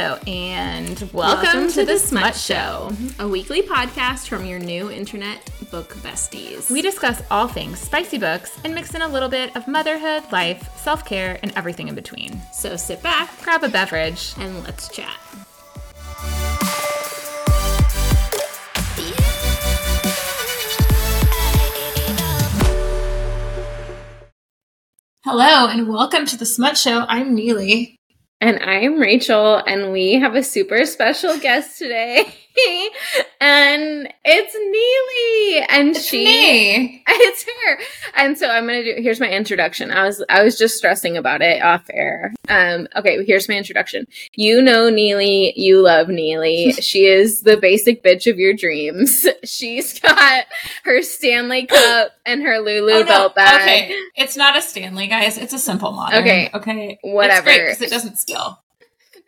Hello, 0.00 0.16
and 0.28 0.96
welcome, 1.12 1.42
welcome 1.42 1.68
to, 1.70 1.80
to, 1.80 1.84
The 1.84 1.98
Smut 1.98 2.36
Show, 2.36 2.92
a 3.18 3.26
weekly 3.26 3.62
podcast 3.62 4.28
from 4.28 4.44
your 4.44 4.60
new 4.60 4.92
internet 4.92 5.50
book 5.72 5.92
besties. 5.96 6.70
We 6.70 6.82
discuss 6.82 7.20
all 7.32 7.48
things 7.48 7.80
spicy 7.80 8.18
books 8.18 8.60
and 8.62 8.76
mix 8.76 8.94
in 8.94 9.02
a 9.02 9.08
little 9.08 9.28
bit 9.28 9.56
of 9.56 9.66
motherhood, 9.66 10.22
life, 10.30 10.70
self 10.78 11.04
care, 11.04 11.40
and 11.42 11.52
everything 11.56 11.88
in 11.88 11.96
between. 11.96 12.40
So 12.52 12.76
sit 12.76 13.02
back, 13.02 13.42
grab 13.42 13.64
a 13.64 13.68
beverage, 13.68 14.34
and 14.38 14.62
let's 14.62 14.88
chat. 14.88 15.18
Hello, 25.24 25.66
and 25.66 25.88
welcome 25.88 26.24
to 26.26 26.36
The 26.36 26.46
Smut 26.46 26.78
Show. 26.78 27.04
I'm 27.08 27.34
Neely. 27.34 27.97
And 28.40 28.60
I'm 28.62 29.00
Rachel, 29.00 29.56
and 29.66 29.90
we 29.90 30.14
have 30.14 30.36
a 30.36 30.44
super 30.44 30.84
special 30.86 31.36
guest 31.38 31.78
today. 31.78 32.32
and 33.40 34.12
it's 34.24 34.54
Neely. 34.54 35.66
And 35.68 35.96
it's 35.96 36.04
she 36.04 36.24
me. 36.24 37.04
It's 37.10 37.44
her. 37.44 37.78
And 38.16 38.38
so 38.38 38.48
I'm 38.48 38.66
gonna 38.66 38.84
do 38.84 38.94
here's 38.98 39.20
my 39.20 39.28
introduction. 39.28 39.90
I 39.90 40.04
was 40.04 40.24
I 40.28 40.42
was 40.42 40.56
just 40.56 40.76
stressing 40.76 41.16
about 41.16 41.42
it 41.42 41.62
off 41.62 41.84
air. 41.92 42.32
Um, 42.48 42.88
okay, 42.96 43.24
here's 43.24 43.48
my 43.48 43.56
introduction. 43.56 44.06
You 44.34 44.62
know 44.62 44.88
Neely, 44.88 45.52
you 45.56 45.82
love 45.82 46.08
Neely. 46.08 46.72
she 46.80 47.06
is 47.06 47.42
the 47.42 47.56
basic 47.56 48.02
bitch 48.02 48.30
of 48.30 48.38
your 48.38 48.54
dreams. 48.54 49.26
She's 49.44 49.98
got 49.98 50.44
her 50.84 51.02
Stanley 51.02 51.66
cup 51.66 52.12
and 52.24 52.42
her 52.42 52.58
Lulu 52.58 52.92
oh, 52.92 53.00
no. 53.00 53.04
belt 53.04 53.34
bag. 53.34 53.62
Okay. 53.62 54.00
It's 54.16 54.36
not 54.36 54.56
a 54.56 54.62
Stanley, 54.62 55.06
guys. 55.06 55.38
It's 55.38 55.52
a 55.52 55.58
Simple 55.58 55.92
Modern. 55.92 56.20
Okay. 56.20 56.50
Okay. 56.54 56.98
Whatever. 57.02 57.50
because 57.50 57.82
it 57.82 57.90
doesn't 57.90 58.16
spill. 58.16 58.58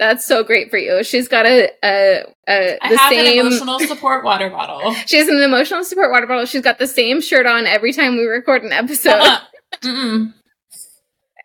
That's 0.00 0.24
so 0.24 0.42
great 0.42 0.70
for 0.70 0.78
you. 0.78 1.04
She's 1.04 1.28
got 1.28 1.44
a, 1.44 1.70
a, 1.84 2.24
a 2.48 2.78
the 2.88 2.98
same 3.10 3.46
emotional 3.46 3.78
support 3.80 4.24
water 4.24 4.48
bottle. 4.48 4.94
She 5.06 5.18
has 5.18 5.28
an 5.28 5.42
emotional 5.42 5.84
support 5.84 6.10
water 6.10 6.26
bottle. 6.26 6.46
She's 6.46 6.62
got 6.62 6.78
the 6.78 6.86
same 6.86 7.20
shirt 7.20 7.44
on 7.44 7.66
every 7.66 7.92
time 7.92 8.16
we 8.16 8.24
record 8.24 8.62
an 8.62 8.72
episode. 8.72 9.20
Uh-uh. 9.20 9.40
It's, 9.84 10.88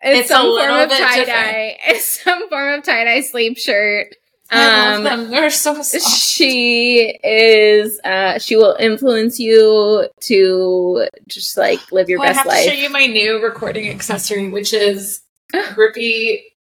it's, 0.02 0.28
some 0.28 0.46
form 0.46 0.70
of 0.70 0.88
tie 0.88 1.24
dye. 1.26 1.76
It's 1.86 2.22
some 2.22 2.48
form 2.48 2.78
of 2.78 2.82
tie 2.82 3.04
dye 3.04 3.20
sleep 3.20 3.58
shirt. 3.58 4.14
Um, 4.50 5.04
They're 5.28 5.50
so 5.50 5.82
soft. 5.82 6.16
She 6.16 7.18
is. 7.22 8.00
Uh, 8.04 8.38
she 8.38 8.56
will 8.56 8.74
influence 8.80 9.38
you 9.38 10.08
to 10.20 11.08
just 11.26 11.58
like 11.58 11.92
live 11.92 12.08
your 12.08 12.20
well, 12.20 12.28
best 12.28 12.38
I 12.38 12.40
have 12.40 12.46
life. 12.46 12.64
To 12.64 12.70
show 12.70 12.82
you 12.82 12.88
my 12.88 13.04
new 13.04 13.42
recording 13.42 13.90
accessory, 13.90 14.48
which 14.48 14.72
is 14.72 15.20
grippy 15.74 16.55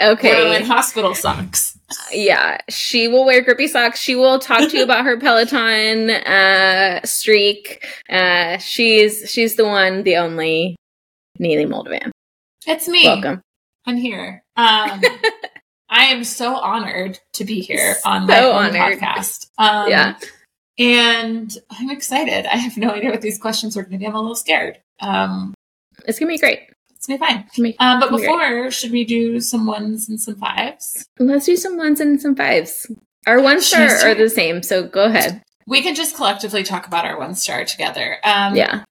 Okay. 0.00 0.56
in 0.56 0.64
hospital 0.64 1.14
socks. 1.14 1.78
Yeah, 2.12 2.58
she 2.68 3.08
will 3.08 3.24
wear 3.24 3.42
grippy 3.42 3.68
socks. 3.68 4.00
She 4.00 4.16
will 4.16 4.38
talk 4.38 4.68
to 4.70 4.76
you 4.76 4.82
about 4.82 5.04
her 5.04 5.16
Peloton 5.20 6.10
uh, 6.10 7.00
streak. 7.04 7.84
Uh, 8.10 8.58
she's 8.58 9.30
she's 9.30 9.56
the 9.56 9.64
one, 9.64 10.02
the 10.02 10.16
only 10.16 10.76
Neely 11.38 11.64
Moldovan. 11.64 12.10
It's 12.66 12.88
me. 12.88 13.04
Welcome. 13.04 13.40
I'm 13.86 13.96
here. 13.96 14.42
Um, 14.56 15.00
I 15.88 16.06
am 16.06 16.24
so 16.24 16.56
honored 16.56 17.20
to 17.34 17.44
be 17.44 17.60
here 17.60 17.94
on 18.04 18.26
so 18.26 18.32
my 18.32 18.40
own 18.42 18.76
honored. 18.76 18.98
podcast. 18.98 19.46
Um, 19.58 19.88
yeah, 19.88 20.18
and 20.78 21.56
I'm 21.70 21.90
excited. 21.90 22.46
I 22.46 22.56
have 22.56 22.76
no 22.76 22.90
idea 22.90 23.10
what 23.10 23.22
these 23.22 23.38
questions 23.38 23.76
are 23.76 23.82
going 23.82 23.92
to 23.92 23.98
be. 23.98 24.06
I'm 24.06 24.14
a 24.14 24.20
little 24.20 24.34
scared. 24.34 24.80
Um, 25.00 25.54
it's 26.06 26.18
gonna 26.18 26.32
be 26.32 26.38
great. 26.38 26.60
It's 27.08 27.18
gonna 27.18 27.68
be 27.68 27.72
fine. 27.72 27.74
Um, 27.78 28.00
but 28.00 28.10
before, 28.10 28.70
should 28.70 28.90
we 28.90 29.04
do 29.04 29.40
some 29.40 29.66
ones 29.66 30.08
and 30.08 30.20
some 30.20 30.36
fives? 30.36 31.06
Let's 31.18 31.46
do 31.46 31.56
some 31.56 31.76
ones 31.76 32.00
and 32.00 32.20
some 32.20 32.34
fives. 32.34 32.90
Our 33.26 33.40
one 33.40 33.60
star 33.60 33.88
are 33.88 34.14
the 34.14 34.28
same, 34.28 34.62
so 34.62 34.86
go 34.86 35.04
ahead. 35.04 35.42
We 35.66 35.82
can 35.82 35.94
just 35.94 36.16
collectively 36.16 36.62
talk 36.62 36.86
about 36.86 37.04
our 37.04 37.18
one 37.18 37.34
star 37.34 37.64
together. 37.64 38.18
Um, 38.24 38.54
yeah. 38.54 38.84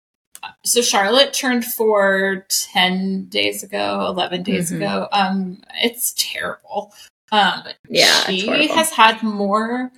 So 0.63 0.81
Charlotte 0.81 1.33
turned 1.33 1.65
four 1.65 2.45
10 2.49 3.27
days 3.29 3.63
ago, 3.63 4.05
11 4.09 4.43
days 4.43 4.71
mm-hmm. 4.71 4.81
ago. 4.81 5.07
Um, 5.11 5.61
it's 5.81 6.13
terrible. 6.17 6.93
Um, 7.31 7.63
yeah, 7.89 8.25
she 8.25 8.67
has 8.67 8.91
had 8.91 9.23
more 9.23 9.91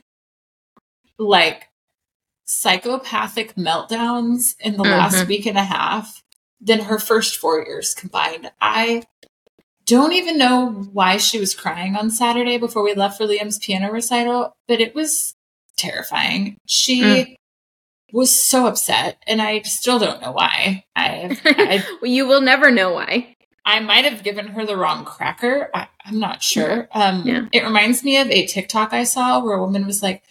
like 1.20 1.68
psychopathic 2.46 3.56
meltdowns 3.56 4.56
in 4.60 4.74
the 4.78 4.84
mm-hmm. 4.84 4.92
last 4.92 5.28
week 5.28 5.46
and 5.46 5.58
a 5.58 5.64
half 5.64 6.24
than 6.60 6.82
her 6.82 7.00
first 7.00 7.38
four 7.38 7.64
years 7.64 7.94
combined. 7.94 8.52
I 8.60 9.04
don't 9.86 10.14
even 10.14 10.38
know 10.38 10.70
why 10.92 11.18
she 11.18 11.40
was 11.40 11.56
crying 11.56 11.96
on 11.96 12.12
Saturday 12.12 12.58
before 12.58 12.84
we 12.84 12.94
left 12.94 13.18
for 13.18 13.26
Liam's 13.26 13.58
piano 13.58 13.92
recital, 13.92 14.56
but 14.68 14.82
it 14.82 14.94
was 14.94 15.34
terrifying. 15.78 16.58
She 16.66 17.02
mm. 17.02 17.36
was 18.12 18.30
so 18.30 18.68
upset, 18.68 19.18
and 19.26 19.42
I 19.42 19.62
still 19.62 19.98
don't 19.98 20.22
know 20.22 20.34
why. 20.34 20.84
I, 20.96 21.38
I 21.46 21.86
well, 22.02 22.12
you 22.12 22.28
will 22.28 22.42
never 22.42 22.70
know 22.70 22.94
why. 22.94 23.36
I 23.64 23.80
might 23.82 24.06
have 24.06 24.24
given 24.24 24.48
her 24.48 24.66
the 24.66 24.78
wrong 24.78 25.04
cracker. 25.04 25.70
I, 25.74 25.88
am 26.06 26.20
not 26.20 26.42
sure. 26.42 26.88
Um, 26.92 27.24
yeah. 27.26 27.48
It 27.52 27.66
reminds 27.66 28.04
me 28.04 28.18
of 28.18 28.30
a 28.30 28.46
TikTok 28.46 28.94
I 28.94 29.04
saw 29.04 29.44
where 29.44 29.58
a 29.58 29.62
woman 29.62 29.86
was 29.86 30.02
like, 30.02 30.24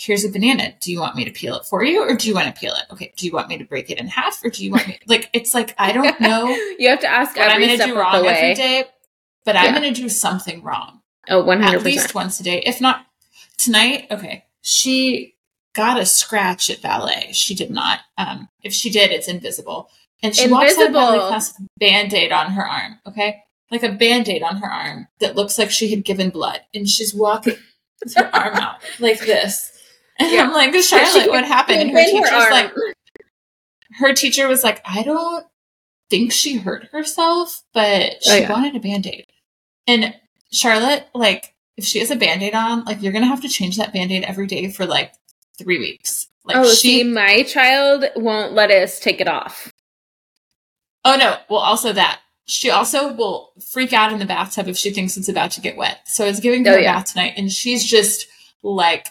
here's 0.00 0.24
a 0.24 0.30
banana. 0.30 0.74
Do 0.80 0.90
you 0.90 0.98
want 0.98 1.14
me 1.14 1.24
to 1.26 1.30
peel 1.30 1.56
it 1.56 1.66
for 1.66 1.84
you 1.84 2.02
or 2.02 2.16
do 2.16 2.26
you 2.26 2.34
want 2.34 2.54
to 2.54 2.58
peel 2.58 2.72
it? 2.72 2.84
Okay. 2.90 3.12
Do 3.16 3.26
you 3.26 3.32
want 3.32 3.48
me 3.48 3.58
to 3.58 3.64
break 3.64 3.90
it 3.90 3.98
in 3.98 4.08
half 4.08 4.42
or 4.42 4.48
do 4.48 4.64
you 4.64 4.70
want 4.70 4.88
me 4.88 4.98
like 5.06 5.28
it's 5.32 5.54
like 5.54 5.74
I 5.78 5.92
don't 5.92 6.20
know. 6.20 6.48
you 6.78 6.88
have 6.88 7.00
to 7.00 7.08
ask 7.08 7.36
what 7.36 7.50
I'm 7.50 7.60
gonna 7.60 7.76
do 7.76 7.98
wrong 7.98 8.26
every 8.26 8.54
day, 8.54 8.84
but 9.44 9.54
yeah. 9.54 9.62
I'm 9.62 9.74
gonna 9.74 9.92
do 9.92 10.08
something 10.08 10.62
wrong. 10.62 11.02
Oh, 11.28 11.44
100 11.44 11.76
At 11.76 11.84
least 11.84 12.14
once 12.14 12.40
a 12.40 12.42
day. 12.42 12.62
If 12.64 12.80
not 12.80 13.04
tonight, 13.58 14.06
okay. 14.10 14.44
She 14.62 15.36
got 15.74 16.00
a 16.00 16.06
scratch 16.06 16.70
at 16.70 16.82
ballet. 16.82 17.30
She 17.32 17.54
did 17.54 17.70
not. 17.70 18.00
Um, 18.16 18.48
if 18.62 18.72
she 18.72 18.90
did, 18.90 19.10
it's 19.10 19.28
invisible. 19.28 19.90
And 20.22 20.34
she 20.34 20.44
invisible. 20.44 20.60
walks 20.60 20.78
out 20.78 20.86
of 20.86 20.92
ballet 20.92 21.18
class 21.18 21.58
with 21.58 21.66
a 21.66 21.78
band-aid 21.78 22.32
on 22.32 22.52
her 22.52 22.66
arm, 22.66 22.98
okay? 23.06 23.42
Like 23.70 23.82
a 23.82 23.92
band-aid 23.92 24.42
on 24.42 24.56
her 24.56 24.70
arm 24.70 25.08
that 25.20 25.36
looks 25.36 25.58
like 25.58 25.70
she 25.70 25.90
had 25.90 26.04
given 26.04 26.30
blood. 26.30 26.60
And 26.74 26.88
she's 26.88 27.14
walking 27.14 27.56
with 28.04 28.14
her 28.16 28.30
arm 28.34 28.54
out 28.56 28.82
like 28.98 29.20
this 29.20 29.79
and 30.20 30.30
yeah. 30.30 30.42
I'm 30.42 30.52
like, 30.52 30.74
Charlotte, 30.82 31.28
what 31.28 31.44
happened? 31.44 31.80
And 31.80 31.90
her 31.90 32.04
teacher's 32.04 32.30
her 32.30 32.50
like, 32.50 32.72
her 33.98 34.14
teacher 34.14 34.46
was 34.46 34.62
like, 34.62 34.82
I 34.84 35.02
don't 35.02 35.46
think 36.10 36.32
she 36.32 36.58
hurt 36.58 36.84
herself, 36.92 37.62
but 37.72 38.12
oh, 38.12 38.16
she 38.20 38.30
oh, 38.30 38.36
yeah. 38.36 38.52
wanted 38.52 38.76
a 38.76 38.80
band 38.80 39.06
aid. 39.06 39.26
And 39.86 40.14
Charlotte, 40.52 41.08
like, 41.14 41.54
if 41.76 41.84
she 41.84 42.00
has 42.00 42.10
a 42.10 42.16
band 42.16 42.42
aid 42.42 42.54
on, 42.54 42.84
like, 42.84 43.02
you're 43.02 43.12
going 43.12 43.22
to 43.22 43.28
have 43.28 43.40
to 43.42 43.48
change 43.48 43.78
that 43.78 43.92
band 43.92 44.12
aid 44.12 44.24
every 44.24 44.46
day 44.46 44.70
for 44.70 44.84
like 44.84 45.14
three 45.58 45.78
weeks. 45.78 46.28
Like, 46.44 46.56
oh, 46.56 46.68
she, 46.68 47.02
see, 47.02 47.04
my 47.04 47.42
child 47.42 48.04
won't 48.16 48.52
let 48.52 48.70
us 48.70 49.00
take 49.00 49.20
it 49.20 49.28
off. 49.28 49.72
Oh, 51.04 51.16
no. 51.16 51.38
Well, 51.48 51.60
also 51.60 51.92
that. 51.92 52.20
She 52.44 52.68
also 52.68 53.12
will 53.12 53.52
freak 53.70 53.92
out 53.92 54.12
in 54.12 54.18
the 54.18 54.26
bathtub 54.26 54.66
if 54.66 54.76
she 54.76 54.90
thinks 54.90 55.16
it's 55.16 55.28
about 55.28 55.52
to 55.52 55.60
get 55.60 55.76
wet. 55.76 56.00
So 56.06 56.24
I 56.24 56.28
was 56.28 56.40
giving 56.40 56.64
her 56.64 56.72
oh, 56.72 56.78
a 56.78 56.82
yeah. 56.82 56.96
bath 56.96 57.12
tonight, 57.12 57.34
and 57.36 57.50
she's 57.50 57.84
just 57.84 58.26
like 58.62 59.08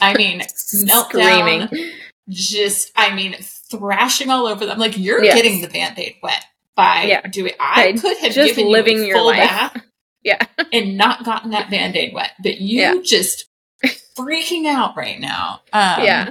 I 0.00 0.14
mean, 0.16 0.40
meltdown. 0.40 1.68
Screaming. 1.68 1.92
Just, 2.28 2.90
I 2.96 3.14
mean, 3.14 3.36
thrashing 3.70 4.30
all 4.30 4.46
over 4.46 4.66
them. 4.66 4.78
Like 4.78 4.98
you're 4.98 5.22
yes. 5.22 5.34
getting 5.34 5.60
the 5.60 5.68
band-aid 5.68 6.16
wet 6.22 6.44
by 6.74 7.02
yeah. 7.02 7.26
doing. 7.26 7.52
I 7.58 7.92
could 7.92 8.16
have 8.18 8.32
just 8.32 8.54
given 8.54 8.70
living 8.70 8.98
you 8.98 9.14
a 9.14 9.16
full 9.16 9.26
life. 9.26 9.38
bath, 9.38 9.82
yeah, 10.22 10.46
and 10.72 10.96
not 10.96 11.24
gotten 11.24 11.50
that 11.50 11.70
band-aid 11.70 12.14
wet, 12.14 12.32
but 12.42 12.60
you 12.60 12.80
yeah. 12.80 12.94
just 13.02 13.46
freaking 14.16 14.66
out 14.66 14.96
right 14.96 15.20
now. 15.20 15.62
Um, 15.72 16.04
yeah. 16.04 16.30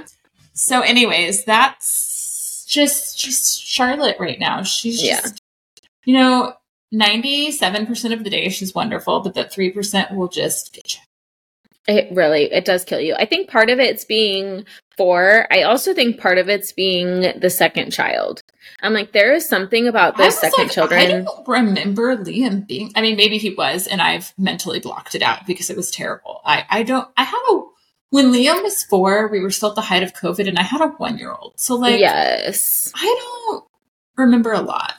So, 0.54 0.80
anyways, 0.80 1.44
that's 1.44 2.64
just 2.66 3.18
just 3.18 3.62
Charlotte 3.62 4.16
right 4.18 4.38
now. 4.38 4.62
She's 4.62 5.02
just, 5.02 5.42
yeah. 5.76 5.84
you 6.04 6.14
know, 6.14 6.54
ninety-seven 6.92 7.86
percent 7.86 8.14
of 8.14 8.24
the 8.24 8.30
day 8.30 8.48
she's 8.48 8.74
wonderful, 8.74 9.20
but 9.20 9.34
that 9.34 9.52
three 9.52 9.70
percent 9.70 10.12
will 10.12 10.28
just 10.28 10.72
get 10.72 10.94
you 10.94 11.00
it 11.88 12.14
really 12.14 12.44
it 12.52 12.64
does 12.64 12.84
kill 12.84 13.00
you. 13.00 13.14
I 13.14 13.26
think 13.26 13.48
part 13.48 13.70
of 13.70 13.78
it's 13.78 14.04
being 14.04 14.64
four. 14.96 15.46
I 15.50 15.62
also 15.62 15.94
think 15.94 16.20
part 16.20 16.38
of 16.38 16.48
it's 16.48 16.72
being 16.72 17.38
the 17.38 17.50
second 17.50 17.92
child. 17.92 18.42
I'm 18.82 18.92
like, 18.92 19.12
there 19.12 19.32
is 19.32 19.48
something 19.48 19.86
about 19.86 20.16
the 20.16 20.30
second 20.30 20.64
like, 20.64 20.72
children. 20.72 21.00
I 21.00 21.06
don't 21.22 21.48
remember 21.48 22.16
Liam 22.16 22.66
being. 22.66 22.92
I 22.94 23.00
mean, 23.00 23.16
maybe 23.16 23.38
he 23.38 23.54
was, 23.54 23.86
and 23.86 24.02
I've 24.02 24.34
mentally 24.36 24.80
blocked 24.80 25.14
it 25.14 25.22
out 25.22 25.46
because 25.46 25.70
it 25.70 25.76
was 25.76 25.90
terrible. 25.90 26.40
I 26.44 26.64
I 26.68 26.82
don't. 26.82 27.08
I 27.16 27.24
had 27.24 27.42
a 27.50 27.62
when 28.10 28.32
Liam 28.32 28.62
was 28.62 28.84
four. 28.84 29.28
We 29.28 29.40
were 29.40 29.50
still 29.50 29.70
at 29.70 29.74
the 29.76 29.82
height 29.82 30.02
of 30.02 30.12
COVID, 30.12 30.48
and 30.48 30.58
I 30.58 30.62
had 30.62 30.80
a 30.80 30.88
one 30.88 31.18
year 31.18 31.32
old. 31.32 31.54
So 31.56 31.76
like, 31.76 32.00
yes, 32.00 32.90
I 32.94 33.50
don't 33.50 33.64
remember 34.16 34.52
a 34.52 34.60
lot. 34.60 34.94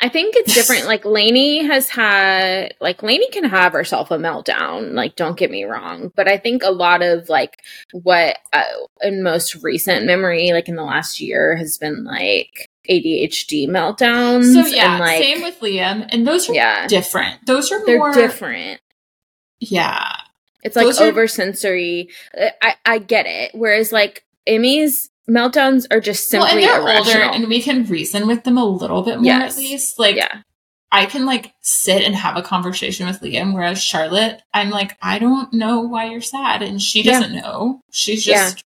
I 0.00 0.08
think 0.08 0.36
it's 0.36 0.54
different. 0.54 0.86
like 0.86 1.04
Lainey 1.04 1.66
has 1.66 1.88
had, 1.88 2.74
like 2.80 3.02
Lainey 3.02 3.28
can 3.30 3.44
have 3.44 3.72
herself 3.72 4.10
a 4.10 4.16
meltdown. 4.16 4.92
Like, 4.94 5.16
don't 5.16 5.36
get 5.36 5.50
me 5.50 5.64
wrong, 5.64 6.12
but 6.14 6.28
I 6.28 6.38
think 6.38 6.62
a 6.62 6.70
lot 6.70 7.02
of 7.02 7.28
like 7.28 7.62
what 7.92 8.38
uh, 8.52 8.62
in 9.02 9.22
most 9.22 9.56
recent 9.56 10.06
memory, 10.06 10.52
like 10.52 10.68
in 10.68 10.76
the 10.76 10.84
last 10.84 11.20
year, 11.20 11.56
has 11.56 11.78
been 11.78 12.04
like 12.04 12.70
ADHD 12.88 13.68
meltdowns. 13.68 14.52
So 14.52 14.66
yeah, 14.66 14.92
and, 14.92 15.00
like, 15.00 15.22
same 15.22 15.42
with 15.42 15.58
Liam, 15.60 16.08
and 16.10 16.26
those 16.26 16.48
are 16.48 16.54
yeah, 16.54 16.86
different. 16.86 17.44
Those 17.46 17.72
are 17.72 17.84
they're 17.84 17.98
more 17.98 18.12
different. 18.12 18.80
Yeah. 19.60 20.12
It's 20.62 20.76
like 20.76 21.00
over 21.00 21.26
sensory. 21.28 22.10
I 22.36 22.74
I 22.84 22.98
get 22.98 23.26
it. 23.26 23.52
Whereas 23.54 23.92
like 23.92 24.24
Emmy's 24.46 25.10
meltdowns 25.28 25.86
are 25.90 26.00
just 26.00 26.28
simply 26.28 26.48
Well, 26.48 26.56
and 26.56 26.62
they're 26.64 26.80
irrational. 26.80 27.22
older 27.22 27.34
and 27.34 27.48
we 27.48 27.60
can 27.62 27.84
reason 27.84 28.26
with 28.26 28.44
them 28.44 28.56
a 28.58 28.64
little 28.64 29.02
bit 29.02 29.16
more 29.16 29.24
Yes. 29.24 29.52
at 29.54 29.58
least. 29.58 29.98
Like 29.98 30.16
yeah, 30.16 30.42
I 30.90 31.06
can 31.06 31.26
like 31.26 31.52
sit 31.60 32.02
and 32.02 32.14
have 32.14 32.36
a 32.36 32.42
conversation 32.42 33.06
with 33.06 33.20
Liam, 33.20 33.52
whereas 33.54 33.82
Charlotte, 33.82 34.40
I'm 34.54 34.70
like, 34.70 34.96
I 35.02 35.18
don't 35.18 35.52
know 35.52 35.80
why 35.80 36.06
you're 36.10 36.20
sad. 36.22 36.62
And 36.62 36.80
she 36.80 37.02
doesn't 37.02 37.34
know. 37.34 37.80
She's 37.90 38.26
Yeah. 38.26 38.44
just 38.50 38.64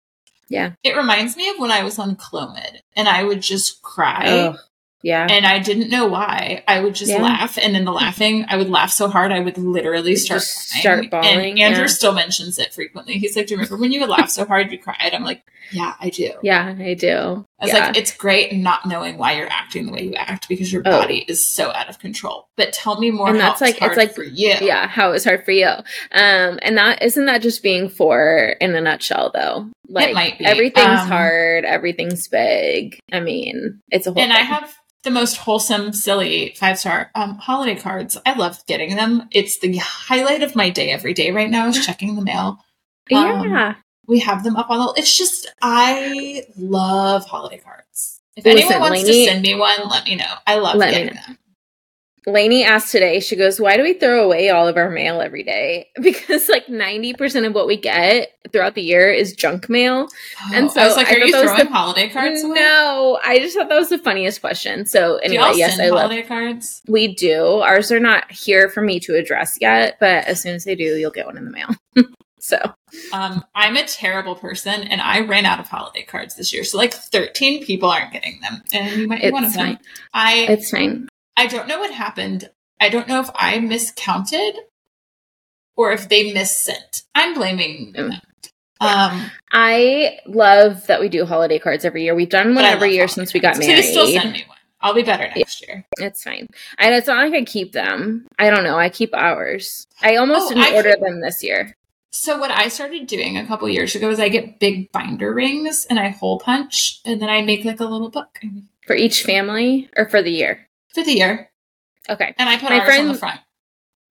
yeah. 0.50 0.72
it 0.84 0.96
reminds 0.96 1.36
me 1.38 1.50
of 1.50 1.58
when 1.60 1.72
I 1.72 1.84
was 1.84 1.98
on 1.98 2.16
Clomid 2.16 2.80
and 2.96 3.08
I 3.10 3.24
would 3.24 3.42
just 3.42 3.82
cry. 3.82 4.28
Ugh, 4.28 4.58
yeah. 5.04 5.28
And 5.30 5.46
I 5.46 5.60
didn't 5.60 5.90
know 5.90 6.08
why. 6.08 6.64
I 6.68 6.80
would 6.80 6.96
just 6.96 7.12
Yeah. 7.12 7.22
laugh, 7.22 7.58
and 7.58 7.76
in 7.76 7.86
the 7.86 7.92
laughing, 7.92 8.46
I 8.48 8.58
would 8.58 8.70
laugh 8.70 8.92
so 8.92 9.08
hard 9.08 9.32
I 9.32 9.40
would 9.40 9.58
literally 9.58 10.16
start 10.16 10.42
start 10.42 11.10
bawling, 11.10 11.52
And 11.52 11.60
Andrew 11.60 11.82
yeah. 11.84 11.88
still 11.88 12.14
mentions 12.14 12.58
it 12.60 12.74
frequently. 12.74 13.14
He's 13.18 13.36
like, 13.36 13.48
"Do 13.48 13.54
you 13.54 13.58
remember 13.58 13.78
when 13.78 13.92
you 13.92 14.00
would 14.02 14.10
laugh 14.10 14.30
so 14.30 14.46
hard 14.46 14.72
you 14.72 14.78
cried?" 14.80 15.12
I'm 15.14 15.24
like, 15.24 15.42
"Yeah, 15.72 15.94
I 16.00 16.10
do." 16.10 16.32
Yeah, 16.44 16.76
I 16.80 16.94
do. 16.94 17.46
I 17.60 17.66
was 17.66 17.74
yeah. 17.74 17.88
like, 17.88 17.98
"It's 17.98 18.16
great 18.16 18.54
not 18.54 18.86
knowing 18.88 19.18
why 19.18 19.34
you're 19.34 19.48
acting 19.52 19.86
the 19.86 19.92
way 19.94 20.04
you 20.04 20.14
act 20.16 20.48
because 20.50 20.72
your 20.72 20.82
Oh. 20.86 20.92
body 20.92 21.26
is 21.28 21.46
so 21.46 21.72
out 21.72 21.90
of 21.90 22.00
control." 22.00 22.48
But 22.58 22.74
tell 22.74 23.00
me 23.00 23.12
more. 23.12 23.30
And 23.30 23.40
that's 23.40 23.62
like- 23.62 23.82
it's 23.82 23.98
like- 23.98 24.14
for 24.16 24.24
you. 24.24 24.56
yeah, 24.62 24.88
how 24.88 25.10
it 25.10 25.14
was 25.14 25.24
hard 25.26 25.44
for 25.46 25.52
you. 25.52 25.68
Um, 26.12 26.60
and 26.62 26.78
that 26.78 27.02
isn't 27.02 27.26
that 27.26 27.42
just 27.42 27.64
being 27.64 27.90
four 27.90 28.56
in 28.62 28.76
a 28.76 28.82
nutshell 28.82 29.32
though? 29.34 29.68
Like 29.88 30.14
might 30.14 30.38
be. 30.40 30.46
everything's 30.46 31.02
Um, 31.02 31.08
hard, 31.08 31.66
everything's 31.66 32.28
big. 32.28 32.98
I 33.12 33.20
mean, 33.20 33.80
it's 33.92 34.08
a 34.08 34.12
whole 34.14 34.22
and 34.22 34.32
I 34.32 34.38
have 34.40 34.74
the 35.04 35.12
most 35.12 35.38
wholesome, 35.38 35.94
silly 35.94 36.56
five 36.58 36.78
star 36.80 37.12
um, 37.16 37.36
holiday 37.36 37.76
cards. 37.76 38.18
I 38.26 38.34
love 38.34 38.64
getting 38.68 38.96
them. 38.96 39.28
It's 39.32 39.60
the 39.60 39.78
highlight 39.78 40.44
of 40.44 40.56
my 40.56 40.70
day 40.70 40.92
every 40.92 41.14
day 41.14 41.32
right 41.32 41.50
now 41.50 41.68
is 41.68 41.86
checking 41.86 42.16
the 42.16 42.22
mail. 42.22 42.60
um, 43.14 43.50
yeah. 43.50 43.76
We 44.08 44.20
have 44.20 44.44
them 44.44 44.56
up 44.58 44.70
on 44.70 44.80
the. 44.80 44.94
It's 45.00 45.18
just 45.18 45.52
I 45.62 46.44
love 46.58 47.26
holiday 47.26 47.60
cards. 47.60 48.20
If 48.36 48.46
Listen, 48.46 48.60
anyone 48.60 48.80
wants 48.82 49.04
Lainey- 49.04 49.26
to 49.26 49.32
send 49.32 49.42
me 49.44 49.56
one, 49.56 49.90
let 49.90 50.06
me 50.06 50.16
know. 50.16 50.34
I 50.48 50.58
love 50.58 50.80
getting 50.80 51.14
them. 51.16 51.38
Lainey 52.28 52.64
asked 52.64 52.92
today, 52.92 53.20
she 53.20 53.36
goes, 53.36 53.60
Why 53.60 53.78
do 53.78 53.84
we 53.84 53.94
throw 53.94 54.24
away 54.24 54.50
all 54.50 54.68
of 54.68 54.78
our 54.78 54.90
mail 54.92 55.22
every 55.22 55.42
day? 55.44 55.88
Because 56.02 56.50
like 56.50 56.68
90% 56.68 57.48
of 57.48 57.54
what 57.56 57.66
we 57.68 57.78
get 57.78 58.34
throughout 58.52 58.76
the 58.76 58.82
year 58.84 59.12
is 59.12 59.34
junk 59.34 59.70
mail. 59.70 60.08
And 60.54 60.66
Oh, 60.66 60.70
so 60.70 60.82
I 60.82 60.88
was 60.88 60.98
like, 60.98 61.12
are 61.12 61.18
you 61.18 61.32
throwing 61.32 61.58
the- 61.58 61.66
holiday 61.74 62.10
cards? 62.10 62.44
away? 62.44 62.54
No, 62.56 63.20
I 63.24 63.40
just 63.40 63.56
thought 63.58 63.70
that 63.70 63.78
was 63.80 63.90
the 63.90 63.98
funniest 63.98 64.42
question. 64.42 64.86
So 64.86 65.16
anyway, 65.18 65.54
yes, 65.56 65.80
I 65.80 65.90
love 65.90 66.02
holiday 66.12 66.22
cards? 66.28 66.82
we 66.88 67.14
do. 67.16 67.44
Ours 67.62 67.92
are 67.92 68.00
not 68.00 68.32
here 68.32 68.70
for 68.70 68.82
me 68.82 69.00
to 69.02 69.16
address 69.16 69.58
yet, 69.62 69.98
but 70.00 70.26
as 70.26 70.42
soon 70.42 70.54
as 70.56 70.64
they 70.66 70.76
do, 70.76 70.84
you'll 70.98 71.12
get 71.12 71.26
one 71.26 71.38
in 71.38 71.46
the 71.46 71.52
mail. 71.52 71.70
so 72.40 72.58
Um, 73.14 73.44
I'm 73.56 73.78
a 73.78 73.86
terrible 73.86 74.36
person, 74.36 74.84
and 74.84 75.02
I 75.02 75.22
ran 75.22 75.46
out 75.46 75.60
of 75.60 75.68
holiday 75.70 76.04
cards 76.04 76.36
this 76.36 76.52
year. 76.54 76.64
So 76.64 76.78
like 76.78 76.94
13 76.94 77.64
people 77.66 77.90
aren't 77.90 78.12
getting 78.14 78.40
them, 78.42 78.62
and 78.74 79.02
you 79.02 79.08
might 79.08 79.22
be 79.22 79.32
one 79.32 79.44
of 79.44 79.54
them. 79.54 79.66
fine. 79.66 79.80
I 80.14 80.46
it's 80.50 80.70
fine. 80.72 81.08
I 81.38 81.48
don't 81.48 81.68
know 81.68 81.80
what 81.80 81.94
happened. 81.94 82.50
I 82.80 82.90
don't 82.90 83.08
know 83.08 83.20
if 83.20 83.30
I 83.36 83.60
miscounted 83.60 84.56
or 85.76 85.92
if 85.92 86.10
they 86.10 86.34
missent. 86.34 87.04
I'm 87.16 87.34
blaming 87.34 87.94
them. 87.94 88.14
Um, 88.80 89.30
I 89.52 90.18
love 90.26 90.88
that 90.88 91.00
we 91.00 91.08
do 91.10 91.26
holiday 91.26 91.60
cards 91.60 91.86
every 91.86 92.04
year. 92.04 92.16
We've 92.16 92.30
done 92.30 92.56
one 92.56 92.66
every 92.66 92.94
year 92.96 93.08
since 93.08 93.34
we 93.34 93.40
got 93.40 93.54
cards. 93.54 93.68
married. 93.68 93.82
Please 93.84 93.92
still 93.92 94.08
send 94.08 94.34
me 94.34 94.44
one. 94.48 94.58
I'll 94.82 94.96
be 94.96 95.04
better 95.04 95.30
next 95.36 95.62
year. 95.68 95.86
It's 96.00 96.24
fine. 96.24 96.48
And 96.80 96.96
it's 96.96 97.06
not 97.06 97.24
like 97.24 97.40
I 97.40 97.46
keep 97.46 97.72
them. 97.74 98.26
I 98.40 98.50
don't 98.50 98.64
know. 98.64 98.78
I 98.80 98.90
keep 98.90 99.14
ours. 99.14 99.86
I 100.02 100.16
almost 100.16 100.52
Oh, 100.52 100.56
didn't 100.56 100.74
I 100.74 100.76
order 100.76 100.96
them 101.00 101.22
this 101.22 101.44
year. 101.44 101.76
So 102.12 102.40
what 102.40 102.50
I 102.50 102.68
started 102.68 103.06
doing 103.06 103.38
a 103.38 103.46
couple 103.46 103.70
years 103.70 103.96
ago 103.96 104.10
is 104.10 104.20
I 104.20 104.30
get 104.30 104.60
big 104.60 104.92
binder 104.92 105.32
rings 105.32 105.86
and 105.88 106.00
I 106.00 106.10
hole 106.10 106.40
punch, 106.40 107.00
and 107.06 107.22
then 107.22 107.30
I 107.30 107.42
make 107.44 107.64
like 107.64 107.80
a 107.80 107.86
little 107.86 108.10
book 108.10 108.40
For 108.88 108.96
each 108.96 109.24
family 109.24 109.90
or 109.96 110.10
for 110.10 110.22
the 110.24 110.32
year? 110.32 110.68
For 110.94 111.04
the 111.04 111.14
year, 111.14 111.50
Okay. 112.10 112.34
and 112.38 112.50
I 112.50 112.58
put 112.58 112.70
My 112.70 112.80
ours 112.80 112.82
on 112.82 112.86
friend- 112.86 113.10
the 113.10 113.14
front. 113.18 113.40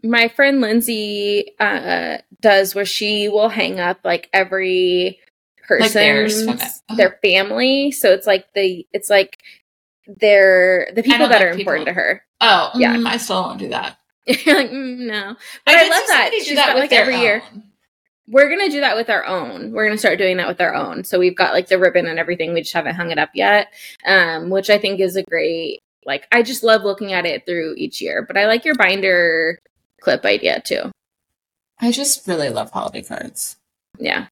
My 0.03 0.29
friend 0.29 0.61
Lindsay 0.63 1.53
uh, 1.61 2.19
does 2.41 2.75
where 2.75 2.87
she 2.87 3.29
will 3.29 3.51
hang 3.51 3.79
up 3.81 3.99
like 4.03 4.31
every 4.33 5.19
Like 5.69 5.93
theirs 5.93 6.33
person's 6.33 6.45
from 6.45 6.55
it. 6.55 6.63
Uh-huh. 6.63 6.95
their 6.97 7.19
family. 7.23 7.91
So 7.91 8.11
it's 8.13 8.27
like 8.27 8.47
the 8.55 8.87
it's 8.93 9.11
like 9.11 9.39
they're 10.07 10.89
the 10.95 11.03
people 11.03 11.29
that 11.29 11.41
like 11.41 11.43
are 11.43 11.51
important 11.51 11.87
people- 11.87 11.95
to 11.95 12.01
her. 12.01 12.25
Oh, 12.41 12.71
Yeah. 12.75 12.97
mm, 12.97 13.07
I 13.07 13.19
still 13.19 13.43
won't 13.43 13.59
do 13.59 13.69
that. 13.69 13.99
Like, 14.27 14.71
mm, 14.71 15.01
no. 15.07 15.37
But 15.67 15.75
I, 15.75 15.83
did 15.83 15.91
love 15.91 16.03
that. 16.09 16.31
She's 16.43 16.55
that 16.57 16.69
got 16.69 16.75
with 16.77 16.83
like 16.85 16.91
their 16.91 17.03
every 17.03 17.19
year. 17.21 17.43
We're 18.27 18.49
gonna 18.49 18.71
do 18.71 18.81
that 18.81 18.97
with 18.97 19.11
our 19.11 19.27
own. 19.27 19.73
We're 19.73 19.85
gonna 19.87 19.99
start 19.99 20.19
doing 20.19 20.39
that 20.39 20.49
with 20.49 20.61
our 20.61 20.75
own. 20.75 21.05
So 21.05 21.19
we've 21.19 21.37
got 21.37 21.53
like 21.53 21.69
the 21.69 21.79
ribbon 21.79 22.07
and 22.07 22.19
everything. 22.19 22.55
We 22.55 22.63
just 22.63 22.73
haven't 22.73 22.95
hung 22.95 23.11
it 23.11 23.19
up 23.19 23.31
yet, 23.35 23.69
um, 24.07 24.49
which 24.51 24.71
I 24.71 24.79
think 24.79 25.01
is 25.01 25.17
a 25.17 25.23
great. 25.25 25.81
Like 26.05 26.27
I 26.33 26.43
just 26.43 26.63
love 26.63 26.83
looking 26.83 27.13
at 27.13 27.27
it 27.27 27.45
through 27.47 27.75
each 27.77 28.01
year. 28.01 28.25
But 28.27 28.37
I 28.37 28.47
like 28.47 28.65
your 28.65 28.75
binder 28.75 29.59
clip 30.01 30.25
idea 30.25 30.61
too. 30.65 30.91
I 31.81 31.93
just 31.93 32.27
really 32.27 32.51
love 32.51 32.71
holiday 32.71 33.03
cards. 33.03 33.57
Yeah. 33.99 34.27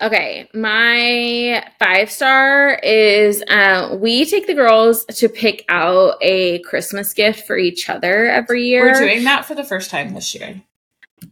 Okay, 0.00 0.48
my 0.54 1.64
five 1.80 2.10
star 2.10 2.74
is 2.84 3.42
uh, 3.48 3.96
we 4.00 4.24
take 4.24 4.46
the 4.46 4.54
girls 4.54 5.04
to 5.06 5.28
pick 5.28 5.64
out 5.68 6.14
a 6.20 6.60
Christmas 6.60 7.12
gift 7.12 7.46
for 7.46 7.56
each 7.56 7.90
other 7.90 8.26
every 8.26 8.64
year. 8.64 8.92
We're 8.92 9.00
doing 9.00 9.24
that 9.24 9.44
for 9.44 9.56
the 9.56 9.64
first 9.64 9.90
time 9.90 10.14
this 10.14 10.34
year. 10.36 10.62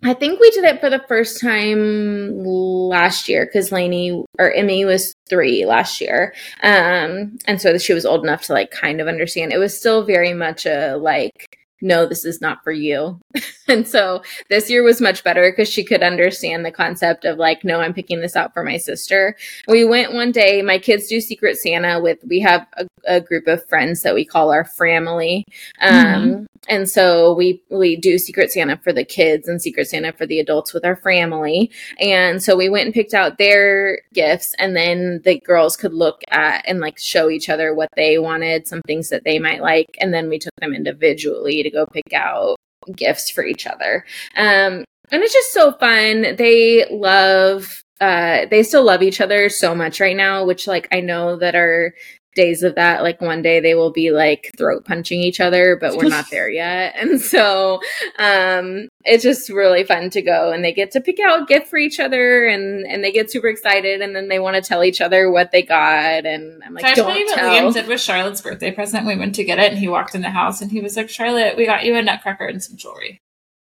I 0.02 0.14
think 0.14 0.40
we 0.40 0.50
did 0.50 0.64
it 0.64 0.80
for 0.80 0.90
the 0.90 1.04
first 1.08 1.40
time 1.40 2.44
last 2.44 3.28
year 3.28 3.46
because 3.46 3.72
Lainey 3.72 4.24
or 4.38 4.52
Emmy 4.52 4.84
was 4.84 5.14
three 5.28 5.64
last 5.64 6.00
year. 6.00 6.34
Um, 6.62 7.38
and 7.46 7.60
so 7.60 7.76
she 7.78 7.92
was 7.92 8.06
old 8.06 8.24
enough 8.24 8.42
to 8.42 8.52
like 8.52 8.70
kind 8.70 9.00
of 9.00 9.08
understand. 9.08 9.52
It 9.52 9.58
was 9.58 9.76
still 9.76 10.04
very 10.04 10.34
much 10.34 10.66
a 10.66 10.96
like, 10.96 11.55
no, 11.80 12.06
this 12.06 12.24
is 12.24 12.40
not 12.40 12.64
for 12.64 12.72
you. 12.72 13.20
and 13.68 13.86
so 13.86 14.22
this 14.48 14.70
year 14.70 14.82
was 14.82 15.00
much 15.00 15.22
better 15.22 15.50
because 15.50 15.68
she 15.68 15.84
could 15.84 16.02
understand 16.02 16.64
the 16.64 16.70
concept 16.70 17.24
of 17.24 17.38
like, 17.38 17.64
no, 17.64 17.80
I'm 17.80 17.94
picking 17.94 18.20
this 18.20 18.36
out 18.36 18.54
for 18.54 18.62
my 18.62 18.76
sister. 18.76 19.36
We 19.68 19.84
went 19.84 20.14
one 20.14 20.32
day, 20.32 20.62
my 20.62 20.78
kids 20.78 21.06
do 21.06 21.20
Secret 21.20 21.58
Santa 21.58 22.00
with, 22.00 22.18
we 22.26 22.40
have 22.40 22.66
a, 22.74 22.86
a 23.06 23.20
group 23.20 23.46
of 23.46 23.66
friends 23.68 24.02
that 24.02 24.14
we 24.14 24.24
call 24.24 24.50
our 24.50 24.64
family. 24.64 25.44
Um, 25.80 26.46
and 26.68 26.88
so 26.88 27.32
we 27.34 27.62
we 27.70 27.96
do 27.96 28.18
Secret 28.18 28.50
Santa 28.50 28.76
for 28.76 28.92
the 28.92 29.04
kids 29.04 29.48
and 29.48 29.60
Secret 29.60 29.88
Santa 29.88 30.12
for 30.12 30.26
the 30.26 30.40
adults 30.40 30.72
with 30.72 30.84
our 30.84 30.96
family. 30.96 31.70
And 32.00 32.42
so 32.42 32.56
we 32.56 32.68
went 32.68 32.86
and 32.86 32.94
picked 32.94 33.14
out 33.14 33.38
their 33.38 34.00
gifts 34.12 34.54
and 34.58 34.76
then 34.76 35.20
the 35.24 35.38
girls 35.40 35.76
could 35.76 35.94
look 35.94 36.22
at 36.28 36.64
and 36.66 36.80
like 36.80 36.98
show 36.98 37.30
each 37.30 37.48
other 37.48 37.74
what 37.74 37.90
they 37.96 38.18
wanted, 38.18 38.66
some 38.66 38.82
things 38.82 39.08
that 39.10 39.24
they 39.24 39.38
might 39.38 39.62
like, 39.62 39.96
and 40.00 40.12
then 40.12 40.28
we 40.28 40.38
took 40.38 40.54
them 40.56 40.74
individually 40.74 41.62
to 41.68 41.76
go 41.76 41.86
pick 41.86 42.12
out 42.14 42.56
gifts 42.94 43.30
for 43.30 43.44
each 43.44 43.66
other. 43.66 44.04
Um 44.36 44.84
and 45.12 45.22
it's 45.22 45.32
just 45.32 45.52
so 45.52 45.72
fun. 45.72 46.36
They 46.36 46.86
love 46.90 47.82
uh 48.00 48.46
they 48.50 48.62
still 48.62 48.84
love 48.84 49.02
each 49.02 49.20
other 49.20 49.48
so 49.48 49.74
much 49.74 50.00
right 50.00 50.16
now, 50.16 50.44
which 50.44 50.66
like 50.66 50.88
I 50.92 51.00
know 51.00 51.36
that 51.36 51.54
our 51.54 51.92
days 52.36 52.62
of 52.62 52.76
that 52.76 53.02
like 53.02 53.20
one 53.20 53.42
day 53.42 53.58
they 53.58 53.74
will 53.74 53.90
be 53.90 54.12
like 54.12 54.52
throat 54.56 54.84
punching 54.84 55.18
each 55.18 55.40
other 55.40 55.76
but 55.80 55.96
we're 55.96 56.08
not 56.08 56.26
there 56.30 56.48
yet 56.48 56.94
and 56.96 57.20
so 57.20 57.80
um 58.18 58.88
it's 59.04 59.24
just 59.24 59.48
really 59.48 59.82
fun 59.82 60.10
to 60.10 60.22
go 60.22 60.52
and 60.52 60.64
they 60.64 60.72
get 60.72 60.92
to 60.92 61.00
pick 61.00 61.18
out 61.18 61.42
a 61.42 61.46
gift 61.46 61.66
for 61.66 61.78
each 61.78 61.98
other 61.98 62.46
and 62.46 62.86
and 62.86 63.02
they 63.02 63.10
get 63.10 63.30
super 63.30 63.48
excited 63.48 64.00
and 64.00 64.14
then 64.14 64.28
they 64.28 64.38
want 64.38 64.54
to 64.54 64.62
tell 64.62 64.84
each 64.84 65.00
other 65.00 65.30
what 65.30 65.50
they 65.50 65.62
got 65.62 66.24
and 66.24 66.62
i'm 66.64 66.74
like 66.74 66.84
Can 66.84 66.96
you 66.96 67.02
don't 67.02 67.26
what 67.26 67.34
tell 67.34 67.50
Liam 67.50 67.72
did 67.72 67.88
with 67.88 68.00
Charlotte's 68.00 68.42
birthday 68.42 68.70
present? 68.70 69.06
We 69.06 69.16
went 69.16 69.34
to 69.36 69.44
get 69.44 69.58
it, 69.58 69.72
and 69.72 69.78
he 69.78 69.88
walked 69.88 70.14
in 70.14 70.20
the 70.20 70.30
house, 70.30 70.60
and 70.60 70.70
he 70.70 70.80
was 70.80 70.96
like, 70.96 71.08
"Charlotte, 71.08 71.56
we 71.56 71.66
got 71.66 71.84
you 71.84 71.96
a 71.96 72.02
nutcracker 72.02 72.46
and 72.46 72.62
some 72.62 72.76
jewelry." 72.76 73.20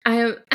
i 0.05 0.15
am 0.15 0.37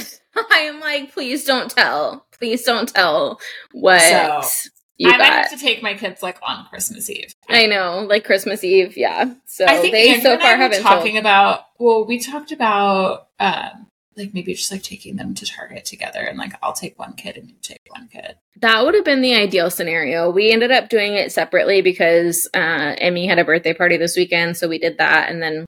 i 0.52 0.58
am 0.60 0.80
like 0.80 1.12
please 1.12 1.46
don't 1.46 1.72
tell 1.72 2.26
please 2.38 2.64
don't 2.64 2.90
tell 2.90 3.40
what 3.72 4.02
So, 4.02 4.70
you 5.00 5.10
I 5.10 5.18
might 5.18 5.28
got 5.30 5.34
have 5.34 5.50
to 5.52 5.58
take 5.58 5.82
my 5.82 5.96
kids 5.96 6.22
like 6.22 6.38
on 6.44 6.66
Christmas 6.68 7.10
Eve. 7.10 7.34
i 7.50 7.66
know 7.66 8.06
like 8.08 8.24
christmas 8.24 8.64
eve 8.64 8.96
yeah 8.96 9.34
so 9.46 9.66
I 9.66 9.78
think 9.80 9.94
they 9.94 10.10
Andrew 10.10 10.22
so 10.24 10.38
far 10.40 10.56
haven't 10.56 10.82
talking 10.84 11.14
told. 11.14 11.24
about. 11.24 11.66
Well, 11.80 12.06
we 12.06 12.20
talked 12.20 12.52
about 12.54 13.28
um, 13.40 13.88
like 14.16 14.34
maybe 14.34 14.54
just 14.54 14.72
like 14.72 14.84
taking 14.84 15.16
them 15.18 15.34
to 15.36 15.46
Target 15.46 15.86
together, 15.86 16.20
and 16.20 16.38
like 16.38 16.54
I'll 16.62 16.72
take 16.74 16.98
one 16.98 17.14
kid 17.14 17.36
and 17.36 17.50
you 17.50 17.56
take 17.62 17.82
one 17.90 18.08
kid. 18.08 18.36
That 18.62 18.86
would 18.86 18.94
have 18.94 19.04
been 19.04 19.22
the 19.22 19.36
ideal 19.36 19.70
scenario. 19.70 20.30
We 20.30 20.52
ended 20.52 20.72
up 20.72 20.88
doing 20.90 21.16
it 21.16 21.32
separately 21.32 21.82
because 21.82 22.48
uh, 22.54 22.96
Emmy 23.00 23.28
had 23.28 23.40
a 23.40 23.44
birthday 23.46 23.74
party 23.74 23.98
this 23.98 24.16
weekend, 24.16 24.56
so 24.56 24.68
we 24.70 24.78
did 24.78 24.98
that. 25.00 25.30
And 25.30 25.42
then 25.42 25.66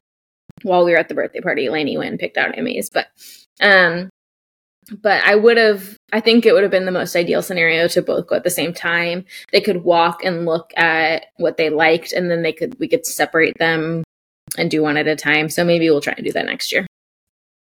while 0.64 0.86
we 0.86 0.92
were 0.92 0.98
at 0.98 1.10
the 1.10 1.16
birthday 1.16 1.42
party, 1.42 1.70
Lainey 1.70 1.98
went 1.98 2.12
and 2.12 2.20
picked 2.20 2.38
out 2.38 2.58
Emmy's. 2.58 2.90
But, 2.90 3.08
um, 3.62 4.10
but 5.02 5.24
I 5.24 5.36
would 5.36 5.58
have. 5.58 5.98
I 6.12 6.20
think 6.20 6.46
it 6.46 6.54
would 6.54 6.64
have 6.64 6.72
been 6.72 6.86
the 6.86 6.92
most 6.92 7.16
ideal 7.16 7.42
scenario 7.42 7.88
to 7.90 8.02
both 8.02 8.28
go 8.28 8.36
at 8.36 8.44
the 8.44 8.50
same 8.50 8.74
time. 8.74 9.26
They 9.52 9.62
could 9.62 9.84
walk 9.84 10.24
and 10.24 10.46
look 10.46 10.72
at 10.76 11.28
what 11.38 11.58
they 11.58 11.70
liked, 11.70 12.14
and 12.14 12.30
then 12.32 12.42
they 12.42 12.54
could 12.54 12.80
we 12.80 12.88
could 12.88 13.06
separate 13.06 13.58
them 13.58 14.04
and 14.58 14.70
do 14.72 14.82
one 14.82 14.98
at 14.98 15.08
a 15.08 15.16
time. 15.16 15.50
So 15.50 15.64
maybe 15.64 15.90
we'll 15.90 16.02
try 16.02 16.14
and 16.18 16.26
do 16.26 16.32
that 16.34 16.46
next 16.46 16.72
year. 16.72 16.86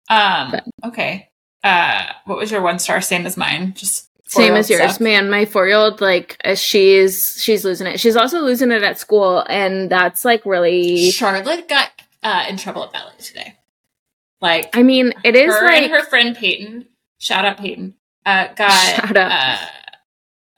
Um, 0.09 0.51
But- 0.53 0.65
okay. 0.85 1.29
uh, 1.65 2.05
what 2.27 2.39
was 2.39 2.51
your 2.51 2.63
one 2.63 2.79
star? 2.79 3.01
Same 3.01 3.27
as 3.27 3.37
mine. 3.37 3.75
Just 3.75 4.09
same 4.29 4.55
as 4.55 4.69
yours, 4.71 4.83
stuff. 4.83 5.01
man. 5.01 5.31
My 5.31 5.45
four 5.47 5.67
year 5.67 5.77
old, 5.77 6.01
like, 6.01 6.37
uh, 6.45 6.55
she's 6.55 7.39
she's 7.43 7.65
losing 7.65 7.87
it. 7.87 7.99
She's 7.99 8.17
also 8.17 8.41
losing 8.43 8.71
it 8.73 8.83
at 8.83 8.99
school, 8.99 9.45
and 9.49 9.91
that's 9.91 10.25
like 10.25 10.45
really. 10.47 11.11
Charlotte 11.11 11.69
got 11.69 11.91
uh, 12.23 12.45
in 12.49 12.57
trouble 12.57 12.85
at 12.85 12.93
ballet 12.93 13.13
today. 13.19 13.55
Like, 14.41 14.77
I 14.77 14.83
mean, 14.83 15.13
it 15.25 15.35
is 15.35 15.53
her 15.53 15.67
like 15.67 15.85
and 15.85 15.93
her 15.93 16.05
friend 16.05 16.37
Peyton. 16.37 16.87
Shout 17.19 17.45
out 17.45 17.59
Peyton. 17.59 17.95
Uh, 18.25 18.49
got. 18.55 19.17
Uh, 19.17 19.57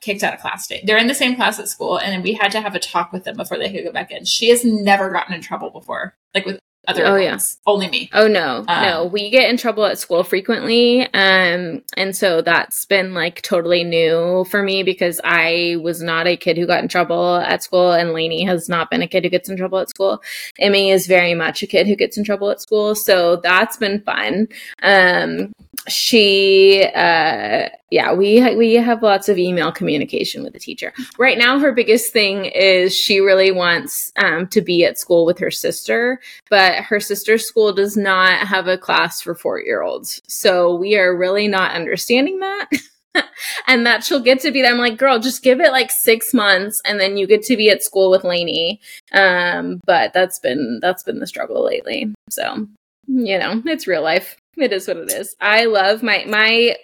kicked 0.01 0.23
out 0.23 0.33
of 0.33 0.41
class 0.41 0.67
today. 0.69 0.83
They're 0.87 0.97
in 0.97 1.09
the 1.09 1.15
same 1.15 1.35
class 1.35 1.59
at 1.59 1.69
school, 1.69 1.99
and 1.99 2.23
we 2.23 2.33
had 2.33 2.53
to 2.53 2.61
have 2.61 2.75
a 2.77 2.79
talk 2.79 3.13
with 3.13 3.25
them 3.25 3.37
before 3.37 3.59
they 3.59 3.71
could 3.71 3.85
go 3.85 3.93
back 3.93 4.11
in. 4.13 4.25
She 4.25 4.49
has 4.51 4.65
never 4.65 5.11
gotten 5.11 5.35
in 5.35 5.41
trouble 5.43 5.71
before, 5.71 6.15
like 6.35 6.47
with 6.47 6.61
other 6.87 7.05
Oh, 7.05 7.17
adults. 7.17 7.59
Only 7.67 7.89
me. 7.89 8.09
Oh 8.15 8.29
no, 8.29 8.65
Um, 8.69 8.83
no. 8.83 9.05
We 9.07 9.29
get 9.29 9.51
in 9.51 9.57
trouble 9.59 9.85
at 9.85 9.99
school 9.99 10.23
frequently. 10.25 11.03
Um 11.13 11.83
and 11.99 12.17
so 12.17 12.41
that's 12.41 12.87
been 12.87 13.13
like 13.13 13.43
totally 13.43 13.85
new 13.85 14.47
for 14.49 14.63
me 14.63 14.83
because 14.85 15.21
I 15.23 15.77
was 15.83 16.01
not 16.01 16.27
a 16.27 16.37
kid 16.37 16.57
who 16.57 16.67
got 16.67 16.83
in 16.83 16.89
trouble 16.89 17.37
at 17.37 17.63
school 17.63 17.93
and 17.93 18.13
Lainey 18.15 18.45
has 18.45 18.69
not 18.71 18.91
been 18.91 19.03
a 19.03 19.09
kid 19.09 19.25
who 19.25 19.29
gets 19.31 19.51
in 19.51 19.57
trouble 19.59 19.81
at 19.81 19.91
school. 19.91 20.23
Emmy 20.61 20.91
is 20.91 21.07
very 21.07 21.35
much 21.35 21.63
a 21.63 21.67
kid 21.67 21.87
who 21.89 21.97
gets 21.97 22.17
in 22.17 22.25
trouble 22.25 22.49
at 22.49 22.63
school. 22.63 22.95
So 22.95 23.37
that's 23.37 23.77
been 23.77 24.01
fun. 24.03 24.47
Um 24.83 25.53
she 25.87 26.83
uh 26.95 27.69
yeah, 27.91 28.13
we 28.13 28.57
we 28.57 28.75
have 28.75 29.03
lots 29.03 29.29
of 29.29 29.39
email 29.39 29.73
communication 29.73 30.43
with 30.43 30.53
the 30.53 30.59
teacher. 30.59 30.93
Right 31.19 31.39
now 31.39 31.59
her 31.59 31.73
biggest 31.73 32.13
thing 32.13 32.47
is 32.47 32.95
she 32.95 33.21
really 33.21 33.51
wants 33.51 34.13
um 34.17 34.47
to 34.49 34.61
be 34.61 34.85
at 34.85 34.99
school 34.99 35.25
with 35.25 35.39
her 35.39 35.51
sister 35.51 36.21
but 36.51 36.85
her 36.85 37.01
sister's 37.01 37.47
school 37.47 37.73
does 37.73 37.97
not 37.97 38.47
have 38.47 38.67
a 38.67 38.79
class 38.79 39.21
for 39.21 39.35
four 39.35 39.61
year 39.61 39.83
olds. 39.83 40.21
So 40.27 40.75
we 40.75 40.97
are 40.97 41.17
really 41.17 41.49
not 41.49 41.73
understanding 41.73 42.41
that. 42.41 42.69
and 43.67 43.87
that 43.87 44.05
she'll 44.05 44.21
get 44.21 44.41
to 44.41 44.51
be 44.51 44.63
there. 44.63 44.73
I'm 44.73 44.79
like, 44.79 44.99
girl, 44.99 45.19
just 45.19 45.43
give 45.43 45.61
it 45.61 45.73
like 45.73 45.91
six 45.91 46.35
months 46.35 46.81
and 46.85 47.01
then 47.01 47.17
you 47.17 47.27
get 47.27 47.43
to 47.45 47.57
be 47.57 47.71
at 47.71 47.83
school 47.83 48.11
with 48.11 48.25
Lainey. 48.25 48.81
Um, 49.13 49.81
but 49.87 50.13
that's 50.13 50.39
been 50.39 50.79
that's 50.81 51.03
been 51.03 51.19
the 51.19 51.27
struggle 51.27 51.65
lately. 51.65 52.13
So, 52.31 52.67
you 53.07 53.39
know, 53.39 53.63
it's 53.67 53.87
real 53.87 54.03
life. 54.03 54.37
It 54.63 54.73
is 54.73 54.89
what 54.89 54.97
it 54.97 55.13
is. 55.13 55.37
I 55.41 55.67
love 55.67 56.03
my 56.03 56.25
my 56.27 56.77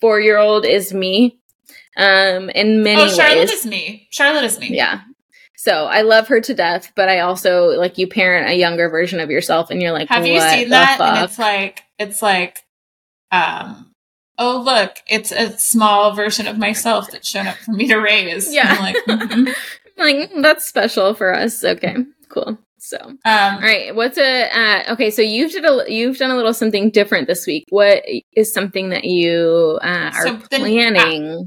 four 0.00 0.20
year 0.20 0.38
old 0.38 0.64
is 0.64 0.92
me. 0.92 1.38
Um, 1.96 2.48
in 2.50 2.82
many 2.82 3.02
oh, 3.02 3.08
Charlotte 3.08 3.48
ways. 3.48 3.50
is 3.50 3.66
me. 3.66 4.08
Charlotte 4.10 4.44
is 4.44 4.58
me. 4.58 4.68
Yeah. 4.70 5.00
So 5.56 5.86
I 5.86 6.02
love 6.02 6.28
her 6.28 6.40
to 6.40 6.54
death, 6.54 6.92
but 6.94 7.08
I 7.08 7.20
also 7.20 7.70
like 7.70 7.98
you 7.98 8.06
parent 8.06 8.48
a 8.48 8.54
younger 8.54 8.88
version 8.88 9.18
of 9.18 9.30
yourself, 9.30 9.70
and 9.70 9.82
you're 9.82 9.92
like, 9.92 10.08
Have 10.08 10.24
you 10.24 10.40
seen 10.40 10.70
that? 10.70 11.00
And 11.00 11.24
it's 11.24 11.38
like 11.38 11.82
it's 11.98 12.22
like, 12.22 12.64
um, 13.32 13.92
oh 14.38 14.62
look, 14.64 14.98
it's 15.08 15.32
a 15.32 15.58
small 15.58 16.14
version 16.14 16.46
of 16.46 16.56
myself 16.58 17.10
that's 17.10 17.28
shown 17.28 17.48
up 17.48 17.56
for 17.56 17.72
me 17.72 17.88
to 17.88 17.96
raise. 17.96 18.54
Yeah. 18.54 18.68
I'm 18.68 18.80
like, 18.80 18.96
mhm. 19.08 19.54
like 19.96 20.30
"Mm, 20.30 20.42
that's 20.42 20.64
special 20.64 21.14
for 21.14 21.34
us. 21.34 21.62
Okay, 21.64 21.96
cool. 22.28 22.58
So, 22.88 22.96
all 23.02 23.10
um, 23.56 23.62
right, 23.62 23.94
what's 23.94 24.16
a 24.16 24.48
uh, 24.48 24.92
okay? 24.94 25.10
So 25.10 25.20
you've 25.20 25.52
did 25.52 25.64
a 25.64 25.84
you've 25.88 26.16
done 26.16 26.30
a 26.30 26.36
little 26.36 26.54
something 26.54 26.90
different 26.90 27.26
this 27.26 27.46
week. 27.46 27.64
What 27.68 28.02
is 28.32 28.52
something 28.52 28.88
that 28.90 29.04
you 29.04 29.78
uh, 29.82 30.10
are 30.14 30.26
So 30.26 30.36
then- 30.50 30.60
planning? 30.60 31.46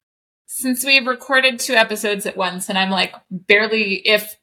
since 0.54 0.86
we've 0.86 1.08
recorded 1.08 1.60
two 1.60 1.74
episodes 1.74 2.26
at 2.26 2.36
once, 2.38 2.70
and 2.70 2.78
I'm 2.78 2.90
like 2.90 3.16
barely 3.32 3.96
if 4.06 4.38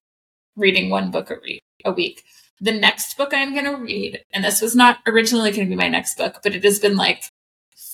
reading 0.57 0.91
one 0.91 1.11
book 1.11 1.31
a, 1.31 1.37
re- 1.37 1.61
a 1.85 1.93
week. 1.93 2.25
The 2.61 2.73
next 2.73 3.17
book 3.17 3.33
I'm 3.33 3.53
going 3.53 3.67
to 3.67 3.77
read, 3.77 4.25
and 4.33 4.43
this 4.43 4.61
was 4.61 4.75
not 4.75 4.99
originally 5.07 5.53
going 5.53 5.69
to 5.69 5.71
be 5.71 5.77
my 5.77 5.89
next 5.89 6.17
book, 6.17 6.41
but 6.43 6.55
it 6.55 6.65
has 6.65 6.81
been 6.81 6.97
like 6.97 7.23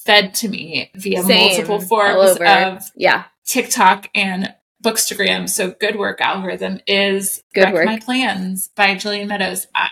fed 0.04 0.32
to 0.34 0.48
me 0.48 0.90
via 0.94 1.22
Same, 1.22 1.48
multiple 1.48 1.80
forms 1.80 2.38
of 2.40 2.90
yeah, 2.96 3.24
TikTok 3.46 4.08
and 4.14 4.54
Bookstagram. 4.84 5.48
So 5.48 5.70
good 5.72 5.96
work, 5.96 6.20
algorithm 6.20 6.80
is 6.86 7.42
Good 7.54 7.64
Wreck 7.64 7.74
work. 7.74 7.86
My 7.86 7.98
Plans 7.98 8.68
by 8.68 8.88
Jillian 8.94 9.26
Meadows. 9.26 9.66
I, 9.74 9.88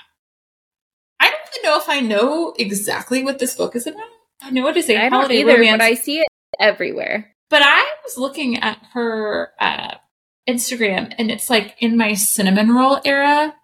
I 1.18 1.30
don't 1.30 1.40
even 1.56 1.70
know 1.70 1.78
if 1.78 1.88
I 1.88 2.00
know 2.00 2.54
exactly 2.58 3.24
what 3.24 3.38
this 3.38 3.54
book 3.56 3.74
is 3.74 3.86
about. 3.86 4.02
I 4.42 4.50
know 4.50 4.66
it 4.68 4.76
is 4.76 4.90
a 4.90 4.96
I 4.96 5.02
don't 5.08 5.12
holiday 5.12 5.40
either, 5.40 5.54
romance, 5.54 5.78
but 5.78 5.84
I 5.84 5.94
see 5.94 6.20
it 6.20 6.28
everywhere. 6.60 7.34
but 7.48 7.62
I 7.64 7.84
was 8.04 8.18
looking 8.18 8.58
at 8.58 8.78
her 8.92 9.52
uh, 9.58 9.94
Instagram, 10.48 11.14
and 11.18 11.30
it's 11.30 11.48
like 11.48 11.76
in 11.80 11.96
my 11.96 12.14
cinnamon 12.14 12.70
roll 12.72 13.00
era, 13.04 13.54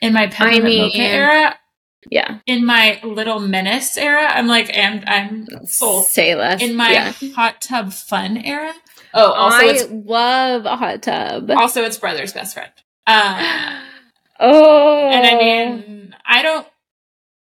in 0.00 0.12
my 0.12 0.26
peppermint 0.26 0.64
mean- 0.64 0.82
mocha 0.82 0.98
era, 0.98 1.58
Yeah, 2.10 2.40
in 2.46 2.66
my 2.66 3.00
little 3.04 3.38
menace 3.38 3.96
era. 3.96 4.26
I'm 4.26 4.46
like, 4.46 4.76
and 4.76 5.04
I'm 5.06 5.66
sold. 5.66 6.06
say 6.06 6.34
less. 6.34 6.62
In 6.62 6.74
my 6.74 6.90
yeah. 6.90 7.12
hot 7.34 7.60
tub 7.60 7.92
fun 7.92 8.36
era. 8.36 8.74
Oh, 9.14 9.32
also 9.32 9.56
I 9.56 9.70
it's 9.70 9.90
love 9.90 10.64
a 10.64 10.76
hot 10.76 11.02
tub. 11.02 11.50
also 11.50 11.82
it's 11.84 11.98
brother's 11.98 12.32
best 12.32 12.54
friend. 12.54 12.72
Um, 13.06 13.82
oh, 14.40 15.10
and 15.10 15.26
I 15.26 15.38
mean, 15.38 16.14
I 16.24 16.42
don't 16.42 16.66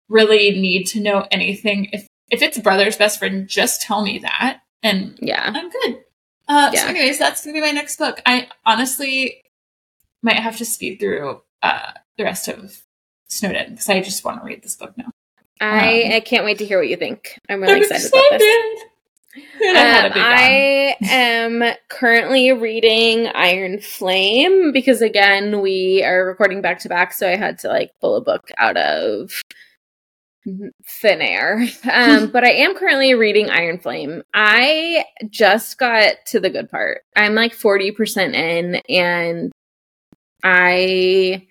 really 0.09 0.53
need 0.53 0.85
to 0.89 1.01
know 1.01 1.27
anything. 1.31 1.89
If 1.93 2.07
if 2.31 2.43
it's 2.43 2.59
brother's 2.59 2.97
best 2.97 3.19
friend, 3.19 3.49
just 3.49 3.83
tell 3.83 4.03
me 4.03 4.19
that, 4.21 4.61
and 4.83 5.19
yeah. 5.21 5.51
I'm 5.55 5.71
good. 5.71 5.99
Uh, 6.49 6.71
Yeah. 6.73 6.83
So, 6.83 6.89
anyways, 6.89 7.19
that's 7.19 7.45
gonna 7.45 7.55
be 7.55 7.61
my 7.61 7.73
next 7.73 7.97
book. 7.97 8.21
I 8.27 8.49
honestly 8.65 9.43
might 10.23 10.39
have 10.39 10.57
to 10.59 10.65
speed 10.65 10.99
through 10.99 11.41
uh, 11.63 11.93
the 12.17 12.25
rest 12.25 12.49
of 12.49 12.83
Snowden 13.29 13.73
because 13.73 13.89
I 13.89 14.01
just 14.01 14.25
want 14.25 14.41
to 14.41 14.47
read 14.47 14.63
this 14.63 14.77
book 14.77 14.97
now. 14.97 15.11
I, 15.61 16.05
Um, 16.05 16.13
I 16.13 16.21
can't 16.21 16.45
wait 16.45 16.59
to 16.59 16.67
hear 16.67 16.79
what 16.79 16.89
you 16.89 16.97
think. 16.97 17.41
I'm 17.49 17.61
really 17.61 17.75
I'm 17.75 17.83
excited, 17.83 18.09
about 18.09 18.39
this. 18.39 18.83
I 19.63 20.07
Um. 20.07 20.13
I 20.15 20.97
am 21.03 21.63
currently 21.89 22.53
reading 22.53 23.27
Iron 23.29 23.81
Flame 23.81 24.73
because 24.73 25.03
again 25.03 25.61
we 25.61 26.03
are 26.05 26.25
recording 26.25 26.63
back 26.63 26.79
to 26.81 26.89
back, 26.89 27.13
so 27.13 27.29
I 27.29 27.37
had 27.37 27.59
to 27.61 27.69
like 27.69 27.93
pull 28.01 28.17
a 28.17 28.21
book 28.21 28.51
out 28.59 28.77
of 28.77 29.43
thin 30.87 31.21
air. 31.21 31.67
Um, 31.91 32.29
but 32.33 32.45
I 32.45 32.53
am 32.53 32.75
currently 32.75 33.15
reading 33.15 33.51
Iron 33.51 33.79
Flame. 33.79 34.23
I 34.33 35.05
just 35.29 35.79
got 35.79 36.15
to 36.27 36.41
the 36.41 36.51
good 36.51 36.71
part. 36.71 37.03
I'm 37.15 37.35
like 37.35 37.53
40% 37.53 38.35
in 38.35 38.77
and 38.89 39.53
I 40.45 41.47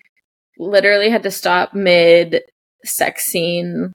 literally 0.58 1.10
had 1.10 1.22
to 1.24 1.30
stop 1.30 1.74
mid 1.74 2.42
sex 2.84 3.24
scene 3.26 3.92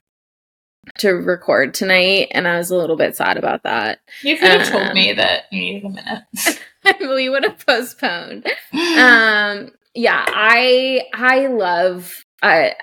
to 0.98 1.10
record 1.10 1.74
tonight 1.74 2.28
and 2.32 2.48
I 2.48 2.56
was 2.56 2.70
a 2.70 2.76
little 2.76 2.96
bit 2.96 3.16
sad 3.16 3.36
about 3.36 3.62
that. 3.62 4.00
You 4.22 4.36
could 4.36 4.48
have 4.48 4.68
told 4.68 4.88
um, 4.88 4.94
me 4.94 5.12
that 5.12 5.44
you 5.52 5.60
needed 5.60 5.84
a 5.84 5.88
minute. 5.88 6.60
we 7.00 7.28
would 7.28 7.44
have 7.44 7.64
postponed. 7.64 8.46
Um 8.72 9.70
yeah, 9.94 10.24
I 10.26 11.02
I 11.12 11.46
love 11.48 12.24
I 12.42 12.74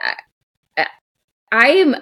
I, 0.77 0.87
I 1.51 1.67
am 1.69 1.95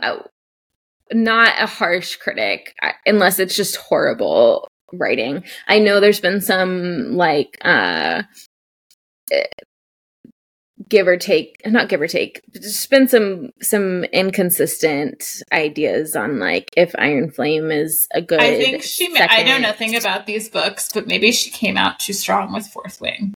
not 1.14 1.54
a 1.58 1.66
harsh 1.66 2.18
critic 2.18 2.76
unless 3.06 3.40
it's 3.40 3.56
just 3.56 3.78
horrible 3.78 4.68
writing. 4.94 5.44
I 5.68 5.80
know 5.80 6.00
there's 6.00 6.20
been 6.20 6.42
some 6.42 7.16
like 7.16 7.58
uh 7.62 8.24
give 10.88 11.08
or 11.08 11.18
take 11.18 11.62
not 11.66 11.90
give 11.90 12.02
or 12.02 12.08
take 12.08 12.42
there's 12.54 12.86
been 12.88 13.08
some 13.08 13.50
some 13.62 14.04
inconsistent 14.06 15.42
ideas 15.52 16.16
on 16.16 16.40
like 16.40 16.70
if 16.78 16.94
iron 16.98 17.30
flame 17.32 17.72
is 17.72 18.08
a 18.14 18.22
good 18.22 18.40
I 18.40 18.58
think 18.58 18.84
she. 18.84 19.10
ma- 19.10 19.28
I 19.30 19.44
know 19.44 19.58
nothing 19.58 19.96
about 19.96 20.26
these 20.26 20.50
books, 20.50 20.90
but 20.94 21.08
maybe 21.08 21.32
she 21.32 21.50
came 21.50 21.78
out 21.78 22.00
too 22.00 22.14
strong 22.14 22.54
with 22.54 22.68
Fourth 22.68 23.02
Wing. 23.02 23.34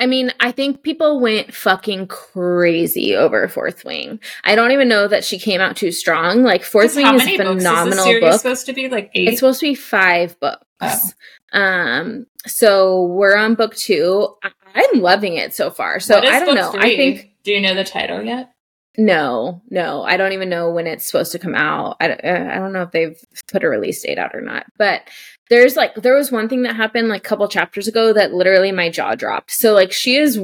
I 0.00 0.06
mean, 0.06 0.32
I 0.38 0.52
think 0.52 0.82
people 0.82 1.18
went 1.18 1.52
fucking 1.52 2.06
crazy 2.06 3.16
over 3.16 3.48
Fourth 3.48 3.84
Wing. 3.84 4.20
I 4.44 4.54
don't 4.54 4.70
even 4.70 4.88
know 4.88 5.08
that 5.08 5.24
she 5.24 5.38
came 5.38 5.60
out 5.60 5.76
too 5.76 5.90
strong. 5.90 6.44
Like 6.44 6.62
Fourth 6.62 6.94
Wing 6.94 7.14
is 7.14 7.26
a 7.26 7.36
books 7.36 7.40
is 7.40 7.66
phenomenal 7.66 8.20
book. 8.20 8.34
supposed 8.34 8.66
to 8.66 8.72
be? 8.72 8.88
Like 8.88 9.10
eight. 9.14 9.28
It's 9.28 9.38
supposed 9.40 9.60
to 9.60 9.66
be 9.66 9.74
five 9.74 10.38
books. 10.38 10.64
Oh. 10.80 11.10
Um, 11.52 12.26
so 12.46 13.04
we're 13.04 13.36
on 13.36 13.54
book 13.54 13.74
two. 13.74 14.36
I'm 14.74 15.00
loving 15.00 15.36
it 15.36 15.54
so 15.54 15.70
far. 15.70 16.00
So 16.00 16.18
I 16.18 16.40
don't 16.40 16.54
know. 16.54 16.72
I 16.76 16.96
think 16.96 17.32
Do 17.44 17.52
you 17.52 17.60
know 17.60 17.74
the 17.74 17.84
title 17.84 18.22
yet? 18.22 18.52
no, 18.96 19.62
no. 19.70 20.02
I 20.02 20.16
don't 20.16 20.32
even 20.32 20.48
know 20.48 20.70
when 20.70 20.86
it's 20.86 21.06
supposed 21.06 21.32
to 21.32 21.38
come 21.38 21.54
out. 21.54 21.96
I 22.00 22.10
uh, 22.10 22.50
I 22.52 22.56
don't 22.56 22.72
know 22.72 22.82
if 22.82 22.90
they've 22.90 23.16
put 23.50 23.62
a 23.64 23.68
release 23.68 24.02
date 24.02 24.18
out 24.18 24.34
or 24.34 24.40
not. 24.40 24.66
But 24.76 25.02
there's 25.50 25.76
like 25.76 25.94
there 25.94 26.16
was 26.16 26.32
one 26.32 26.48
thing 26.48 26.62
that 26.62 26.76
happened 26.76 27.08
like 27.08 27.24
a 27.24 27.28
couple 27.28 27.46
chapters 27.48 27.88
ago 27.88 28.12
that 28.12 28.32
literally 28.34 28.72
my 28.72 28.90
jaw 28.90 29.14
dropped. 29.14 29.52
So 29.52 29.72
like 29.72 29.92
she 29.92 30.16
is 30.16 30.40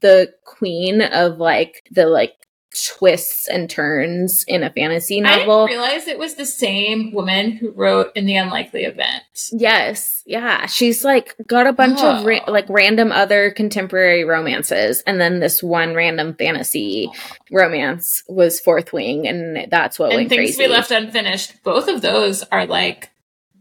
the 0.00 0.32
queen 0.44 1.02
of 1.02 1.38
like 1.38 1.82
the 1.90 2.06
like 2.06 2.34
twists 2.74 3.48
and 3.48 3.68
turns 3.68 4.44
in 4.46 4.62
a 4.62 4.70
fantasy 4.70 5.20
novel. 5.20 5.64
I 5.64 5.68
didn't 5.68 5.80
realize 5.80 6.06
it 6.08 6.18
was 6.18 6.34
the 6.34 6.44
same 6.46 7.12
woman 7.12 7.52
who 7.52 7.70
wrote 7.70 8.12
in 8.14 8.26
the 8.26 8.36
Unlikely 8.36 8.84
Event. 8.84 9.22
Yes, 9.52 10.22
yeah. 10.26 10.66
She's 10.66 11.02
like 11.04 11.34
got 11.46 11.66
a 11.66 11.72
bunch 11.72 12.00
of 12.00 12.24
ra- 12.24 12.40
Oh. 12.46 12.52
like 12.52 12.66
random 12.68 13.10
other 13.10 13.50
contemporary 13.50 14.24
romances, 14.24 15.02
and 15.06 15.20
then 15.20 15.40
this 15.40 15.62
one 15.62 15.94
random 15.94 16.34
fantasy 16.34 17.10
romance 17.50 18.22
was 18.28 18.60
Fourth 18.60 18.92
Wing, 18.92 19.26
and 19.26 19.70
that's 19.70 19.98
what 19.98 20.12
and 20.12 20.28
things 20.28 20.38
crazy. 20.56 20.62
we 20.64 20.68
left 20.68 20.90
unfinished. 20.90 21.62
Both 21.64 21.88
of 21.88 22.02
those 22.02 22.42
are 22.44 22.66
like 22.66 23.10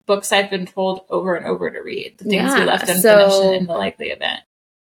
books 0.05 0.31
I've 0.31 0.49
been 0.49 0.65
told 0.65 1.01
over 1.09 1.35
and 1.35 1.45
over 1.45 1.69
to 1.69 1.79
read. 1.81 2.17
The 2.17 2.25
things 2.25 2.53
we 2.53 2.63
left 2.65 2.83
unfinished 2.89 3.01
so- 3.01 3.53
in 3.53 3.65
the 3.67 3.73
likely 3.73 4.09
event. 4.09 4.41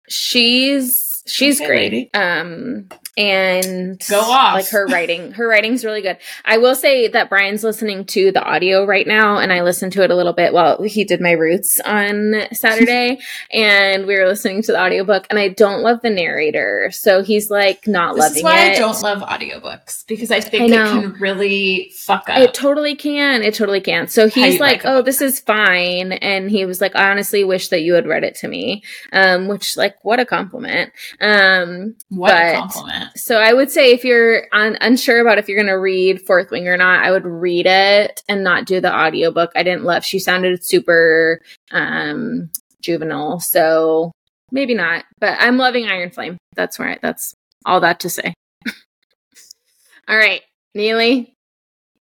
she's 0.10 1.07
she's 1.28 1.60
Okay, 1.60 1.68
great 1.68 1.82
lady. 1.94 2.10
um 2.14 2.88
and 3.18 4.00
Go 4.10 4.20
off. 4.22 4.54
like 4.54 4.68
her 4.70 4.86
writing 4.88 5.32
her 5.34 5.48
writing's 5.48 5.84
really 5.84 6.02
good 6.02 6.18
i 6.46 6.58
will 6.58 6.76
say 6.76 7.08
that 7.08 7.30
brian's 7.30 7.64
listening 7.64 8.06
to 8.06 8.32
the 8.32 8.44
audio 8.44 8.86
right 8.86 9.08
now 9.08 9.40
and 9.40 9.52
i 9.52 9.62
listened 9.64 9.92
to 9.94 10.04
it 10.04 10.12
a 10.12 10.16
little 10.16 10.34
bit 10.34 10.54
while 10.54 10.82
he 10.84 11.04
did 11.04 11.20
my 11.20 11.32
roots 11.32 11.80
on 11.80 12.34
saturday 12.54 13.18
and 13.52 14.06
we 14.06 14.16
were 14.16 14.28
listening 14.28 14.62
to 14.62 14.72
the 14.72 14.80
audiobook 14.80 15.26
and 15.32 15.40
i 15.40 15.48
don't 15.48 15.82
love 15.82 16.00
the 16.04 16.10
narrator 16.12 16.90
so 16.92 17.24
he's 17.24 17.50
like 17.50 17.88
not 17.88 18.16
This 18.16 18.22
loving 18.24 18.38
is 18.38 18.44
why 18.44 18.60
it 18.68 18.76
I 18.76 18.80
don't 18.80 19.02
love 19.02 19.20
audiobooks 19.28 20.06
because 20.08 20.30
I 20.32 20.40
think 20.40 20.72
I 20.74 20.76
it 20.76 21.02
can 21.02 21.14
really 21.20 21.92
fuck 21.96 22.30
up. 22.30 22.38
It 22.40 22.54
totally 22.54 22.96
can. 22.96 23.42
It 23.42 23.54
totally 23.56 23.82
can. 23.82 24.08
So 24.08 24.28
he's 24.30 24.60
like, 24.60 24.84
like 24.84 24.86
"Oh, 24.86 25.02
this 25.02 25.22
is 25.22 25.40
fine," 25.40 26.12
and 26.14 26.50
he 26.52 26.66
was 26.66 26.80
like, 26.82 26.96
"I 26.96 27.10
honestly 27.10 27.44
wish 27.44 27.70
that 27.70 27.82
you 27.82 27.94
had 27.94 28.06
read 28.08 28.24
it 28.24 28.36
to 28.36 28.48
me," 28.48 28.84
um, 29.12 29.48
which, 29.48 29.76
like, 29.78 29.96
what 30.04 30.20
a 30.20 30.26
compliment. 30.26 30.92
Um, 31.20 31.96
what 32.10 32.32
a 32.32 32.36
but- 32.36 32.56
compliment. 32.56 33.18
so 33.18 33.38
I 33.38 33.54
would 33.54 33.72
say 33.72 33.92
if 33.92 34.04
you're 34.04 34.44
un- 34.54 34.78
unsure 34.82 35.20
about 35.20 35.38
if 35.40 35.48
you're 35.50 35.58
going 35.58 35.68
to 35.74 35.80
read 35.80 36.22
Fourth 36.22 36.52
Wing 36.52 36.68
or 36.68 36.78
not, 36.78 37.04
I 37.04 37.12
would 37.12 37.26
read 37.26 37.66
it 37.66 38.22
and 38.30 38.44
not 38.44 38.66
do 38.66 38.80
the 38.80 38.94
audiobook. 38.94 39.52
I 39.56 39.64
didn't 39.64 39.84
love. 39.84 40.06
She 40.06 40.20
sounded 40.20 40.64
super 40.64 41.42
um, 41.72 42.52
juvenile, 42.82 43.40
so 43.40 44.12
maybe 44.52 44.76
not. 44.76 45.06
But 45.20 45.38
I'm 45.40 45.58
loving 45.58 45.88
Iron 45.88 46.12
Flame. 46.12 46.38
That's 46.56 46.78
right. 46.80 47.00
That's 47.02 47.34
all 47.66 47.80
that 47.82 48.00
to 48.02 48.10
say. 48.10 48.34
all 50.08 50.18
right, 50.18 50.42
Neely, 50.76 51.34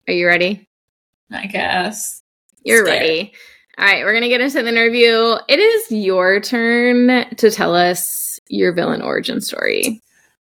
are 0.08 0.14
you 0.14 0.26
ready? 0.26 0.64
I 1.30 1.46
guess. 1.46 2.20
You're 2.62 2.84
ready. 2.84 3.32
All 3.76 3.84
right, 3.84 4.04
we're 4.04 4.12
going 4.12 4.22
to 4.22 4.28
get 4.28 4.40
into 4.40 4.62
the 4.62 4.68
interview. 4.68 5.36
It 5.48 5.58
is 5.58 5.90
your 5.90 6.40
turn 6.40 7.34
to 7.36 7.50
tell 7.50 7.74
us 7.74 8.23
your 8.48 8.72
villain 8.72 9.02
origin 9.02 9.40
story. 9.40 10.00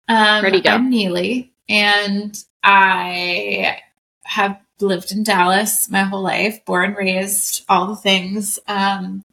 Um, 0.07 0.43
Ready, 0.43 0.61
go. 0.61 0.71
I'm 0.71 0.89
Neely, 0.89 1.51
and 1.67 2.35
I 2.63 3.79
have 4.25 4.59
lived 4.79 5.11
in 5.11 5.23
Dallas 5.23 5.89
my 5.89 6.03
whole 6.03 6.21
life, 6.21 6.63
born, 6.65 6.93
raised, 6.93 7.65
all 7.69 7.87
the 7.87 7.95
things. 7.95 8.59
Um, 8.67 9.23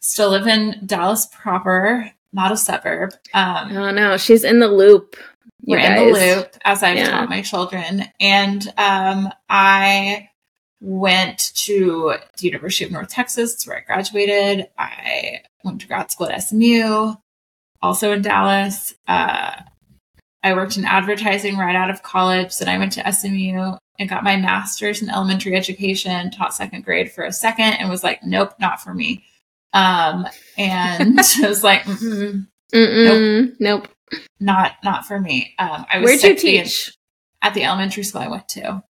still 0.00 0.30
live 0.30 0.46
in 0.46 0.82
Dallas 0.86 1.26
proper, 1.32 2.12
not 2.32 2.52
a 2.52 2.56
suburb. 2.56 3.12
Um, 3.34 3.76
Oh 3.76 3.90
no, 3.90 4.16
she's 4.16 4.44
in 4.44 4.58
the 4.60 4.68
loop. 4.68 5.16
We're 5.64 5.78
guys. 5.78 6.00
in 6.00 6.06
the 6.06 6.12
loop 6.12 6.56
as 6.64 6.82
I've 6.82 6.96
Yeah. 6.98 7.10
taught 7.10 7.28
my 7.28 7.40
children. 7.42 8.04
And 8.20 8.66
um, 8.76 9.32
I 9.48 10.28
went 10.80 11.52
to 11.54 12.14
the 12.38 12.46
University 12.46 12.84
of 12.84 12.90
North 12.90 13.08
Texas, 13.08 13.64
where 13.66 13.78
I 13.78 13.80
graduated. 13.80 14.68
I 14.76 15.42
went 15.64 15.80
to 15.82 15.86
grad 15.86 16.10
school 16.10 16.28
at 16.28 16.42
SMU, 16.42 17.14
also 17.82 18.12
in 18.12 18.22
Dallas. 18.22 18.94
Uh, 19.08 19.52
I 20.42 20.54
worked 20.54 20.76
in 20.76 20.84
advertising 20.84 21.56
right 21.56 21.76
out 21.76 21.90
of 21.90 22.02
college. 22.02 22.56
Then 22.58 22.68
I 22.68 22.78
went 22.78 22.92
to 22.94 23.12
SMU 23.12 23.76
and 23.98 24.08
got 24.08 24.24
my 24.24 24.36
master's 24.36 25.02
in 25.02 25.08
elementary 25.10 25.54
education, 25.54 26.30
taught 26.30 26.54
second 26.54 26.84
grade 26.84 27.12
for 27.12 27.24
a 27.24 27.32
second, 27.32 27.74
and 27.74 27.88
was 27.90 28.02
like, 28.02 28.22
nope, 28.24 28.52
not 28.58 28.80
for 28.80 28.92
me. 28.94 29.24
Um, 29.72 30.26
and 30.58 31.18
I 31.42 31.48
was 31.48 31.62
like, 31.62 31.82
mm 31.82 32.46
Mm-mm. 32.74 33.54
Nope. 33.60 33.88
not 34.40 34.72
not 34.82 35.04
for 35.06 35.20
me. 35.20 35.54
Um, 35.58 35.84
I 35.92 35.98
was 35.98 36.04
Where'd 36.06 36.14
you 36.22 36.28
sick 36.30 36.36
the- 36.38 36.42
teach? 36.62 36.92
at 37.42 37.54
the 37.54 37.64
elementary 37.64 38.02
school 38.04 38.22
I 38.22 38.28
went 38.28 38.48
to. 38.50 38.82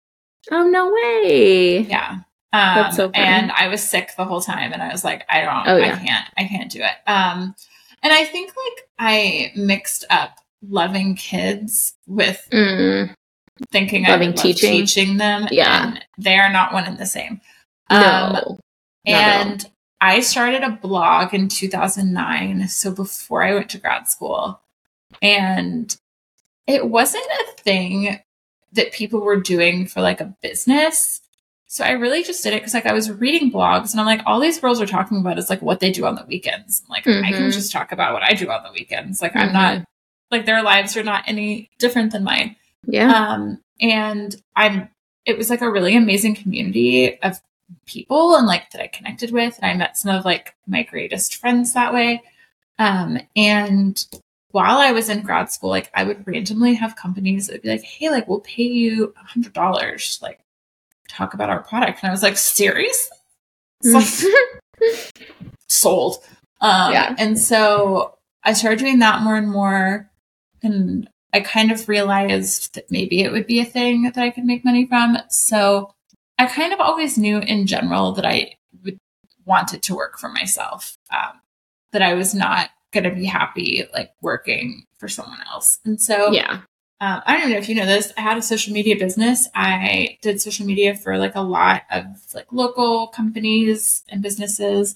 Oh 0.51 0.63
no 0.69 0.91
way. 0.91 1.79
Yeah. 1.79 2.19
Um, 2.53 2.91
so 2.91 3.09
and 3.13 3.49
I 3.53 3.67
was 3.69 3.81
sick 3.81 4.11
the 4.17 4.25
whole 4.25 4.41
time, 4.41 4.73
and 4.73 4.83
I 4.83 4.91
was 4.91 5.03
like, 5.05 5.23
I 5.29 5.41
don't, 5.41 5.67
Oh, 5.67 5.77
yeah. 5.77 5.95
I 5.95 6.05
can't, 6.05 6.27
I 6.37 6.43
can't 6.45 6.69
do 6.71 6.81
it. 6.81 7.09
Um, 7.09 7.55
and 8.03 8.11
I 8.13 8.25
think 8.25 8.49
like 8.55 8.87
I 8.99 9.51
mixed 9.55 10.05
up 10.09 10.37
loving 10.61 11.15
kids 11.15 11.93
with 12.07 12.47
Mm. 12.51 13.13
thinking 13.71 14.05
I 14.05 14.11
Loving 14.11 14.29
would 14.29 14.37
love 14.37 14.43
teaching. 14.43 14.71
teaching 14.71 15.17
them. 15.17 15.47
Yeah. 15.51 15.87
and 15.87 16.05
they 16.17 16.37
are 16.37 16.51
not 16.51 16.73
one 16.73 16.85
and 16.85 16.97
the 16.97 17.05
same. 17.05 17.41
Um, 17.89 18.01
No. 18.33 18.39
All. 18.45 18.59
and 19.05 19.69
I 19.99 20.19
started 20.21 20.63
a 20.63 20.71
blog 20.71 21.33
in 21.33 21.47
2009, 21.47 22.67
so 22.67 22.91
before 22.91 23.43
I 23.43 23.53
went 23.53 23.69
to 23.71 23.77
grad 23.77 24.07
school. 24.07 24.59
And 25.21 25.95
it 26.67 26.87
wasn't 26.89 27.25
a 27.25 27.51
thing 27.61 28.19
that 28.73 28.93
people 28.93 29.19
were 29.21 29.39
doing 29.39 29.85
for 29.85 30.01
like 30.01 30.21
a 30.21 30.33
business. 30.41 31.21
So 31.71 31.85
I 31.85 31.91
really 31.91 32.21
just 32.21 32.43
did 32.43 32.51
it 32.53 32.57
because 32.57 32.73
like 32.73 32.85
I 32.85 32.91
was 32.91 33.09
reading 33.09 33.49
blogs 33.49 33.91
and 33.93 34.01
I'm 34.01 34.05
like, 34.05 34.21
all 34.25 34.41
these 34.41 34.59
girls 34.59 34.81
are 34.81 34.85
talking 34.85 35.19
about 35.21 35.39
is 35.39 35.49
like 35.49 35.61
what 35.61 35.79
they 35.79 35.89
do 35.89 36.05
on 36.05 36.15
the 36.15 36.25
weekends. 36.27 36.83
Like 36.89 37.07
I 37.07 37.31
can 37.31 37.43
Mhm. 37.43 37.53
just 37.53 37.71
talk 37.71 37.93
about 37.93 38.11
what 38.11 38.23
I 38.23 38.33
do 38.33 38.51
on 38.51 38.61
the 38.63 38.73
weekends. 38.73 39.21
Like 39.21 39.31
Mhm. 39.31 39.39
I'm 39.39 39.53
not 39.53 39.85
like 40.31 40.45
their 40.45 40.63
lives 40.63 40.97
are 40.97 41.03
not 41.03 41.23
any 41.27 41.69
different 41.79 42.11
than 42.11 42.25
mine. 42.25 42.57
Yeah. 42.85 43.09
Um, 43.13 43.61
and 43.79 44.35
I'm, 44.53 44.89
it 45.25 45.37
was 45.37 45.49
like 45.49 45.61
a 45.61 45.71
really 45.71 45.95
amazing 45.95 46.35
community 46.35 47.17
of 47.21 47.39
people 47.85 48.35
and 48.35 48.47
like 48.47 48.69
that 48.71 48.81
I 48.81 48.87
connected 48.87 49.31
with. 49.31 49.57
And 49.61 49.71
I 49.71 49.73
met 49.73 49.97
some 49.97 50.13
of 50.13 50.25
like 50.25 50.53
my 50.67 50.83
greatest 50.83 51.37
friends 51.37 51.71
that 51.73 51.93
way. 51.93 52.21
Um, 52.79 53.17
and 53.33 54.05
while 54.49 54.77
I 54.77 54.91
was 54.91 55.07
in 55.07 55.21
grad 55.21 55.49
school, 55.53 55.69
like 55.69 55.89
I 55.93 56.03
would 56.03 56.27
randomly 56.27 56.73
have 56.73 56.97
companies 56.97 57.47
that 57.47 57.53
would 57.53 57.61
be 57.61 57.69
like, 57.69 57.83
Hey, 57.83 58.09
like 58.09 58.27
we'll 58.27 58.41
pay 58.41 58.63
you 58.63 59.13
a 59.15 59.25
hundred 59.25 59.53
dollars, 59.53 60.19
like 60.21 60.39
talk 61.11 61.33
about 61.33 61.49
our 61.49 61.61
product. 61.61 61.99
And 62.01 62.09
I 62.09 62.11
was 62.11 62.23
like, 62.23 62.37
seriously? 62.37 63.17
It's 63.83 64.23
like, 64.23 65.11
sold. 65.67 66.17
Um, 66.61 66.91
Yeah. 66.91 67.15
And 67.17 67.37
so 67.37 68.17
I 68.43 68.53
started 68.53 68.79
doing 68.79 68.99
that 68.99 69.21
more 69.21 69.35
and 69.35 69.49
more. 69.49 70.09
And 70.63 71.09
I 71.33 71.39
kind 71.39 71.71
of 71.71 71.87
realized 71.87 72.75
that 72.75 72.91
maybe 72.91 73.21
it 73.21 73.31
would 73.31 73.47
be 73.47 73.59
a 73.59 73.65
thing 73.65 74.03
that 74.03 74.17
I 74.17 74.29
could 74.29 74.45
make 74.45 74.65
money 74.65 74.85
from. 74.85 75.17
So 75.29 75.93
I 76.37 76.45
kind 76.47 76.73
of 76.73 76.79
always 76.79 77.17
knew 77.17 77.39
in 77.39 77.67
general 77.67 78.11
that 78.13 78.25
I 78.25 78.55
would 78.83 78.97
want 79.45 79.73
it 79.73 79.81
to 79.83 79.95
work 79.95 80.19
for 80.19 80.29
myself, 80.29 80.97
um, 81.11 81.39
that 81.91 82.01
I 82.01 82.13
was 82.13 82.33
not 82.33 82.69
going 82.91 83.03
to 83.05 83.11
be 83.11 83.25
happy 83.25 83.85
like 83.93 84.11
working 84.21 84.85
for 84.97 85.07
someone 85.07 85.39
else. 85.51 85.79
And 85.85 85.99
so 85.99 86.31
yeah. 86.31 86.61
Um, 87.01 87.23
I 87.25 87.33
don't 87.33 87.41
even 87.41 87.51
know 87.53 87.57
if 87.57 87.67
you 87.67 87.73
know 87.73 87.87
this. 87.87 88.13
I 88.15 88.21
had 88.21 88.37
a 88.37 88.43
social 88.43 88.73
media 88.73 88.95
business. 88.95 89.49
I 89.55 90.19
did 90.21 90.39
social 90.39 90.67
media 90.67 90.95
for 90.95 91.17
like 91.17 91.33
a 91.33 91.41
lot 91.41 91.81
of 91.89 92.05
like 92.35 92.45
local 92.51 93.07
companies 93.07 94.03
and 94.07 94.21
businesses. 94.21 94.95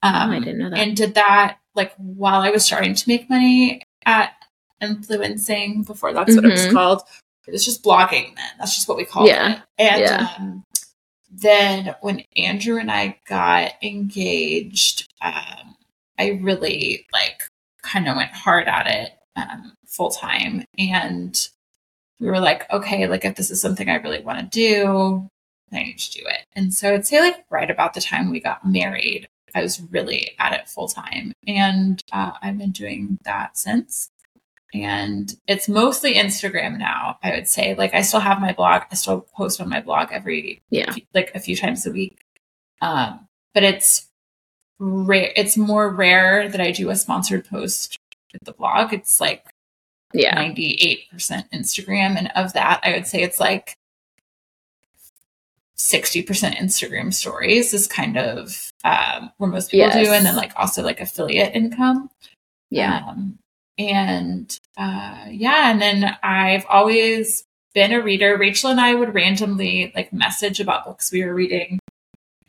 Um, 0.00 0.30
Oh, 0.30 0.32
I 0.34 0.38
didn't 0.38 0.58
know 0.58 0.70
that. 0.70 0.78
And 0.78 0.96
did 0.96 1.14
that 1.14 1.58
like 1.74 1.92
while 1.96 2.40
I 2.40 2.50
was 2.50 2.64
starting 2.64 2.94
to 2.94 3.08
make 3.08 3.28
money 3.28 3.82
at 4.06 4.32
influencing 4.80 5.82
before 5.82 6.12
that's 6.12 6.36
what 6.36 6.44
it 6.44 6.52
was 6.52 6.66
Mhm. 6.66 6.72
called. 6.72 7.02
It 7.48 7.50
was 7.50 7.64
just 7.64 7.82
blogging 7.82 8.36
then. 8.36 8.50
That's 8.60 8.76
just 8.76 8.88
what 8.88 8.96
we 8.96 9.04
called 9.04 9.26
Yeah. 9.26 9.54
it. 9.56 9.62
And 9.76 10.00
Yeah. 10.00 10.28
um, 10.38 10.64
then 11.32 11.96
when 12.00 12.22
Andrew 12.36 12.78
and 12.78 12.92
I 12.92 13.18
got 13.28 13.72
engaged, 13.82 15.12
um, 15.20 15.74
I 16.16 16.38
really 16.40 17.06
like 17.12 17.42
kind 17.82 18.08
of 18.08 18.14
went 18.14 18.30
hard 18.30 18.68
at 18.68 18.86
it 18.86 19.12
um, 19.36 19.74
full 19.86 20.10
time. 20.10 20.64
And 20.78 21.38
we 22.18 22.26
were 22.28 22.40
like, 22.40 22.70
okay, 22.72 23.06
like 23.06 23.24
if 23.24 23.36
this 23.36 23.50
is 23.50 23.60
something 23.60 23.88
I 23.88 23.96
really 23.96 24.22
want 24.22 24.38
to 24.40 24.58
do, 24.58 25.28
I 25.72 25.82
need 25.84 25.98
to 25.98 26.12
do 26.18 26.24
it. 26.26 26.46
And 26.54 26.74
so 26.74 26.92
I'd 26.94 27.06
say 27.06 27.20
like 27.20 27.44
right 27.50 27.70
about 27.70 27.94
the 27.94 28.00
time 28.00 28.30
we 28.30 28.40
got 28.40 28.66
married, 28.66 29.28
I 29.54 29.62
was 29.62 29.80
really 29.90 30.32
at 30.38 30.52
it 30.52 30.68
full 30.68 30.88
time. 30.88 31.32
And 31.46 32.02
uh, 32.12 32.32
I've 32.42 32.58
been 32.58 32.72
doing 32.72 33.18
that 33.24 33.56
since. 33.56 34.10
And 34.72 35.34
it's 35.48 35.68
mostly 35.68 36.14
Instagram 36.14 36.78
now, 36.78 37.18
I 37.22 37.32
would 37.32 37.48
say. 37.48 37.74
Like 37.74 37.94
I 37.94 38.02
still 38.02 38.20
have 38.20 38.40
my 38.40 38.52
blog. 38.52 38.82
I 38.90 38.94
still 38.94 39.22
post 39.34 39.60
on 39.60 39.68
my 39.68 39.80
blog 39.80 40.08
every 40.12 40.62
Yeah. 40.70 40.94
like 41.14 41.32
a 41.34 41.40
few 41.40 41.56
times 41.56 41.86
a 41.86 41.90
week. 41.90 42.18
Um, 42.80 43.26
but 43.52 43.64
it's 43.64 44.08
rare. 44.78 45.32
It's 45.36 45.56
more 45.56 45.88
rare 45.92 46.48
that 46.48 46.60
I 46.60 46.70
do 46.70 46.90
a 46.90 46.96
sponsored 46.96 47.48
post 47.48 47.98
the 48.42 48.52
blog. 48.52 48.92
It's 48.92 49.20
like 49.20 49.46
Yeah. 50.12 50.36
98% 50.36 51.08
Instagram. 51.52 52.16
And 52.16 52.30
of 52.34 52.52
that, 52.54 52.80
I 52.82 52.92
would 52.92 53.06
say 53.06 53.22
it's 53.22 53.40
like 53.40 53.74
60% 55.78 56.26
Instagram 56.56 57.12
stories 57.12 57.72
is 57.72 57.86
kind 57.86 58.18
of 58.18 58.70
um, 58.84 59.30
where 59.38 59.50
most 59.50 59.70
people 59.70 59.90
do. 59.90 60.12
And 60.12 60.26
then 60.26 60.36
like 60.36 60.52
also 60.56 60.82
like 60.82 61.00
affiliate 61.00 61.54
income. 61.54 62.10
Yeah. 62.70 63.04
Um, 63.08 63.38
and 63.78 64.58
uh, 64.76 65.24
yeah, 65.30 65.70
and 65.70 65.80
then 65.80 66.16
I've 66.22 66.66
always 66.68 67.44
been 67.74 67.92
a 67.92 68.02
reader. 68.02 68.36
Rachel 68.36 68.70
and 68.70 68.80
I 68.80 68.94
would 68.94 69.14
randomly 69.14 69.90
like 69.94 70.12
message 70.12 70.60
about 70.60 70.84
books 70.84 71.10
we 71.10 71.24
were 71.24 71.34
reading. 71.34 71.78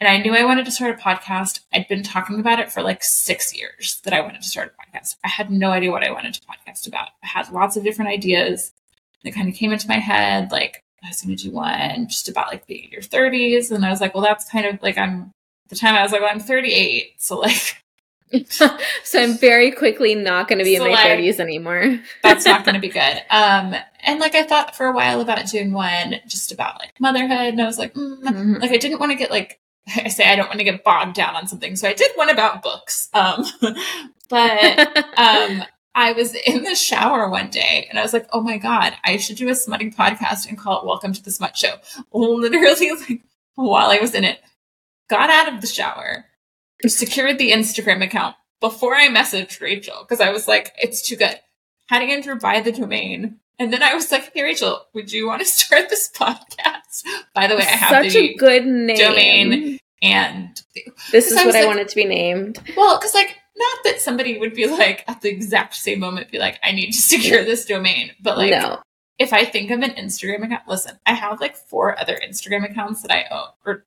And 0.01 0.07
I 0.07 0.17
knew 0.17 0.33
I 0.33 0.43
wanted 0.43 0.65
to 0.65 0.71
start 0.71 0.99
a 0.99 1.01
podcast. 1.01 1.59
I'd 1.71 1.87
been 1.87 2.01
talking 2.01 2.39
about 2.39 2.59
it 2.59 2.71
for 2.71 2.81
like 2.81 3.03
six 3.03 3.55
years 3.55 4.01
that 4.03 4.13
I 4.13 4.21
wanted 4.21 4.41
to 4.41 4.47
start 4.47 4.73
a 4.73 4.97
podcast. 4.97 5.15
I 5.23 5.27
had 5.27 5.51
no 5.51 5.69
idea 5.69 5.91
what 5.91 6.03
I 6.03 6.09
wanted 6.09 6.33
to 6.33 6.41
podcast 6.41 6.87
about. 6.87 7.09
I 7.23 7.27
had 7.27 7.51
lots 7.51 7.77
of 7.77 7.83
different 7.83 8.09
ideas 8.09 8.73
that 9.23 9.35
kind 9.35 9.47
of 9.47 9.53
came 9.53 9.71
into 9.71 9.87
my 9.87 9.99
head. 9.99 10.51
Like 10.51 10.83
I 11.03 11.09
was 11.09 11.21
going 11.21 11.37
to 11.37 11.43
do 11.43 11.51
one 11.51 12.07
just 12.07 12.27
about 12.27 12.47
like 12.47 12.65
being 12.65 12.85
in 12.85 12.89
your 12.89 13.01
30s. 13.01 13.69
And 13.69 13.85
I 13.85 13.91
was 13.91 14.01
like, 14.01 14.15
well, 14.15 14.23
that's 14.23 14.49
kind 14.49 14.65
of 14.65 14.81
like 14.81 14.97
I'm, 14.97 15.33
the 15.69 15.75
time 15.75 15.93
I 15.93 16.01
was 16.01 16.11
like, 16.11 16.21
well, 16.21 16.31
I'm 16.31 16.39
38. 16.39 17.21
So 17.21 17.37
like, 17.37 17.77
so 18.49 19.21
I'm 19.21 19.37
very 19.37 19.69
quickly 19.69 20.15
not 20.15 20.47
going 20.47 20.57
to 20.57 20.65
be 20.65 20.77
so 20.77 20.85
in 20.85 20.93
my 20.93 20.95
like, 20.95 21.19
30s 21.19 21.39
anymore. 21.39 21.99
that's 22.23 22.45
not 22.47 22.65
going 22.65 22.73
to 22.73 22.81
be 22.81 22.89
good. 22.89 23.21
Um, 23.29 23.75
and 23.99 24.19
like 24.19 24.33
I 24.33 24.41
thought 24.41 24.75
for 24.75 24.87
a 24.87 24.93
while 24.93 25.21
about 25.21 25.45
doing 25.45 25.71
one 25.71 26.15
just 26.27 26.51
about 26.51 26.79
like 26.79 26.99
motherhood, 26.99 27.53
and 27.53 27.61
I 27.61 27.67
was 27.67 27.77
like, 27.77 27.93
mm, 27.93 28.19
mm-hmm. 28.19 28.55
like 28.55 28.71
I 28.71 28.77
didn't 28.77 28.99
want 28.99 29.11
to 29.11 29.17
get 29.17 29.29
like 29.29 29.59
I 29.87 30.09
say 30.09 30.25
I 30.25 30.35
don't 30.35 30.47
want 30.47 30.59
to 30.59 30.65
get 30.65 30.83
bogged 30.83 31.15
down 31.15 31.35
on 31.35 31.47
something, 31.47 31.75
so 31.75 31.87
I 31.87 31.93
did 31.93 32.11
one 32.15 32.29
about 32.29 32.61
books. 32.61 33.09
Um, 33.13 33.45
but 34.29 34.97
um, 35.17 35.63
I 35.95 36.13
was 36.13 36.35
in 36.35 36.63
the 36.63 36.75
shower 36.75 37.29
one 37.29 37.49
day 37.49 37.87
and 37.89 37.99
I 37.99 38.03
was 38.03 38.13
like, 38.13 38.27
oh 38.31 38.41
my 38.41 38.57
god, 38.57 38.93
I 39.03 39.17
should 39.17 39.37
do 39.37 39.49
a 39.49 39.55
smutting 39.55 39.93
podcast 39.93 40.47
and 40.47 40.57
call 40.57 40.79
it 40.81 40.85
"Welcome 40.85 41.13
to 41.13 41.23
the 41.23 41.31
Smut 41.31 41.57
Show." 41.57 41.75
Literally, 42.13 42.91
like 43.09 43.21
while 43.55 43.89
I 43.89 43.99
was 43.99 44.15
in 44.15 44.23
it, 44.23 44.39
got 45.09 45.29
out 45.29 45.53
of 45.53 45.61
the 45.61 45.67
shower, 45.67 46.25
secured 46.85 47.37
the 47.37 47.51
Instagram 47.51 48.03
account 48.03 48.35
before 48.59 48.95
I 48.95 49.07
messaged 49.07 49.59
Rachel 49.59 49.97
because 50.01 50.21
I 50.21 50.31
was 50.31 50.47
like, 50.47 50.71
it's 50.77 51.01
too 51.01 51.17
good. 51.17 51.39
Had 51.87 52.03
Andrew 52.03 52.39
buy 52.39 52.61
the 52.61 52.71
domain 52.71 53.39
and 53.61 53.71
then 53.71 53.83
I 53.83 53.93
was 53.93 54.11
like, 54.11 54.31
"Hey 54.33 54.41
Rachel, 54.41 54.87
would 54.93 55.11
you 55.11 55.27
want 55.27 55.41
to 55.41 55.45
start 55.47 55.87
this 55.87 56.09
podcast?" 56.11 57.03
By 57.35 57.45
the 57.45 57.55
way, 57.55 57.61
I 57.61 57.65
have 57.65 58.05
such 58.05 58.15
a 58.15 58.33
good 58.33 58.65
name. 58.65 58.97
domain, 58.97 59.79
and 60.01 60.59
this 61.11 61.29
is 61.29 61.37
I 61.37 61.45
what 61.45 61.55
I 61.55 61.59
like, 61.59 61.67
wanted 61.67 61.87
to 61.89 61.95
be 61.95 62.05
named. 62.05 62.57
Well, 62.75 62.97
because 62.97 63.13
like, 63.13 63.37
not 63.55 63.77
that 63.83 64.01
somebody 64.01 64.39
would 64.39 64.55
be 64.55 64.65
like 64.65 65.03
at 65.07 65.21
the 65.21 65.29
exact 65.29 65.75
same 65.75 65.99
moment, 65.99 66.31
be 66.31 66.39
like, 66.39 66.59
"I 66.63 66.71
need 66.71 66.91
to 66.91 66.97
secure 67.01 67.43
this 67.45 67.65
domain," 67.65 68.11
but 68.19 68.35
like, 68.35 68.49
no. 68.49 68.81
if 69.19 69.31
I 69.31 69.45
think 69.45 69.69
of 69.69 69.81
an 69.81 69.91
Instagram 69.91 70.43
account, 70.43 70.67
listen, 70.67 70.97
I 71.05 71.13
have 71.13 71.39
like 71.39 71.55
four 71.55 71.99
other 71.99 72.17
Instagram 72.27 72.67
accounts 72.67 73.03
that 73.03 73.11
I 73.11 73.25
own 73.31 73.49
or 73.63 73.85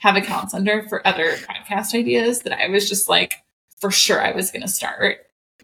have 0.00 0.16
accounts 0.16 0.52
under 0.52 0.82
for 0.88 1.06
other 1.06 1.36
podcast 1.36 1.94
ideas 1.94 2.40
that 2.40 2.52
I 2.52 2.68
was 2.68 2.88
just 2.88 3.08
like, 3.08 3.34
for 3.80 3.92
sure, 3.92 4.20
I 4.20 4.32
was 4.32 4.50
going 4.50 4.62
to 4.62 4.68
start 4.68 5.18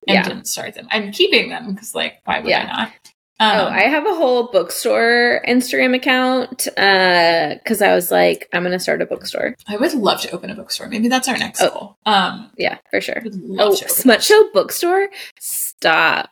and 0.06 0.14
yeah. 0.14 0.22
didn't 0.22 0.46
start 0.46 0.74
them. 0.74 0.86
I'm 0.92 1.10
keeping 1.10 1.50
them 1.50 1.72
because, 1.72 1.92
like, 1.92 2.20
why 2.24 2.38
would 2.38 2.48
yeah. 2.48 2.62
I 2.62 2.82
not? 2.84 2.92
Oh, 3.40 3.46
um, 3.46 3.66
oh, 3.66 3.68
I 3.68 3.82
have 3.82 4.04
a 4.04 4.14
whole 4.14 4.50
bookstore 4.50 5.40
Instagram 5.46 5.94
account 5.94 6.66
Uh, 6.76 7.54
because 7.54 7.80
uh, 7.80 7.86
I 7.86 7.94
was 7.94 8.10
like, 8.10 8.48
I'm 8.52 8.62
going 8.62 8.72
to 8.72 8.80
start 8.80 9.00
a 9.00 9.06
bookstore. 9.06 9.54
I 9.68 9.76
would 9.76 9.94
love 9.94 10.20
to 10.22 10.30
open 10.32 10.50
a 10.50 10.54
bookstore. 10.54 10.88
Maybe 10.88 11.08
that's 11.08 11.28
our 11.28 11.36
next 11.36 11.62
oh, 11.62 11.70
goal. 11.70 11.96
Um, 12.04 12.50
yeah, 12.56 12.78
for 12.90 13.00
sure. 13.00 13.22
Oh, 13.58 13.74
Smut 13.74 14.24
Show 14.24 14.50
Bookstore? 14.52 15.08
Stop. 15.38 16.30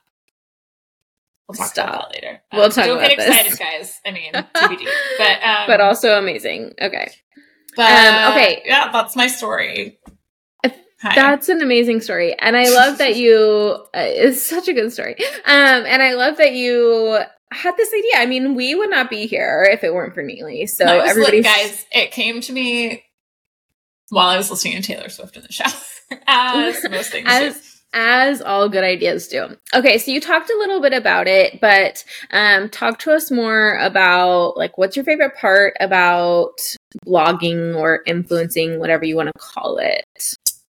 We'll 1.48 1.56
talk 1.56 1.68
Stop. 1.68 1.88
about 1.88 2.12
that 2.12 2.14
later. 2.14 2.42
We'll 2.52 2.64
um, 2.64 2.70
talk 2.70 2.86
don't 2.86 2.98
about 2.98 3.10
get 3.10 3.18
excited, 3.20 3.52
this. 3.52 3.58
guys. 3.58 4.00
I 4.04 4.10
mean, 4.10 4.32
TBD. 4.32 4.86
but 5.18 5.42
um, 5.44 5.66
but 5.68 5.80
also 5.80 6.18
amazing. 6.18 6.72
Okay. 6.80 7.12
But 7.76 7.92
um, 7.92 8.32
okay, 8.32 8.62
yeah, 8.64 8.90
that's 8.90 9.14
my 9.14 9.28
story. 9.28 10.00
Hi. 11.02 11.14
That's 11.14 11.48
an 11.48 11.60
amazing 11.60 12.00
story. 12.00 12.34
And 12.38 12.56
I 12.56 12.68
love 12.70 12.98
that 12.98 13.16
you, 13.16 13.34
uh, 13.94 14.00
it's 14.00 14.42
such 14.42 14.68
a 14.68 14.72
good 14.72 14.92
story. 14.92 15.14
Um, 15.44 15.84
and 15.84 16.02
I 16.02 16.14
love 16.14 16.38
that 16.38 16.54
you 16.54 17.18
had 17.52 17.76
this 17.76 17.92
idea. 17.92 18.22
I 18.22 18.26
mean, 18.26 18.54
we 18.54 18.74
would 18.74 18.90
not 18.90 19.10
be 19.10 19.26
here 19.26 19.68
if 19.70 19.84
it 19.84 19.94
weren't 19.94 20.14
for 20.14 20.22
Neely. 20.22 20.66
So 20.66 20.84
everybody, 20.86 21.42
guys, 21.42 21.84
it 21.92 22.10
came 22.12 22.40
to 22.42 22.52
me 22.52 23.04
while 24.10 24.28
I 24.28 24.36
was 24.36 24.50
listening 24.50 24.80
to 24.80 24.82
Taylor 24.82 25.08
Swift 25.08 25.36
in 25.36 25.42
the 25.42 25.52
shower, 25.52 25.72
as 26.26 26.84
most 26.90 27.12
things 27.12 27.26
as, 27.28 27.80
As 27.92 28.42
all 28.42 28.68
good 28.68 28.84
ideas 28.84 29.28
do. 29.28 29.56
Okay, 29.74 29.98
so 29.98 30.10
you 30.10 30.20
talked 30.20 30.50
a 30.50 30.58
little 30.58 30.80
bit 30.80 30.92
about 30.92 31.26
it, 31.26 31.60
but 31.60 32.04
um, 32.30 32.68
talk 32.68 32.98
to 33.00 33.12
us 33.12 33.30
more 33.30 33.76
about 33.78 34.56
like 34.56 34.76
what's 34.78 34.96
your 34.96 35.04
favorite 35.04 35.36
part 35.36 35.74
about 35.80 36.58
blogging 37.06 37.76
or 37.76 38.02
influencing, 38.06 38.78
whatever 38.78 39.04
you 39.04 39.16
want 39.16 39.28
to 39.28 39.38
call 39.38 39.78
it. 39.78 40.04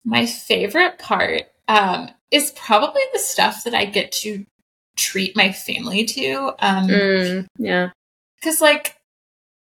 My 0.04 0.26
favorite 0.26 0.98
part 0.98 1.42
um, 1.66 2.10
is 2.30 2.52
probably 2.52 3.02
the 3.12 3.18
stuff 3.18 3.64
that 3.64 3.74
I 3.74 3.84
get 3.84 4.12
to 4.12 4.46
treat 4.96 5.36
my 5.36 5.52
family 5.52 6.04
to. 6.04 6.52
Um, 6.58 6.88
mm, 6.88 7.46
yeah. 7.58 7.90
Because, 8.40 8.60
like, 8.60 8.96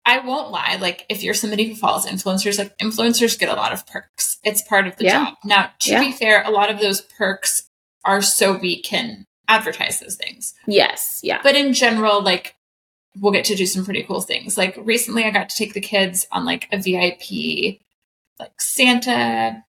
I 0.06 0.20
won't 0.20 0.52
lie. 0.52 0.78
Like, 0.80 1.06
if 1.10 1.24
you're 1.24 1.34
somebody 1.34 1.68
who 1.68 1.76
follows 1.76 2.06
influencers, 2.06 2.60
like, 2.60 2.78
influencers 2.78 3.38
get 3.38 3.50
a 3.50 3.56
lot 3.56 3.74
of 3.74 3.86
perks. 3.88 4.40
It's 4.44 4.62
part 4.62 4.88
of 4.88 4.96
the 4.98 5.06
yeah. 5.06 5.26
job. 5.26 5.34
Now, 5.44 5.72
to 5.80 5.92
yeah. 5.92 6.00
be 6.00 6.12
fair, 6.12 6.44
a 6.44 6.52
lot 6.52 6.70
of 6.70 6.80
those 6.80 7.02
perks 7.02 7.70
are 8.06 8.22
so 8.22 8.58
we 8.58 8.82
can 8.82 9.26
advertise 9.48 10.00
those 10.00 10.16
things. 10.16 10.54
Yes. 10.68 11.20
Yeah. 11.24 11.40
But 11.42 11.56
in 11.56 11.74
general, 11.74 12.22
like, 12.22 12.56
we'll 13.20 13.32
get 13.32 13.46
to 13.46 13.56
do 13.56 13.66
some 13.66 13.84
pretty 13.84 14.04
cool 14.04 14.22
things. 14.22 14.58
Like, 14.58 14.78
recently 14.80 15.24
I 15.24 15.32
got 15.32 15.50
to 15.50 15.58
take 15.58 15.74
the 15.74 15.82
kids 15.82 16.28
on, 16.32 16.46
like, 16.46 16.68
a 16.72 16.78
VIP, 16.78 17.80
like, 18.40 18.62
Santa 18.62 19.65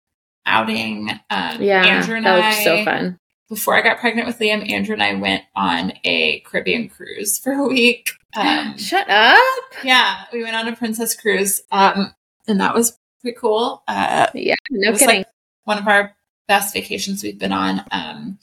outing. 0.46 1.11
Um, 1.31 1.62
yeah, 1.62 1.85
Andrew 1.85 2.16
and 2.16 2.26
that 2.26 2.37
was 2.37 2.59
I, 2.59 2.64
so 2.64 2.85
fun. 2.85 3.18
Before 3.48 3.76
I 3.76 3.83
got 3.83 3.98
pregnant 3.98 4.26
with 4.26 4.38
Liam, 4.38 4.70
Andrew 4.70 4.94
and 4.94 5.02
I 5.02 5.14
went 5.14 5.42
on 5.55 5.92
a 6.05 6.40
Caribbean 6.40 6.88
cruise 6.88 7.38
for 7.38 7.52
a 7.52 7.66
week. 7.66 8.11
Um, 8.35 8.76
Shut 8.78 9.09
up! 9.09 9.42
Yeah, 9.85 10.24
we 10.33 10.42
went 10.42 10.57
on 10.57 10.68
a 10.68 10.76
princess 10.76 11.14
cruise, 11.14 11.62
um, 11.70 12.14
and 12.48 12.61
that 12.61 12.74
was 12.74 12.98
pretty 13.20 13.37
cool. 13.38 13.83
Uh, 13.87 14.28
yeah, 14.35 14.55
no 14.70 14.92
kidding. 14.92 15.18
Like 15.18 15.26
one 15.64 15.78
of 15.78 15.87
our 15.87 16.14
best 16.48 16.74
vacations 16.74 17.22
we've 17.22 17.38
been 17.38 17.52
on. 17.52 17.85
Um, 17.90 18.38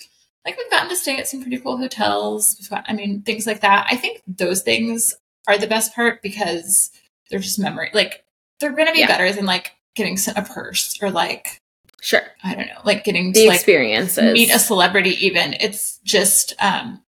like 0.45 0.57
we've 0.57 0.71
gotten 0.71 0.89
to 0.89 0.95
stay 0.95 1.17
at 1.17 1.27
some 1.27 1.41
pretty 1.41 1.57
cool 1.57 1.77
hotels. 1.77 2.55
We've 2.59 2.69
got, 2.69 2.85
I 2.87 2.93
mean, 2.93 3.21
things 3.21 3.45
like 3.45 3.61
that. 3.61 3.87
I 3.89 3.95
think 3.95 4.21
those 4.27 4.61
things 4.61 5.15
are 5.47 5.57
the 5.57 5.67
best 5.67 5.93
part 5.93 6.21
because 6.21 6.91
they're 7.29 7.39
just 7.39 7.59
memory. 7.59 7.91
Like 7.93 8.23
they're 8.59 8.71
going 8.71 8.87
to 8.87 8.93
be 8.93 8.99
yeah. 8.99 9.07
better 9.07 9.31
than 9.31 9.45
like 9.45 9.73
getting 9.95 10.17
sent 10.17 10.37
a 10.37 10.41
purse 10.41 10.97
or 11.01 11.11
like 11.11 11.61
Sure. 12.01 12.21
I 12.43 12.55
don't 12.55 12.67
know, 12.67 12.81
like 12.85 13.03
getting 13.03 13.31
the 13.31 13.41
to, 13.41 13.47
like, 13.47 13.55
experiences. 13.55 14.33
Meet 14.33 14.53
a 14.53 14.59
celebrity 14.59 15.25
even. 15.25 15.53
It's 15.59 15.99
just 16.03 16.53
um 16.59 17.01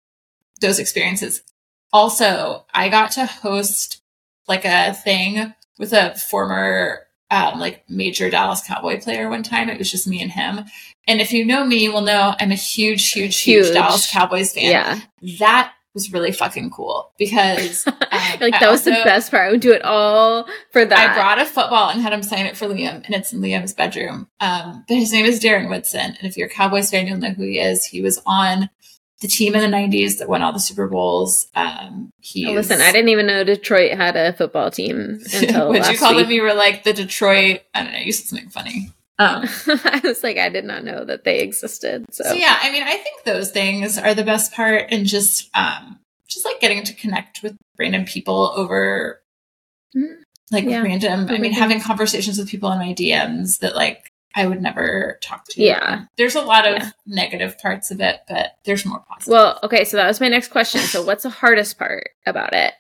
those 0.60 0.80
experiences. 0.80 1.44
Also, 1.94 2.66
I 2.74 2.90
got 2.90 3.12
to 3.12 3.26
host 3.26 4.02
like 4.48 4.66
a 4.66 4.94
thing 4.94 5.54
with 5.78 5.94
a 5.94 6.16
former 6.16 7.08
um, 7.32 7.60
like 7.60 7.90
major 7.90 8.30
Dallas 8.30 8.62
Cowboy 8.62 9.00
player 9.00 9.30
one 9.30 9.44
time. 9.44 9.70
It 9.70 9.80
was 9.80 9.90
just 9.90 10.08
me 10.08 10.22
and 10.22 10.32
him. 10.32 10.66
And 11.08 11.22
if 11.22 11.32
you 11.32 11.46
know 11.46 11.66
me, 11.66 11.78
you 11.84 11.94
will 11.94 12.02
know 12.02 12.36
I'm 12.40 12.52
a 12.52 12.56
huge, 12.56 13.12
huge, 13.12 13.40
huge, 13.40 13.66
huge. 13.66 13.74
Dallas 13.74 14.12
Cowboys 14.12 14.54
fan. 14.54 14.72
Yeah. 15.22 15.38
That 15.40 15.74
was 15.94 16.12
really 16.14 16.32
fucking 16.32 16.70
cool 16.70 17.12
because 17.18 17.86
um, 17.88 17.94
like 18.40 18.54
that 18.54 18.64
I 18.64 18.72
was 18.72 18.88
also, 18.88 18.92
the 18.92 19.04
best 19.04 19.32
part. 19.32 19.48
I 19.48 19.52
would 19.52 19.62
do 19.62 19.74
it 19.74 19.84
all 19.84 20.48
for 20.72 20.86
that. 20.86 21.12
I 21.12 21.14
brought 21.14 21.40
a 21.40 21.46
football 21.46 21.90
and 21.90 22.02
had 22.02 22.14
him 22.14 22.24
sign 22.24 22.46
it 22.46 22.58
for 22.58 22.68
Liam, 22.68 23.06
and 23.06 23.16
it's 23.16 23.34
in 23.34 23.42
Liam's 23.42 23.74
bedroom. 23.74 24.28
Um, 24.40 24.86
but 24.88 24.98
his 24.98 25.12
name 25.12 25.26
is 25.26 25.40
Darren 25.40 25.70
Woodson, 25.70 26.16
and 26.18 26.24
if 26.24 26.38
you're 26.38 26.48
a 26.48 26.52
Cowboys 26.52 26.92
fan, 26.92 27.08
you'll 27.08 27.18
know 27.18 27.32
who 27.32 27.44
he 27.44 27.60
is. 27.60 27.86
He 27.86 28.02
was 28.02 28.22
on 28.26 28.70
the 29.22 29.28
team 29.28 29.54
in 29.56 29.62
the 29.62 29.78
'90s 29.78 30.18
that 30.18 30.30
won 30.30 30.42
all 30.42 30.54
the 30.54 30.60
Super 30.60 30.88
Bowls. 30.88 31.48
Um, 31.56 32.12
he 32.20 32.48
oh, 32.48 32.54
listen. 32.54 32.82
I 32.82 32.92
didn't 32.92 33.10
even 33.10 33.28
know 33.28 33.44
Detroit 33.44 33.92
had 33.92 34.16
a 34.16 34.34
football 34.34 34.72
team 34.72 35.20
until 35.34 35.70
what 35.70 35.92
you 35.92 35.98
call 35.98 36.16
week. 36.16 36.26
them? 36.26 36.32
You 36.32 36.44
were 36.44 36.54
like 36.54 36.84
the 36.84 36.94
Detroit. 36.94 37.62
I 37.74 37.84
don't 37.84 37.94
know. 37.94 38.00
You 38.00 38.12
said 38.12 38.28
something 38.28 38.50
funny. 38.50 38.92
Um, 39.22 39.44
I 39.86 40.02
was 40.04 40.24
like, 40.24 40.38
I 40.38 40.50
did 40.50 40.66
not 40.66 40.84
know 40.84 41.06
that 41.06 41.24
they 41.24 41.40
existed. 41.40 42.06
So. 42.12 42.24
so. 42.24 42.34
yeah, 42.34 42.58
I 42.62 42.72
mean, 42.72 42.84
I 42.84 42.98
think 42.98 43.24
those 43.24 43.52
things 43.52 43.98
are 43.98 44.14
the 44.14 44.24
best 44.24 44.54
part, 44.54 44.86
and 44.90 45.06
just 45.06 45.50
um, 45.56 46.00
just 46.28 46.46
like 46.46 46.60
getting 46.60 46.84
to 46.84 46.94
connect 46.94 47.44
with 47.44 47.56
random 47.78 48.06
people 48.06 48.54
over 48.56 49.22
mm-hmm. 49.96 50.22
like 50.52 50.66
yeah. 50.66 50.82
random. 50.82 51.28
I 51.30 51.38
mean, 51.38 51.54
having 51.54 51.82
conversations 51.82 52.38
with 52.38 52.50
people 52.50 52.72
in 52.72 52.80
my 52.80 52.94
DMs 52.94 53.60
that 53.60 53.76
like 53.76 54.12
I 54.36 54.48
would 54.48 54.62
never 54.62 55.20
talk 55.22 55.46
to. 55.50 55.62
Yeah, 55.62 56.06
there's 56.18 56.36
a 56.36 56.42
lot 56.42 56.68
of 56.68 56.78
yeah. 56.78 56.90
negative 57.06 57.60
parts 57.60 57.92
of 57.92 58.02
it, 58.02 58.22
but 58.28 58.54
there's 58.66 58.86
more 58.86 59.04
positive. 59.08 59.32
Well, 59.32 59.60
okay, 59.64 59.84
so 59.84 59.98
that 59.98 60.08
was 60.08 60.22
my 60.22 60.30
next 60.30 60.50
question. 60.50 60.82
So, 60.82 61.04
what's 61.04 61.24
the 61.24 61.30
hardest 61.30 61.78
part 61.78 62.10
about 62.26 62.54
it? 62.54 62.74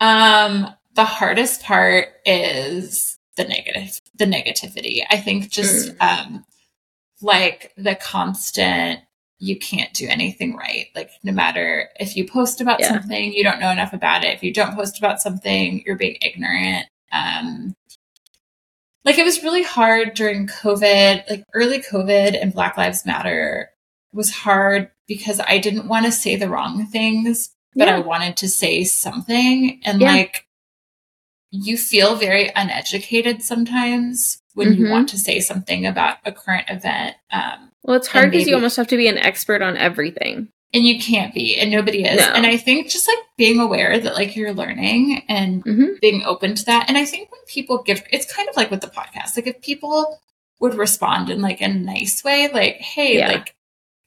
Um, 0.00 0.68
the 0.94 1.04
hardest 1.04 1.62
part 1.62 2.08
is 2.24 3.18
the 3.36 3.44
negative 3.44 4.00
the 4.14 4.24
negativity 4.24 5.02
i 5.10 5.16
think 5.16 5.50
just 5.50 5.96
mm. 5.96 6.00
um 6.00 6.44
like 7.20 7.72
the 7.76 7.94
constant 7.94 9.00
you 9.38 9.58
can't 9.58 9.92
do 9.94 10.06
anything 10.08 10.54
right 10.56 10.86
like 10.94 11.10
no 11.24 11.32
matter 11.32 11.88
if 11.98 12.16
you 12.16 12.26
post 12.26 12.60
about 12.60 12.80
yeah. 12.80 12.88
something 12.88 13.32
you 13.32 13.42
don't 13.42 13.60
know 13.60 13.70
enough 13.70 13.92
about 13.92 14.24
it 14.24 14.34
if 14.34 14.42
you 14.42 14.52
don't 14.52 14.74
post 14.74 14.98
about 14.98 15.20
something 15.20 15.82
you're 15.86 15.96
being 15.96 16.16
ignorant 16.20 16.86
um 17.12 17.74
like 19.04 19.18
it 19.18 19.24
was 19.24 19.42
really 19.42 19.62
hard 19.62 20.14
during 20.14 20.46
covid 20.46 21.28
like 21.28 21.44
early 21.54 21.80
covid 21.80 22.40
and 22.40 22.52
black 22.52 22.76
lives 22.76 23.04
matter 23.06 23.70
was 24.12 24.30
hard 24.30 24.90
because 25.08 25.40
I 25.46 25.58
didn't 25.58 25.88
want 25.88 26.06
to 26.06 26.12
say 26.12 26.36
the 26.36 26.48
wrong 26.48 26.86
things, 26.86 27.50
but 27.74 27.88
Yeah. 27.88 27.96
I 27.96 28.00
wanted 28.00 28.36
to 28.38 28.48
say 28.48 28.84
something. 28.84 29.80
And 29.84 30.00
Yeah. 30.00 30.12
like, 30.12 30.46
you 31.52 31.76
feel 31.78 32.16
very 32.16 32.50
uneducated 32.56 33.42
sometimes 33.42 34.38
when 34.54 34.72
Mhm. 34.72 34.78
you 34.78 34.88
want 34.90 35.08
to 35.10 35.18
say 35.18 35.38
something 35.40 35.86
about 35.86 36.16
a 36.24 36.32
current 36.32 36.64
event. 36.68 37.14
Um, 37.30 37.70
Well, 37.84 37.96
it's 37.96 38.08
hard 38.08 38.30
because 38.30 38.48
you 38.48 38.54
almost 38.54 38.76
have 38.76 38.88
to 38.88 38.96
be 38.96 39.06
an 39.08 39.18
expert 39.18 39.62
on 39.62 39.76
everything. 39.76 40.48
and 40.74 40.86
you 40.86 40.98
can't 40.98 41.34
be, 41.34 41.56
and 41.58 41.70
nobody 41.70 42.02
is. 42.02 42.16
No. 42.16 42.32
And 42.32 42.46
I 42.46 42.56
think 42.56 42.88
just 42.88 43.06
like 43.06 43.18
being 43.36 43.60
aware 43.60 43.98
that 43.98 44.14
like 44.14 44.34
you're 44.34 44.54
learning 44.54 45.22
and 45.28 45.62
Mhm. 45.66 46.00
being 46.00 46.22
open 46.24 46.54
to 46.54 46.64
that. 46.64 46.86
And 46.88 46.96
I 46.96 47.04
think 47.04 47.30
when 47.30 47.42
people 47.46 47.82
give, 47.82 48.02
it's 48.10 48.32
kind 48.32 48.48
of 48.48 48.56
like 48.56 48.70
with 48.70 48.80
the 48.80 48.86
podcast, 48.86 49.36
like 49.36 49.46
if 49.46 49.60
people 49.60 50.18
would 50.60 50.72
respond 50.74 51.28
in 51.28 51.42
like 51.42 51.60
a 51.60 51.68
nice 51.68 52.24
way, 52.24 52.48
like, 52.50 52.76
hey, 52.76 53.18
Yeah. 53.18 53.28
like, 53.28 53.54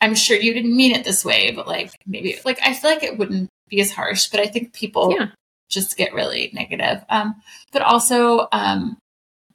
I'm 0.01 0.15
sure 0.15 0.37
you 0.39 0.55
didn't 0.55 0.75
mean 0.75 0.95
it 0.95 1.03
this 1.03 1.23
way, 1.23 1.51
but 1.51 1.67
like 1.67 1.91
maybe, 2.07 2.35
like, 2.45 2.57
I 2.65 2.73
feel 2.73 2.89
like 2.89 3.03
it 3.03 3.19
wouldn't 3.19 3.51
be 3.69 3.79
as 3.79 3.91
harsh, 3.91 4.25
but 4.29 4.39
I 4.39 4.47
think 4.47 4.73
people 4.73 5.13
Yeah. 5.15 5.27
Just 5.69 5.97
get 5.97 6.13
really 6.13 6.51
negative. 6.53 7.03
Um, 7.09 7.35
but 7.71 7.81
also, 7.81 8.47
um, 8.51 8.97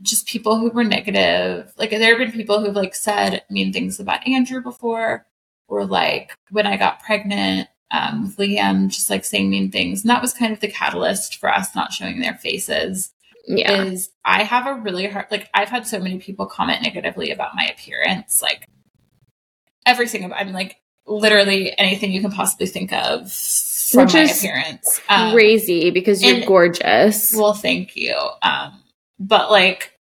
just 0.02 0.26
people 0.26 0.58
who 0.58 0.70
were 0.70 0.84
negative, 0.84 1.72
like 1.76 1.90
there 1.90 2.10
have 2.10 2.18
been 2.18 2.32
people 2.32 2.60
who've 2.60 2.74
like 2.74 2.94
said 2.94 3.42
mean 3.50 3.72
things 3.72 4.00
about 4.00 4.26
Andrew 4.26 4.62
before, 4.62 5.26
or 5.68 5.84
like 5.84 6.32
when 6.50 6.66
I 6.66 6.76
got 6.76 7.02
pregnant, 7.02 7.68
um, 7.90 8.22
with 8.22 8.36
Liam, 8.36 8.88
just 8.88 9.10
like 9.10 9.24
saying 9.24 9.50
mean 9.50 9.70
things. 9.70 10.02
And 10.02 10.10
that 10.10 10.22
was 10.22 10.32
kind 10.32 10.52
of 10.52 10.60
the 10.60 10.68
catalyst 10.68 11.36
for 11.36 11.52
us 11.52 11.74
not 11.74 11.92
showing 11.92 12.20
their 12.20 12.34
faces 12.34 13.12
Yeah. 13.46 13.82
is 13.82 14.10
I 14.24 14.44
have 14.44 14.66
a 14.66 14.80
really 14.80 15.06
hard 15.06 15.26
like 15.30 15.48
I've 15.54 15.68
had 15.68 15.86
so 15.86 15.98
many 15.98 16.18
people 16.18 16.46
comment 16.46 16.82
negatively 16.82 17.30
about 17.30 17.54
my 17.54 17.64
appearance, 17.66 18.40
like 18.40 18.64
everything 19.86 20.24
about 20.24 20.40
I 20.40 20.44
mean 20.44 20.54
like 20.54 20.76
literally 21.06 21.76
anything 21.78 22.12
you 22.12 22.20
can 22.20 22.30
possibly 22.30 22.66
think 22.66 22.92
of 22.92 23.28
from 23.90 24.05
Which 24.05 24.14
my 24.14 24.20
is 24.20 24.38
appearance. 24.38 25.00
Um, 25.09 25.33
Crazy 25.33 25.90
because 25.90 26.22
you're 26.22 26.37
and- 26.37 26.46
gorgeous. 26.46 27.35
well, 27.35 27.55
thank 27.55 27.96
you. 27.96 28.16
Um, 28.42 28.83
but 29.18 29.50
like 29.50 29.92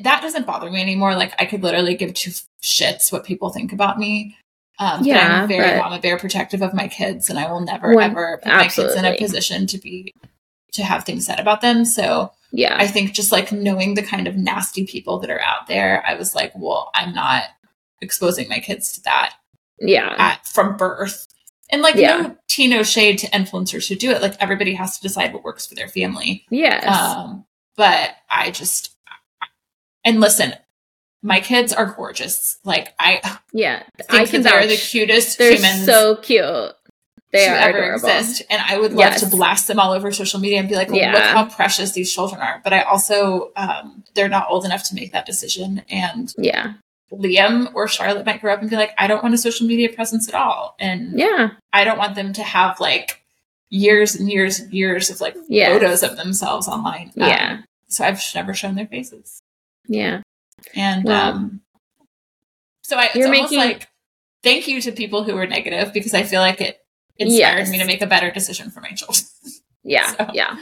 that 0.00 0.22
doesn't 0.22 0.46
bother 0.46 0.70
me 0.70 0.80
anymore. 0.80 1.14
Like 1.14 1.34
I 1.38 1.44
could 1.46 1.62
literally 1.62 1.94
give 1.94 2.14
two 2.14 2.30
shits 2.62 3.12
what 3.12 3.24
people 3.24 3.50
think 3.50 3.72
about 3.72 3.98
me. 3.98 4.36
Um, 4.78 5.00
but 5.00 5.06
Yeah, 5.06 5.42
I'm 5.42 5.48
very 5.48 5.70
but- 5.70 5.78
mama 5.78 6.00
bear 6.00 6.18
protective 6.18 6.62
of 6.62 6.72
my 6.74 6.88
kids, 6.88 7.28
and 7.28 7.38
I 7.38 7.50
will 7.50 7.60
never 7.60 7.94
One- 7.94 8.10
ever 8.10 8.40
put 8.42 8.52
my 8.52 8.68
kids 8.68 8.94
in 8.94 9.04
a 9.04 9.16
position 9.16 9.66
to 9.68 9.78
be 9.78 10.14
to 10.72 10.82
have 10.82 11.04
things 11.04 11.26
said 11.26 11.38
about 11.38 11.60
them. 11.60 11.84
So 11.84 12.32
yeah. 12.50 12.76
I 12.78 12.86
think 12.86 13.12
just 13.12 13.30
like 13.30 13.52
knowing 13.52 13.92
the 13.94 14.02
kind 14.02 14.26
of 14.26 14.36
nasty 14.36 14.86
people 14.86 15.18
that 15.18 15.28
are 15.30 15.40
out 15.42 15.66
there, 15.66 16.02
I 16.06 16.14
was 16.14 16.34
like, 16.34 16.50
well, 16.56 16.90
I'm 16.94 17.14
not 17.14 17.44
exposing 18.00 18.48
my 18.48 18.58
kids 18.58 18.92
to 18.94 19.02
that 19.02 19.34
yeah. 19.78 20.14
at 20.18 20.46
from 20.46 20.78
birth. 20.78 21.26
And 21.72 21.82
like 21.82 21.94
Yeah. 21.96 22.16
no 22.20 22.36
tea, 22.48 22.68
no 22.68 22.82
shade 22.84 23.18
to 23.20 23.26
influencers 23.30 23.88
who 23.88 23.96
do 23.96 24.10
it. 24.12 24.22
Like 24.22 24.36
everybody 24.40 24.74
has 24.74 24.96
to 24.98 25.02
decide 25.02 25.32
what 25.32 25.42
works 25.42 25.66
for 25.66 25.74
their 25.74 25.88
family. 25.88 26.44
yes. 26.50 26.84
Um, 26.86 27.44
but 27.76 28.10
I 28.30 28.50
just 28.52 28.94
and 30.04 30.20
listen, 30.20 30.52
my 31.22 31.40
kids 31.40 31.72
are 31.72 31.86
gorgeous. 31.86 32.58
Like 32.64 32.92
I 32.98 33.38
yeah. 33.52 33.82
think 33.98 34.12
I 34.12 34.26
can 34.26 34.42
they're 34.42 34.66
the 34.66 34.76
cutest 34.76 35.38
They're 35.38 35.54
humans 35.54 35.86
so 35.86 36.16
cute. 36.16 36.72
They 37.32 37.46
to 37.46 37.50
are 37.50 37.56
ever 37.56 37.78
adorable. 37.78 38.08
exist. 38.08 38.42
And 38.50 38.60
I 38.68 38.78
would 38.78 38.90
love 38.92 38.98
Yes. 39.12 39.20
to 39.20 39.26
blast 39.26 39.66
them 39.66 39.78
all 39.80 39.92
over 39.92 40.12
social 40.12 40.38
media 40.38 40.58
and 40.58 40.68
be 40.68 40.74
like, 40.74 40.88
well, 40.90 40.98
Yeah. 40.98 41.12
look 41.14 41.22
how 41.22 41.44
precious 41.46 41.92
these 41.92 42.12
children 42.12 42.42
are. 42.42 42.60
But 42.62 42.74
I 42.74 42.82
also 42.82 43.52
um, 43.56 44.04
they're 44.14 44.28
not 44.28 44.48
old 44.50 44.66
enough 44.66 44.86
to 44.90 44.94
make 44.94 45.12
that 45.12 45.24
decision. 45.24 45.82
And 45.88 46.34
Yeah. 46.36 46.74
Liam 47.12 47.70
or 47.74 47.86
Charlotte 47.88 48.24
might 48.26 48.40
grow 48.40 48.54
up 48.54 48.60
and 48.60 48.70
be 48.70 48.76
like, 48.76 48.92
I 48.98 49.06
don't 49.06 49.22
want 49.22 49.34
a 49.34 49.38
social 49.38 49.66
media 49.66 49.88
presence 49.92 50.28
at 50.28 50.34
all. 50.34 50.74
And 50.78 51.18
Yeah. 51.18 51.50
I 51.72 51.84
don't 51.84 51.98
want 51.98 52.14
them 52.14 52.32
to 52.32 52.42
have 52.42 52.80
like 52.80 53.22
years 53.68 54.14
and 54.14 54.30
years 54.30 54.60
and 54.60 54.72
years 54.72 55.10
of 55.10 55.20
like 55.20 55.36
Yes. 55.48 55.72
photos 55.72 56.02
of 56.02 56.16
themselves 56.16 56.68
online. 56.68 57.12
Um, 57.20 57.28
Yeah. 57.28 57.58
so 57.88 58.04
I've 58.04 58.22
never 58.34 58.54
shown 58.54 58.74
their 58.76 58.86
faces. 58.86 59.42
Yeah. 59.86 60.22
And 60.74 61.04
Well, 61.04 61.30
um 61.36 61.60
so 62.82 62.96
I 62.96 63.06
it's 63.06 63.14
you're 63.16 63.26
almost 63.26 63.52
making- 63.52 63.58
like 63.58 63.88
thank 64.42 64.66
you 64.68 64.80
to 64.80 64.92
people 64.92 65.22
who 65.24 65.34
were 65.34 65.46
negative 65.46 65.92
because 65.92 66.14
I 66.14 66.22
feel 66.24 66.40
like 66.40 66.60
it 66.60 66.80
inspired 67.18 67.58
Yes. 67.58 67.70
me 67.70 67.78
to 67.78 67.84
make 67.84 68.02
a 68.02 68.06
better 68.06 68.30
decision 68.30 68.70
for 68.70 68.80
my 68.80 68.90
children. 68.92 69.24
Yeah, 69.84 70.06
So- 70.12 70.30
yeah. 70.32 70.56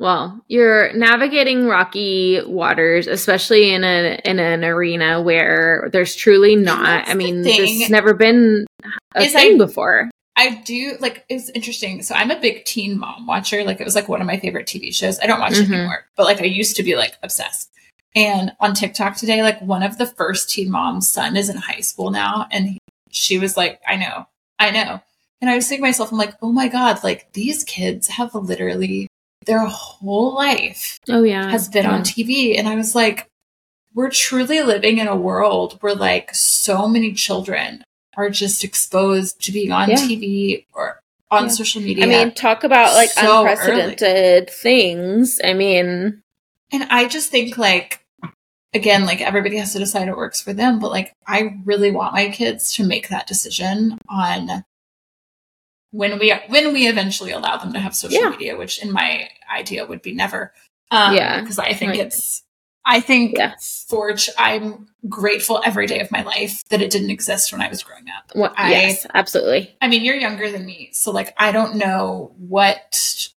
Well, 0.00 0.42
you're 0.48 0.94
navigating 0.94 1.66
rocky 1.66 2.40
waters, 2.46 3.06
especially 3.06 3.70
in 3.72 3.84
a 3.84 4.18
in 4.24 4.38
an 4.40 4.64
arena 4.64 5.20
where 5.20 5.90
there's 5.92 6.16
truly 6.16 6.56
not. 6.56 7.06
I 7.06 7.12
mean, 7.12 7.44
thing, 7.44 7.60
this 7.60 7.80
has 7.82 7.90
never 7.90 8.14
been 8.14 8.66
a 9.14 9.26
thing 9.28 9.54
I- 9.54 9.58
before. 9.58 10.10
I 10.36 10.54
do 10.64 10.96
like 11.00 11.26
it's 11.28 11.50
interesting. 11.50 12.00
So 12.02 12.14
I'm 12.14 12.30
a 12.30 12.40
big 12.40 12.64
teen 12.64 12.98
mom 12.98 13.26
watcher. 13.26 13.62
Like 13.62 13.78
it 13.78 13.84
was 13.84 13.94
like 13.94 14.08
one 14.08 14.22
of 14.22 14.26
my 14.26 14.38
favorite 14.38 14.66
TV 14.66 14.90
shows. 14.94 15.20
I 15.20 15.26
don't 15.26 15.38
watch 15.38 15.52
Mhm. 15.52 15.64
it 15.64 15.70
anymore, 15.72 16.06
but 16.16 16.24
like 16.24 16.40
I 16.40 16.46
used 16.46 16.76
to 16.76 16.82
be 16.82 16.96
like 16.96 17.18
obsessed. 17.22 17.68
And 18.16 18.52
on 18.58 18.72
TikTok 18.72 19.16
today, 19.16 19.42
like 19.42 19.60
one 19.60 19.82
of 19.82 19.98
the 19.98 20.06
first 20.06 20.48
teen 20.48 20.70
moms' 20.70 21.12
son 21.12 21.36
is 21.36 21.50
in 21.50 21.58
high 21.58 21.80
school 21.80 22.10
now, 22.10 22.46
and 22.50 22.68
he, 22.70 22.78
she 23.10 23.38
was 23.38 23.58
like, 23.58 23.80
"I 23.86 23.96
know, 23.96 24.26
I 24.58 24.70
know." 24.70 25.00
And 25.42 25.50
I 25.50 25.56
was 25.56 25.68
thinking 25.68 25.84
to 25.84 25.88
myself, 25.88 26.10
I'm 26.10 26.16
like, 26.18 26.36
"Oh 26.40 26.52
my 26.52 26.68
god! 26.68 27.04
Like 27.04 27.34
these 27.34 27.62
kids 27.64 28.08
have 28.08 28.34
literally 28.34 29.08
their 29.46 29.64
whole 29.66 30.34
life 30.34 30.98
Oh 31.08 31.22
yeah, 31.22 31.50
has 31.50 31.68
been 31.68 31.86
on 31.86 32.02
TV. 32.02 32.58
And 32.58 32.68
I 32.68 32.74
was 32.74 32.94
like, 32.94 33.26
we're 33.94 34.10
truly 34.10 34.62
living 34.62 34.98
in 34.98 35.08
a 35.08 35.16
world 35.16 35.78
where 35.80 35.94
like 35.94 36.34
so 36.34 36.86
many 36.88 37.12
children 37.12 37.84
are 38.16 38.30
just 38.30 38.62
exposed 38.64 39.40
to 39.44 39.52
being 39.52 39.72
on 39.72 39.90
Yeah. 39.90 39.96
TV 39.96 40.66
or 40.74 41.00
on 41.30 41.44
Yeah. 41.44 41.48
social 41.50 41.80
media. 41.80 42.04
I 42.04 42.08
mean, 42.08 42.34
talk 42.34 42.64
about 42.64 42.94
like 42.94 43.10
So 43.10 43.40
unprecedented 43.46 44.50
things. 44.50 45.40
I 45.42 45.54
mean, 45.54 46.22
and 46.72 46.84
I 46.90 47.08
just 47.08 47.30
think 47.30 47.56
like, 47.56 48.00
again, 48.74 49.06
like 49.06 49.20
everybody 49.20 49.56
has 49.56 49.72
to 49.72 49.78
decide 49.78 50.08
what 50.08 50.16
works 50.16 50.40
for 50.40 50.52
them, 50.52 50.78
but 50.78 50.90
like 50.90 51.12
I 51.26 51.56
really 51.64 51.90
want 51.90 52.14
my 52.14 52.28
kids 52.28 52.74
to 52.74 52.84
make 52.84 53.08
that 53.08 53.26
decision 53.26 53.98
on 54.08 54.64
when 55.92 56.18
we 56.18 56.32
when 56.48 56.72
we 56.72 56.86
eventually 56.88 57.32
allow 57.32 57.56
them 57.56 57.72
to 57.72 57.80
have 57.80 57.94
social 57.94 58.20
Yeah. 58.22 58.30
media, 58.30 58.56
which 58.56 58.82
in 58.82 58.92
my 58.92 59.28
idea 59.52 59.84
would 59.86 60.02
be 60.02 60.12
never. 60.12 60.52
Um, 60.90 61.14
Yeah. 61.14 61.40
because 61.40 61.58
I 61.58 61.72
think 61.72 61.94
it's. 61.96 62.42
I 62.84 63.00
think 63.00 63.36
Yeah. 63.36 63.54
Forge. 63.88 64.30
I'm 64.38 64.88
grateful 65.08 65.60
every 65.64 65.86
day 65.86 66.00
of 66.00 66.10
my 66.10 66.22
life 66.22 66.62
that 66.70 66.80
it 66.80 66.90
didn't 66.90 67.10
exist 67.10 67.52
when 67.52 67.60
I 67.60 67.68
was 67.68 67.82
growing 67.82 68.06
up. 68.16 68.30
what, 68.34 68.54
I- 68.56 68.70
yes, 68.70 69.06
absolutely. 69.14 69.76
I 69.82 69.88
mean, 69.88 70.02
you're 70.04 70.16
younger 70.16 70.50
than 70.50 70.64
me, 70.64 70.88
so 70.92 71.10
like 71.10 71.34
I 71.36 71.52
don't 71.52 71.76
know 71.76 72.32
what, 72.38 73.28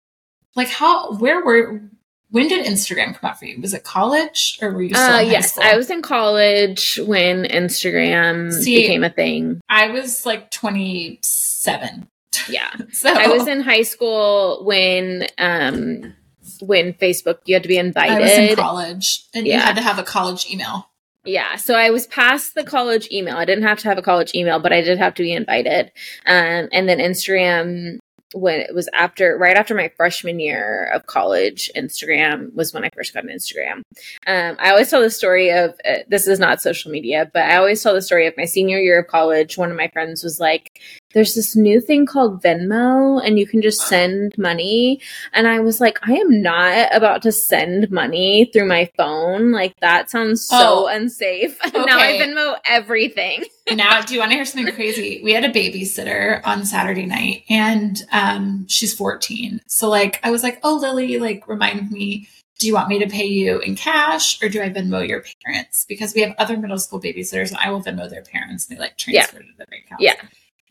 like 0.54 0.68
how, 0.68 1.14
where 1.16 1.44
were, 1.44 1.82
when 2.30 2.48
did 2.48 2.64
Instagram 2.66 3.14
come 3.16 3.30
out 3.30 3.38
for 3.38 3.44
you? 3.46 3.60
Was 3.60 3.74
it 3.74 3.82
college 3.84 4.58
or 4.62 4.70
were 4.72 4.82
you 4.82 4.94
still 4.94 5.16
Uh, 5.16 5.20
yes, 5.20 5.52
school? 5.52 5.64
I 5.64 5.76
was 5.76 5.90
in 5.90 6.02
college 6.02 6.98
when 7.04 7.44
Instagram 7.44 8.52
See- 8.52 8.82
became 8.82 9.02
a 9.04 9.10
thing. 9.10 9.60
I 9.68 9.88
was 9.88 10.24
like 10.24 10.50
27. 10.50 12.08
Yeah. 12.48 12.70
So 12.92 13.12
I 13.12 13.28
was 13.28 13.48
in 13.48 13.60
high 13.60 13.82
school 13.82 14.64
when 14.64 15.26
um 15.38 16.14
when 16.60 16.92
Facebook 16.94 17.38
you 17.46 17.54
had 17.54 17.62
to 17.62 17.68
be 17.68 17.78
I 17.78 17.82
was 17.82 17.94
in 17.96 18.40
invited. 18.40 18.58
college 18.58 19.24
and 19.34 19.46
you 19.46 19.54
had 19.58 19.76
to 19.76 19.82
have 19.82 19.98
a 19.98 20.02
college 20.02 20.46
email. 20.50 20.88
yeah, 21.24 21.56
so 21.56 21.74
I 21.74 21.90
was 21.90 22.06
past 22.06 22.54
the 22.54 22.64
college 22.64 23.08
email. 23.10 23.36
I 23.36 23.44
didn't 23.44 23.64
have 23.64 23.78
to 23.80 23.88
have 23.88 23.98
a 23.98 24.02
college 24.02 24.34
email, 24.34 24.58
but 24.58 24.72
I 24.72 24.80
did 24.82 24.98
have 24.98 25.14
to 25.14 25.22
be 25.22 25.32
invited. 25.32 25.90
Um 26.26 26.68
and 26.72 26.88
then 26.88 26.98
Instagram 26.98 27.98
when 28.34 28.60
it 28.60 28.74
was 28.74 28.88
after 28.94 29.36
right 29.36 29.56
after 29.56 29.74
my 29.74 29.90
freshman 29.96 30.40
year 30.40 30.90
of 30.94 31.06
college, 31.06 31.70
Instagram 31.76 32.54
was 32.54 32.72
when 32.72 32.84
I 32.84 32.88
first 32.94 33.12
got 33.14 33.24
an 33.24 33.30
Instagram. 33.30 33.82
Um, 34.26 34.56
I 34.58 34.70
always 34.70 34.90
tell 34.90 35.02
the 35.02 35.10
story 35.10 35.50
of 35.50 35.74
uh, 35.84 35.98
this 36.08 36.26
is 36.26 36.38
not 36.38 36.62
social 36.62 36.90
media, 36.90 37.30
but 37.32 37.42
I 37.42 37.56
always 37.56 37.82
tell 37.82 37.94
the 37.94 38.02
story 38.02 38.26
of 38.26 38.34
my 38.36 38.44
senior 38.44 38.78
year 38.78 39.00
of 39.00 39.06
college. 39.06 39.58
One 39.58 39.70
of 39.70 39.76
my 39.76 39.88
friends 39.88 40.22
was 40.24 40.40
like, 40.40 40.80
"There's 41.14 41.34
this 41.34 41.56
new 41.56 41.80
thing 41.80 42.06
called 42.06 42.42
Venmo, 42.42 43.24
and 43.24 43.38
you 43.38 43.46
can 43.46 43.62
just 43.62 43.86
send 43.88 44.36
money." 44.38 45.00
And 45.32 45.46
I 45.48 45.60
was 45.60 45.80
like, 45.80 45.98
"I 46.02 46.14
am 46.14 46.42
not 46.42 46.94
about 46.94 47.22
to 47.22 47.32
send 47.32 47.90
money 47.90 48.50
through 48.52 48.66
my 48.66 48.90
phone. 48.96 49.52
Like 49.52 49.78
that 49.80 50.10
sounds 50.10 50.46
so 50.46 50.56
Oh, 50.58 50.86
unsafe." 50.86 51.58
now 51.74 51.98
I 51.98 52.14
okay. 52.14 52.20
Venmo 52.20 52.56
everything. 52.66 53.44
now, 53.74 54.00
do 54.00 54.14
you 54.14 54.20
want 54.20 54.32
to 54.32 54.36
hear 54.36 54.44
something 54.44 54.74
crazy? 54.74 55.20
We 55.22 55.32
had 55.32 55.44
a 55.44 55.52
babysitter 55.52 56.40
on 56.44 56.64
Saturday 56.64 57.06
night 57.06 57.44
and 57.48 58.02
um, 58.12 58.66
she's 58.68 58.94
14. 58.94 59.60
So, 59.66 59.88
like, 59.88 60.20
I 60.22 60.30
was 60.30 60.42
like, 60.42 60.58
oh, 60.62 60.76
Lily, 60.76 61.18
like, 61.18 61.46
remind 61.46 61.90
me, 61.90 62.28
do 62.58 62.66
you 62.66 62.74
want 62.74 62.88
me 62.88 62.98
to 63.00 63.08
pay 63.08 63.24
you 63.26 63.58
in 63.60 63.74
cash 63.76 64.42
or 64.42 64.48
do 64.48 64.60
I 64.62 64.68
Venmo 64.70 65.06
your 65.06 65.24
parents? 65.44 65.84
Because 65.88 66.14
we 66.14 66.22
have 66.22 66.34
other 66.38 66.56
middle 66.56 66.78
school 66.78 67.00
babysitters 67.00 67.48
and 67.48 67.58
I 67.58 67.70
will 67.70 67.82
Venmo 67.82 68.08
their 68.08 68.22
parents. 68.22 68.68
And 68.68 68.76
they 68.76 68.80
like 68.80 68.98
transfer 68.98 69.38
it 69.38 69.42
to 69.42 69.56
their 69.56 69.66
bank 69.66 69.84
account. 69.86 70.00
Yeah. 70.00 70.14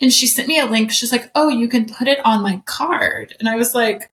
And 0.01 0.11
she 0.11 0.25
sent 0.27 0.47
me 0.47 0.59
a 0.59 0.65
link. 0.65 0.91
She's 0.91 1.11
like, 1.11 1.29
oh, 1.35 1.49
you 1.49 1.67
can 1.67 1.85
put 1.85 2.07
it 2.07 2.19
on 2.25 2.41
my 2.41 2.61
card. 2.65 3.35
And 3.39 3.47
I 3.47 3.55
was 3.55 3.75
like, 3.75 4.09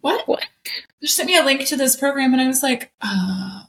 what? 0.00 0.26
What? 0.26 0.44
She 1.00 1.08
sent 1.08 1.28
me 1.28 1.38
a 1.38 1.44
link 1.44 1.64
to 1.66 1.76
this 1.76 1.94
program 1.96 2.32
and 2.32 2.42
I 2.42 2.48
was 2.48 2.62
like, 2.62 2.92
uh, 3.00 3.62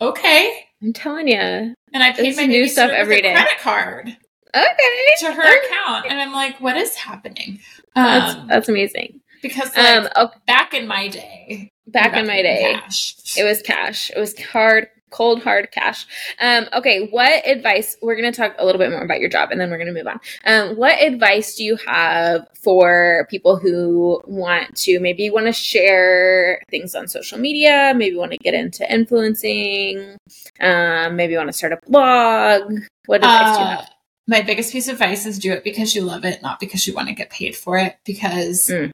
okay. 0.00 0.66
I'm 0.82 0.92
telling 0.92 1.28
you. 1.28 1.36
And 1.38 1.74
I 2.02 2.12
paid 2.12 2.36
my 2.36 2.46
new 2.46 2.68
stuff 2.68 2.90
every 2.90 3.20
day. 3.20 3.32
a 3.32 3.36
credit 3.36 3.58
card 3.60 4.16
Okay. 4.54 5.14
to 5.20 5.32
her 5.32 5.64
account, 5.64 6.06
and 6.08 6.20
I'm 6.20 6.32
like, 6.32 6.60
what 6.60 6.76
is 6.76 6.94
happening? 6.96 7.60
That's 7.94 8.34
Um, 8.34 8.46
that's 8.48 8.68
amazing. 8.68 9.20
because 9.42 9.76
like, 9.76 9.86
Um, 9.86 10.08
oh, 10.16 10.30
back 10.46 10.74
in 10.74 10.88
my 10.88 11.06
day, 11.08 11.70
back 11.86 12.16
in 12.16 12.26
my 12.26 12.42
day, 12.42 12.72
cash. 12.80 13.14
it 13.36 13.44
was 13.44 13.62
cash. 13.62 14.10
It 14.10 14.18
was 14.18 14.36
hard, 14.40 14.88
cold, 15.10 15.42
hard 15.42 15.70
cash. 15.72 16.06
Um, 16.40 16.66
okay, 16.72 17.08
what 17.08 17.46
advice? 17.46 17.96
We're 18.02 18.16
gonna 18.16 18.32
talk 18.32 18.54
a 18.58 18.64
little 18.64 18.78
bit 18.78 18.90
more 18.90 19.02
about 19.02 19.20
your 19.20 19.28
job, 19.30 19.50
and 19.50 19.60
then 19.60 19.70
we're 19.70 19.78
gonna 19.78 19.92
move 19.92 20.06
on. 20.06 20.20
Um, 20.44 20.76
what 20.76 21.00
advice 21.02 21.56
do 21.56 21.64
you 21.64 21.76
have 21.86 22.46
for 22.54 23.26
people 23.30 23.56
who 23.56 24.20
want 24.26 24.76
to 24.78 25.00
maybe 25.00 25.30
want 25.30 25.46
to 25.46 25.52
share 25.52 26.62
things 26.70 26.94
on 26.94 27.08
social 27.08 27.38
media, 27.38 27.92
maybe 27.96 28.16
want 28.16 28.32
to 28.32 28.38
get 28.38 28.54
into 28.54 28.90
influencing, 28.92 30.16
um, 30.60 31.16
maybe 31.16 31.36
want 31.36 31.48
to 31.48 31.52
start 31.52 31.72
a 31.72 31.78
blog? 31.88 32.80
What 33.06 33.22
advice 33.24 33.56
do 33.56 33.62
you 33.62 33.66
Uh, 33.66 33.76
have? 33.76 33.90
my 34.26 34.42
biggest 34.42 34.72
piece 34.72 34.86
of 34.88 34.94
advice 34.94 35.26
is 35.26 35.38
do 35.38 35.52
it 35.52 35.64
because 35.64 35.94
you 35.94 36.02
love 36.02 36.24
it, 36.24 36.40
not 36.42 36.60
because 36.60 36.86
you 36.86 36.94
want 36.94 37.08
to 37.08 37.14
get 37.14 37.30
paid 37.30 37.56
for 37.56 37.78
it. 37.78 37.96
Because 38.04 38.68
Mm. 38.68 38.90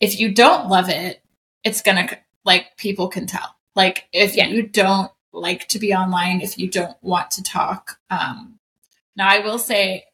if 0.00 0.20
you 0.20 0.32
don't 0.32 0.68
love 0.68 0.88
it, 0.88 1.20
it's 1.64 1.82
gonna 1.82 2.08
like 2.44 2.76
people 2.76 3.08
can 3.08 3.26
tell. 3.26 3.56
Like 3.74 4.08
if 4.12 4.36
Yeah. 4.36 4.46
you 4.48 4.62
don't 4.62 5.10
like 5.32 5.68
to 5.68 5.78
be 5.78 5.94
online, 5.94 6.40
if 6.40 6.58
you 6.58 6.68
don't 6.68 6.96
want 7.02 7.30
to 7.32 7.42
talk. 7.42 7.98
Um, 8.10 8.58
now 9.16 9.28
I 9.28 9.40
will 9.40 9.58
say, 9.58 10.04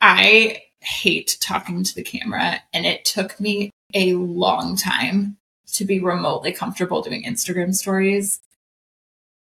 I 0.00 0.62
hate 0.80 1.36
talking 1.40 1.82
to 1.84 1.94
the 1.94 2.02
camera, 2.02 2.60
and 2.72 2.86
it 2.86 3.04
took 3.04 3.38
me 3.40 3.70
a 3.94 4.14
long 4.14 4.76
time 4.76 5.36
to 5.74 5.84
be 5.84 5.98
remotely 6.00 6.52
comfortable 6.52 7.02
doing 7.02 7.24
Instagram 7.24 7.74
stories. 7.74 8.40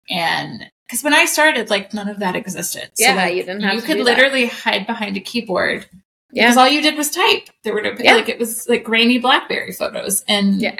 And 0.08 0.70
because 0.86 1.02
when 1.02 1.14
I 1.14 1.24
started, 1.24 1.68
like 1.70 1.92
none 1.92 2.08
of 2.08 2.20
that 2.20 2.36
existed. 2.36 2.90
Yeah, 2.98 3.14
like, 3.14 3.34
you 3.34 3.42
didn't 3.42 3.62
have 3.62 3.74
You 3.74 3.82
could 3.82 3.96
do 3.98 4.04
that. 4.04 4.16
literally 4.16 4.46
hide 4.46 4.86
behind 4.86 5.16
a 5.16 5.20
keyboard 5.20 5.86
Yeah, 6.32 6.44
because 6.46 6.56
all 6.56 6.68
you 6.68 6.80
did 6.80 6.96
was 6.96 7.10
type. 7.10 7.48
There 7.64 7.74
were 7.74 7.82
no 7.82 7.92
Yeah. 7.98 8.14
like 8.14 8.28
it 8.28 8.38
was 8.38 8.68
like 8.68 8.84
grainy 8.84 9.18
BlackBerry 9.18 9.72
photos 9.72 10.22
and 10.28 10.60
yeah, 10.60 10.76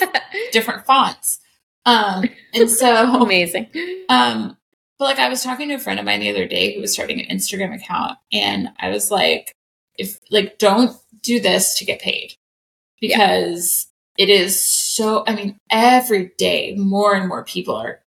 different 0.52 0.84
fonts. 0.84 1.40
Um, 1.86 2.24
and 2.52 2.68
so 2.70 3.14
amazing. 3.22 3.68
um, 4.10 4.56
but 4.98 5.04
like 5.06 5.18
I 5.18 5.28
was 5.28 5.42
talking 5.42 5.68
to 5.68 5.74
a 5.74 5.78
friend 5.78 5.98
of 5.98 6.04
mine 6.06 6.20
the 6.20 6.30
other 6.30 6.46
day 6.46 6.74
who 6.74 6.80
was 6.80 6.92
starting 6.92 7.20
an 7.20 7.34
Instagram 7.34 7.74
account, 7.74 8.18
and 8.32 8.68
I 8.78 8.90
was 8.90 9.10
like, 9.10 9.54
if 9.98 10.18
like 10.30 10.58
don't 10.58 10.94
do 11.22 11.40
this 11.40 11.78
to 11.78 11.84
get 11.84 12.00
paid 12.00 12.34
Yeah. 13.00 13.16
because 13.16 13.86
it 14.18 14.28
is 14.28 14.58
so. 14.64 15.24
I 15.26 15.34
mean, 15.34 15.58
every 15.70 16.32
day 16.38 16.74
more 16.76 17.14
and 17.14 17.28
more 17.28 17.44
people 17.44 17.74
are 17.76 18.00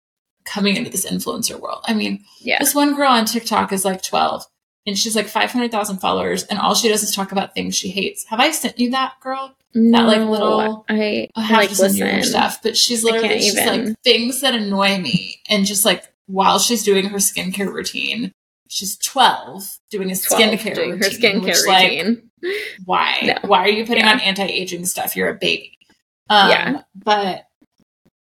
coming 0.44 0.76
into 0.76 0.90
this 0.90 1.04
influencer 1.10 1.60
world. 1.60 1.84
I 1.86 1.92
mean, 1.94 2.24
Yeah. 2.40 2.58
this 2.58 2.74
one 2.74 2.94
girl 2.94 3.10
on 3.10 3.26
TikTok 3.26 3.72
is 3.72 3.84
like 3.84 4.02
twelve. 4.02 4.44
And 4.86 4.96
she's 4.98 5.14
like 5.14 5.26
500,000 5.28 5.98
followers, 5.98 6.44
and 6.44 6.58
all 6.58 6.74
she 6.74 6.88
does 6.88 7.02
is 7.02 7.14
talk 7.14 7.30
about 7.32 7.54
things 7.54 7.76
she 7.76 7.88
hates. 7.90 8.24
Have 8.26 8.40
I 8.40 8.50
sent 8.52 8.78
you 8.80 8.90
that 8.92 9.14
girl? 9.20 9.54
That, 9.74 9.82
like, 10.06 10.18
No, 10.20 10.30
little- 10.30 10.84
I 10.88 11.28
I 11.36 11.42
have 11.42 11.58
like 11.58 11.68
to 11.68 11.74
send 11.74 11.94
you 11.98 12.06
her 12.06 12.22
stuff, 12.22 12.62
but 12.62 12.74
she's 12.76 13.04
literally 13.04 13.38
just 13.38 13.56
like 13.58 14.00
things 14.02 14.40
that 14.40 14.54
annoy 14.54 14.98
me, 14.98 15.40
and 15.48 15.66
just 15.66 15.84
like 15.84 16.04
while 16.26 16.58
she's 16.58 16.82
doing 16.84 17.06
her 17.10 17.18
skincare 17.18 17.70
routine, 17.72 18.32
she's 18.68 18.96
twelve 18.96 19.78
doing 19.90 20.10
a 20.10 20.16
12 20.16 20.40
skincare 20.42 20.74
doing 20.74 20.90
routine. 20.92 21.02
her 21.02 21.10
skincare 21.10 21.44
which, 21.44 21.66
like, 21.66 21.90
routine. 21.90 22.30
why? 22.86 23.18
No. 23.24 23.34
Why 23.48 23.60
are 23.64 23.68
you 23.68 23.84
putting 23.84 24.04
Yeah. 24.04 24.12
on 24.12 24.20
anti-aging 24.20 24.86
stuff? 24.86 25.16
You're 25.16 25.28
a 25.30 25.34
baby. 25.34 25.76
Um, 26.30 26.50
Yeah. 26.50 26.82
but 26.94 27.46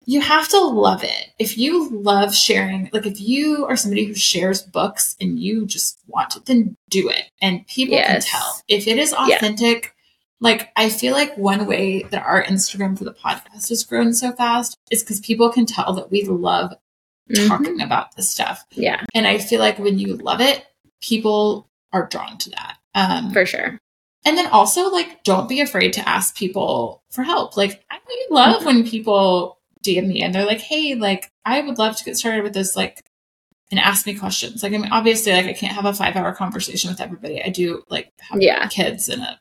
you 0.05 0.21
have 0.21 0.47
to 0.49 0.59
love 0.59 1.03
it. 1.03 1.29
If 1.39 1.57
you 1.57 1.89
love 1.89 2.35
sharing, 2.35 2.89
like 2.91 3.05
if 3.05 3.21
you 3.21 3.65
are 3.65 3.75
somebody 3.77 4.05
who 4.05 4.13
shares 4.15 4.61
books 4.61 5.15
and 5.21 5.39
you 5.39 5.65
just 5.65 5.99
want 6.07 6.35
it, 6.35 6.45
then 6.45 6.75
do 6.89 7.09
it. 7.09 7.29
And 7.41 7.65
people 7.67 7.95
Yes. 7.95 8.25
can 8.29 8.39
tell. 8.39 8.61
If 8.67 8.87
it 8.87 8.97
is 8.97 9.11
Yeah. 9.27 9.35
authentic, 9.35 9.93
like 10.39 10.69
I 10.75 10.89
feel 10.89 11.13
like 11.13 11.37
one 11.37 11.67
way 11.67 12.03
that 12.03 12.23
our 12.25 12.43
Instagram 12.43 12.97
for 12.97 13.03
the 13.03 13.13
podcast 13.13 13.69
has 13.69 13.83
grown 13.83 14.13
so 14.13 14.31
fast 14.31 14.75
is 14.89 15.03
because 15.03 15.19
people 15.19 15.49
can 15.51 15.65
tell 15.67 15.93
that 15.93 16.09
we 16.11 16.23
love 16.23 16.73
Mhm. 17.29 17.47
talking 17.47 17.81
about 17.81 18.15
this 18.15 18.29
stuff. 18.29 18.65
Yeah, 18.71 19.05
And 19.13 19.27
I 19.27 19.37
feel 19.37 19.59
like 19.59 19.77
when 19.77 19.99
you 19.99 20.17
love 20.17 20.41
it, 20.41 20.65
people 21.01 21.69
are 21.93 22.07
drawn 22.07 22.37
to 22.39 22.49
that. 22.51 22.77
Um, 22.95 23.31
for 23.31 23.45
sure. 23.45 23.77
and 24.25 24.37
then 24.37 24.45
also, 24.47 24.89
like, 24.91 25.23
don't 25.23 25.47
be 25.49 25.61
afraid 25.61 25.93
to 25.93 26.07
ask 26.07 26.35
people 26.35 27.01
for 27.09 27.23
help. 27.23 27.55
Like, 27.57 27.83
I 27.89 27.97
really 28.07 28.27
love 28.35 28.65
when 28.65 28.85
people 28.87 29.57
DM 29.83 30.07
me 30.07 30.21
and 30.21 30.33
they're 30.33 30.45
like, 30.45 30.61
hey, 30.61 30.95
like, 30.95 31.31
I 31.45 31.61
would 31.61 31.77
love 31.77 31.97
to 31.97 32.03
get 32.03 32.17
started 32.17 32.43
with 32.43 32.53
this, 32.53 32.75
like, 32.75 33.03
and 33.71 33.79
ask 33.79 34.05
me 34.05 34.13
questions. 34.15 34.63
Like, 34.63 34.73
I 34.73 34.77
mean, 34.77 34.91
obviously, 34.91 35.31
like, 35.31 35.45
I 35.45 35.53
can't 35.53 35.73
have 35.73 35.85
a 35.85 35.93
five 35.93 36.15
hour 36.15 36.33
conversation 36.33 36.89
with 36.89 36.99
everybody. 37.01 37.41
I 37.43 37.49
do, 37.49 37.83
like, 37.89 38.11
have 38.19 38.41
Yeah. 38.41 38.67
kids 38.67 39.09
in 39.09 39.21
a 39.21 39.39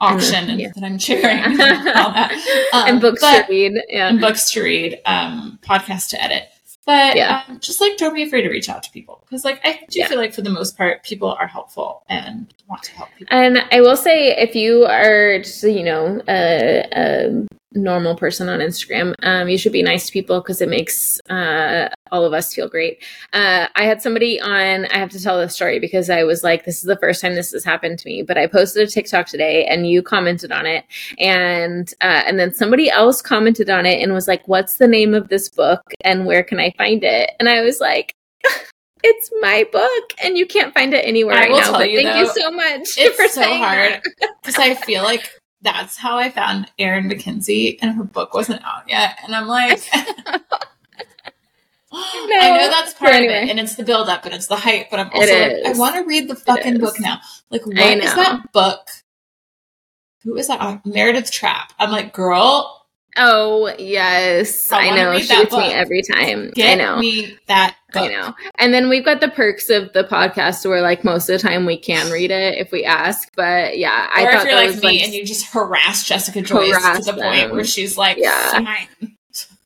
auction 0.00 0.50
and 0.50 0.60
yeah. 0.60 0.70
that 0.74 0.84
I'm 0.84 0.98
chairing 0.98 1.38
and 1.38 1.60
all 1.96 2.12
that. 2.12 2.68
Um, 2.74 2.88
and 2.88 3.00
books 3.00 3.20
but- 3.20 3.46
to 3.46 3.52
read. 3.52 3.72
Yeah, 3.88 4.08
and 4.08 4.20
books 4.20 4.50
to 4.52 4.62
read, 4.62 5.00
um, 5.06 5.58
podcasts 5.62 6.08
to 6.10 6.22
edit. 6.22 6.48
But 6.86 7.16
Yeah. 7.16 7.42
um, 7.48 7.60
just 7.60 7.80
like 7.80 7.96
don't 7.96 8.14
be 8.14 8.22
afraid 8.24 8.42
to 8.42 8.50
reach 8.50 8.68
out 8.68 8.82
to 8.82 8.90
people 8.90 9.22
because 9.24 9.42
like 9.42 9.58
I 9.64 9.80
do 9.88 10.00
Yeah. 10.00 10.08
feel 10.08 10.18
like 10.18 10.34
for 10.34 10.42
the 10.42 10.50
most 10.50 10.76
part 10.76 11.02
people 11.02 11.32
are 11.32 11.46
helpful 11.46 12.02
and 12.10 12.52
want 12.68 12.82
to 12.82 12.92
help 12.92 13.08
people. 13.16 13.34
And 13.34 13.64
I 13.72 13.80
will 13.80 13.96
say, 13.96 14.36
if 14.36 14.54
you 14.54 14.84
are 14.84 15.38
just, 15.38 15.62
you 15.62 15.82
know, 15.82 16.20
a, 16.28 16.84
a 16.94 17.46
normal 17.74 18.16
person 18.16 18.48
on 18.48 18.60
Instagram, 18.60 19.14
um, 19.22 19.48
you 19.48 19.58
should 19.58 19.72
be 19.72 19.82
nice 19.82 20.06
to 20.06 20.12
people 20.12 20.40
because 20.40 20.60
it 20.60 20.68
makes 20.68 21.20
uh, 21.28 21.88
all 22.12 22.24
of 22.24 22.32
us 22.32 22.54
feel 22.54 22.68
great. 22.68 23.02
Uh, 23.32 23.66
I 23.74 23.84
had 23.84 24.00
somebody 24.00 24.40
on, 24.40 24.86
I 24.86 24.98
have 24.98 25.10
to 25.10 25.22
tell 25.22 25.38
this 25.38 25.54
story 25.54 25.78
because 25.80 26.08
I 26.10 26.22
was 26.24 26.44
like, 26.44 26.64
this 26.64 26.76
is 26.78 26.84
the 26.84 26.96
first 26.96 27.20
time 27.20 27.34
this 27.34 27.52
has 27.52 27.64
happened 27.64 27.98
to 27.98 28.08
me, 28.08 28.22
but 28.22 28.38
I 28.38 28.46
posted 28.46 28.86
a 28.86 28.90
TikTok 28.90 29.26
today 29.26 29.66
and 29.66 29.88
you 29.88 30.02
commented 30.02 30.52
on 30.52 30.66
it. 30.66 30.84
And, 31.18 31.92
uh, 32.00 32.22
and 32.26 32.38
then 32.38 32.54
somebody 32.54 32.90
else 32.90 33.20
commented 33.20 33.68
on 33.70 33.86
it 33.86 34.02
and 34.02 34.12
was 34.12 34.28
like, 34.28 34.46
what's 34.46 34.76
the 34.76 34.88
name 34.88 35.14
of 35.14 35.28
this 35.28 35.48
book 35.48 35.82
and 36.02 36.26
where 36.26 36.42
can 36.44 36.60
I 36.60 36.72
find 36.78 37.02
it? 37.02 37.30
And 37.40 37.48
I 37.48 37.62
was 37.62 37.80
like, 37.80 38.14
it's 39.02 39.30
my 39.40 39.66
book 39.72 40.12
and 40.22 40.38
you 40.38 40.46
can't 40.46 40.72
find 40.72 40.94
it 40.94 41.04
anywhere 41.04 41.34
I 41.34 41.40
right 41.40 41.50
will 41.50 41.58
now. 41.58 41.64
tell 41.64 41.80
But 41.80 41.90
you, 41.90 42.02
thank 42.02 42.16
you 42.16 42.42
so 42.42 42.50
much 42.50 42.88
It's 42.96 43.16
for 43.20 43.28
so 43.28 43.56
hard 43.56 44.00
because 44.42 44.58
I 44.58 44.74
feel 44.74 45.02
like 45.02 45.28
that's 45.64 45.96
how 45.96 46.18
I 46.18 46.30
found 46.30 46.70
Erin 46.78 47.08
McKenzie 47.08 47.78
and 47.82 47.96
her 47.96 48.04
book 48.04 48.34
wasn't 48.34 48.62
out 48.62 48.88
yet, 48.88 49.18
and 49.24 49.34
I'm 49.34 49.48
like. 49.48 49.82
I 51.96 52.58
know 52.58 52.70
that's 52.70 52.92
part 52.94 53.12
But 53.12 53.22
of 53.22 53.30
it, 53.30 53.50
and 53.50 53.60
it's 53.60 53.76
the 53.76 53.84
build 53.84 54.08
up 54.08 54.24
and 54.24 54.34
it's 54.34 54.48
the 54.48 54.56
hype, 54.56 54.90
but 54.90 54.98
I'm 54.98 55.10
also 55.14 55.32
like, 55.32 55.64
I 55.64 55.78
want 55.78 55.94
to 55.94 56.02
read 56.02 56.28
the 56.28 56.34
fucking 56.34 56.78
book 56.78 56.98
now. 56.98 57.20
Like, 57.50 57.64
what 57.66 57.98
is 57.98 58.14
that 58.14 58.50
book? 58.52 58.88
Who 60.24 60.36
is 60.36 60.48
that? 60.48 60.60
Uh, 60.60 60.78
Meredith 60.84 61.30
Trap. 61.30 61.72
I'm 61.78 61.92
like, 61.92 62.12
girl, 62.12 62.83
Oh 63.16 63.72
yes, 63.78 64.72
I 64.72 64.88
I, 64.88 64.96
know. 64.96 65.18
She 65.18 65.28
gets 65.28 65.52
me 65.52 65.72
every 65.72 66.02
time. 66.02 66.50
get 66.50 66.72
I 66.72 66.74
know. 66.82 66.98
me 66.98 67.36
that 67.46 67.76
book. 67.92 68.02
I 68.02 68.08
know. 68.08 68.34
And 68.58 68.74
then 68.74 68.88
we've 68.88 69.04
got 69.04 69.20
the 69.20 69.28
perks 69.28 69.70
of 69.70 69.92
the 69.92 70.02
podcast 70.04 70.68
where 70.68 70.82
like 70.82 71.04
most 71.04 71.28
of 71.28 71.40
the 71.40 71.48
time 71.48 71.64
we 71.64 71.76
can 71.76 72.10
read 72.10 72.30
it 72.32 72.58
if 72.58 72.72
we 72.72 72.84
ask. 72.84 73.30
But 73.36 73.78
yeah, 73.78 74.10
I 74.12 74.24
or 74.26 74.32
thought 74.32 74.34
if 74.40 74.44
you're 74.46 74.54
that 74.54 74.60
like 74.60 74.66
was 74.74 74.82
me 74.82 74.88
like 74.88 75.02
and 75.02 75.14
you 75.14 75.24
just 75.24 75.46
harass 75.52 76.04
Jessica 76.04 76.42
Joyce 76.42 76.74
Harass 76.74 77.06
to 77.06 77.12
the 77.12 77.20
point 77.22 77.52
where 77.52 77.64
she's 77.64 77.96
like, 77.96 78.16
Yeah. 78.18 78.50
fine. 78.64 79.13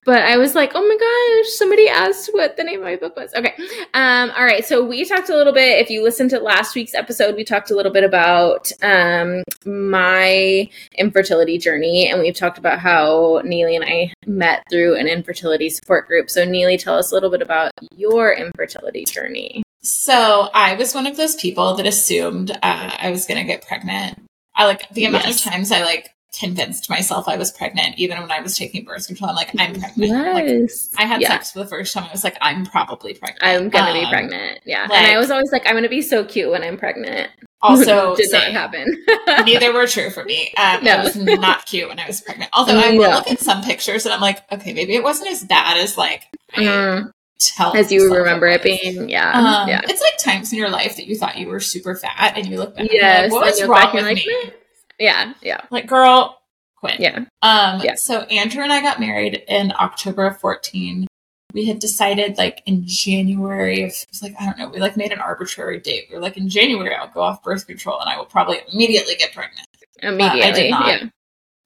But 0.09 0.23
I 0.23 0.39
was 0.39 0.55
like, 0.55 0.73
oh 0.75 0.81
my 0.81 0.97
gosh, 1.45 1.53
somebody 1.59 1.87
asked 1.87 2.31
what 2.33 2.57
the 2.57 2.65
name 2.65 2.79
of 2.79 2.85
my 2.87 2.97
book 2.97 3.15
was. 3.15 3.31
Okay. 3.35 3.53
Um, 3.93 4.31
all 4.31 4.45
right. 4.47 4.65
So 4.65 4.83
we 4.83 5.05
talked 5.05 5.29
a 5.29 5.37
little 5.37 5.53
bit. 5.53 5.83
If 5.83 5.91
you 5.91 6.03
listened 6.03 6.31
to 6.31 6.39
last 6.41 6.75
week's 6.75 6.95
episode, 6.95 7.37
we 7.37 7.45
talked 7.45 7.71
a 7.71 7.77
little 7.77 7.93
bit 7.93 8.05
about 8.05 8.73
um, 8.81 9.43
my 9.67 10.67
infertility 10.97 11.59
journey. 11.59 12.09
And 12.11 12.23
we've 12.23 12.35
talked 12.35 12.57
about 12.57 12.79
how 12.79 13.43
Neely 13.45 13.77
and 13.77 13.85
I 13.85 14.15
met 14.27 14.63
through 14.71 14.97
an 14.97 15.09
infertility 15.09 15.69
support 15.69 16.07
group. 16.07 16.31
So, 16.31 16.43
Neely, 16.47 16.79
tell 16.79 16.95
us 16.97 17.13
a 17.13 17.15
little 17.15 17.31
bit 17.31 17.43
about 17.43 17.73
your 17.95 18.33
infertility 18.33 19.05
journey. 19.05 19.63
So 19.83 20.49
I 20.55 20.73
was 20.73 20.95
one 20.95 21.07
of 21.07 21.19
those 21.19 21.37
people 21.37 21.75
that 21.75 21.87
assumed 21.87 22.51
uh, 22.51 22.57
I 22.99 23.11
was 23.11 23.27
going 23.27 23.41
to 23.41 23.47
get 23.47 23.67
pregnant. 23.67 24.23
I 24.55 24.65
like 24.65 24.89
the 24.89 25.05
amount 25.05 25.27
Yes. 25.27 25.45
of 25.45 25.53
times 25.53 25.71
I 25.71 25.83
like 25.85 26.15
convinced 26.39 26.89
myself 26.89 27.29
I 27.29 27.37
was 27.37 27.51
pregnant, 27.51 27.99
even 27.99 28.21
when 28.21 28.31
I 28.31 28.41
was 28.41 28.57
taking 28.57 28.85
birth 28.85 29.07
control. 29.07 29.31
I'm 29.31 29.37
like, 29.37 29.51
I'm 29.59 29.75
pregnant. 29.79 30.35
Like, 30.35 30.71
I 30.99 31.07
had 31.07 31.21
yeah. 31.21 31.29
sex 31.29 31.53
for 31.53 31.59
the 31.61 31.67
first 31.67 31.93
time. 31.95 32.05
I 32.05 32.13
was 32.13 32.25
like, 32.25 32.37
I'm 32.41 32.65
probably 32.65 33.15
pregnant. 33.15 33.43
I'm 33.43 33.69
gonna 33.69 33.93
be 33.93 34.05
Um, 34.05 34.11
pregnant. 34.11 34.61
Yeah. 34.65 34.85
and 34.85 35.07
I 35.07 35.19
was 35.19 35.31
always 35.31 35.51
like, 35.53 35.63
I'm 35.67 35.75
gonna 35.75 35.89
be 35.89 36.03
so 36.03 36.25
cute 36.25 36.51
when 36.51 36.63
I'm 36.63 36.77
pregnant. 36.77 37.31
Also, 37.61 38.15
did 38.15 38.31
not 38.31 38.43
same. 38.43 38.53
happen. 38.53 39.05
Neither 39.45 39.73
were 39.73 39.89
true 39.89 40.11
for 40.11 40.25
me. 40.25 40.55
Um, 40.57 40.85
No. 40.85 40.93
I 40.93 41.03
was 41.03 41.17
not 41.17 41.67
cute 41.67 41.89
when 41.89 41.99
I 41.99 42.07
was 42.07 42.21
pregnant. 42.21 42.51
Although 42.53 42.79
I 42.79 42.93
will 42.93 43.11
look 43.11 43.29
at 43.29 43.41
some 43.41 43.65
pictures 43.65 44.05
and 44.07 44.15
I'm 44.15 44.21
like, 44.21 44.39
okay, 44.53 44.73
maybe 44.73 44.95
it 44.95 45.03
wasn't 45.03 45.31
as 45.33 45.43
bad 45.43 45.77
as 45.77 45.99
like 45.99 46.23
I 46.55 46.63
Mm, 46.63 47.11
tell 47.41 47.77
as 47.77 47.91
you 47.91 48.15
remember 48.15 48.47
it 48.47 48.63
being, 48.63 49.09
yeah, 49.09 49.33
Um, 49.33 49.69
yeah. 49.69 49.81
It's 49.83 50.01
like 50.01 50.19
times 50.19 50.53
in 50.53 50.59
your 50.61 50.71
life 50.71 50.95
that 50.99 51.07
you 51.07 51.17
thought 51.17 51.37
you 51.37 51.49
were 51.49 51.59
super 51.59 51.97
fat 51.97 52.35
and 52.37 52.47
you 52.47 52.59
look 52.59 52.77
back 52.77 52.83
and 52.83 52.91
you're 52.91 53.03
Yes, 53.03 53.23
like, 53.25 53.33
what 53.33 53.47
was 53.51 53.65
wrong 53.65 53.91
with 53.93 54.05
you're 54.05 54.15
me? 54.15 54.53
Yeah, 54.99 55.33
yeah, 55.43 55.61
Like, 55.71 55.87
girl, 55.87 56.41
quit. 56.77 56.99
yeah. 57.01 57.25
Um, 57.43 57.81
Yeah. 57.83 57.95
so 57.95 58.23
Andrew 58.23 58.63
and 58.63 58.73
I 58.73 58.81
got 58.81 59.01
married 59.01 59.43
in 59.49 59.73
October 59.79 60.27
of 60.27 60.41
14. 60.41 61.07
we 61.55 61.65
had 61.65 61.79
decided 61.79 62.37
like 62.37 62.63
in 62.67 62.87
January 62.87 63.83
of 63.83 63.89
it 63.91 64.07
was 64.11 64.23
like 64.23 64.35
I 64.39 64.45
don't 64.45 64.59
know, 64.59 64.69
we 64.69 64.81
like 64.81 64.99
made 64.99 65.13
an 65.13 65.19
arbitrary 65.19 65.81
date. 65.81 66.05
We 66.11 66.17
were 66.17 66.21
like 66.21 66.37
in 66.37 66.49
January 66.51 66.95
I'll 66.95 67.09
go 67.09 67.23
off 67.23 67.43
birth 67.43 67.67
control 67.67 67.99
and 68.01 68.09
I 68.11 68.19
will 68.19 68.27
probably 68.27 68.59
immediately 68.71 69.15
get 69.15 69.33
pregnant. 69.33 69.67
Immediately. 70.03 70.43
I 70.43 70.51
did 70.53 70.71
not. 70.71 70.87
Yeah. 70.87 71.09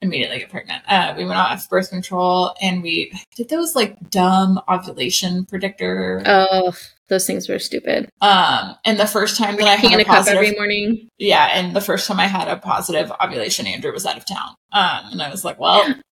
Immediately 0.01 0.39
get 0.39 0.51
pregnant. 0.51 0.83
Uh, 0.87 1.15
we 1.17 1.25
went 1.25 1.37
off 1.39 1.69
birth 1.69 1.91
control 1.91 2.55
and 2.63 2.81
we 2.81 3.13
did 3.35 3.49
those 3.49 3.75
like 3.75 3.99
dumb 4.09 4.61
ovulation 4.69 5.47
predictor. 5.47 6.23
Oh, 6.27 6.73
those 7.13 7.27
things 7.27 7.49
were 7.49 7.59
stupid. 7.59 8.09
Um, 8.21 8.75
and 8.85 8.99
the 8.99 9.07
first 9.07 9.37
time 9.37 9.57
that 9.57 9.67
I 9.67 9.75
had 9.77 9.99
a 9.99 10.03
a 10.03 10.05
cup 10.05 10.17
positive, 10.17 10.43
every 10.43 10.57
morning. 10.57 11.09
yeah, 11.19 11.51
and 11.53 11.77
the 11.77 11.81
first 11.81 12.09
time 12.09 12.19
I 12.19 12.27
had 12.27 12.49
a 12.49 12.57
positive 12.57 13.13
ovulation, 13.23 13.67
Andrew 13.67 13.93
was 13.93 14.07
out 14.07 14.17
of 14.17 14.25
town. 14.25 14.55
Um, 14.73 15.13
and 15.13 15.23
I 15.23 15.31
was 15.31 15.45
like, 15.45 15.61
well, 15.61 15.95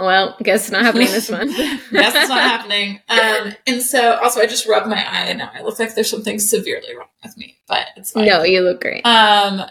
Well, 0.00 0.34
guess 0.42 0.70
not 0.70 0.82
happening 0.82 1.08
this 1.08 1.30
month. 1.30 1.56
Yes, 1.92 2.14
it's 2.16 2.28
not 2.30 2.40
happening. 2.54 3.00
Um, 3.08 3.54
and 3.66 3.82
so 3.82 4.14
also 4.14 4.40
I 4.40 4.46
just 4.46 4.66
rubbed 4.66 4.86
my 4.86 4.96
eye 4.96 5.26
and 5.26 5.38
now 5.38 5.50
I 5.54 5.60
look 5.60 5.78
like 5.78 5.94
there's 5.94 6.08
something 6.10 6.38
severely 6.38 6.96
wrong 6.96 7.08
with 7.22 7.36
me, 7.36 7.58
but 7.68 7.86
it's 7.96 8.12
fine. 8.12 8.24
No, 8.24 8.42
you 8.42 8.62
look 8.62 8.80
great. 8.80 9.04
Um, 9.04 9.62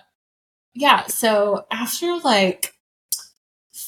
yeah. 0.76 1.08
So 1.08 1.66
after 1.72 2.16
like 2.24 2.74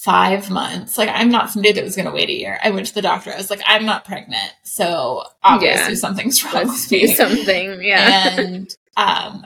five 0.04 0.50
months, 0.50 0.98
like 0.98 1.10
I'm 1.10 1.30
not 1.30 1.50
somebody 1.52 1.74
that 1.74 1.84
was 1.84 1.96
going 1.96 2.08
to 2.08 2.12
wait 2.12 2.30
a 2.30 2.34
year. 2.34 2.60
I 2.64 2.72
went 2.72 2.88
to 2.88 2.94
the 2.94 3.02
doctor. 3.02 3.32
I 3.32 3.38
was 3.38 3.50
like, 3.50 3.62
I'm 3.68 3.86
not 3.86 4.04
pregnant, 4.06 4.52
so 4.64 5.24
obviously 5.44 5.94
Yeah. 5.94 6.00
something's 6.00 6.44
wrong 6.44 6.54
Let's 6.54 6.70
with 6.84 6.90
do 6.90 7.08
me. 7.08 7.14
something. 7.14 7.84
Yeah. 7.84 8.40
And 8.40 8.76
um, 8.98 9.46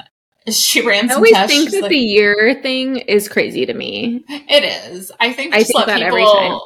she 0.49 0.85
ran 0.85 1.11
I 1.11 1.15
always 1.15 1.31
tests. 1.33 1.51
think 1.53 1.63
She's 1.69 1.73
that 1.73 1.81
like, 1.83 1.89
the 1.89 1.97
year 1.97 2.59
thing 2.61 2.97
is 2.97 3.27
crazy 3.27 3.65
to 3.65 3.73
me. 3.73 4.23
It 4.29 4.63
is. 4.93 5.11
I 5.19 5.33
think 5.33 5.53
I 5.53 5.59
just 5.59 5.67
think 5.73 5.79
let 5.79 5.87
that 5.87 5.95
people 5.99 6.07
every 6.17 6.23
time. 6.25 6.59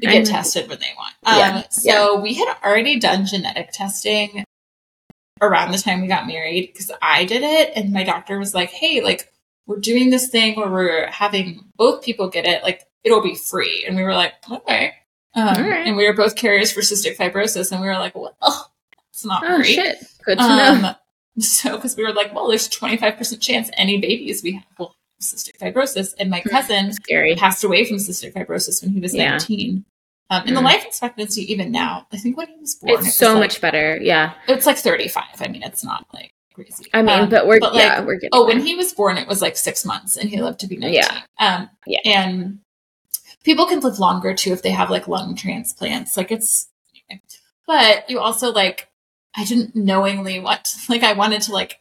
get 0.00 0.12
I'm- 0.14 0.24
tested 0.24 0.68
when 0.68 0.78
they 0.78 0.92
want. 0.96 1.14
Um, 1.24 1.38
Yeah, 1.38 1.68
So 1.70 2.20
we 2.20 2.34
had 2.34 2.54
already 2.64 2.98
done 3.00 3.26
genetic 3.26 3.70
testing 3.72 4.44
around 5.40 5.72
the 5.72 5.78
time 5.78 6.00
we 6.02 6.06
got 6.08 6.26
married 6.26 6.70
because 6.72 6.90
I 7.00 7.24
did 7.24 7.42
it, 7.42 7.72
and 7.76 7.92
my 7.92 8.04
doctor 8.04 8.38
was 8.38 8.54
like, 8.54 8.70
"Hey, 8.70 9.00
like 9.02 9.32
we're 9.66 9.78
doing 9.78 10.10
this 10.10 10.28
thing 10.28 10.56
where 10.56 10.68
we're 10.70 11.06
having 11.08 11.64
both 11.76 12.02
people 12.04 12.28
get 12.28 12.46
it. 12.46 12.62
Like 12.62 12.84
it'll 13.04 13.22
be 13.22 13.34
free." 13.34 13.84
And 13.86 13.96
we 13.96 14.02
were 14.02 14.14
like, 14.14 14.34
"Okay." 14.50 14.92
Um, 15.34 15.46
right. 15.66 15.86
And 15.86 15.96
we 15.96 16.06
were 16.06 16.14
both 16.14 16.36
carriers 16.36 16.72
for 16.72 16.80
cystic 16.80 17.16
fibrosis, 17.16 17.70
and 17.72 17.80
we 17.80 17.86
were 17.86 17.94
like, 17.98 18.14
"Well, 18.14 18.34
it's 19.10 19.24
not 19.24 19.42
Oh 19.46 19.56
free." 19.58 19.74
shit. 19.74 19.98
Good 20.24 20.38
to 20.38 20.46
know. 20.48 20.88
Um, 20.88 20.96
so, 21.40 21.76
because 21.76 21.96
we 21.96 22.02
were 22.04 22.12
like, 22.12 22.34
well, 22.34 22.48
there's 22.48 22.68
25% 22.68 23.40
chance 23.40 23.70
any 23.74 23.98
babies 23.98 24.42
we 24.42 24.52
have 24.54 24.64
will 24.78 24.88
have 24.88 24.94
cystic 25.22 25.56
fibrosis. 25.58 26.12
And 26.18 26.30
my 26.30 26.40
Hmm. 26.40 26.48
cousin 26.48 26.92
Scary. 26.92 27.36
passed 27.36 27.62
away 27.62 27.84
from 27.84 27.96
cystic 27.98 28.32
fibrosis 28.32 28.82
when 28.82 28.92
he 28.92 29.00
was 29.00 29.14
Yeah. 29.14 29.30
19. 29.30 29.84
Um, 30.30 30.42
and 30.46 30.56
the 30.56 30.60
Mm. 30.60 30.64
life 30.64 30.84
expectancy, 30.84 31.50
even 31.52 31.70
now, 31.70 32.06
I 32.12 32.16
think 32.18 32.36
when 32.36 32.48
he 32.48 32.56
was 32.60 32.74
born, 32.74 32.90
it 32.90 32.94
It's 32.96 33.04
was 33.06 33.16
so 33.16 33.32
like- 33.34 33.40
much 33.40 33.60
better. 33.60 33.98
Yeah. 34.02 34.34
It's 34.48 34.66
like 34.66 34.76
35. 34.78 35.24
I 35.40 35.48
mean, 35.48 35.62
it's 35.62 35.82
not 35.84 36.06
like 36.12 36.32
crazy. 36.54 36.84
I 36.92 37.02
mean, 37.02 37.20
Um, 37.20 37.28
but 37.30 37.46
we're 37.46 37.60
but, 37.60 37.72
like, 37.74 37.82
yeah, 37.84 38.00
we're 38.00 38.16
getting 38.16 38.30
Oh, 38.32 38.44
when 38.46 38.60
he 38.60 38.74
was 38.74 38.92
born, 38.92 39.16
it 39.16 39.28
was 39.28 39.40
like 39.40 39.56
six 39.56 39.84
months, 39.84 40.16
and 40.16 40.28
he 40.28 40.42
lived 40.42 40.58
to 40.60 40.66
be 40.66 40.76
19. 40.76 40.94
Yeah. 41.02 41.22
Um, 41.38 41.70
Yeah. 41.86 42.00
And 42.04 42.58
people 43.48 43.64
can 43.64 43.80
live 43.80 43.98
longer 43.98 44.34
too 44.34 44.52
if 44.52 44.60
they 44.60 44.70
have 44.72 44.90
like 44.90 45.08
lung 45.08 45.34
transplants. 45.34 46.18
Like 46.18 46.30
it's, 46.30 46.68
but 47.66 48.08
you 48.10 48.20
also 48.20 48.52
like, 48.52 48.88
I 49.34 49.44
didn't 49.46 49.74
knowingly 49.74 50.38
want, 50.38 50.64
to, 50.66 50.78
like, 50.92 51.02
I 51.02 51.14
wanted 51.14 51.40
to 51.42 51.52
like 51.52 51.78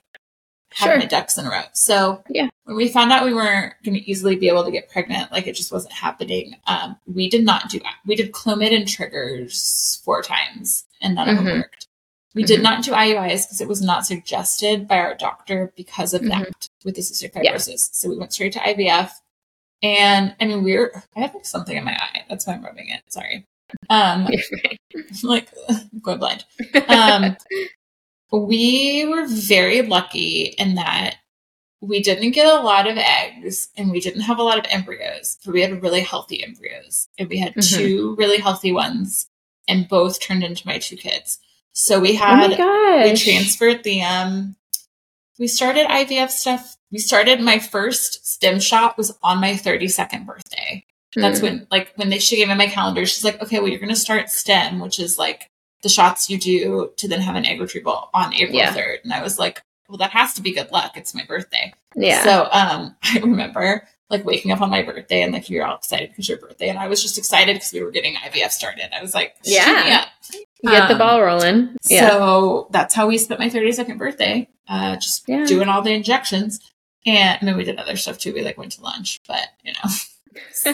have 0.76 0.88
Sure. 0.92 0.98
my 0.98 1.06
ducks 1.06 1.38
in 1.38 1.46
a 1.46 1.50
row. 1.50 1.64
So 1.74 2.24
Yeah. 2.30 2.48
when 2.64 2.78
we 2.78 2.88
found 2.88 3.12
out 3.12 3.26
we 3.26 3.34
weren't 3.34 3.74
going 3.84 3.96
to 3.98 4.10
easily 4.10 4.38
be 4.38 4.48
able 4.48 4.64
to 4.64 4.72
get 4.72 4.90
pregnant, 4.90 5.30
like 5.34 5.46
it 5.46 5.56
just 5.58 5.74
wasn't 5.74 5.92
happening. 5.94 6.56
Um, 6.68 6.96
we 7.06 7.30
did 7.30 7.44
not 7.44 7.70
do 7.70 7.82
we 8.06 8.16
did 8.16 8.32
Clomid 8.32 8.74
and 8.74 8.88
triggers 8.88 10.02
four 10.06 10.22
times, 10.22 10.86
and 11.02 11.16
none 11.16 11.28
of 11.28 11.36
them 11.36 11.46
Mhm. 11.48 11.58
worked. 11.64 11.88
We 12.34 12.44
did 12.44 12.60
Mhm. 12.62 12.64
not 12.64 12.84
do 12.84 12.92
IUIs 12.94 13.46
because 13.46 13.60
it 13.60 13.68
was 13.68 13.82
not 13.82 14.06
suggested 14.06 14.88
by 14.88 15.00
our 15.00 15.16
doctor 15.16 15.74
because 15.76 16.14
of 16.14 16.22
Mhm. 16.22 16.30
that 16.30 16.70
with 16.86 16.96
the 16.96 17.02
cystic 17.02 17.32
Yeah. 17.44 17.54
fibrosis. 17.56 17.90
So 17.94 18.08
we 18.10 18.18
went 18.18 18.32
straight 18.32 18.54
to 18.54 18.60
IVF. 18.66 19.12
And 19.84 20.36
I 20.40 20.46
mean, 20.46 20.64
we're, 20.64 20.92
I 21.16 21.20
have 21.22 21.34
like 21.36 21.46
something 21.46 21.76
in 21.78 21.84
my 21.84 21.94
eye. 21.94 22.26
That's 22.30 22.48
why 22.48 22.54
I'm 22.54 22.64
rubbing 22.64 22.90
it. 22.90 23.02
Sorry. 23.10 23.46
Um, 23.90 24.28
like, 25.24 25.50
going 26.02 26.20
blind. 26.20 26.46
Um, 26.88 27.38
we 28.32 29.06
were 29.06 29.26
very 29.28 29.82
lucky 29.82 30.56
in 30.58 30.76
that 30.76 31.16
we 31.80 32.02
didn't 32.02 32.32
get 32.32 32.48
a 32.48 32.62
lot 32.62 32.88
of 32.90 32.98
eggs 32.98 33.70
and 33.78 33.92
we 33.92 34.00
didn't 34.00 34.22
have 34.22 34.40
a 34.40 34.44
lot 34.44 34.58
of 34.58 34.66
embryos, 34.70 35.38
but 35.46 35.54
we 35.54 35.62
had 35.62 35.82
really 35.84 36.02
healthy 36.02 36.44
embryos. 36.44 37.08
And 37.18 37.30
we 37.30 37.38
had 37.38 37.54
Mhm. 37.56 37.78
two 37.78 38.16
really 38.18 38.40
healthy 38.40 38.72
ones, 38.72 39.28
and 39.68 39.88
both 39.88 40.20
turned 40.20 40.44
into 40.44 40.66
my 40.68 40.80
two 40.80 40.98
kids. 40.98 41.40
So 41.74 42.00
we 42.00 42.14
oh 42.14 42.18
had 42.18 42.50
we 43.04 43.16
transferred 43.16 43.84
the 43.84 44.02
um 44.02 44.57
we 45.40 45.48
started 45.48 45.88
IVF 45.88 46.30
stuff. 46.30 46.76
We 46.92 47.00
started 47.00 47.42
my 47.42 47.60
first 47.60 48.26
stim 48.26 48.60
shot 48.60 48.98
was 48.98 49.18
on 49.24 49.40
my 49.42 49.54
32nd 49.54 50.26
birthday. 50.26 50.86
That's 51.16 51.40
Mm. 51.40 51.44
when 51.44 51.68
like 51.72 51.94
when 51.96 52.10
they 52.10 52.20
she 52.20 52.36
gave 52.38 52.48
me 52.48 52.56
my 52.56 52.68
calendar, 52.68 53.06
she's 53.06 53.24
like, 53.24 53.42
okay, 53.42 53.60
well 53.60 53.68
you're 53.70 53.80
gonna 53.80 53.96
start 53.96 54.30
stim, 54.30 54.80
which 54.80 55.00
is 55.00 55.18
like 55.18 55.50
the 55.84 55.90
shots 55.90 56.30
you 56.30 56.38
do 56.38 56.92
to 56.98 57.08
then 57.08 57.22
have 57.22 57.36
an 57.36 57.46
egg 57.46 57.60
retrieval 57.62 58.10
on 58.14 58.34
April 58.34 58.58
Yeah. 58.58 58.74
3rd. 58.74 58.98
And 59.04 59.14
I 59.14 59.22
was 59.22 59.38
like, 59.40 59.62
well 59.90 59.98
that 59.98 60.12
has 60.12 60.34
to 60.36 60.42
be 60.42 60.54
good 60.54 60.72
luck. 60.72 60.96
It's 60.98 61.14
my 61.16 61.24
birthday. 61.26 61.74
yeah. 61.96 62.24
So 62.24 62.50
um 62.52 62.96
I 63.04 63.20
remember 63.20 63.88
like 64.10 64.24
waking 64.26 64.52
up 64.52 64.62
on 64.62 64.70
my 64.70 64.82
birthday 64.84 65.22
and 65.22 65.34
like 65.34 65.50
you're 65.50 65.66
all 65.66 65.76
excited 65.76 66.10
because 66.10 66.30
your 66.30 66.38
birthday 66.38 66.70
and 66.70 66.80
I 66.80 66.88
was 66.88 67.02
just 67.02 67.18
excited 67.18 67.56
because 67.56 67.74
we 67.74 67.82
were 67.84 67.92
getting 67.92 68.16
IVF 68.16 68.52
started. 68.52 68.96
I 68.96 69.02
was 69.02 69.14
like, 69.14 69.36
Yeah. 69.44 69.86
yeah. 69.86 70.06
Get 70.64 70.88
the 70.88 70.94
um, 70.94 70.98
ball 71.00 71.22
rolling. 71.22 71.76
Yeah. 71.90 72.10
So 72.10 72.68
that's 72.72 72.96
how 72.96 73.08
we 73.08 73.18
spent 73.18 73.40
my 73.40 73.50
32nd 73.50 73.98
birthday, 73.98 74.48
uh, 74.68 74.96
just 74.96 75.28
Yeah. 75.28 75.46
doing 75.46 75.68
all 75.70 75.82
the 75.82 75.92
injections. 75.94 76.60
And 77.06 77.38
I 77.42 77.46
mean, 77.46 77.58
we 77.58 77.64
did 77.64 77.78
other 77.78 77.96
stuff 77.98 78.18
too. 78.18 78.34
We 78.34 78.42
like 78.44 78.58
went 78.58 78.72
to 78.74 78.82
lunch, 78.82 79.20
but 79.28 79.48
you 79.64 79.74
know. 79.74 80.74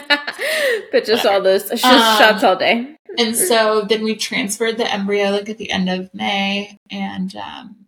but 0.92 1.04
just 1.04 1.26
all 1.26 1.40
those 1.40 1.68
just 1.68 1.84
Um, 1.84 2.18
shots 2.18 2.44
all 2.44 2.56
day. 2.56 2.96
And 3.18 3.36
so 3.36 3.82
then 3.82 4.02
we 4.02 4.16
transferred 4.16 4.76
the 4.76 4.90
embryo 4.92 5.30
like 5.30 5.48
at 5.48 5.58
the 5.58 5.70
end 5.70 5.88
of 5.88 6.12
May, 6.12 6.78
and 6.90 7.34
um, 7.36 7.86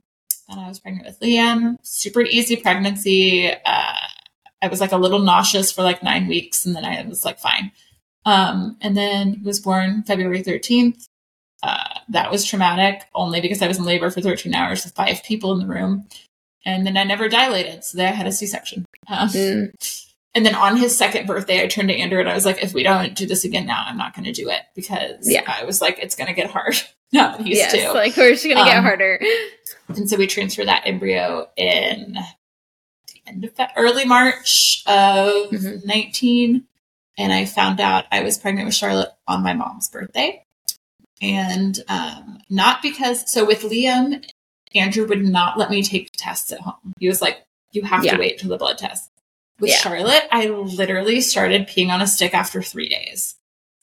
then 0.49 0.59
I 0.61 0.69
was 0.69 0.79
pregnant 0.79 1.07
with 1.07 1.19
Liam. 1.21 1.77
Super 1.83 2.23
easy 2.23 2.57
pregnancy. 2.57 3.51
Uh, 3.65 3.93
I 4.67 4.69
was 4.69 4.81
like 4.81 4.93
a 4.93 4.97
little 4.99 5.21
nauseous 5.21 5.73
for 5.73 5.83
like 5.83 6.03
nine 6.03 6.27
weeks, 6.27 6.67
and 6.67 6.75
then 6.77 6.85
I 6.85 7.03
was 7.09 7.25
like 7.25 7.39
fine. 7.39 7.73
Um, 8.25 8.77
and 8.81 8.97
then 8.97 9.35
he 9.35 9.43
was 9.43 9.61
born 9.61 10.03
February 10.03 10.43
13th. 10.43 11.07
Uh, 11.63 11.85
that 12.11 12.31
was 12.31 12.45
traumatic 12.45 13.03
only 13.15 13.41
because 13.41 13.63
I 13.63 13.69
was 13.69 13.79
in 13.79 13.85
labor 13.85 14.11
for 14.11 14.21
13 14.21 14.55
hours 14.55 14.85
with 14.85 14.95
five 14.95 15.23
people 15.25 15.53
in 15.53 15.61
the 15.61 15.73
room. 15.73 16.07
And 16.65 16.85
then 16.87 16.97
I 16.97 17.05
never 17.05 17.29
dilated, 17.29 17.85
so 17.85 17.97
then 17.97 18.13
I 18.13 18.17
had 18.17 18.27
a 18.27 18.33
C 18.33 18.47
section. 18.47 18.85
Um, 19.09 19.29
Mm. 19.29 19.71
and 20.35 20.45
then 20.45 20.55
on 20.57 20.77
his 20.77 20.97
second 20.97 21.27
birthday, 21.27 21.63
I 21.63 21.67
turned 21.69 21.89
to 21.89 21.95
Andrew 21.97 22.19
and 22.21 22.29
I 22.29 22.35
was 22.35 22.45
like, 22.45 22.63
if 22.63 22.75
we 22.75 22.83
don't 22.83 23.15
do 23.15 23.25
this 23.27 23.45
again 23.45 23.67
now, 23.67 23.85
I'm 23.87 23.97
not 23.97 24.15
going 24.15 24.25
to 24.25 24.33
do 24.33 24.51
it 24.51 24.63
because 24.75 25.29
Yeah. 25.31 25.43
I 25.47 25.65
was 25.65 25.81
like, 25.81 25.99
it's 26.01 26.17
going 26.17 26.27
to 26.27 26.35
get 26.35 26.51
hard 26.51 26.75
now 27.13 27.37
that 27.37 27.41
he's 27.47 27.57
yes, 27.59 27.73
two. 27.73 27.95
like 27.95 28.17
we're 28.17 28.33
just 28.33 28.45
gonna 28.45 28.65
get 28.65 28.77
Um, 28.79 28.85
harder. 28.85 29.21
and 29.89 30.11
so 30.11 30.17
we 30.17 30.27
transferred 30.27 30.67
that 30.67 30.83
embryo 30.85 31.49
in 31.57 32.19
end 33.27 33.45
of 33.45 33.53
Fe- 33.55 33.69
early 33.77 34.05
March 34.05 34.83
of 34.87 35.51
Mhm. 35.51 35.85
19. 35.85 36.65
And 37.19 37.33
I 37.33 37.45
found 37.47 37.81
out 37.81 38.05
I 38.13 38.23
was 38.23 38.37
pregnant 38.39 38.67
with 38.67 38.75
Charlotte 38.75 39.13
on 39.27 39.43
my 39.43 39.55
mom's 39.55 39.89
birthday. 39.89 40.45
And 41.23 41.81
um, 41.89 42.41
not 42.51 42.83
because, 42.83 43.31
so 43.33 43.45
with 43.47 43.63
Liam, 43.63 44.23
Andrew 44.75 45.07
would 45.07 45.25
not 45.25 45.59
let 45.59 45.71
me 45.71 45.83
take 45.83 46.11
tests 46.17 46.53
at 46.53 46.61
home. 46.61 46.93
He 46.99 47.09
was 47.09 47.23
like, 47.23 47.43
you 47.73 47.83
have 47.83 48.05
Yeah. 48.05 48.13
to 48.13 48.19
wait 48.19 48.39
till 48.39 48.51
the 48.51 48.59
blood 48.59 48.77
test. 48.79 49.11
With 49.59 49.71
Yeah. 49.71 49.77
Charlotte, 49.79 50.25
I 50.31 50.49
literally 50.49 51.23
started 51.23 51.67
peeing 51.69 51.89
on 51.89 52.03
a 52.03 52.07
stick 52.07 52.35
after 52.35 52.61
three 52.63 52.89
days. 52.91 53.37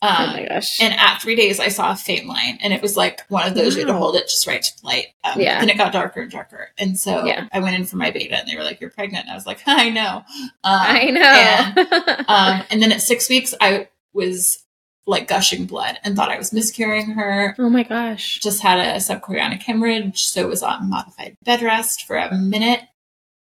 Um, 0.04 0.16
oh 0.30 0.34
my 0.34 0.46
gosh. 0.50 0.82
and 0.82 0.94
at 0.94 1.20
three 1.22 1.36
days, 1.36 1.60
I 1.60 1.70
saw 1.70 1.92
a 1.92 1.96
faint 1.96 2.26
line, 2.28 2.58
and 2.62 2.74
it 2.74 2.82
was 2.82 2.98
like 2.98 3.22
one 3.30 3.48
of 3.48 3.56
those 3.56 3.76
you 3.76 3.82
had 3.82 3.88
to 3.88 3.98
hold 3.98 4.16
it 4.16 4.24
just 4.28 4.46
right 4.46 4.62
to 4.62 4.82
the 4.82 4.86
light. 4.86 5.08
Um, 5.24 5.40
Yeah. 5.40 5.60
Then 5.60 5.70
it 5.70 5.78
got 5.78 5.94
darker 5.94 6.22
and 6.22 6.32
darker, 6.32 6.72
and 6.78 7.00
so 7.00 7.26
Yeah. 7.26 7.48
I 7.54 7.60
went 7.60 7.76
in 7.76 7.86
for 7.86 7.96
my 7.98 8.12
beta, 8.12 8.36
and 8.38 8.48
they 8.48 8.56
were 8.58 8.64
like, 8.64 8.82
"You're 8.82 8.90
pregnant." 8.90 9.26
And 9.26 9.32
I 9.32 9.36
was 9.36 9.46
like, 9.48 9.62
"I 9.68 9.90
know." 9.90 10.18
Um, 10.18 10.54
I 10.64 11.00
And, 11.00 11.76
know. 11.76 12.16
um, 12.28 12.64
and 12.70 12.82
then 12.82 12.92
at 12.92 13.02
six 13.02 13.30
weeks, 13.30 13.54
I 13.62 13.88
was 14.14 14.60
like 15.06 15.28
gushing 15.28 15.66
blood 15.66 15.98
and 16.04 16.16
thought 16.16 16.32
I 16.32 16.38
was 16.38 16.54
miscarrying 16.54 17.12
her. 17.12 17.56
oh 17.60 17.70
my 17.70 17.84
gosh. 17.84 18.40
Just 18.40 18.62
had 18.62 18.80
a 18.80 18.98
subchorionic 19.00 19.62
hemorrhage, 19.64 20.24
so 20.26 20.42
it 20.42 20.48
was 20.50 20.64
on 20.64 20.90
modified 20.90 21.36
bed 21.44 21.62
rest 21.62 22.06
for 22.06 22.16
a 22.16 22.34
minute, 22.36 22.82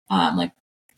um, 0.10 0.38
like 0.38 0.51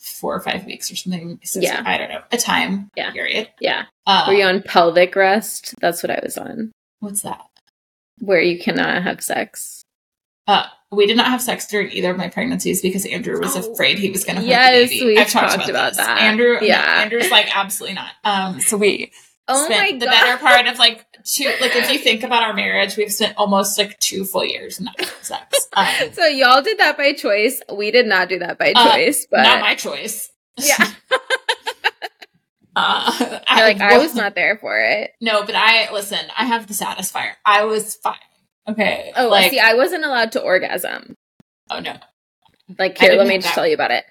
four 0.10 0.36
or 0.36 0.42
five 0.42 0.66
weeks 0.66 0.92
or 0.92 0.96
something. 0.96 1.40
Six, 1.44 1.64
Yeah. 1.64 1.82
I 1.86 1.98
don't 1.98 2.10
know, 2.10 2.22
a 2.32 2.38
time 2.38 2.90
Yeah. 2.96 3.12
period. 3.12 3.50
Yeah. 3.60 3.84
Uh, 4.06 4.26
Were 4.28 4.34
you 4.34 4.46
on 4.46 4.62
pelvic 4.62 5.16
rest? 5.16 5.76
That's 5.80 6.02
what 6.04 6.10
I 6.12 6.20
was 6.24 6.38
on. 6.38 6.72
what's 7.00 7.22
that? 7.22 7.40
Where 8.20 8.42
you 8.42 8.60
cannot 8.60 9.04
have 9.04 9.24
sex. 9.24 9.84
Uh, 10.48 10.66
we 10.92 11.06
did 11.06 11.16
not 11.16 11.28
have 11.28 11.42
sex 11.42 11.68
during 11.68 11.92
either 11.92 12.10
of 12.12 12.18
my 12.18 12.28
pregnancies 12.28 12.82
because 12.82 13.06
Andrew 13.06 13.40
was 13.40 13.56
Oh. 13.56 13.72
afraid 13.72 14.00
he 14.00 14.10
was 14.10 14.26
going 14.26 14.36
to 14.38 14.42
hurt 14.42 14.48
Yes, 14.50 14.90
the 14.90 15.00
baby. 15.00 15.20
I've 15.20 15.30
talked, 15.30 15.54
talked 15.56 15.70
about, 15.70 15.94
about 15.94 15.98
that. 15.98 16.18
Andrew, 16.22 16.54
Yeah. 16.62 16.84
yeah, 16.84 17.02
Andrew's 17.04 17.30
like 17.32 17.56
absolutely 17.56 17.96
not. 17.96 18.12
Um, 18.24 18.60
so 18.60 18.76
we 18.76 19.12
Oh 19.52 19.68
my 19.68 19.92
the 19.94 20.06
better 20.06 20.38
part 20.38 20.68
of 20.68 20.78
like 20.80 21.06
two. 21.26 21.46
Like 21.60 21.76
if 21.76 21.92
you 21.92 21.98
think 22.00 22.24
about 22.24 22.44
our 22.44 22.54
marriage, 22.54 22.96
we've 22.98 23.12
spent 23.12 23.34
almost 23.38 23.78
like 23.78 23.98
two 24.00 24.24
full 24.26 24.46
years 24.46 24.80
not 24.80 25.00
having 25.00 25.14
sex. 25.24 25.68
Um, 25.74 25.88
So 26.14 26.26
y'all 26.28 26.62
did 26.62 26.78
that 26.78 26.98
by 26.98 27.14
choice. 27.14 27.62
We 27.74 27.92
did 27.92 28.06
not 28.06 28.30
do 28.30 28.40
that 28.40 28.58
by 28.60 28.74
Uh, 28.76 28.92
choice, 28.94 29.28
but 29.30 29.44
not 29.44 29.60
my 29.62 29.76
choice. 29.76 30.32
yeah, 30.58 30.78
Uh, 32.76 33.40
I, 33.48 33.62
like 33.64 33.82
I 33.82 33.98
was 33.98 34.16
not 34.22 34.36
there 34.36 34.58
for 34.58 34.80
it. 34.80 35.12
No, 35.20 35.44
but 35.46 35.56
I 35.56 35.92
listen. 35.92 36.20
I 36.38 36.46
have 36.46 36.68
the 36.68 36.74
Satisfyer. 36.74 37.32
I 37.46 37.66
was 37.66 37.96
fine. 37.96 38.16
Okay. 38.68 39.12
Oh, 39.18 39.28
like 39.28 39.50
see, 39.52 39.60
I 39.60 39.74
wasn't 39.74 40.06
allowed 40.06 40.32
to 40.34 40.42
orgasm. 40.42 41.16
oh 41.72 41.80
no. 41.80 41.96
Like 42.78 42.98
here, 43.00 43.14
let 43.16 43.26
me 43.28 43.38
just 43.38 43.48
that. 43.48 43.56
tell 43.56 43.68
you 43.68 43.74
about 43.74 43.90
it. 43.92 44.06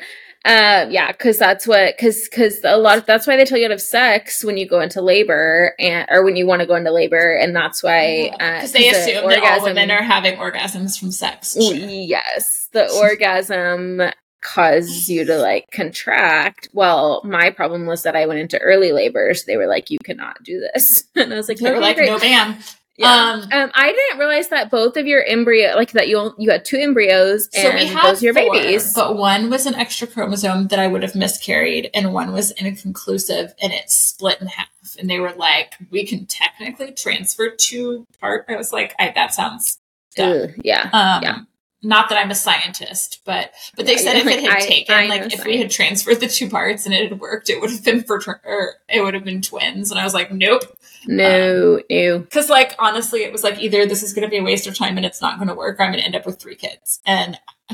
Uh, 0.45 0.87
yeah, 0.89 1.11
because 1.13 1.37
that's 1.37 1.67
what 1.67 1.97
because 1.97 2.29
because 2.29 2.61
a 2.65 2.77
lot 2.79 2.97
of 2.97 3.07
that's 3.07 3.27
why 3.27 3.37
they 3.37 3.45
tell 3.45 3.59
you 3.59 3.67
to 3.69 3.75
have 3.75 3.83
sex 3.83 4.45
when 4.45 4.57
you 4.57 4.67
go 4.67 4.81
into 4.81 5.03
labor 5.03 5.75
and 5.79 6.07
or 6.11 6.25
when 6.25 6.37
you 6.37 6.47
want 6.47 6.61
to 6.61 6.67
go 6.67 6.75
into 6.77 6.93
labor, 6.93 7.35
and 7.37 7.55
that's 7.55 7.83
why 7.83 8.31
Because 8.33 8.71
uh, 8.75 8.79
they 8.79 8.91
'cause 8.91 9.05
the 9.05 9.13
assume 9.13 9.29
that 9.31 9.43
all 9.43 9.65
women 9.65 9.91
are 9.91 10.03
having 10.03 10.37
orgasms 10.37 10.99
from 10.99 11.11
sex. 11.11 11.57
Yes, 11.59 12.69
the 12.73 12.91
orgasm 12.93 14.01
causes 14.41 15.09
you 15.11 15.25
to 15.25 15.37
like 15.37 15.69
contract. 15.73 16.69
Well, 16.73 17.21
my 17.25 17.51
problem 17.51 17.87
was 17.87 18.05
that 18.05 18.15
I 18.15 18.27
went 18.27 18.39
into 18.39 18.59
early 18.61 18.93
labor, 18.93 19.35
so 19.35 19.43
they 19.47 19.57
were 19.57 19.67
like, 19.67 19.91
"You 19.91 19.99
cannot 20.05 20.43
do 20.45 20.61
this," 20.73 21.05
and 21.17 21.33
I 21.33 21.37
was 21.37 21.49
like, 21.49 21.59
They 21.59 21.69
were 21.71 21.77
"Okay, 21.77 21.85
like, 21.85 21.97
great." 21.97 22.07
no, 22.07 22.19
ma'am. 22.19 22.57
Yeah. 22.99 23.15
Um, 23.15 23.41
Um, 23.53 23.71
I 23.75 23.93
didn't 23.93 24.19
realize 24.19 24.49
that 24.49 24.71
both 24.73 24.97
of 24.97 25.07
your 25.07 25.23
embryo, 25.25 25.75
like 25.77 25.93
that 25.93 26.09
you 26.09 26.35
you 26.37 26.51
had 26.51 26.65
two 26.65 26.79
embryos, 26.79 27.49
so 27.53 27.73
we 27.73 27.87
had 27.87 28.05
those 28.05 28.21
are 28.23 28.25
your 28.25 28.35
four, 28.35 28.53
babies. 28.53 28.93
but 28.93 29.17
one 29.17 29.51
was 29.51 29.67
an 29.67 29.77
extra 29.77 30.09
chromosome 30.09 30.67
that 30.69 30.81
I 30.81 30.89
would 30.89 31.03
have 31.03 31.15
miscarried, 31.15 31.91
and 31.95 32.13
one 32.13 32.33
was 32.33 32.51
inconclusive, 32.53 33.55
and 33.63 33.73
it 33.73 33.89
split 33.89 34.41
in 34.41 34.49
half. 34.49 34.67
And 34.99 35.09
they 35.09 35.21
were 35.21 35.33
like, 35.35 35.75
"We 35.91 36.05
can 36.07 36.27
technically 36.27 36.91
transfer 36.93 37.51
two 37.51 38.05
part." 38.21 38.47
I 38.49 38.57
was 38.57 38.73
like, 38.73 38.95
I, 38.99 39.13
"That 39.15 39.33
sounds 39.33 39.79
dumb." 40.17 40.33
Ugh, 40.43 40.51
yeah, 40.65 40.91
Um, 40.93 41.23
Yeah. 41.23 41.39
Not 41.81 42.09
that 42.09 42.19
I'm 42.19 42.31
a 42.33 42.35
scientist, 42.35 43.21
but 43.25 43.53
but 43.77 43.87
they 43.87 43.93
Yeah, 43.93 43.99
said 43.99 44.15
yeah, 44.15 44.21
if 44.21 44.27
it 44.27 44.43
had 44.43 44.57
I- 44.57 44.61
taken, 44.61 44.95
I 44.95 45.07
like 45.07 45.33
if 45.33 45.45
we 45.45 45.59
had 45.59 45.71
transferred 45.71 46.19
the 46.21 46.27
two 46.27 46.51
parts 46.51 46.87
and 46.87 46.95
it 46.95 47.09
had 47.11 47.21
worked, 47.21 47.51
it 47.51 47.61
would 47.61 47.71
have 47.71 47.85
been 47.85 48.03
for 48.03 48.21
or 48.45 48.75
it 48.89 49.01
would 49.03 49.15
have 49.15 49.25
been 49.25 49.43
twins. 49.43 49.91
And 49.93 50.01
I 50.01 50.05
was 50.05 50.13
like, 50.13 50.33
nope, 50.33 50.63
no, 51.07 51.81
no. 51.89 52.19
because 52.19 52.51
like 52.51 52.75
honestly, 52.81 53.21
it 53.23 53.31
was 53.31 53.45
like 53.45 53.61
either 53.61 53.87
this 53.87 54.03
is 54.03 54.13
going 54.13 54.25
to 54.27 54.29
be 54.31 54.39
a 54.39 54.43
waste 54.43 54.67
of 54.67 54.77
time 54.77 54.97
and 54.97 55.07
it's 55.07 55.23
not 55.23 55.39
going 55.39 55.47
to 55.49 55.55
work, 55.55 55.79
or 55.79 55.85
I'm 55.85 55.93
going 55.93 56.01
to 56.01 56.05
end 56.07 56.17
up 56.17 56.27
with 56.27 56.41
three 56.41 56.57
kids, 56.57 56.99
and 57.07 57.39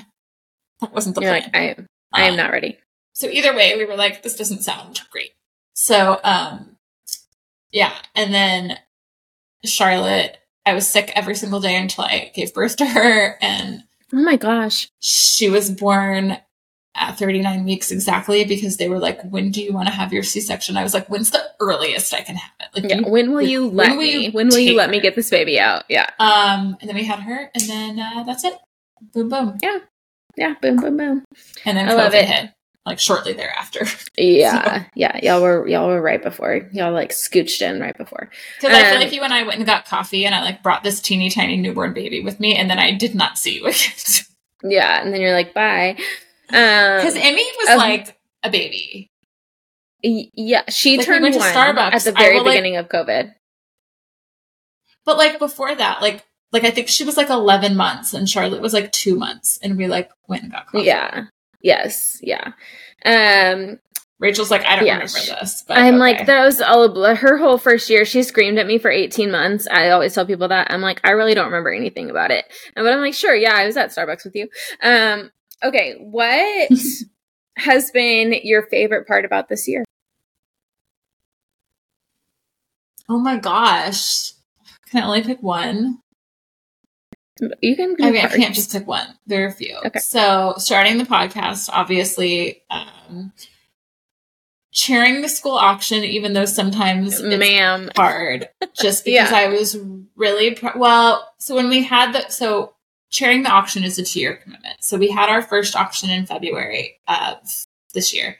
that 0.80 0.92
wasn't 0.92 1.14
the 1.14 1.22
You're 1.22 1.30
plan. 1.30 1.42
like, 1.44 1.56
I 1.56 1.60
am, 1.70 1.86
I 2.12 2.22
am 2.24 2.30
Um, 2.32 2.36
not 2.36 2.50
ready. 2.52 2.78
so 3.14 3.26
either 3.28 3.56
way, 3.56 3.74
we 3.76 3.86
were 3.86 3.96
like, 3.96 4.22
this 4.22 4.36
doesn't 4.36 4.62
sound 4.64 5.00
great. 5.10 5.30
So, 5.72 6.20
um, 6.22 6.76
yeah. 7.72 7.94
And 8.14 8.34
then 8.34 8.78
Charlotte, 9.64 10.36
I 10.66 10.74
was 10.74 10.86
sick 10.88 11.10
every 11.14 11.34
single 11.34 11.60
day 11.60 11.74
until 11.76 12.04
I 12.04 12.30
gave 12.34 12.52
birth 12.54 12.76
to 12.76 12.86
her. 12.86 13.36
And 13.42 13.84
Oh 14.14 14.22
my 14.22 14.36
gosh, 14.36 14.88
she 15.00 15.48
was 15.50 15.70
born 15.70 16.36
at 16.96 17.18
39 17.18 17.64
weeks 17.64 17.90
exactly 17.90 18.44
because 18.44 18.76
they 18.76 18.88
were 18.88 19.00
like, 19.00 19.20
when 19.22 19.50
do 19.50 19.60
you 19.60 19.72
want 19.72 19.88
to 19.88 19.92
have 19.94 20.12
your 20.12 20.22
C-section? 20.22 20.76
I 20.76 20.84
was 20.84 20.94
like, 20.94 21.08
when's 21.08 21.32
the 21.32 21.42
earliest 21.58 22.14
I 22.14 22.22
can 22.22 22.36
have 22.36 22.52
it? 22.60 22.82
Like, 22.82 22.90
yeah. 22.90 23.08
When 23.08 23.32
will 23.32 23.42
you 23.42 23.66
when 23.66 23.76
let 23.76 23.90
will 23.96 24.04
me? 24.04 24.26
you 24.26 24.30
when 24.32 24.48
will 24.48 24.58
you 24.58 24.76
let 24.76 24.90
me 24.90 25.00
get 25.00 25.16
this 25.16 25.30
baby 25.30 25.58
out? 25.58 25.82
Yeah, 25.88 26.08
um, 26.20 26.76
and 26.80 26.88
then 26.88 26.94
we 26.94 27.04
had 27.04 27.18
her 27.20 27.50
and 27.54 27.62
then, 27.68 27.98
uh, 27.98 28.22
that's 28.24 28.44
it. 28.44 28.54
Boom, 29.12 29.28
boom. 29.28 29.58
yeah. 29.62 29.78
Yeah. 30.36 30.54
Boom, 30.60 30.76
boom, 30.76 30.96
boom. 30.96 31.24
And 31.64 31.76
then 31.76 31.88
I 31.88 31.94
love 31.94 32.14
it. 32.14 32.24
hit 32.24 32.50
like 32.86 32.98
shortly 32.98 33.32
thereafter. 33.32 33.86
Yeah, 34.16 34.84
yeah. 34.94 35.18
Y'all 35.22 35.42
were 35.42 35.66
y'all 35.66 35.88
were 35.88 36.00
right 36.00 36.22
before. 36.22 36.68
Y'all 36.72 36.92
like 36.92 37.10
scooched 37.10 37.60
in 37.62 37.80
right 37.80 37.96
before. 37.98 38.30
Because 38.60 38.76
I 38.76 38.84
feel 38.84 38.94
Um, 38.94 39.00
like 39.00 39.12
you 39.12 39.22
and 39.22 39.32
I 39.34 39.42
went 39.42 39.56
and 39.56 39.66
got 39.66 39.86
coffee, 39.86 40.24
and 40.26 40.34
I 40.34 40.42
like 40.42 40.62
brought 40.62 40.84
this 40.84 41.00
teeny 41.00 41.30
tiny 41.30 41.56
newborn 41.56 41.92
baby 41.94 42.22
with 42.22 42.38
me, 42.40 42.54
and 42.56 42.70
then 42.70 42.78
I 42.78 42.92
did 42.92 43.14
not 43.14 43.38
see 43.38 43.54
you 43.56 43.66
again. 43.66 43.80
Yeah, 44.66 45.02
and 45.02 45.12
then 45.12 45.20
you're 45.20 45.34
like, 45.34 45.52
bye. 45.52 45.90
Um, 46.48 46.96
Because 46.96 47.16
Emmy 47.16 47.44
was 47.58 47.68
um, 47.70 47.76
like 47.78 48.16
a 48.42 48.48
baby. 48.48 49.10
y- 50.02 50.30
yeah, 50.32 50.62
she 50.70 50.96
Like, 50.96 51.06
we 51.06 51.12
turned 51.20 51.32
to 51.34 51.38
one 51.38 51.52
Starbucks. 51.52 51.92
at 51.92 52.02
the 52.04 52.12
very 52.12 52.36
will, 52.36 52.44
like- 52.44 52.52
beginning 52.54 52.76
of 52.76 52.88
COVID. 52.88 53.34
But 55.04 55.18
like 55.18 55.38
before 55.38 55.74
that, 55.74 56.00
like 56.00 56.24
like 56.52 56.64
I 56.64 56.70
think 56.70 56.88
she 56.88 57.04
was 57.04 57.16
like 57.18 57.28
eleven 57.28 57.76
months, 57.76 58.14
and 58.14 58.28
Charlotte 58.28 58.62
was 58.62 58.72
like 58.72 58.90
two 58.92 59.16
months, 59.16 59.58
and 59.62 59.76
we 59.76 59.86
like 59.86 60.10
went 60.28 60.44
and 60.44 60.52
got 60.52 60.66
coffee. 60.68 60.84
Yeah. 60.86 61.26
Yes. 61.64 62.20
Yeah. 62.22 62.52
Um, 63.04 63.80
Rachel's 64.20 64.50
like, 64.50 64.64
I 64.64 64.76
don't 64.76 64.86
Yeah, 64.86 64.98
remember 64.98 65.18
this, 65.40 65.64
but 65.66 65.78
I'm 65.78 65.94
okay. 65.94 65.98
like, 65.98 66.26
that 66.26 66.44
was 66.44 66.60
all 66.60 67.14
her 67.16 67.38
whole 67.38 67.58
first 67.58 67.88
year. 67.90 68.04
She 68.04 68.22
screamed 68.22 68.58
at 68.58 68.66
me 68.66 68.78
for 68.78 68.90
18 68.90 69.30
months. 69.30 69.66
I 69.70 69.90
always 69.90 70.14
tell 70.14 70.26
people 70.26 70.48
that. 70.48 70.70
I'm 70.70 70.82
like, 70.82 71.00
I 71.04 71.10
really 71.12 71.34
don't 71.34 71.46
remember 71.46 71.72
anything 71.72 72.10
about 72.10 72.30
it. 72.30 72.44
And, 72.76 72.84
but 72.84 72.92
I'm 72.92 73.00
like, 73.00 73.14
sure, 73.14 73.34
yeah, 73.34 73.54
I 73.54 73.66
was 73.66 73.76
at 73.78 73.90
Starbucks 73.90 74.24
with 74.24 74.36
you. 74.36 74.48
Um, 74.82 75.30
okay, 75.62 75.94
what 75.98 76.70
has 77.56 77.90
been 77.90 78.34
your 78.44 78.62
favorite 78.68 79.08
part 79.08 79.24
about 79.24 79.48
this 79.48 79.66
year? 79.66 79.84
oh 83.08 83.18
my 83.18 83.36
gosh, 83.38 84.32
can 84.90 85.02
I 85.02 85.06
only 85.06 85.22
pick 85.22 85.42
one? 85.42 85.98
You 87.60 87.74
can. 87.76 87.96
I 88.00 88.10
mean, 88.10 88.24
I 88.24 88.28
can't 88.28 88.54
just 88.54 88.72
pick 88.72 88.86
one. 88.86 89.06
There 89.26 89.44
are 89.44 89.48
a 89.48 89.52
few. 89.52 89.76
Okay. 89.84 89.98
So, 89.98 90.54
starting 90.58 90.98
the 90.98 91.04
podcast, 91.04 91.68
obviously, 91.72 92.62
um, 92.70 93.32
chairing 94.72 95.22
the 95.22 95.28
school 95.28 95.56
auction, 95.56 96.04
even 96.04 96.32
though 96.32 96.44
sometimes 96.44 97.20
it's 97.20 97.38
ma'am. 97.38 97.90
hard, 97.96 98.48
just 98.74 99.04
because 99.04 99.30
Yeah. 99.30 99.36
I 99.36 99.48
was 99.48 99.76
really 100.16 100.54
pr- 100.54 100.76
well. 100.76 101.28
So 101.38 101.54
when 101.54 101.68
we 101.68 101.82
had 101.82 102.12
the 102.12 102.28
so 102.28 102.74
chairing 103.10 103.42
the 103.44 103.50
auction 103.50 103.84
is 103.84 103.98
a 103.98 104.04
two 104.04 104.20
year 104.20 104.36
commitment. 104.36 104.82
So 104.82 104.96
we 104.96 105.10
had 105.10 105.28
our 105.28 105.42
first 105.42 105.76
auction 105.76 106.10
in 106.10 106.26
February 106.26 106.98
of 107.06 107.36
this 107.94 108.12
year. 108.14 108.36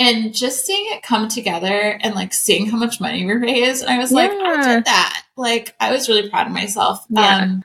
And 0.00 0.32
just 0.32 0.64
seeing 0.64 0.86
it 0.94 1.02
come 1.02 1.28
together 1.28 1.98
and 2.02 2.14
like 2.14 2.32
seeing 2.32 2.66
how 2.66 2.76
much 2.76 3.00
money 3.00 3.26
we 3.26 3.32
raised, 3.32 3.82
and 3.82 3.90
I 3.90 3.98
was 3.98 4.12
like, 4.12 4.30
I 4.30 4.74
did 4.76 4.84
that. 4.84 5.24
Like 5.36 5.74
I 5.80 5.90
was 5.90 6.08
really 6.08 6.30
proud 6.30 6.46
of 6.46 6.52
myself. 6.52 7.04
Yeah. 7.08 7.38
Um, 7.38 7.64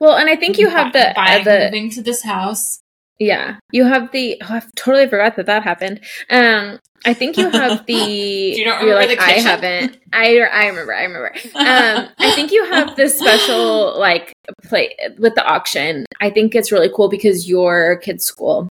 Well, 0.00 0.16
and 0.16 0.30
I 0.30 0.36
think 0.36 0.58
you 0.58 0.70
have 0.70 0.94
the 0.94 1.12
buying, 1.14 1.42
uh, 1.42 1.44
the 1.44 1.58
moving 1.66 1.90
to 1.90 2.02
this 2.02 2.22
house. 2.22 2.80
Yeah, 3.18 3.58
you 3.70 3.84
have 3.84 4.10
the. 4.12 4.40
Oh, 4.42 4.54
I 4.54 4.62
totally 4.74 5.06
forgot 5.06 5.36
that 5.36 5.44
that 5.44 5.62
happened. 5.62 6.00
Um, 6.30 6.78
I 7.04 7.12
think 7.12 7.36
you 7.36 7.50
have 7.50 7.84
the. 7.86 7.92
you 7.92 8.64
don't 8.64 8.80
remember 8.80 8.94
like 8.94 9.18
the 9.18 9.22
I 9.22 9.32
haven't. 9.32 9.98
I 10.10 10.38
I 10.38 10.66
remember. 10.68 10.94
I 10.94 11.02
remember. 11.02 11.32
Um, 11.54 12.08
I 12.18 12.32
think 12.34 12.50
you 12.50 12.64
have 12.64 12.96
this 12.96 13.18
special 13.18 13.98
like 13.98 14.32
play 14.64 14.96
with 15.18 15.34
the 15.34 15.44
auction. 15.44 16.06
I 16.18 16.30
think 16.30 16.54
it's 16.54 16.72
really 16.72 16.90
cool 16.94 17.10
because 17.10 17.46
your 17.46 17.98
kid's 17.98 18.24
school. 18.24 18.70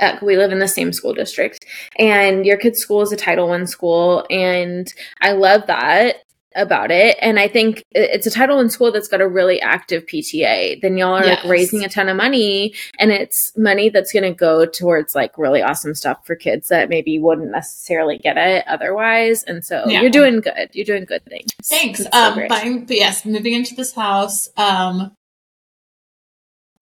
Uh, 0.00 0.16
we 0.22 0.36
live 0.36 0.52
in 0.52 0.58
the 0.58 0.68
same 0.68 0.92
school 0.92 1.14
district, 1.14 1.64
and 2.00 2.44
your 2.44 2.56
kid's 2.56 2.80
school 2.80 3.02
is 3.02 3.12
a 3.12 3.16
Title 3.16 3.48
One 3.48 3.68
school, 3.68 4.26
and 4.30 4.92
I 5.20 5.32
love 5.32 5.68
that 5.68 6.16
about 6.54 6.90
it. 6.90 7.16
And 7.20 7.38
I 7.38 7.48
think 7.48 7.84
it's 7.92 8.26
a 8.26 8.30
Title 8.30 8.56
One 8.56 8.70
school 8.70 8.90
that's 8.92 9.08
got 9.08 9.20
a 9.20 9.28
really 9.28 9.60
active 9.60 10.06
PTA. 10.06 10.80
Then 10.80 10.96
y'all 10.96 11.14
are 11.14 11.24
Yes. 11.24 11.42
like 11.44 11.50
raising 11.50 11.84
a 11.84 11.88
ton 11.88 12.08
of 12.08 12.16
money, 12.16 12.74
and 12.98 13.10
it's 13.10 13.52
money 13.56 13.88
that's 13.88 14.12
going 14.12 14.22
to 14.24 14.32
go 14.34 14.66
towards 14.66 15.14
like 15.14 15.36
really 15.38 15.62
awesome 15.62 15.94
stuff 15.94 16.24
for 16.26 16.34
kids 16.36 16.68
that 16.68 16.88
maybe 16.88 17.18
wouldn't 17.18 17.50
necessarily 17.50 18.18
get 18.18 18.36
it 18.36 18.64
otherwise. 18.66 19.42
And 19.44 19.64
so 19.64 19.84
Yeah. 19.86 20.00
you're 20.02 20.10
doing 20.10 20.40
good. 20.40 20.70
You're 20.72 20.84
doing 20.86 21.04
good 21.04 21.24
things. 21.26 21.50
Thanks. 21.64 22.02
So 22.02 22.08
um, 22.12 22.46
buying, 22.48 22.84
but 22.84 22.96
yes, 22.96 23.24
moving 23.24 23.54
into 23.54 23.74
this 23.74 23.94
house. 23.94 24.48
Um, 24.56 25.12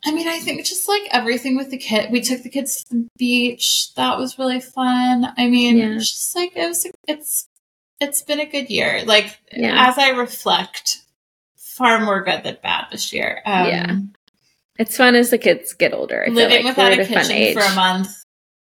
I 0.02 0.12
mean, 0.12 0.26
I 0.28 0.38
think 0.38 0.64
just 0.64 0.88
like 0.88 1.02
everything 1.12 1.56
with 1.58 1.70
the 1.70 1.76
kid, 1.76 2.10
we 2.10 2.22
took 2.22 2.42
the 2.42 2.48
kids 2.48 2.84
to 2.84 2.94
the 2.94 3.08
beach. 3.18 3.92
That 3.96 4.16
was 4.16 4.38
really 4.38 4.60
fun. 4.60 5.26
I 5.36 5.46
mean, 5.46 5.76
Yeah. 5.76 5.96
it's 5.96 6.10
just 6.10 6.34
like 6.34 6.52
it 6.56 6.66
was. 6.66 6.86
It's 7.06 7.46
it's 8.00 8.22
been 8.22 8.40
a 8.40 8.46
good 8.46 8.70
year. 8.70 9.02
Like 9.04 9.38
Yeah. 9.52 9.88
as 9.88 9.98
I 9.98 10.10
reflect, 10.10 10.98
far 11.56 12.00
more 12.00 12.22
good 12.22 12.42
than 12.44 12.58
bad 12.62 12.86
this 12.90 13.12
year. 13.12 13.40
Um, 13.44 13.66
Yeah. 13.66 13.96
It's 14.78 14.96
fun 14.96 15.14
as 15.14 15.28
the 15.30 15.38
kids 15.38 15.74
get 15.74 15.92
older. 15.92 16.24
I 16.26 16.30
living 16.30 16.64
like 16.64 16.76
without 16.76 16.92
a 16.98 17.04
kitchen 17.04 17.52
for 17.52 17.60
a 17.60 17.74
month 17.74 18.08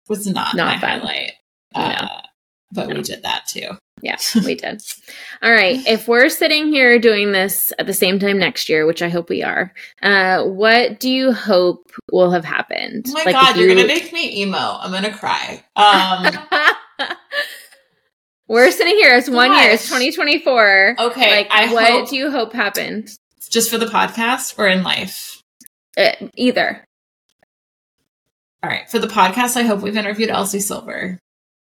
was 0.08 0.26
not, 0.26 0.54
Not 0.54 0.76
my 0.76 0.80
fun. 0.80 1.00
highlight. 1.00 1.32
No. 1.74 1.82
Uh, 1.82 2.20
but 2.72 2.88
No. 2.88 2.94
we 2.96 3.02
did 3.02 3.22
that 3.24 3.46
too. 3.48 3.70
Yeah, 4.02 4.16
we 4.44 4.54
did. 4.54 4.82
All 5.42 5.50
right. 5.50 5.80
If 5.86 6.06
we're 6.06 6.28
sitting 6.28 6.68
here 6.68 6.98
doing 6.98 7.32
this 7.32 7.72
at 7.78 7.86
the 7.86 7.94
same 7.94 8.18
time 8.18 8.38
next 8.38 8.68
year, 8.68 8.86
which 8.86 9.02
I 9.02 9.08
hope 9.08 9.28
we 9.30 9.42
are, 9.42 9.72
uh, 10.02 10.44
what 10.44 11.00
do 11.00 11.10
you 11.10 11.32
hope 11.32 11.90
will 12.12 12.30
have 12.30 12.44
happened? 12.44 13.06
Oh 13.08 13.12
my 13.14 13.24
Like, 13.24 13.34
god, 13.34 13.50
if 13.50 13.56
you're 13.56 13.74
gonna 13.74 13.86
make 13.86 14.12
me 14.12 14.42
emo. 14.42 14.78
I'm 14.80 14.92
gonna 14.92 15.16
cry. 15.16 15.64
Um, 15.76 17.08
we're 18.48 18.70
sitting 18.70 18.94
here. 18.96 19.14
It's 19.16 19.28
one 19.28 19.52
year. 19.52 19.70
It's 19.70 19.84
2024. 19.84 20.96
okay, 20.98 21.30
Like, 21.30 21.48
I 21.50 21.72
what 21.72 21.90
hope 21.90 22.08
do 22.10 22.16
you 22.16 22.30
hope 22.30 22.52
happened? 22.52 23.10
just 23.48 23.70
for 23.70 23.78
the 23.78 23.86
podcast 23.86 24.58
or 24.58 24.66
in 24.68 24.82
life. 24.82 25.40
Uh, 25.96 26.12
either. 26.34 26.84
All 28.62 28.70
right, 28.70 28.88
for 28.90 28.98
the 28.98 29.06
podcast, 29.06 29.56
I 29.56 29.62
hope 29.62 29.80
we've 29.80 29.96
interviewed 29.96 30.30
Elsie 30.30 30.60
Silver. 30.60 31.18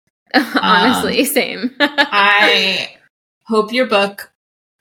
Honestly, 0.34 1.24
same. 1.24 1.74
I 1.80 2.90
hope 3.46 3.72
your 3.72 3.86
book 3.86 4.30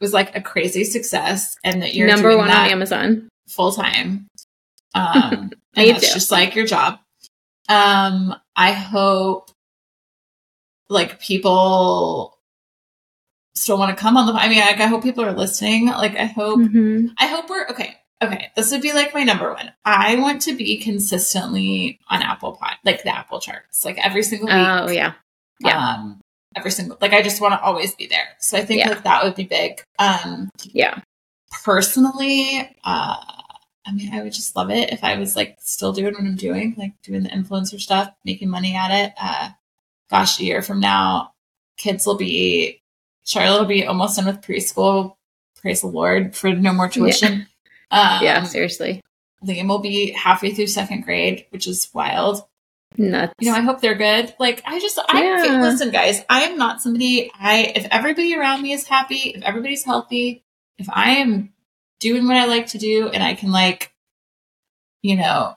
was 0.01 0.13
like 0.13 0.35
a 0.35 0.41
crazy 0.41 0.83
success 0.83 1.55
and 1.63 1.81
that 1.81 1.93
you're 1.95 2.07
Number 2.07 2.37
one 2.37 2.49
on 2.51 2.69
Amazon. 2.69 3.29
full 3.49 3.71
time. 3.71 4.27
Um, 4.95 5.51
and 5.75 5.97
too. 5.99 6.07
just 6.13 6.31
like 6.31 6.55
your 6.55 6.65
job. 6.65 6.97
Um, 7.69 8.35
I 8.55 8.71
hope 8.71 9.51
like 10.89 11.19
people 11.19 12.37
still 13.55 13.77
want 13.77 13.95
to 13.95 14.01
come 14.01 14.17
on 14.17 14.25
the. 14.25 14.33
I 14.33 14.47
mean, 14.49 14.59
like, 14.59 14.79
I 14.79 14.87
hope 14.87 15.03
people 15.03 15.23
are 15.25 15.33
listening. 15.33 15.87
Like, 15.87 16.15
I 16.15 16.25
hope 16.25 16.59
Mhm. 16.59 17.11
I 17.17 17.27
hope 17.27 17.49
we're 17.49 17.67
okay. 17.69 17.95
Okay, 18.21 18.49
this 18.55 18.71
would 18.71 18.81
be 18.81 18.91
like 18.93 19.13
my 19.13 19.23
number 19.23 19.53
one. 19.53 19.71
I 19.85 20.15
want 20.15 20.41
to 20.43 20.53
be 20.55 20.77
consistently 20.77 21.99
on 22.09 22.21
Apple 22.21 22.53
Pod, 22.53 22.75
like 22.83 23.03
the 23.03 23.15
Apple 23.15 23.39
charts, 23.39 23.85
like 23.85 23.97
every 24.03 24.23
single 24.23 24.47
week. 24.47 24.55
Oh 24.57 24.89
yeah. 24.89 25.13
yeah. 25.61 25.77
Um, 25.93 26.19
every 26.55 26.71
single 26.71 26.97
like 26.99 27.13
I 27.13 27.21
just 27.21 27.39
want 27.39 27.53
to 27.53 27.61
always 27.61 27.95
be 27.95 28.07
there. 28.07 28.27
So 28.39 28.57
I 28.57 28.65
think 28.65 28.79
Yeah. 28.81 28.89
like 28.89 29.03
that 29.03 29.23
would 29.23 29.35
be 29.35 29.45
big. 29.45 29.81
Um, 29.99 30.49
Yeah. 30.63 30.99
personally, 31.63 32.75
uh, 32.83 33.15
I 33.87 33.91
mean, 33.93 34.13
I 34.13 34.21
would 34.21 34.33
just 34.33 34.55
love 34.55 34.69
it 34.69 34.91
if 34.91 35.03
I 35.03 35.17
was 35.17 35.35
like 35.37 35.57
still 35.61 35.93
doing 35.93 36.13
what 36.13 36.21
I'm 36.23 36.35
doing, 36.35 36.75
like 36.77 37.01
doing 37.01 37.23
the 37.23 37.29
influencer 37.29 37.79
stuff, 37.79 38.11
making 38.25 38.49
money 38.49 38.75
at 38.75 38.91
it. 38.91 39.13
Uh, 39.19 39.51
gosh, 40.09 40.39
a 40.39 40.43
year 40.43 40.61
from 40.61 40.79
now, 40.79 41.33
kids 41.77 42.05
will 42.05 42.17
be, 42.17 42.81
Charlotte 43.25 43.59
will 43.59 43.67
be 43.67 43.85
almost 43.85 44.15
done 44.17 44.25
with 44.25 44.41
preschool. 44.41 45.15
Praise 45.61 45.81
the 45.81 45.87
Lord 45.87 46.35
for 46.35 46.51
no 46.53 46.73
more 46.73 46.89
tuition. 46.89 47.47
Um, 47.91 48.23
yeah. 48.23 48.43
Seriously. 48.43 49.01
Liam 49.43 49.67
will 49.67 49.79
be 49.79 50.11
halfway 50.11 50.53
through 50.53 50.67
second 50.67 51.05
grade, 51.05 51.47
which 51.49 51.65
is 51.67 51.89
wild. 51.91 52.43
Nuts. 52.97 53.33
You 53.39 53.49
know, 53.49 53.57
I 53.57 53.61
hope 53.61 53.81
they're 53.81 53.95
good. 53.95 54.31
Like, 54.39 54.61
I 54.63 54.79
just, 54.79 54.99
I 55.09 55.23
Yeah. 55.23 55.59
listen, 55.59 55.89
guys. 55.89 56.23
I 56.29 56.41
am 56.41 56.55
not 56.55 56.83
somebody. 56.83 57.31
I 57.33 57.73
if 57.75 57.87
everybody 57.89 58.35
around 58.35 58.61
me 58.61 58.73
is 58.73 58.85
happy, 58.87 59.31
if 59.31 59.41
everybody's 59.41 59.83
healthy, 59.83 60.43
if 60.77 60.87
I 60.91 61.13
am 61.13 61.51
doing 61.99 62.27
what 62.27 62.37
I 62.37 62.45
like 62.45 62.67
to 62.67 62.77
do, 62.77 63.09
and 63.09 63.23
I 63.23 63.33
can 63.33 63.51
like, 63.51 63.91
you 65.01 65.15
know, 65.15 65.55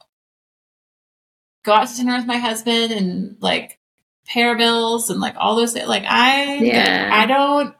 go 1.64 1.72
out 1.74 1.88
to 1.88 1.96
dinner 1.96 2.16
with 2.16 2.26
my 2.26 2.38
husband 2.38 2.92
and 2.92 3.36
like 3.40 3.78
pay 4.26 4.54
bills 4.54 5.10
and 5.10 5.20
like 5.20 5.34
all 5.36 5.56
those 5.56 5.72
things. 5.72 5.88
Like, 5.88 6.04
I, 6.06 6.54
Yeah. 6.56 7.10
I 7.12 7.26
don't, 7.26 7.74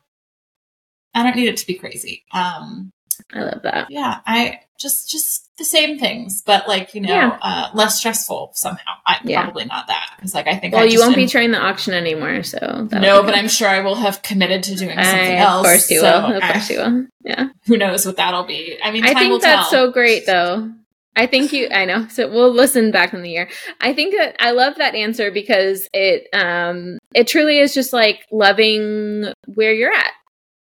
I 1.14 1.22
don't 1.22 1.36
need 1.36 1.48
it 1.48 1.58
to 1.58 1.66
be 1.66 1.74
crazy. 1.74 2.24
Um, 2.32 2.90
I 3.34 3.40
love 3.42 3.62
that. 3.62 3.90
yeah, 3.90 4.20
I 4.26 4.60
just 4.78 5.10
just 5.10 5.48
the 5.58 5.64
same 5.64 5.98
things, 5.98 6.42
but 6.44 6.66
like 6.66 6.94
you 6.94 7.00
know, 7.02 7.08
Yeah. 7.12 7.38
uh, 7.40 7.68
less 7.74 7.98
stressful 7.98 8.50
somehow. 8.54 8.94
I 9.06 9.18
Yeah. 9.22 9.42
probably 9.44 9.64
not 9.66 9.86
that 9.86 10.10
because 10.16 10.34
like 10.34 10.46
I 10.48 10.56
think 10.56 10.74
Well, 10.74 10.82
I 10.82 10.86
you 10.86 10.98
won't 10.98 11.14
be 11.14 11.28
trying 11.28 11.50
the 11.52 11.58
auction 11.60 11.94
anymore, 11.94 12.42
so 12.42 12.88
no, 12.90 13.22
but. 13.22 13.34
I'm 13.34 13.48
sure 13.48 13.68
I 13.68 13.80
will 13.80 13.94
have 13.94 14.22
committed 14.22 14.62
to 14.64 14.74
doing 14.74 14.98
I- 14.98 15.04
something 15.04 15.36
else. 15.36 15.66
Of 15.66 15.70
course 15.72 15.90
you 15.90 16.00
so 16.00 16.04
will. 16.28 16.36
Of 16.36 16.42
I- 16.42 16.52
course 16.52 16.70
you 16.70 16.78
will. 16.78 17.06
Yeah. 17.24 17.48
who 17.66 17.76
knows 17.76 18.04
what 18.06 18.16
that'll 18.16 18.44
be? 18.44 18.78
I 18.82 18.90
mean, 18.90 19.04
I 19.04 19.12
time 19.12 19.28
will 19.28 19.38
think 19.38 19.42
that's 19.42 19.70
so 19.70 19.90
great 19.92 20.26
though. 20.26 20.72
I 21.14 21.26
think 21.26 21.52
you 21.52 21.68
I 21.70 21.84
know. 21.84 22.08
So 22.08 22.28
we'll 22.30 22.52
listen 22.52 22.90
back 22.90 23.12
in 23.12 23.22
the 23.22 23.30
year. 23.30 23.48
I 23.80 23.92
think 23.92 24.14
that 24.16 24.36
I 24.40 24.52
love 24.52 24.76
that 24.76 24.94
answer 24.94 25.30
because 25.30 25.88
it 25.92 26.26
um 26.32 26.98
it 27.14 27.26
truly 27.26 27.58
is 27.58 27.74
just 27.74 27.92
like 27.92 28.24
loving 28.32 29.32
where 29.46 29.72
you're 29.74 29.92
at 29.92 30.12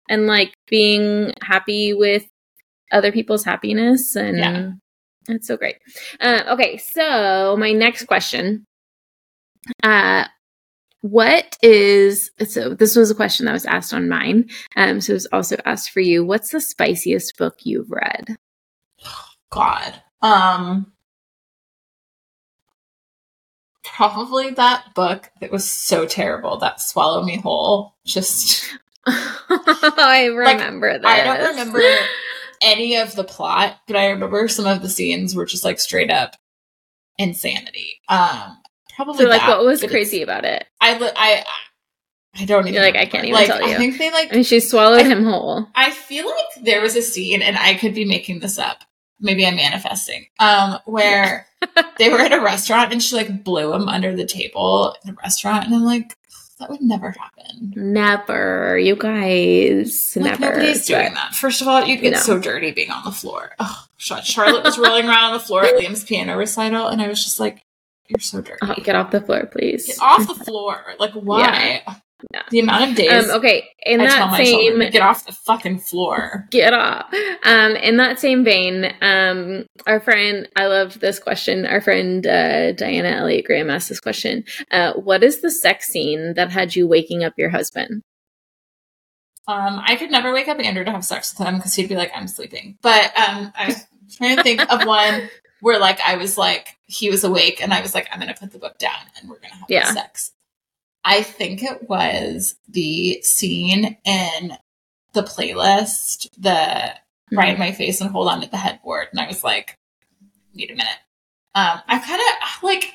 and 0.09 0.27
like 0.27 0.53
being 0.69 1.33
happy 1.43 1.95
with 1.95 2.27
other 2.91 3.13
people's 3.13 3.45
happiness 3.45 4.17
and 4.17 4.39
Yeah. 4.39 4.71
it's 5.29 5.47
so 5.47 5.57
great. 5.57 5.77
Uh, 6.21 6.43
okay, 6.49 6.77
so 6.77 7.57
my 7.59 7.73
next 7.73 8.05
question 8.07 8.65
uh 9.85 10.25
what 11.03 11.57
is 11.63 12.31
so 12.47 12.75
this 12.75 12.97
was 12.97 13.11
a 13.11 13.15
question 13.15 13.47
that 13.47 13.53
was 13.53 13.65
asked 13.67 13.95
on 13.95 14.09
mine 14.09 14.49
um 14.77 15.01
so 15.01 15.13
it 15.13 15.15
was 15.15 15.27
also 15.33 15.57
asked 15.65 15.91
for 15.91 16.01
you 16.01 16.25
what's 16.25 16.51
the 16.51 16.61
spiciest 16.61 17.37
book 17.37 17.55
you've 17.63 17.91
read 17.91 18.37
God. 19.51 20.03
Um, 20.23 20.93
probably 23.85 24.51
that 24.51 24.95
book 24.95 25.31
that 25.41 25.51
was 25.53 25.71
so 25.71 26.07
terrible 26.07 26.59
that 26.59 26.81
Swallow 26.81 27.23
Me 27.23 27.39
Whole. 27.39 27.95
Just 28.05 28.71
i 29.07 30.31
remember 30.33 30.99
that 30.99 31.05
I 31.05 31.25
don't 31.25 31.51
remember 31.51 31.83
any 32.63 32.97
of 32.97 33.15
the 33.17 33.25
plot, 33.25 33.77
but 33.87 33.97
I 33.97 34.11
remember 34.11 34.47
some 34.49 34.67
of 34.67 34.83
the 34.83 34.89
scenes 34.89 35.35
were 35.35 35.47
just 35.47 35.65
like 35.65 35.81
straight 35.81 36.11
up 36.11 36.37
insanity. 37.19 38.01
Um, 38.09 38.59
probably 38.95 39.25
so 39.25 39.29
like 39.29 39.41
that, 39.41 39.49
what 39.59 39.65
was 39.65 39.83
crazy 39.83 40.23
about 40.23 40.45
it 40.45 40.67
I 40.81 40.99
li- 40.99 41.11
I 41.17 41.45
I 42.35 42.45
don't 42.45 42.63
even 42.63 42.75
You're 42.75 42.83
like, 42.83 42.97
I 42.97 43.07
can't 43.07 43.25
even 43.25 43.35
like, 43.35 43.47
tell 43.47 43.67
you. 43.67 43.75
I 43.75 43.79
think 43.79 43.99
they 43.99 44.11
like 44.11 44.33
i 44.33 44.37
mean 44.37 44.45
she 44.45 44.61
swallowed 44.61 45.01
I- 45.07 45.09
him 45.09 45.25
whole 45.25 45.67
I 45.75 45.91
feel 45.91 46.27
like 46.27 46.65
there 46.65 46.81
was 46.81 46.97
a 46.97 47.03
scene, 47.03 47.43
and 47.43 47.57
I 47.59 47.75
could 47.75 47.95
be 47.95 48.05
making 48.05 48.41
this 48.41 48.59
up. 48.59 48.85
Maybe 49.23 49.47
I'm 49.47 49.57
manifesting. 49.57 50.27
Um, 50.39 50.79
where 50.85 51.47
they 51.99 52.11
were 52.11 52.19
at 52.21 52.33
a 52.33 52.41
restaurant 52.41 52.93
and 52.93 53.03
she 53.03 53.17
like 53.17 53.45
blew 53.45 53.73
him 53.73 53.89
under 53.89 54.15
the 54.15 54.27
table 54.27 54.95
in 55.05 55.11
a 55.11 55.17
restaurant, 55.23 55.65
and 55.67 55.75
I'm 55.75 55.85
like, 55.85 56.17
that 56.59 56.69
would 56.71 56.81
never 56.83 57.11
happen. 57.13 57.73
never 57.77 58.79
you 58.79 58.95
guys 58.95 60.13
Like 60.17 60.25
never 60.41 60.53
nobody's 60.57 60.87
doing 60.87 61.15
that. 61.15 61.35
First 61.35 61.61
of 61.61 61.67
all, 61.69 61.85
you'd 61.85 62.01
get 62.01 62.13
No. 62.13 62.19
so 62.21 62.39
dirty 62.39 62.71
being 62.73 62.91
on 62.91 63.05
the 63.05 63.11
floor. 63.11 63.53
Oh, 63.59 63.85
Charlotte 63.97 64.65
was 64.65 64.79
rolling 64.79 65.07
around 65.09 65.25
on 65.25 65.33
the 65.35 65.41
floor 65.41 65.65
at 65.65 65.75
Liam's 65.77 66.05
piano 66.05 66.37
recital, 66.37 66.89
and 66.89 67.01
I 67.03 67.09
was 67.09 67.23
just 67.25 67.41
like, 67.41 67.65
"You're 68.09 68.21
so 68.21 68.41
dirty. 68.41 68.59
oh, 68.63 68.75
get 68.83 68.95
off 68.97 69.11
the 69.11 69.21
floor 69.21 69.47
please 69.47 69.87
Get 69.87 69.99
off 70.01 70.27
the 70.29 70.35
floor! 70.45 70.83
Like 70.99 71.13
why? 71.15 71.83
Yeah. 71.87 71.95
The 72.51 72.61
amount 72.61 72.91
of 72.91 72.97
days 72.97 73.11
um 73.31 73.37
okay 73.39 73.69
in 73.85 74.01
I 74.01 74.07
tell 74.07 74.17
that 74.27 74.31
my 74.31 74.45
same 74.45 74.69
children, 74.71 74.91
get 74.93 75.03
off 75.03 75.27
the 75.27 75.33
fucking 75.33 75.79
floor. 75.81 76.47
get 76.51 76.73
off. 76.73 77.13
Um, 77.45 77.73
in 77.77 77.97
that 77.97 78.21
same 78.21 78.45
vein, 78.45 78.93
um, 79.01 79.67
our 79.87 80.01
friend, 80.01 80.49
I 80.57 80.67
love 80.67 81.01
this 81.01 81.19
question. 81.19 81.67
Our 81.67 81.81
friend 81.81 82.27
uh, 82.27 82.73
Diana 82.73 83.09
Elliott 83.09 83.45
Graham 83.47 83.71
asked 83.71 83.89
this 83.89 84.01
question. 84.01 84.45
Uh, 84.71 84.93
what 84.95 85.23
is 85.25 85.41
the 85.41 85.51
sex 85.51 85.87
scene 85.89 86.35
that 86.35 86.51
had 86.51 86.77
you 86.77 86.87
waking 86.87 87.25
up 87.25 87.35
your 87.37 87.51
husband? 87.51 88.03
Um, 89.49 89.81
I 89.85 89.97
could 89.97 90.11
never 90.11 90.33
wake 90.33 90.47
up 90.49 90.61
Andrew 90.61 90.85
to 90.85 90.91
have 90.93 91.05
sex 91.05 91.37
with 91.37 91.47
him 91.47 91.57
because 91.57 91.75
he'd 91.75 91.89
be 91.89 91.97
like, 91.97 92.13
"I'm 92.15 92.29
sleeping." 92.29 92.79
But 92.81 93.07
um, 93.19 93.53
I 93.57 93.67
was 93.67 93.87
trying 94.17 94.37
to 94.37 94.43
think 94.43 94.61
of 94.73 94.87
one 94.87 95.29
where 95.61 95.81
like 95.81 96.01
I 96.01 96.17
was 96.17 96.39
like 96.39 96.77
he 96.87 97.11
was 97.11 97.25
awake 97.25 97.61
and 97.61 97.75
I 97.75 97.81
was 97.83 97.95
like, 97.95 98.07
"I'm 98.13 98.21
gonna 98.21 98.35
put 98.39 98.53
the 98.53 98.59
book 98.61 98.79
down 98.79 99.01
and 99.19 99.29
we're 99.29 99.41
gonna 99.41 99.55
have 99.57 99.65
Yeah. 99.69 99.93
sex." 99.93 100.31
I 101.05 101.23
think 101.23 101.63
it 101.63 101.89
was 101.89 102.55
the 102.69 103.21
scene 103.23 103.97
in 104.05 104.57
the 105.13 105.23
playlist, 105.23 106.29
the 106.39 106.95
ride 107.33 107.59
my 107.59 107.73
face 107.73 108.01
and 108.01 108.11
hold 108.11 108.29
on 108.29 108.41
to 108.43 108.49
the 108.51 108.57
headboard, 108.57 109.09
and 109.11 109.21
I 109.21 109.27
was 109.27 109.43
like, 109.43 109.79
"Wait 110.55 110.71
a 110.71 110.75
minute." 110.75 110.99
Um, 111.55 111.81
I 111.89 111.99
kind 111.99 112.21
of 112.21 112.63
like. 112.63 112.95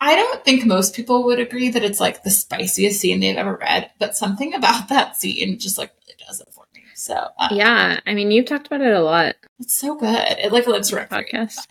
I 0.00 0.14
don't 0.14 0.44
think 0.44 0.64
most 0.64 0.94
people 0.94 1.24
would 1.24 1.40
agree 1.40 1.70
that 1.70 1.82
it's 1.82 1.98
like 1.98 2.22
the 2.22 2.30
spiciest 2.30 3.00
scene 3.00 3.18
they've 3.18 3.36
ever 3.36 3.56
read, 3.56 3.90
but 3.98 4.14
something 4.16 4.54
about 4.54 4.88
that 4.90 5.16
scene 5.16 5.58
just 5.58 5.76
like 5.76 5.92
really 6.06 6.16
does 6.24 6.40
it 6.40 6.48
for 6.52 6.66
me. 6.72 6.82
So 6.94 7.16
um, 7.38 7.48
Yeah, 7.50 7.98
I 8.06 8.14
mean, 8.14 8.30
you've 8.30 8.46
talked 8.46 8.68
about 8.68 8.80
it 8.80 8.92
a 8.94 9.00
lot. 9.02 9.34
it's 9.58 9.74
so 9.74 9.96
good. 9.96 10.36
It 10.38 10.52
like 10.52 10.68
lives 10.68 10.90
free. 10.90 11.00
Podcast. 11.02 11.66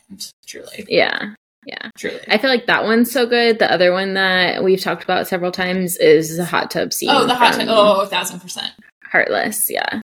Truly, 0.45 0.85
Yeah, 0.89 1.35
yeah. 1.67 1.89
truly. 1.97 2.19
I 2.29 2.37
feel 2.37 2.49
like 2.49 2.65
that 2.67 2.85
one's 2.85 3.11
so 3.11 3.25
good. 3.25 3.59
The 3.59 3.71
other 3.71 3.91
one 3.91 4.13
that 4.13 4.63
we've 4.63 4.81
talked 4.81 5.03
about 5.03 5.27
several 5.27 5.51
times 5.51 5.97
is 5.97 6.37
the 6.37 6.45
hot 6.45 6.71
tub 6.71 6.93
scene. 6.93 7.09
oh, 7.11 7.27
the 7.27 7.35
hot 7.35 7.55
tub. 7.55 7.67
Oh, 7.69 8.01
a 8.01 8.07
thousand 8.07 8.39
percent. 8.39 8.71
Heartless. 9.03 9.69
Yeah, 9.69 9.99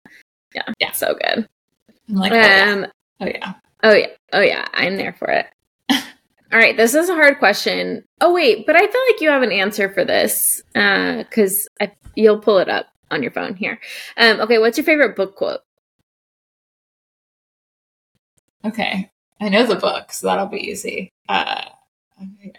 yeah, 0.54 0.62
Yeah. 0.80 0.92
So 0.92 1.14
good. 1.14 1.46
I'm 2.08 2.14
like, 2.14 2.32
oh, 2.32 2.36
yeah. 2.36 2.72
Um, 2.72 2.86
oh 3.20 3.26
yeah. 3.26 3.54
Oh 3.82 3.92
yeah. 3.92 4.06
Oh 4.32 4.40
yeah. 4.40 4.66
I'm 4.72 4.96
there 4.96 5.12
for 5.12 5.28
it. 5.30 5.46
All 5.90 6.58
right, 6.58 6.76
this 6.76 6.94
is 6.94 7.10
a 7.10 7.14
hard 7.14 7.38
question. 7.38 8.04
Oh 8.22 8.32
wait, 8.32 8.66
but 8.66 8.74
I 8.74 8.80
feel 8.80 9.02
like 9.08 9.20
you 9.20 9.28
have 9.28 9.42
an 9.42 9.52
answer 9.52 9.92
for 9.92 10.04
this 10.04 10.62
because 10.72 11.68
I 11.78 11.92
you'll 12.16 12.40
pull 12.40 12.58
it 12.58 12.70
up 12.70 12.86
on 13.10 13.22
your 13.22 13.32
phone 13.32 13.54
here. 13.54 13.78
Um, 14.16 14.40
okay, 14.40 14.58
what's 14.58 14.78
your 14.78 14.84
favorite 14.84 15.14
book 15.14 15.36
quote? 15.36 15.60
Okay, 18.64 19.10
I 19.40 19.48
know 19.48 19.66
the 19.66 19.76
book, 19.76 20.12
so 20.12 20.26
that'll 20.26 20.46
be 20.46 20.58
easy. 20.58 21.10
Uh, 21.28 21.64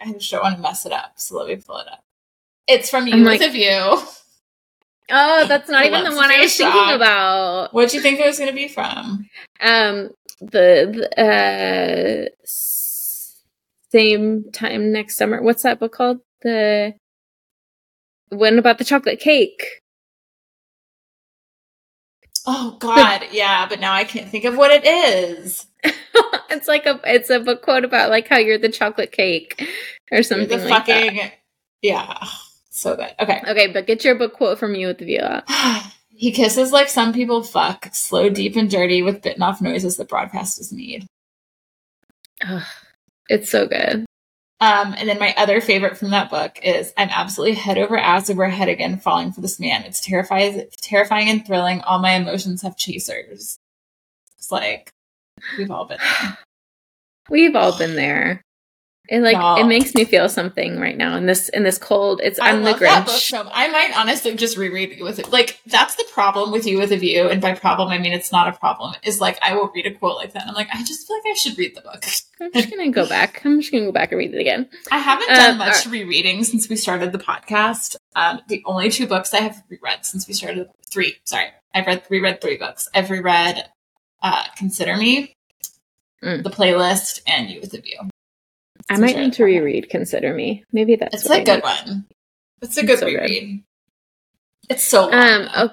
I 0.00 0.12
just 0.12 0.30
don't 0.30 0.42
want 0.42 0.56
to 0.56 0.62
mess 0.62 0.84
it 0.86 0.92
up, 0.92 1.12
so 1.16 1.38
let 1.38 1.48
me 1.48 1.56
pull 1.56 1.78
it 1.78 1.86
up. 1.88 2.02
It's 2.66 2.90
from 2.90 3.06
you 3.06 3.14
I'm 3.14 3.20
with 3.20 3.40
like- 3.40 3.42
a 3.42 3.50
view. 3.50 4.02
Oh, 5.10 5.46
that's 5.46 5.68
not 5.68 5.84
even 5.84 6.04
the 6.04 6.16
one 6.16 6.30
I 6.30 6.36
do 6.36 6.42
was 6.42 6.56
thinking 6.56 6.94
about. 6.94 7.74
What'd 7.74 7.92
you 7.92 8.00
think 8.00 8.18
it 8.18 8.26
was 8.26 8.38
going 8.38 8.48
to 8.50 8.54
be 8.56 8.68
from? 8.68 9.28
Um, 9.60 10.10
the, 10.40 11.08
the 11.16 12.28
uh, 12.30 12.46
same 13.90 14.50
time 14.52 14.90
next 14.92 15.16
summer. 15.18 15.42
What's 15.42 15.64
that 15.64 15.80
book 15.80 15.92
called? 15.92 16.20
The 16.40 16.94
one 18.30 18.58
about 18.58 18.78
the 18.78 18.84
chocolate 18.84 19.20
cake. 19.20 19.82
Oh 22.46 22.76
God, 22.80 23.26
yeah, 23.32 23.66
but 23.68 23.80
now 23.80 23.92
I 23.92 24.04
can't 24.04 24.28
think 24.30 24.44
of 24.44 24.56
what 24.56 24.70
it 24.70 24.84
is. 24.86 25.66
it's 26.50 26.68
like 26.68 26.86
a 26.86 27.00
it's 27.04 27.30
a 27.30 27.40
book 27.40 27.62
quote 27.62 27.84
about 27.84 28.10
like 28.10 28.28
how 28.28 28.38
you're 28.38 28.58
the 28.58 28.68
chocolate 28.68 29.12
cake 29.12 29.54
or 30.10 30.16
You're 30.16 30.22
something 30.22 30.48
the 30.48 30.68
like 30.68 30.86
that. 30.86 31.32
yeah, 31.82 32.24
so 32.70 32.96
good. 32.96 33.14
Okay, 33.20 33.40
Okay, 33.46 33.72
but 33.72 33.86
get 33.86 34.04
your 34.04 34.14
book 34.14 34.34
quote 34.34 34.58
from 34.58 34.74
you 34.74 34.86
with 34.88 34.98
the 34.98 35.04
view 35.06 35.20
out. 35.20 35.44
He 36.14 36.30
kisses 36.30 36.70
like 36.70 36.88
some 36.88 37.12
people 37.12 37.42
fuck, 37.42 37.88
slow, 37.92 38.28
deep, 38.28 38.54
and 38.54 38.70
dirty 38.70 39.02
with 39.02 39.22
bitten 39.22 39.42
off 39.42 39.60
noises 39.60 39.96
that 39.96 40.08
broadcasters 40.08 40.70
need. 40.70 41.04
Ugh, 42.46 42.62
it's 43.28 43.50
so 43.50 43.66
good. 43.66 44.04
Um, 44.60 44.94
and 44.96 45.08
then 45.08 45.18
my 45.18 45.34
other 45.36 45.60
favorite 45.60 45.96
from 45.96 46.10
that 46.10 46.30
book 46.30 46.60
is 46.62 46.92
I'm 46.96 47.08
absolutely 47.08 47.56
head 47.56 47.76
over 47.78 47.96
ass 47.98 48.30
over 48.30 48.48
head 48.48 48.68
again 48.68 49.00
falling 49.00 49.32
for 49.32 49.40
this 49.40 49.58
man. 49.58 49.82
It's 49.82 50.00
terrifying, 50.00 50.68
terrifying 50.80 51.28
and 51.28 51.44
thrilling. 51.44 51.80
All 51.80 51.98
my 51.98 52.12
emotions 52.12 52.62
have 52.62 52.76
chasers. 52.76 53.58
It's 54.38 54.52
like 54.52 54.92
we've 55.58 55.70
all 55.70 55.84
been 55.86 55.98
there. 55.98 56.38
We've 57.30 57.54
all 57.54 57.78
been 57.78 57.94
there. 57.94 58.42
It 59.08 59.20
like 59.20 59.34
Y'all. 59.34 59.58
it 59.58 59.66
makes 59.66 59.94
me 59.94 60.04
feel 60.04 60.28
something 60.28 60.78
right 60.78 60.96
now 60.96 61.16
in 61.16 61.26
this 61.26 61.48
in 61.48 61.64
this 61.64 61.76
cold. 61.76 62.20
It's 62.22 62.38
I 62.38 62.50
I'm 62.50 62.62
the 62.62 62.70
love 62.70 62.80
that 62.80 63.06
book 63.06 63.14
Grinch. 63.14 63.50
I 63.52 63.68
might 63.68 63.96
honestly 63.96 64.34
just 64.36 64.56
reread 64.56 64.92
it 64.92 65.02
with 65.02 65.18
it. 65.18 65.30
Like 65.30 65.60
that's 65.66 65.96
the 65.96 66.04
problem 66.12 66.52
with 66.52 66.66
you 66.66 66.78
with 66.78 66.92
a 66.92 66.96
view, 66.96 67.28
and 67.28 67.40
by 67.40 67.54
problem 67.54 67.88
I 67.88 67.98
mean 67.98 68.12
it's 68.12 68.30
not 68.32 68.48
a 68.48 68.58
problem. 68.58 68.94
Is 69.04 69.20
like 69.20 69.38
I 69.42 69.54
will 69.54 69.70
read 69.74 69.86
a 69.86 69.90
quote 69.94 70.16
like 70.16 70.32
that, 70.32 70.42
and 70.42 70.50
I'm 70.50 70.54
like 70.54 70.68
I 70.72 70.82
just 70.84 71.06
feel 71.06 71.16
like 71.16 71.32
I 71.32 71.34
should 71.34 71.58
read 71.58 71.74
the 71.74 71.80
book. 71.80 72.04
I'm 72.40 72.52
just 72.52 72.70
gonna 72.70 72.90
go 72.90 73.08
back. 73.08 73.42
I'm 73.44 73.60
just 73.60 73.72
gonna 73.72 73.86
go 73.86 73.92
back 73.92 74.12
and 74.12 74.18
read 74.18 74.34
it 74.34 74.40
again. 74.40 74.68
I 74.90 74.98
haven't 74.98 75.28
done 75.28 75.50
Um, 75.52 75.58
much 75.58 75.84
rereading 75.86 76.44
since 76.44 76.68
we 76.68 76.76
started 76.76 77.10
the 77.12 77.18
podcast. 77.18 77.96
Um, 78.14 78.40
the 78.48 78.62
only 78.66 78.88
two 78.88 79.06
books 79.06 79.34
I 79.34 79.40
have 79.40 79.62
reread 79.68 80.06
since 80.06 80.28
we 80.28 80.34
started 80.34 80.68
three. 80.90 81.16
Sorry, 81.24 81.48
I've 81.74 81.86
read 81.86 82.02
reread 82.08 82.40
three 82.40 82.56
books. 82.56 82.88
I've 82.94 83.10
reread 83.10 83.64
uh, 84.22 84.44
Consider 84.56 84.96
Me, 84.96 85.32
Mm. 86.22 86.44
The 86.44 86.50
Playlist, 86.50 87.20
and 87.26 87.50
You 87.50 87.60
with 87.60 87.74
a 87.74 87.80
View. 87.80 87.98
I 88.88 88.96
might 88.96 89.16
need 89.16 89.32
to 89.34 89.44
reread 89.44 89.90
Consider 89.90 90.32
Me. 90.34 90.64
Maybe 90.72 90.94
that's 90.96 91.14
It's 91.16 91.28
a 91.30 91.34
I 91.34 91.42
good 91.44 91.54
need. 91.56 91.62
one. 91.64 92.06
It's 92.62 92.76
a 92.76 92.80
It's 92.80 92.86
good 92.88 92.98
so 93.00 93.06
good. 93.06 93.20
reread. 93.20 93.64
It's 94.70 94.84
so 94.84 95.02
long. 95.08 95.14
Um, 95.14 95.48
oh, 95.56 95.70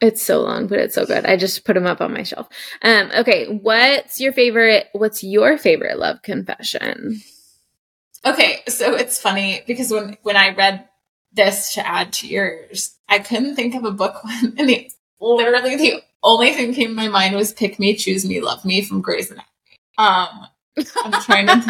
it's 0.00 0.22
so 0.22 0.40
long, 0.42 0.68
but 0.68 0.78
it's 0.78 0.94
so 0.94 1.04
good. 1.06 1.26
I 1.26 1.36
just 1.36 1.64
put 1.64 1.74
them 1.74 1.86
up 1.86 2.00
on 2.00 2.12
my 2.14 2.22
shelf. 2.22 2.48
Um, 2.82 3.10
okay, 3.18 3.46
what's 3.48 4.20
your 4.20 4.32
favorite? 4.32 4.86
What's 4.92 5.24
your 5.24 5.58
favorite 5.58 5.98
love 5.98 6.22
confession? 6.22 7.20
Okay, 8.24 8.60
so 8.68 8.94
it's 8.94 9.18
funny 9.20 9.62
because 9.66 9.90
when 9.90 10.16
when 10.22 10.36
I 10.36 10.54
read 10.54 10.88
this 11.32 11.74
to 11.74 11.86
add 11.86 12.12
to 12.14 12.28
yours, 12.28 12.96
I 13.08 13.18
couldn't 13.18 13.56
think 13.56 13.74
of 13.74 13.84
a 13.84 13.90
book 13.90 14.22
one, 14.24 14.54
and 14.56 14.68
the 14.68 14.88
literally 15.20 15.76
the 15.76 16.02
only 16.22 16.52
thing 16.52 16.74
came 16.74 16.88
to 16.88 16.94
my 16.94 17.08
mind 17.08 17.36
was 17.36 17.52
"Pick 17.52 17.78
Me, 17.78 17.94
Choose 17.94 18.26
Me, 18.26 18.40
Love 18.40 18.64
Me" 18.64 18.82
from 18.82 19.00
Grey's 19.00 19.30
Anatomy. 19.30 19.46
Um, 19.98 20.46
I'm 21.04 21.22
trying 21.22 21.46
to 21.46 21.54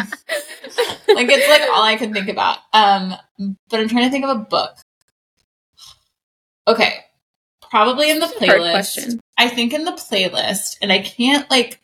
like 1.13 1.27
it's 1.29 1.49
like 1.49 1.69
all 1.73 1.83
I 1.83 1.95
can 1.97 2.13
think 2.13 2.29
about. 2.29 2.59
Um, 2.73 3.15
but 3.69 3.79
I'm 3.79 3.87
trying 3.89 4.05
to 4.05 4.09
think 4.11 4.23
of 4.25 4.29
a 4.31 4.39
book. 4.39 4.77
Okay, 6.67 6.93
probably 7.69 8.09
in 8.11 8.19
the 8.19 8.27
This 8.27 8.35
is 8.35 8.41
a 8.41 8.45
hard 8.45 8.61
playlist. 8.61 9.19
I 9.37 9.49
think 9.49 9.73
in 9.73 9.85
the 9.85 9.91
playlist, 9.91 10.77
and 10.81 10.91
I 10.91 10.99
can't 10.99 11.49
like 11.49 11.79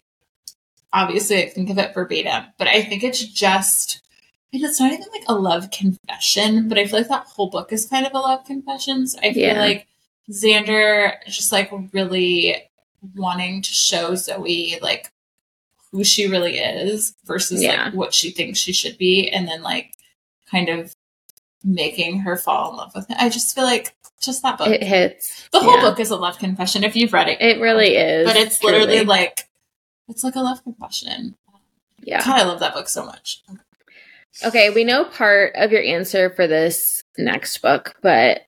obviously 0.94 1.44
I 1.44 1.50
think 1.50 1.70
of 1.70 1.78
it 1.78 1.94
verbatim, 1.94 2.46
but 2.58 2.68
I 2.68 2.82
think 2.84 3.04
it's 3.04 3.24
just 3.24 4.02
and 4.54 4.64
it's 4.64 4.80
not 4.80 4.94
even 4.94 5.08
like 5.12 5.26
a 5.28 5.36
love 5.36 5.72
confession, 5.72 6.70
but 6.70 6.78
I 6.78 6.86
feel 6.86 7.00
like 7.00 7.10
that 7.10 7.26
whole 7.26 7.50
book 7.50 7.74
is 7.74 7.86
kind 7.86 8.06
of 8.06 8.14
a 8.14 8.20
love 8.20 8.46
confession. 8.46 9.06
So 9.08 9.20
I 9.20 9.34
feel 9.34 9.42
Yeah. 9.44 9.60
like 9.60 9.88
Xander 10.32 11.14
just 11.26 11.52
like 11.52 11.72
really 11.94 12.56
wanting 13.16 13.62
to 13.62 13.72
show 13.72 14.16
Zoe 14.16 14.78
like 14.82 15.12
who 15.92 16.04
she 16.04 16.28
really 16.28 16.58
is 16.58 17.14
versus 17.26 17.64
Yeah. 17.64 17.86
like 17.86 17.94
what 17.94 18.14
she 18.14 18.32
thinks 18.32 18.60
she 18.60 18.74
should 18.74 18.98
be, 18.98 19.30
and 19.30 19.48
then 19.48 19.62
like 19.62 19.94
kind 20.50 20.70
of 20.70 20.94
making 21.64 22.20
her 22.20 22.36
fall 22.36 22.72
in 22.72 22.78
love 22.78 22.92
with 22.96 23.08
him. 23.08 23.18
I 23.20 23.30
just 23.30 23.56
feel 23.56 23.64
like 23.64 23.96
just 24.22 24.42
that 24.44 24.58
book. 24.58 24.68
It 24.68 24.84
hits. 24.84 25.48
the 25.52 25.60
whole 25.60 25.76
yeah. 25.76 25.82
book 25.82 26.00
is 26.00 26.10
a 26.10 26.16
love 26.16 26.40
confession 26.40 26.84
if 26.84 26.96
you've 26.96 27.14
read 27.14 27.30
it. 27.30 27.42
It 27.42 27.62
really 27.62 27.98
um, 27.98 28.08
is. 28.08 28.28
But 28.28 28.36
it's 28.36 28.64
literally 28.64 28.98
truly. 28.98 29.06
like 29.06 29.48
it's 30.08 30.24
like 30.24 30.36
a 30.36 30.42
love 30.42 30.64
confession. 30.64 31.36
yeah. 32.02 32.24
God, 32.24 32.40
I 32.40 32.44
love 32.44 32.60
that 32.60 32.74
book 32.74 32.90
so 32.90 33.06
much. 33.06 33.44
Okay, 34.46 34.70
we 34.70 34.84
know 34.84 35.06
part 35.06 35.54
of 35.56 35.72
your 35.72 35.82
answer 35.82 36.30
for 36.30 36.48
this 36.48 37.02
next 37.18 37.58
book, 37.62 37.96
but 38.02 38.42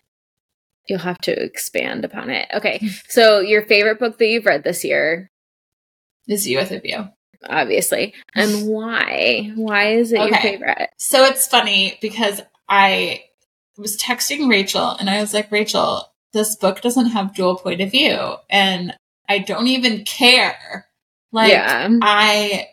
you'll 0.90 1.00
have 1.00 1.20
to 1.20 1.32
expand 1.32 2.06
upon 2.06 2.30
it. 2.30 2.48
Okay, 2.54 2.80
hmm. 2.80 2.88
so 3.08 3.40
your 3.40 3.64
favorite 3.64 4.00
book 4.00 4.18
that 4.18 4.28
you've 4.28 4.46
read 4.46 4.64
this 4.64 4.84
year, 4.84 5.30
Is 6.28 6.48
you 6.48 6.58
with 6.58 6.72
a 6.72 6.80
view. 6.80 7.08
obviously, 7.48 8.14
and 8.36 8.68
why? 8.68 9.52
Why 9.56 9.94
is 9.94 10.12
it 10.12 10.20
your 10.20 10.38
favorite? 10.38 10.90
So 10.98 11.26
it's 11.26 11.48
funny 11.48 11.98
because 12.02 12.42
I 12.68 13.24
was 13.78 13.98
texting 13.98 14.50
Rachel 14.50 14.92
and 14.92 15.10
I 15.10 15.22
was 15.22 15.34
like, 15.34 15.52
Rachel, 15.52 16.12
this 16.34 16.56
book 16.56 16.82
doesn't 16.82 17.08
have 17.08 17.34
dual 17.34 17.56
point 17.56 17.82
of 17.82 17.92
view. 17.92 18.36
And 18.50 18.96
I 19.28 19.40
don't 19.40 19.68
even 19.68 20.06
care. 20.06 20.88
Like, 21.32 21.52
yeah, 21.52 21.88
I, 22.02 22.68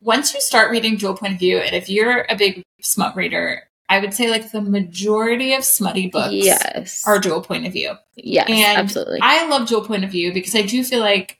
once 0.00 0.34
you 0.34 0.40
start 0.40 0.70
reading 0.70 0.96
dual 0.96 1.14
point 1.14 1.34
of 1.34 1.38
view, 1.38 1.58
and 1.58 1.74
if 1.74 1.88
you're 1.88 2.26
a 2.28 2.36
big 2.36 2.62
smut 2.80 3.16
reader, 3.16 3.62
I 3.88 4.00
would 4.00 4.12
say 4.14 4.30
like 4.30 4.50
the 4.50 4.60
majority 4.60 5.54
of 5.54 5.64
smutty 5.64 6.08
books 6.08 6.32
yes, 6.32 7.04
are 7.06 7.18
dual 7.18 7.40
point 7.40 7.66
of 7.66 7.72
view. 7.72 7.94
yes, 8.16 8.48
and 8.48 8.78
absolutely. 8.78 9.20
I 9.22 9.46
love 9.48 9.68
dual 9.68 9.84
point 9.84 10.04
of 10.04 10.10
view 10.10 10.32
because 10.32 10.54
I 10.56 10.62
do 10.62 10.82
feel 10.82 11.00
like 11.00 11.38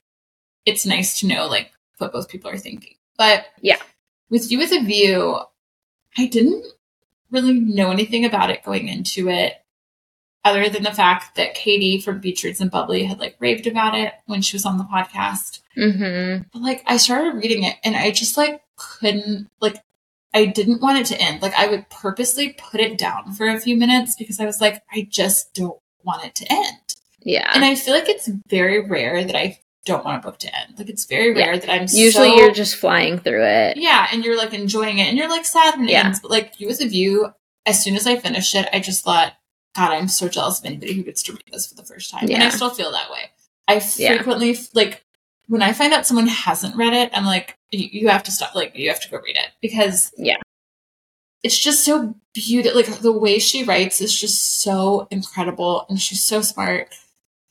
it's 0.65 0.87
nice 0.87 1.21
to 1.21 1.27
know 1.27 1.47
like 1.49 1.73
what 1.99 2.13
both 2.13 2.29
people 2.29 2.51
are 2.51 2.59
thinking. 2.59 2.95
But 3.19 3.47
Yeah. 3.61 3.79
with 4.31 4.51
you 4.51 4.59
with 4.59 4.73
a 4.73 4.81
view, 4.85 5.39
I 6.17 6.27
didn't 6.27 6.65
really 7.31 7.55
know 7.59 7.91
anything 7.91 8.25
about 8.25 8.51
it 8.51 8.63
going 8.63 8.89
into 8.89 9.29
it, 9.29 9.55
other 10.45 10.69
than 10.69 10.85
the 10.85 10.93
fact 10.93 11.35
that 11.35 11.55
Katie 11.55 12.01
from 12.01 12.21
Reads 12.21 12.61
and 12.61 12.71
Bubbly 12.71 13.05
had 13.05 13.19
like 13.19 13.35
raved 13.41 13.67
about 13.67 13.97
it 13.97 14.13
when 14.27 14.41
she 14.43 14.55
was 14.57 14.65
on 14.65 14.79
the 14.79 14.85
podcast. 14.85 15.61
hmm 15.75 16.45
But 16.53 16.63
like 16.63 16.85
I 16.87 16.97
started 16.99 17.35
reading 17.35 17.65
it 17.65 17.77
and 17.83 17.97
I 17.97 18.13
just 18.13 18.37
like 18.37 18.63
couldn't 18.77 19.49
like 19.61 19.77
I 20.37 20.47
didn't 20.47 20.83
want 20.83 20.99
it 20.99 21.07
to 21.07 21.21
end. 21.21 21.43
Like 21.43 21.55
I 21.55 21.67
would 21.67 21.89
purposely 21.91 22.53
put 22.53 22.81
it 22.81 22.99
down 22.99 23.33
for 23.33 23.47
a 23.49 23.59
few 23.59 23.77
minutes 23.77 24.15
because 24.17 24.39
I 24.39 24.45
was 24.47 24.61
like, 24.61 24.83
I 24.93 25.07
just 25.11 25.55
don't 25.55 25.79
want 26.05 26.25
it 26.25 26.35
to 26.37 26.47
end. 26.53 26.95
Yeah, 27.25 27.51
And 27.55 27.65
I 27.65 27.75
feel 27.75 27.95
like 27.95 28.09
it's 28.09 28.29
very 28.49 28.87
rare 28.87 29.25
that 29.25 29.35
I 29.35 29.59
don't 29.85 30.05
want 30.05 30.23
a 30.23 30.27
book 30.27 30.39
to 30.41 30.55
end. 30.57 30.75
Like 30.79 30.89
it's 30.89 31.07
very 31.07 31.37
Yeah. 31.37 31.47
rare 31.47 31.59
that 31.59 31.71
I'm 31.71 31.87
usually 31.91 32.31
so- 32.31 32.37
you're 32.37 32.53
just 32.53 32.77
flying 32.77 33.19
through 33.19 33.45
it. 33.45 33.77
yeah, 33.79 34.07
and 34.13 34.25
you're 34.25 34.37
like 34.37 34.53
enjoying 34.55 34.99
it, 34.99 35.09
and 35.09 35.17
you're 35.19 35.29
like 35.29 35.45
sad 35.47 35.77
when 35.77 35.89
it 35.89 35.93
Yeah. 35.93 36.07
ends. 36.07 36.21
But 36.21 36.31
like 36.31 36.55
you 36.61 36.67
with 36.69 36.81
a 36.81 36.87
view, 36.87 37.33
as 37.65 37.83
soon 37.83 37.97
as 37.97 38.07
I 38.07 38.17
finished 38.17 38.55
it, 38.55 38.69
I 38.73 38.79
just 38.81 39.03
thought, 39.05 39.33
God, 39.75 39.91
I'm 39.93 40.09
so 40.09 40.29
jealous 40.29 40.59
of 40.61 40.67
anybody 40.67 40.93
who 40.95 41.03
gets 41.03 41.23
to 41.25 41.33
read 41.33 41.43
this 41.53 41.67
for 41.67 41.75
the 41.75 41.85
first 41.85 42.11
time, 42.11 42.29
yeah. 42.29 42.37
and 42.37 42.45
I 42.45 42.51
still 42.51 42.71
feel 42.71 42.93
that 42.93 43.11
way. 43.11 43.31
I 43.69 43.75
Yeah. 43.97 44.15
frequently 44.15 44.57
like 44.75 45.03
when 45.49 45.63
I 45.63 45.73
find 45.73 45.93
out 45.93 46.07
someone 46.07 46.27
hasn't 46.27 46.77
read 46.77 46.93
it, 46.93 47.11
I'm 47.13 47.25
like, 47.25 47.57
you, 47.71 47.89
you 48.03 48.09
have 48.09 48.23
to 48.25 48.31
stop. 48.33 48.55
Like 48.55 48.77
you 48.77 48.89
have 48.89 49.01
to 49.01 49.11
go 49.11 49.19
read 49.19 49.37
it 49.37 49.49
because 49.63 50.13
Yeah. 50.17 50.37
it's 51.43 51.59
just 51.59 51.85
so 51.85 52.15
beautiful. 52.35 52.77
Like 52.81 52.99
the 53.01 53.13
way 53.13 53.39
she 53.39 53.65
writes 53.65 54.01
is 54.01 54.19
just 54.19 54.61
so 54.63 55.07
incredible, 55.11 55.87
and 55.89 56.01
she's 56.01 56.25
so 56.25 56.41
smart, 56.41 56.89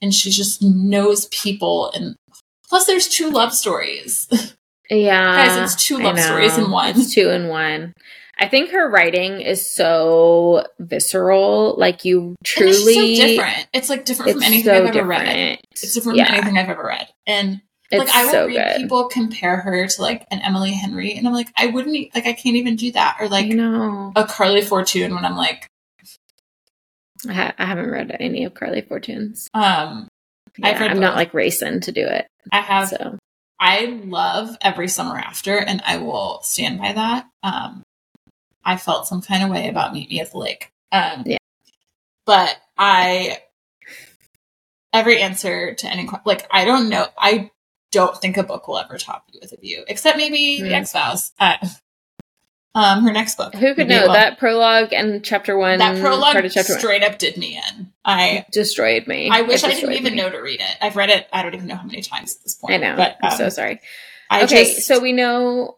and 0.02 0.14
she 0.14 0.30
just 0.30 0.62
knows 0.62 1.26
people. 1.26 1.90
And 1.94 2.16
plus, 2.68 2.86
there's 2.86 3.08
two 3.08 3.30
love 3.30 3.52
stories. 3.52 4.28
Yeah, 4.88 5.44
Guys, 5.48 5.74
it's 5.74 5.84
two 5.84 5.98
love 5.98 6.16
stories 6.16 6.56
in 6.56 6.70
one. 6.70 6.90
It's 6.90 7.12
two 7.12 7.28
in 7.30 7.48
one. 7.48 7.92
I 8.38 8.46
think 8.46 8.70
her 8.70 8.88
writing 8.88 9.40
is 9.40 9.68
so 9.68 10.64
visceral. 10.78 11.74
Like 11.76 12.04
you 12.04 12.20
And 12.20 12.36
truly, 12.44 12.74
it's 12.94 13.18
so 13.20 13.26
different. 13.26 13.68
It's 13.74 13.88
like 13.90 14.04
different 14.04 14.32
from 14.34 14.42
anything 14.44 14.66
so 14.66 14.74
I've 14.86 14.94
ever 14.94 15.04
read. 15.08 15.58
It's 15.72 15.92
different 15.92 16.18
Yeah. 16.18 16.26
from 16.26 16.34
anything 16.36 16.56
I've 16.58 16.68
ever 16.68 16.84
read. 16.86 17.08
And 17.26 17.62
It's 17.90 17.98
like 18.04 18.14
I 18.14 18.24
will 18.24 18.32
so 18.32 18.46
read 18.46 18.54
good. 18.72 18.76
people 18.82 19.08
compare 19.08 19.58
her 19.58 19.86
to 19.86 20.02
like 20.02 20.26
an 20.30 20.40
Emily 20.40 20.72
Henry, 20.72 21.12
and 21.14 21.26
I'm 21.26 21.32
like, 21.34 21.48
I 21.56 21.66
wouldn't 21.66 22.14
like 22.14 22.26
I 22.26 22.32
can't 22.32 22.56
even 22.56 22.76
do 22.76 22.90
that. 22.92 23.16
Or 23.20 23.26
I 23.26 23.28
like 23.28 23.52
a 24.16 24.24
Carly 24.28 24.62
Fortune 24.62 25.14
when 25.14 25.24
I'm 25.24 25.36
like, 25.36 25.68
I, 27.28 27.32
ha- 27.32 27.54
I 27.58 27.64
haven't 27.64 27.90
read 27.90 28.16
any 28.18 28.44
of 28.44 28.54
Carly 28.54 28.82
Fortune's. 28.82 29.48
um, 29.54 30.08
Yeah, 30.58 30.80
read 30.80 30.90
I'm 30.90 31.00
not 31.00 31.16
like 31.16 31.32
racing 31.34 31.80
to 31.82 31.92
do 31.92 32.04
it. 32.06 32.26
I 32.50 32.60
have 32.60 32.88
So 32.88 33.18
I 33.60 34.00
love 34.04 34.56
every 34.60 34.88
summer 34.88 35.16
after, 35.16 35.56
and 35.56 35.80
I 35.86 35.98
will 35.98 36.40
stand 36.42 36.78
by 36.78 36.92
that. 36.92 37.26
Um, 37.42 37.82
I 38.64 38.76
felt 38.76 39.06
some 39.06 39.22
kind 39.22 39.44
of 39.44 39.50
way 39.50 39.68
about 39.68 39.92
Meet 39.92 40.10
Me 40.10 40.20
at 40.20 40.32
the 40.32 40.38
Lake. 40.38 40.70
Um, 40.90 41.22
Yeah. 41.24 41.38
But 42.26 42.56
I, 42.76 43.38
every 44.92 45.22
answer 45.22 45.74
to 45.74 45.86
any 45.86 46.08
like 46.24 46.46
I 46.50 46.64
don't 46.64 46.88
know. 46.88 47.06
I 47.16 47.50
don't 47.96 48.16
think 48.20 48.36
a 48.36 48.42
book 48.42 48.68
will 48.68 48.78
ever 48.78 48.98
top 48.98 49.24
you 49.32 49.40
with 49.42 49.52
a 49.52 49.56
view, 49.56 49.84
except 49.88 50.16
maybe 50.16 50.58
Hmm. 50.58 50.64
the 50.64 50.74
X 50.74 50.92
Files. 50.92 51.32
Uh, 51.38 51.56
um, 52.74 53.04
her 53.04 53.12
next 53.12 53.36
book. 53.36 53.54
who 53.54 53.74
could 53.74 53.88
know 53.88 54.12
that 54.12 54.38
prologue 54.38 54.92
and 54.92 55.24
chapter 55.24 55.56
one? 55.56 55.78
that 55.78 55.98
prologue 55.98 56.32
part 56.34 56.44
of 56.44 56.52
chapter 56.52 56.74
one 56.74 56.80
straight 56.80 57.02
up 57.02 57.18
did 57.18 57.36
me 57.38 57.56
in. 57.70 57.92
I 58.04 58.44
destroyed 58.52 59.06
me. 59.06 59.30
I 59.30 59.42
wish 59.42 59.64
I 59.64 59.70
didn't 59.70 59.92
even 59.92 60.12
me. 60.14 60.20
know 60.22 60.28
to 60.30 60.38
read 60.38 60.60
it. 60.60 60.76
I've 60.82 60.94
read 60.94 61.08
it. 61.08 61.26
I 61.32 61.42
don't 61.42 61.54
even 61.54 61.66
know 61.68 61.76
how 61.76 61.84
many 61.86 62.02
times 62.02 62.36
at 62.36 62.42
this 62.44 62.54
point. 62.54 62.74
I 62.74 62.76
know. 62.76 62.96
but 62.96 63.12
um, 63.12 63.16
I'm 63.30 63.36
so 63.36 63.48
sorry. 63.48 63.80
I 64.28 64.44
okay, 64.44 64.74
just, 64.74 64.86
so 64.86 65.00
we 65.00 65.12
know. 65.12 65.76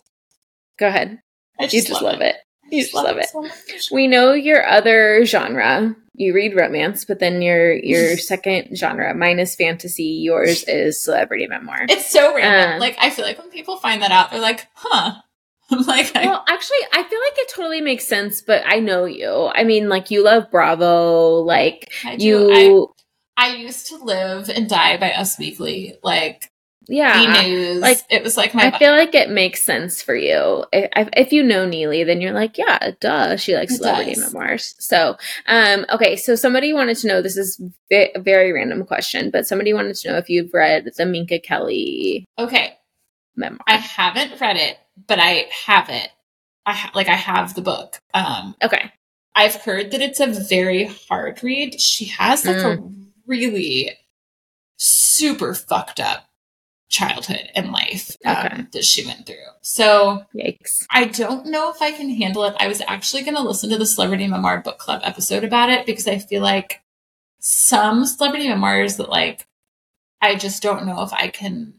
Go 0.78 0.88
ahead. 0.88 1.20
I 1.58 1.64
just 1.64 1.74
you 1.74 1.82
just 1.82 2.02
love, 2.02 2.20
it. 2.20 2.36
You 2.72 2.82
just 2.82 2.94
love 2.94 3.16
it. 3.16 3.26
So 3.28 3.46
we 3.94 4.06
know 4.06 4.32
your 4.32 4.66
other 4.66 5.24
genre. 5.24 5.94
You 6.14 6.34
read 6.34 6.56
romance, 6.56 7.04
but 7.04 7.20
then 7.20 7.40
your 7.42 7.72
your 7.74 8.16
second 8.32 8.76
genre, 8.76 9.14
mine 9.14 9.38
is 9.38 9.54
fantasy. 9.54 10.04
Yours 10.22 10.64
is 10.64 11.02
celebrity 11.02 11.46
memoir. 11.46 11.86
It's 11.88 12.10
so 12.10 12.34
random. 12.34 12.76
Uh, 12.76 12.80
like 12.80 12.96
I 13.00 13.10
feel 13.10 13.24
like 13.24 13.38
when 13.38 13.50
people 13.50 13.76
find 13.76 14.02
that 14.02 14.10
out, 14.10 14.30
they're 14.30 14.40
like, 14.40 14.66
"Huh." 14.74 15.14
I'm 15.70 15.82
like, 15.82 16.16
I- 16.16 16.24
well, 16.24 16.44
actually, 16.48 16.78
I 16.92 17.02
feel 17.02 17.20
like 17.20 17.34
it 17.38 17.48
totally 17.54 17.80
makes 17.82 18.06
sense. 18.06 18.40
But 18.42 18.62
I 18.66 18.80
know 18.80 19.04
you. 19.04 19.50
I 19.54 19.64
mean, 19.64 19.88
like 19.88 20.10
you 20.10 20.24
love 20.24 20.50
Bravo. 20.50 21.40
Like 21.42 21.92
you. 22.18 22.94
I, 23.36 23.50
I 23.50 23.56
used 23.56 23.86
to 23.88 23.96
live 23.98 24.48
and 24.48 24.68
die 24.68 24.96
by 24.96 25.12
Us 25.12 25.38
Weekly. 25.38 25.96
Like 26.02 26.50
yeah 26.88 27.42
news 27.42 27.80
like 27.80 27.98
it 28.08 28.22
was 28.22 28.36
like 28.36 28.54
my 28.54 28.72
i 28.72 28.78
feel 28.78 28.92
like 28.92 29.14
it 29.14 29.28
makes 29.28 29.62
sense 29.62 30.00
for 30.00 30.14
you. 30.14 30.64
If, 30.72 31.08
if 31.12 31.32
you 31.32 31.42
know 31.42 31.66
neely 31.66 32.02
then 32.02 32.20
you're 32.20 32.32
like 32.32 32.56
yeah 32.56 32.78
it 32.82 33.00
duh 33.00 33.36
she 33.36 33.54
likes 33.54 33.74
it 33.74 33.76
celebrity 33.78 34.14
does. 34.14 34.32
memoirs. 34.32 34.74
So 34.78 35.16
um 35.46 35.84
okay 35.92 36.16
so 36.16 36.34
somebody 36.34 36.72
wanted 36.72 36.96
to 36.98 37.06
know 37.06 37.20
this 37.20 37.36
is 37.36 37.60
a 37.92 38.12
very 38.18 38.52
random 38.52 38.84
question 38.84 39.30
but 39.30 39.46
somebody 39.46 39.74
wanted 39.74 39.96
to 39.96 40.10
know 40.10 40.16
if 40.16 40.30
you've 40.30 40.52
read 40.54 40.90
the 40.96 41.06
minka 41.06 41.38
kelly 41.38 42.24
okay. 42.38 42.78
memoir. 43.36 43.60
I 43.66 43.76
haven't 43.76 44.40
read 44.40 44.56
it 44.56 44.78
but 45.06 45.18
i 45.18 45.46
have 45.66 45.90
it. 45.90 46.08
I 46.64 46.72
ha- 46.72 46.92
like 46.94 47.08
i 47.08 47.14
have 47.14 47.54
the 47.54 47.62
book. 47.62 47.98
Um 48.14 48.56
okay. 48.62 48.92
I've 49.34 49.56
heard 49.56 49.90
that 49.92 50.00
it's 50.00 50.20
a 50.20 50.26
very 50.26 50.84
hard 51.08 51.42
read. 51.44 51.80
She 51.80 52.06
has 52.06 52.44
like 52.44 52.56
mm. 52.56 52.78
a 52.78 52.92
really 53.26 53.92
super 54.78 55.54
fucked 55.54 56.00
up 56.00 56.27
childhood 56.88 57.50
and 57.54 57.70
life 57.70 58.16
um, 58.24 58.36
okay. 58.36 58.66
that 58.72 58.84
she 58.84 59.04
went 59.06 59.26
through. 59.26 59.36
So, 59.60 60.24
yikes. 60.34 60.86
I 60.90 61.04
don't 61.04 61.46
know 61.46 61.70
if 61.70 61.82
I 61.82 61.92
can 61.92 62.08
handle 62.08 62.44
it. 62.44 62.56
I 62.58 62.66
was 62.66 62.82
actually 62.86 63.22
going 63.22 63.36
to 63.36 63.42
listen 63.42 63.70
to 63.70 63.78
the 63.78 63.86
Celebrity 63.86 64.26
Memoir 64.26 64.62
Book 64.62 64.78
Club 64.78 65.02
episode 65.04 65.44
about 65.44 65.70
it 65.70 65.86
because 65.86 66.08
I 66.08 66.18
feel 66.18 66.42
like 66.42 66.82
some 67.40 68.04
celebrity 68.06 68.48
memoirs 68.48 68.96
that, 68.96 69.10
like, 69.10 69.46
I 70.20 70.34
just 70.34 70.62
don't 70.62 70.86
know 70.86 71.02
if 71.02 71.12
I 71.12 71.28
can 71.28 71.74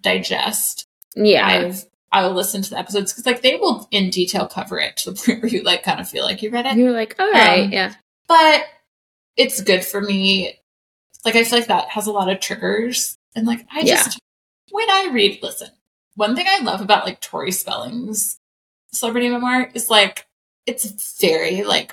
digest. 0.00 0.86
Yeah. 1.14 1.46
I've, 1.46 1.84
I'll 2.12 2.32
listen 2.32 2.62
to 2.62 2.70
the 2.70 2.78
episodes 2.78 3.12
because, 3.12 3.26
like, 3.26 3.42
they 3.42 3.56
will 3.56 3.88
in 3.90 4.10
detail 4.10 4.46
cover 4.46 4.78
it 4.78 4.96
to 4.98 5.10
the 5.10 5.16
point 5.26 5.42
where 5.42 5.50
you, 5.50 5.62
like, 5.62 5.82
kind 5.82 6.00
of 6.00 6.08
feel 6.08 6.24
like 6.24 6.42
you 6.42 6.50
read 6.50 6.66
it. 6.66 6.76
You're 6.76 6.92
like, 6.92 7.16
all 7.18 7.30
right, 7.30 7.64
um, 7.64 7.72
yeah. 7.72 7.94
But 8.28 8.64
it's 9.36 9.60
good 9.60 9.84
for 9.84 10.00
me. 10.00 10.54
Like, 11.24 11.34
I 11.34 11.42
feel 11.42 11.58
like 11.58 11.68
that 11.68 11.90
has 11.90 12.06
a 12.06 12.12
lot 12.12 12.30
of 12.30 12.38
triggers. 12.38 13.18
And, 13.34 13.46
like, 13.46 13.66
I 13.70 13.82
just, 13.84 14.14
yeah 14.14 14.18
when 14.70 14.90
I 14.90 15.10
read, 15.12 15.40
listen, 15.42 15.68
one 16.14 16.34
thing 16.34 16.46
I 16.48 16.62
love 16.62 16.80
about 16.80 17.04
like 17.04 17.20
Tori 17.20 17.52
Spelling's 17.52 18.38
celebrity 18.92 19.28
memoir 19.28 19.70
is 19.74 19.90
like 19.90 20.26
it's 20.66 21.20
very 21.20 21.62
like 21.62 21.92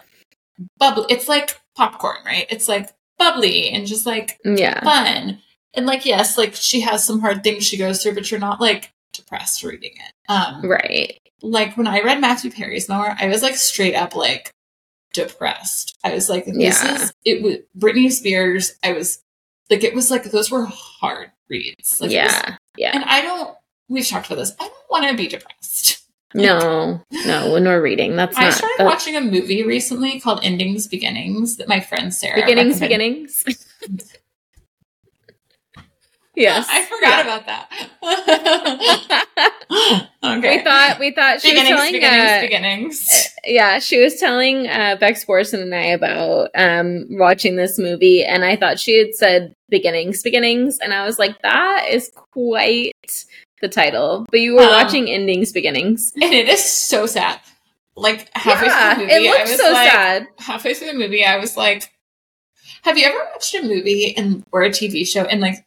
bubbly. 0.77 1.05
It's 1.09 1.27
like 1.27 1.59
popcorn, 1.75 2.17
right? 2.25 2.47
It's 2.49 2.67
like 2.67 2.89
bubbly 3.17 3.69
and 3.69 3.85
just 3.85 4.05
like 4.05 4.39
yeah 4.43 4.83
fun. 4.83 5.39
And 5.75 5.85
like 5.85 6.05
yes, 6.05 6.37
like 6.37 6.55
she 6.55 6.81
has 6.81 7.05
some 7.05 7.19
hard 7.19 7.43
things 7.43 7.65
she 7.65 7.77
goes 7.77 8.01
through, 8.01 8.15
but 8.15 8.29
you're 8.31 8.39
not 8.39 8.61
like 8.61 8.91
depressed 9.11 9.63
reading 9.63 9.93
it. 9.95 10.13
Um 10.29 10.67
Right. 10.67 11.19
Like 11.41 11.75
when 11.75 11.87
I 11.87 12.01
read 12.01 12.21
Matthew 12.21 12.51
Perry's 12.51 12.87
memoir, 12.87 13.15
I 13.19 13.27
was 13.27 13.43
like 13.43 13.55
straight 13.55 13.95
up 13.95 14.15
like 14.15 14.51
depressed. 15.13 15.97
I 16.03 16.13
was 16.13 16.29
like, 16.29 16.45
this 16.45 16.55
yeah. 16.83 16.95
is 16.95 17.13
it 17.25 17.43
was 17.43 17.57
Britney 17.77 18.11
Spears. 18.11 18.73
I 18.83 18.93
was 18.93 19.21
like 19.69 19.83
it 19.83 19.93
was 19.93 20.09
like 20.09 20.23
those 20.25 20.49
were 20.49 20.65
hard 20.65 21.31
reads. 21.49 21.99
Like 21.99 22.11
yeah. 22.11 22.57
Yeah. 22.77 22.91
And 22.93 23.03
I 23.03 23.21
don't, 23.21 23.55
we've 23.89 24.07
talked 24.07 24.27
about 24.27 24.37
this. 24.37 24.55
I 24.59 24.67
don't 24.67 24.73
want 24.89 25.09
to 25.09 25.15
be 25.15 25.27
depressed. 25.27 25.99
No, 26.35 26.99
no, 27.27 27.53
when 27.53 27.63
we're 27.65 27.79
reading, 27.79 28.15
that's 28.15 28.35
I 28.35 28.45
not. 28.45 28.53
started 28.53 28.81
uh, 28.81 28.85
watching 28.85 29.15
a 29.15 29.21
movie 29.21 29.61
recently 29.61 30.19
called 30.19 30.39
Endings 30.41 30.87
Beginnings 30.87 31.57
that 31.57 31.67
my 31.67 31.79
friend 31.79 32.11
Sarah. 32.11 32.41
Beginnings, 32.41 32.79
beginnings. 32.79 33.45
yes, 36.35 36.67
I 36.69 36.83
forgot 36.83 37.25
yeah. 37.25 37.35
about 37.35 37.45
that. 37.47 37.69
okay, 40.37 40.57
we 40.57 40.63
thought 40.63 40.99
we 40.99 41.11
thought 41.11 41.41
she 41.41 41.51
beginnings, 41.51 41.71
was 41.71 41.79
telling 41.79 41.93
beginnings, 41.93 42.31
uh, 42.31 42.41
beginnings. 42.41 43.07
Uh, 43.11 43.41
yeah, 43.45 43.79
she 43.79 44.01
was 44.01 44.15
telling 44.15 44.67
uh, 44.67 44.95
Bex 44.99 45.25
Borson 45.25 45.61
and 45.61 45.73
I 45.75 45.85
about 45.85 46.49
um, 46.55 47.05
watching 47.09 47.55
this 47.55 47.77
movie, 47.77 48.23
and 48.23 48.43
I 48.43 48.55
thought 48.55 48.79
she 48.79 48.97
had 48.97 49.13
said 49.13 49.55
beginnings, 49.69 50.23
beginnings, 50.23 50.79
and 50.79 50.93
I 50.93 51.05
was 51.05 51.19
like, 51.19 51.41
that 51.41 51.87
is 51.89 52.11
quite 52.15 52.93
the 53.61 53.69
title. 53.69 54.25
But 54.29 54.41
you 54.41 54.55
were 54.55 54.63
um, 54.63 54.69
watching 54.69 55.09
endings, 55.09 55.51
beginnings, 55.51 56.13
and 56.15 56.33
it 56.33 56.47
is 56.47 56.63
so 56.63 57.05
sad. 57.05 57.39
Like 57.95 58.29
halfway 58.35 58.67
yeah, 58.67 58.95
through 58.95 59.05
the 59.05 59.13
movie, 59.13 59.27
it 59.27 59.47
looks 59.47 59.57
so 59.61 59.71
like, 59.71 59.91
sad. 59.91 60.27
Halfway 60.39 60.73
through 60.73 60.87
the 60.87 60.97
movie, 60.97 61.23
I 61.23 61.37
was 61.37 61.55
like, 61.55 61.91
"Have 62.83 62.97
you 62.97 63.05
ever 63.05 63.19
watched 63.33 63.53
a 63.53 63.61
movie 63.61 64.15
and 64.17 64.43
or 64.51 64.63
a 64.63 64.69
TV 64.69 65.07
show 65.07 65.25
and 65.25 65.41
like 65.41 65.65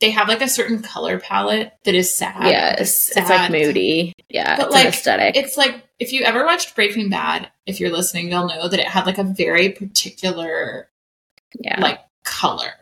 they 0.00 0.10
have 0.10 0.28
like 0.28 0.42
a 0.42 0.48
certain 0.48 0.80
color 0.82 1.18
palette 1.18 1.72
that 1.84 1.94
is 1.94 2.14
sad. 2.14 2.44
Yes, 2.44 2.96
sad. 2.98 3.22
it's 3.22 3.30
like 3.30 3.50
moody. 3.50 4.12
Yeah, 4.28 4.56
but 4.56 4.66
it's 4.66 4.74
like 4.74 4.86
aesthetic. 4.86 5.36
It's 5.36 5.56
like 5.56 5.82
if 5.98 6.12
you 6.12 6.22
ever 6.22 6.44
watched 6.44 6.74
Breaking 6.74 7.10
Bad, 7.10 7.50
if 7.66 7.80
you're 7.80 7.90
listening, 7.90 8.30
you'll 8.30 8.48
know 8.48 8.68
that 8.68 8.80
it 8.80 8.86
had 8.86 9.06
like 9.06 9.18
a 9.18 9.24
very 9.24 9.70
particular, 9.70 10.88
yeah, 11.60 11.80
like 11.80 12.00
color. 12.24 12.72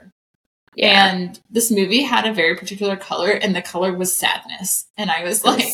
Yeah. 0.75 1.11
And 1.11 1.41
this 1.49 1.71
movie 1.71 2.03
had 2.03 2.27
a 2.27 2.35
very 2.35 2.55
particular 2.55 2.97
color, 2.97 3.31
and 3.31 3.57
the 3.57 3.63
color 3.63 3.95
was 3.95 4.15
sadness. 4.15 4.87
And 4.99 5.11
I 5.11 5.25
was 5.25 5.43
like, 5.43 5.65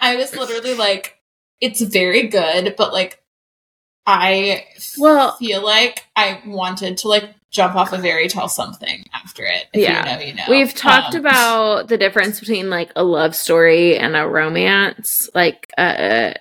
I 0.00 0.16
was 0.16 0.36
literally 0.36 0.74
like, 0.74 1.18
it's 1.60 1.80
very 1.80 2.28
good, 2.28 2.74
but 2.76 2.92
like, 2.92 3.22
I 4.08 4.64
well 4.96 5.36
feel 5.36 5.62
like 5.62 6.06
I 6.16 6.40
wanted 6.46 6.96
to 6.98 7.08
like 7.08 7.28
jump 7.50 7.76
off 7.76 7.92
a 7.92 7.98
very 7.98 8.26
tall 8.26 8.48
something 8.48 9.04
after 9.12 9.44
it. 9.44 9.66
yeah, 9.74 10.18
you 10.18 10.18
know, 10.18 10.24
you 10.24 10.34
know. 10.34 10.44
We've 10.48 10.74
talked 10.74 11.14
um, 11.14 11.20
about 11.20 11.88
the 11.88 11.98
difference 11.98 12.40
between 12.40 12.70
like 12.70 12.90
a 12.96 13.04
love 13.04 13.36
story 13.36 13.98
and 13.98 14.16
a 14.16 14.26
romance. 14.26 15.28
Like, 15.34 15.70
uh, 15.76 16.32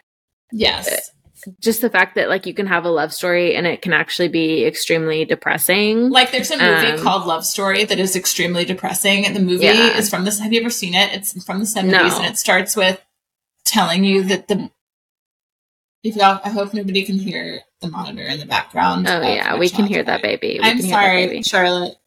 yes. 0.54 1.12
Just 1.60 1.82
the 1.82 1.90
fact 1.90 2.16
that 2.16 2.30
like 2.30 2.46
you 2.46 2.54
can 2.54 2.68
have 2.68 2.86
a 2.86 2.90
love 2.90 3.14
story 3.14 3.54
and 3.56 3.68
it 3.68 3.82
can 3.82 3.92
actually 3.92 4.30
be 4.30 4.66
extremely 4.66 5.26
depressing. 5.26 6.10
Like 6.10 6.32
there's 6.32 6.52
a 6.52 6.58
movie 6.58 6.94
um, 6.94 7.00
called 7.00 7.26
Love 7.28 7.46
Story 7.46 7.84
that 7.84 8.00
is 8.00 8.16
extremely 8.16 8.64
depressing. 8.64 9.26
And 9.26 9.36
the 9.36 9.42
movie 9.42 9.66
yeah. 9.66 9.98
is 9.98 10.10
from 10.10 10.24
this 10.24 10.40
have 10.40 10.54
you 10.54 10.62
ever 10.62 10.70
seen 10.70 10.96
it? 10.96 11.14
It's 11.14 11.44
from 11.44 11.60
the 11.60 11.66
70s 11.66 11.92
no. 11.92 12.18
and 12.18 12.26
it 12.26 12.38
starts 12.38 12.76
with 12.76 13.02
telling 13.66 14.04
you 14.04 14.24
that 14.24 14.48
the 14.48 14.72
if 16.08 16.16
y'all, 16.16 16.40
I 16.44 16.50
hope 16.50 16.74
nobody 16.74 17.04
can 17.04 17.18
hear 17.18 17.62
the 17.82 17.90
monitor 17.90 18.24
in 18.24 18.40
the 18.40 18.46
background. 18.46 19.08
Oh 19.08 19.22
yeah, 19.22 19.58
we 19.58 19.70
can 19.70 19.86
hear 19.86 20.04
that 20.04 20.22
baby. 20.22 20.60
We 20.62 20.70
I'm 20.70 20.82
sorry, 20.82 21.28
baby. 21.28 21.44
Charlotte 21.44 21.98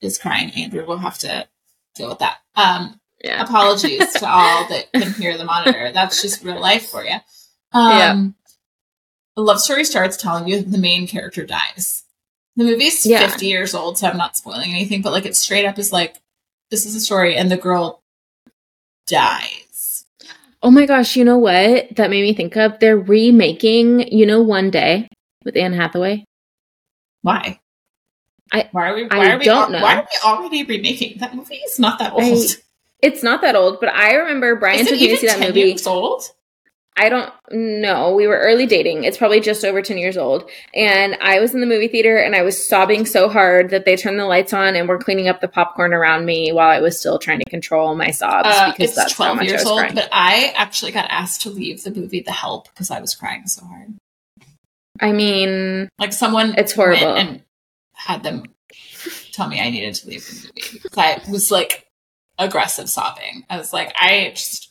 is 0.00 0.18
crying. 0.18 0.50
Andrew 0.52 0.84
we'll 0.86 0.96
have 0.96 1.18
to 1.18 1.46
deal 1.94 2.08
with 2.08 2.20
that. 2.20 2.38
Um, 2.56 2.98
yeah. 3.22 3.42
apologies 3.42 4.14
to 4.14 4.26
all 4.26 4.66
that 4.68 4.90
can 4.92 5.12
hear 5.12 5.36
the 5.36 5.44
monitor. 5.44 5.92
That's 5.92 6.22
just 6.22 6.42
real 6.42 6.60
life 6.60 6.88
for 6.88 7.04
you. 7.04 7.16
Um, 7.72 7.90
yeah. 7.98 8.26
The 9.36 9.42
love 9.42 9.60
story 9.60 9.84
starts 9.84 10.16
telling 10.16 10.48
you 10.48 10.62
that 10.62 10.70
the 10.70 10.78
main 10.78 11.06
character 11.06 11.44
dies. 11.44 12.04
The 12.56 12.64
movie's 12.64 13.06
yeah. 13.06 13.28
50 13.28 13.46
years 13.46 13.74
old, 13.74 13.98
so 13.98 14.08
I'm 14.08 14.16
not 14.16 14.36
spoiling 14.36 14.70
anything, 14.70 15.02
but 15.02 15.12
like 15.12 15.26
it 15.26 15.36
straight 15.36 15.66
up 15.66 15.78
is 15.78 15.92
like, 15.92 16.16
this 16.70 16.86
is 16.86 16.94
a 16.94 17.00
story, 17.00 17.36
and 17.36 17.50
the 17.50 17.56
girl 17.56 18.02
dies 19.06 19.49
Oh 20.62 20.70
my 20.70 20.86
gosh, 20.86 21.16
you 21.16 21.24
know 21.24 21.38
what? 21.38 21.96
That 21.96 22.10
made 22.10 22.22
me 22.22 22.34
think 22.34 22.56
of 22.56 22.78
they're 22.80 22.98
remaking, 22.98 24.12
you 24.12 24.26
know, 24.26 24.42
One 24.42 24.70
Day 24.70 25.08
with 25.44 25.56
Anne 25.56 25.72
Hathaway. 25.72 26.24
Why? 27.22 27.60
I 28.52 28.68
why 28.72 28.90
are 28.90 28.94
we 28.94 29.04
why 29.04 29.28
I 29.28 29.32
are 29.32 29.38
we 29.38 29.44
don't 29.44 29.72
know. 29.72 29.80
Why 29.80 29.96
are 29.96 30.08
we 30.10 30.28
already 30.28 30.64
remaking 30.64 31.18
that 31.18 31.34
movie? 31.34 31.56
It's 31.56 31.78
not 31.78 31.98
that 32.00 32.12
old. 32.12 32.22
I, 32.22 32.46
it's 33.00 33.22
not 33.22 33.42
that 33.42 33.54
old, 33.54 33.80
but 33.80 33.90
I 33.90 34.14
remember 34.14 34.56
Brian 34.56 34.84
took 34.84 35.00
me 35.00 35.08
to 35.08 35.16
see 35.16 35.26
that 35.28 35.40
movie. 35.40 35.60
Years 35.60 35.86
old? 35.86 36.24
I 37.00 37.08
don't 37.08 37.32
know. 37.50 38.14
We 38.14 38.26
were 38.26 38.36
early 38.36 38.66
dating. 38.66 39.04
It's 39.04 39.16
probably 39.16 39.40
just 39.40 39.64
over 39.64 39.80
10 39.80 39.96
years 39.96 40.18
old. 40.18 40.50
And 40.74 41.16
I 41.22 41.40
was 41.40 41.54
in 41.54 41.62
the 41.62 41.66
movie 41.66 41.88
theater 41.88 42.18
and 42.18 42.36
I 42.36 42.42
was 42.42 42.68
sobbing 42.68 43.06
so 43.06 43.30
hard 43.30 43.70
that 43.70 43.86
they 43.86 43.96
turned 43.96 44.20
the 44.20 44.26
lights 44.26 44.52
on 44.52 44.76
and 44.76 44.86
were 44.86 44.98
cleaning 44.98 45.26
up 45.26 45.40
the 45.40 45.48
popcorn 45.48 45.94
around 45.94 46.26
me 46.26 46.52
while 46.52 46.68
I 46.68 46.80
was 46.80 47.00
still 47.00 47.18
trying 47.18 47.38
to 47.38 47.48
control 47.48 47.94
my 47.94 48.10
sobs 48.10 48.50
uh, 48.50 48.70
because 48.70 48.94
that's 48.94 49.14
12 49.14 49.28
how 49.30 49.34
much 49.34 49.46
years 49.46 49.60
I 49.60 49.64
was 49.64 49.70
old, 49.70 49.78
crying. 49.78 49.94
But 49.94 50.10
I 50.12 50.52
actually 50.54 50.92
got 50.92 51.06
asked 51.08 51.40
to 51.42 51.50
leave 51.50 51.82
the 51.84 51.90
movie 51.90 52.20
The 52.20 52.32
Help 52.32 52.68
because 52.68 52.90
I 52.90 53.00
was 53.00 53.14
crying 53.14 53.46
so 53.46 53.64
hard. 53.64 53.94
I 55.00 55.12
mean, 55.12 55.88
like 55.98 56.12
someone 56.12 56.54
it's 56.58 56.72
horrible 56.72 57.14
and 57.14 57.42
had 57.94 58.22
them 58.22 58.44
tell 59.32 59.48
me 59.48 59.58
I 59.58 59.70
needed 59.70 59.94
to 59.94 60.06
leave 60.06 60.26
the 60.26 60.34
movie 60.34 60.80
because 60.82 60.98
I 60.98 61.22
was 61.30 61.50
like 61.50 61.86
aggressive 62.38 62.90
sobbing. 62.90 63.46
I 63.48 63.56
was 63.56 63.72
like, 63.72 63.94
I 63.96 64.32
just 64.34 64.69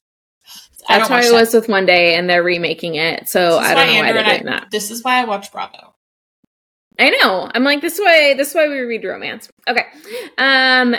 that's 0.88 1.10
how 1.10 1.20
it 1.20 1.34
was 1.34 1.54
with 1.54 1.68
One 1.68 1.86
Day, 1.86 2.16
and 2.16 2.30
they're 2.30 2.44
remaking 2.44 2.96
it. 2.96 3.28
So 3.30 3.58
I 3.58 3.74
don't 3.74 3.88
know 3.88 3.94
Andrew 3.94 4.08
why 4.08 4.14
they're 4.14 4.38
doing 4.38 4.50
I, 4.50 4.60
that. 4.60 4.72
This 4.72 4.92
is 4.92 5.04
why 5.04 5.22
I 5.22 5.26
watch 5.26 5.52
Bravo. 5.52 5.94
I 7.00 7.10
know. 7.12 7.50
I'm 7.54 7.64
like 7.64 7.82
this 7.82 8.00
way. 8.00 8.34
This 8.36 8.54
way 8.54 8.68
we 8.68 8.80
read 8.80 9.06
romance. 9.06 9.50
Okay. 9.68 9.86
Um, 10.38 10.96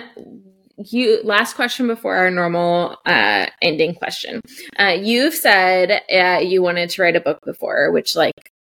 you 0.90 1.20
last 1.24 1.56
question 1.56 1.86
before 1.86 2.16
our 2.16 2.30
normal 2.30 2.96
uh 3.06 3.46
ending 3.60 3.94
question. 3.94 4.40
Uh 4.78 4.96
you've 4.98 5.34
said 5.34 6.02
uh, 6.10 6.40
you 6.40 6.62
wanted 6.62 6.90
to 6.90 7.02
write 7.02 7.16
a 7.16 7.20
book 7.20 7.40
before, 7.44 7.92
which 7.92 8.16
like 8.16 8.52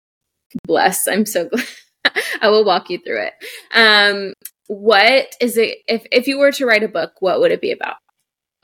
bless, 0.65 1.07
I'm 1.07 1.25
so 1.25 1.47
glad. 1.47 1.65
I 2.41 2.49
will 2.49 2.65
walk 2.65 2.89
you 2.89 2.99
through 2.99 3.27
it. 3.27 3.33
Um 3.73 4.33
what 4.67 5.35
is 5.39 5.57
it 5.57 5.77
if 5.87 6.05
if 6.11 6.27
you 6.27 6.37
were 6.37 6.51
to 6.51 6.65
write 6.65 6.83
a 6.83 6.89
book, 6.89 7.13
what 7.19 7.39
would 7.39 7.51
it 7.51 7.61
be 7.61 7.71
about? 7.71 7.95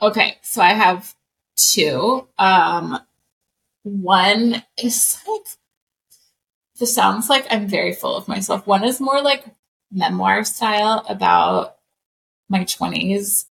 Okay, 0.02 0.36
so 0.42 0.60
I 0.60 0.74
have 0.74 1.14
two. 1.56 2.26
Um 2.38 3.00
one 3.82 4.62
is 4.82 5.18
like 5.26 5.46
this 6.78 6.94
sounds 6.94 7.28
like 7.28 7.46
I'm 7.50 7.66
very 7.68 7.94
full 7.94 8.16
of 8.16 8.28
myself. 8.28 8.66
One 8.66 8.84
is 8.84 9.00
more 9.00 9.22
like 9.22 9.44
memoir 9.90 10.44
style 10.44 11.04
about 11.08 11.76
my 12.48 12.60
20s, 12.60 13.46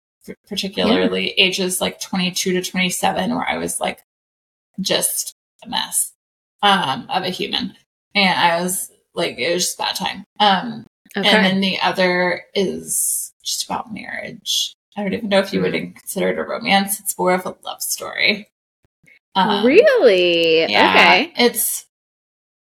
particularly 0.48 1.28
yeah. 1.28 1.44
ages 1.44 1.80
like 1.80 2.00
22 2.00 2.52
to 2.52 2.62
27, 2.62 3.34
where 3.34 3.48
I 3.48 3.57
was 3.57 3.80
like 3.80 4.05
just 4.80 5.34
a 5.64 5.68
mess 5.68 6.12
um, 6.62 7.07
of 7.09 7.24
a 7.24 7.30
human. 7.30 7.74
And 8.14 8.38
I 8.38 8.61
was 8.62 8.90
like, 9.14 9.38
it 9.38 9.52
was 9.52 9.64
just 9.64 9.78
bad 9.78 9.96
time. 9.96 10.24
Um, 10.40 10.86
okay. 11.16 11.28
And 11.28 11.44
then 11.44 11.61
the 11.61 11.80
other 11.80 12.42
is 12.55 13.32
just 13.42 13.64
about 13.64 13.92
marriage. 13.92 14.74
I 14.97 15.03
don't 15.03 15.12
even 15.12 15.28
know 15.28 15.40
if 15.40 15.53
you 15.53 15.61
would 15.61 15.72
consider 15.72 16.30
it 16.30 16.38
a 16.38 16.45
romance. 16.45 17.01
It's 17.01 17.18
more 17.18 17.34
of 17.34 17.47
a 17.47 17.57
love 17.64 17.82
story. 17.82 18.49
Um, 19.34 19.66
really? 19.66 20.61
Yeah, 20.70 20.90
okay. 20.90 21.32
It's 21.36 21.86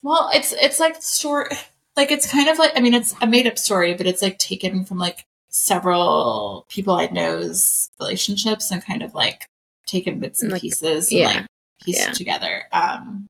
well, 0.02 0.30
it's 0.34 0.52
it's 0.52 0.80
like 0.80 1.00
short, 1.00 1.54
like 1.96 2.10
it's 2.10 2.30
kind 2.30 2.48
of 2.48 2.58
like 2.58 2.72
I 2.76 2.80
mean 2.80 2.94
it's 2.94 3.14
a 3.20 3.26
made 3.26 3.46
up 3.46 3.58
story, 3.58 3.94
but 3.94 4.06
it's 4.06 4.22
like 4.22 4.38
taken 4.38 4.84
from 4.84 4.98
like 4.98 5.24
several 5.48 6.66
people 6.68 6.94
I 6.94 7.06
know's 7.06 7.90
relationships 8.00 8.70
and 8.72 8.84
kind 8.84 9.02
of 9.02 9.14
like 9.14 9.46
taken 9.86 10.18
bits 10.18 10.42
and 10.42 10.50
like, 10.50 10.62
pieces 10.62 11.12
yeah. 11.12 11.28
and 11.28 11.40
like 11.42 11.46
pieced 11.84 12.08
yeah. 12.08 12.12
together. 12.12 12.62
Um 12.72 13.28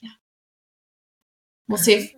yeah. 0.00 0.10
We'll 1.68 1.78
see 1.78 1.94
if 1.94 2.14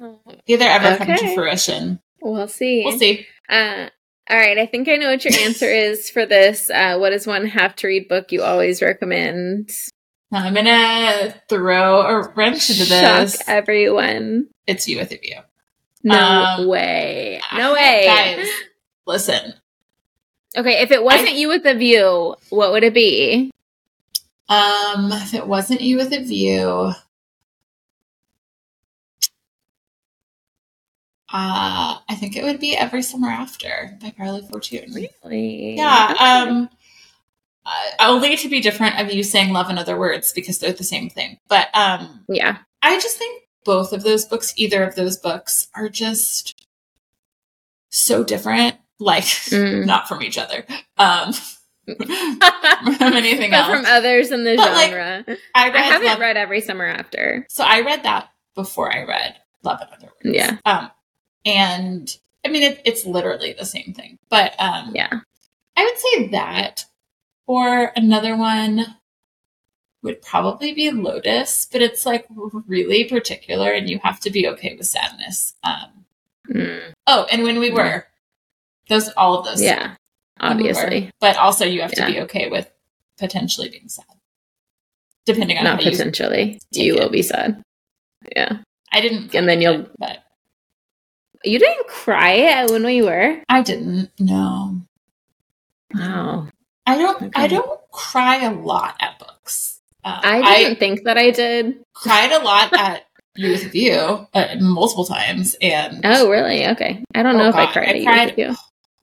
either 0.47 0.64
ever 0.64 0.95
okay. 0.95 1.05
come 1.05 1.16
to 1.18 1.34
fruition. 1.34 2.01
We'll 2.22 2.49
see. 2.49 2.84
We'll 2.86 2.99
see. 2.99 3.26
Uh 3.51 3.90
all 4.31 4.37
right, 4.37 4.59
I 4.59 4.66
think 4.66 4.89
I 4.89 4.97
know 4.97 5.11
what 5.11 5.25
your 5.25 5.35
answer 5.41 5.66
is 5.70 6.11
for 6.11 6.27
this. 6.27 6.70
Uh, 6.70 6.99
what 6.99 7.12
is 7.12 7.27
one 7.27 7.47
have 7.47 7.77
to 7.77 7.87
read 7.87 8.09
book 8.09 8.33
you 8.33 8.43
always 8.43 8.83
recommend? 8.83 9.70
I'm 10.33 10.55
gonna 10.55 11.35
throw 11.49 12.01
a 12.01 12.29
wrench 12.35 12.70
into 12.70 12.85
this. 12.85 13.37
Shock 13.37 13.49
everyone. 13.49 14.49
It's 14.66 14.89
you 14.89 14.99
with 14.99 15.12
a 15.12 15.18
view. 15.18 15.37
No 16.03 16.16
um, 16.16 16.66
way. 16.66 17.41
No 17.55 17.75
way. 17.75 18.05
Guys, 18.07 18.49
listen. 19.07 19.55
Okay, 20.57 20.83
if 20.83 20.91
it 20.91 21.03
wasn't 21.03 21.31
I, 21.31 21.33
you 21.33 21.49
with 21.49 21.64
a 21.66 21.75
view, 21.75 22.37
what 22.51 22.73
would 22.73 22.83
it 22.83 22.95
be? 22.95 23.51
Um, 24.49 25.12
if 25.12 25.35
it 25.35 25.47
wasn't 25.47 25.81
you 25.81 25.97
with 25.97 26.12
a 26.12 26.23
view, 26.23 26.93
uh, 31.33 31.99
I 32.09 32.14
think 32.14 32.37
it 32.37 32.45
would 32.45 32.61
be 32.61 32.76
Every 32.76 33.03
Summer 33.03 33.28
After 33.28 33.97
by 34.01 34.11
Carley 34.11 34.43
Fortune. 34.43 34.93
Really? 34.93 35.76
Yeah. 35.76 36.14
Um, 36.20 36.68
uh, 37.64 37.70
only 38.01 38.37
to 38.37 38.49
be 38.49 38.61
different 38.61 39.01
of 39.01 39.12
you 39.12 39.22
saying 39.22 39.53
love 39.53 39.70
in 39.70 39.78
other 39.78 39.99
words 39.99 40.33
because 40.33 40.59
they're 40.59 40.72
the 40.72 40.85
same 40.85 41.09
thing. 41.09 41.39
But 41.49 41.68
um, 41.74 42.24
yeah, 42.28 42.59
I 42.83 42.99
just 43.01 43.16
think 43.16 43.45
both 43.64 43.93
of 43.93 44.03
those 44.03 44.26
books, 44.26 44.53
either 44.57 44.83
of 44.83 44.95
those 44.95 45.16
books, 45.16 45.68
are 45.74 45.89
just 45.89 46.66
so 47.91 48.24
different. 48.24 48.76
Like 48.99 49.24
mm. 49.24 49.87
not 49.87 50.09
from 50.09 50.22
each 50.22 50.39
other. 50.39 50.64
Um, 50.99 51.33
from 51.33 51.97
anything 53.14 53.51
but 53.51 53.61
else. 53.61 53.70
From 53.70 53.85
others 53.87 54.30
in 54.30 54.45
the 54.45 54.57
but 54.57 54.64
genre. 54.64 55.24
Like, 55.26 55.39
I, 55.55 55.70
I, 55.70 55.78
haven't 55.78 56.09
love, 56.09 56.20
read 56.20 56.37
Every 56.37 56.61
Summer 56.61 56.87
After. 56.87 57.47
So 57.49 57.64
I 57.64 57.80
read 57.80 58.05
that 58.05 58.28
before 58.55 58.95
I 58.95 59.05
read 59.05 59.37
Love 59.64 59.80
in 59.80 59.89
Other 59.89 60.12
Words. 60.24 60.37
Yeah. 60.37 60.59
Um, 60.64 60.91
and 61.45 62.16
I 62.45 62.49
mean, 62.49 62.62
it, 62.62 62.82
it's 62.84 63.07
literally 63.07 63.53
the 63.53 63.66
same 63.66 63.93
thing. 63.95 64.18
But 64.28 64.55
um, 64.61 64.93
yeah, 64.95 65.20
I 65.76 65.84
would 65.84 65.99
say 65.99 66.28
that 66.28 66.86
or 67.47 67.93
another 67.97 68.36
one 68.36 68.97
would 70.03 70.20
probably 70.22 70.72
be 70.72 70.90
Lotus, 70.90 71.68
but 71.70 71.80
it's 71.80 72.05
like 72.05 72.26
really 72.66 73.05
particular 73.05 73.70
and 73.70 73.88
you 73.88 74.01
have 74.03 74.20
to 74.20 74.30
be 74.30 74.49
okay 74.49 74.74
with 74.76 74.86
sadness. 74.86 75.55
Um, 75.62 76.05
mm. 76.49 76.93
Oh, 77.07 77.26
and 77.30 77.45
when 77.45 77.61
we 77.61 77.70
were, 77.70 78.07
those, 78.88 79.09
all 79.11 79.38
of 79.38 79.45
those. 79.45 79.62
Yeah, 79.62 79.95
obviously. 80.40 81.01
We 81.03 81.11
but 81.20 81.36
also 81.36 81.64
you 81.64 81.82
have 81.82 81.93
yeah. 81.97 82.07
to 82.07 82.12
be 82.12 82.20
okay 82.22 82.51
with 82.51 82.70
potentially 83.18 83.68
being 83.68 83.88
sad. 83.88 84.07
Depending 85.24 85.59
on 85.59 85.64
Not 85.64 85.80
potentially. 85.80 86.59
You, 86.72 86.84
you 86.84 86.95
will 86.95 87.09
be 87.09 87.22
sad. 87.22 87.62
Yeah. 88.34 88.59
I 88.93 89.01
didn't. 89.01 89.34
And 89.36 89.49
then 89.49 89.62
you'll. 89.62 89.86
but 89.99 90.24
you 91.45 91.59
didn't 91.59 91.86
cry 91.88 92.66
when 92.66 92.84
we 92.84 93.03
were. 93.03 93.40
I 93.49 93.62
didn't. 93.62 94.11
No. 94.18 94.80
Wow. 95.95 96.49
I 96.86 96.99
don't. 96.99 97.22
Okay. 97.22 97.30
I 97.34 97.47
don't 97.47 97.80
cry 97.93 98.45
a 98.45 98.53
lot 98.53 98.97
at 99.01 99.18
books. 99.18 99.80
Uh, 100.05 100.20
I 100.22 100.59
didn't 100.59 100.72
I 100.72 100.78
think 100.78 101.05
that 101.05 101.16
I 101.16 101.30
did. 101.30 101.84
Cried 101.95 102.32
a 102.32 102.43
lot 102.43 102.72
at 102.76 103.05
You 103.36 103.53
with 103.53 103.74
You 103.74 104.26
uh, 104.34 104.57
multiple 104.61 105.07
times, 105.07 105.57
and 105.62 106.03
oh, 106.05 106.28
really? 106.28 106.66
Okay, 106.68 107.03
I 107.14 107.22
don't 107.22 107.36
oh 107.36 107.38
know 107.38 107.53
God, 107.53 107.62
if 107.62 107.68
I 107.68 107.72
cried. 107.72 107.97
I 107.97 108.03
cried. 108.05 108.34
Oh 108.40 108.57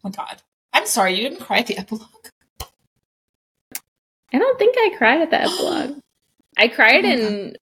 my 0.03 0.11
God, 0.11 0.41
I'm 0.71 0.85
sorry, 0.85 1.15
you 1.15 1.27
didn't 1.27 1.39
cry 1.43 1.59
at 1.59 1.67
the 1.67 1.77
epilogue. 1.79 2.05
I 4.31 4.37
don't 4.37 4.59
think 4.59 4.75
I 4.77 4.95
cried 4.97 5.21
at 5.21 5.31
the 5.31 5.41
epilogue. 5.41 5.97
I 6.57 6.67
cried 6.67 7.05
oh 7.05 7.09
in 7.09 7.55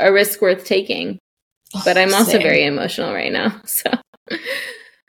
A 0.00 0.12
Risk 0.12 0.40
Worth 0.40 0.64
Taking, 0.64 1.20
but 1.84 1.96
I'm 1.96 2.12
also 2.12 2.32
same. 2.32 2.42
very 2.42 2.64
emotional 2.64 3.12
right 3.12 3.32
now. 3.32 3.60
So, 3.66 3.90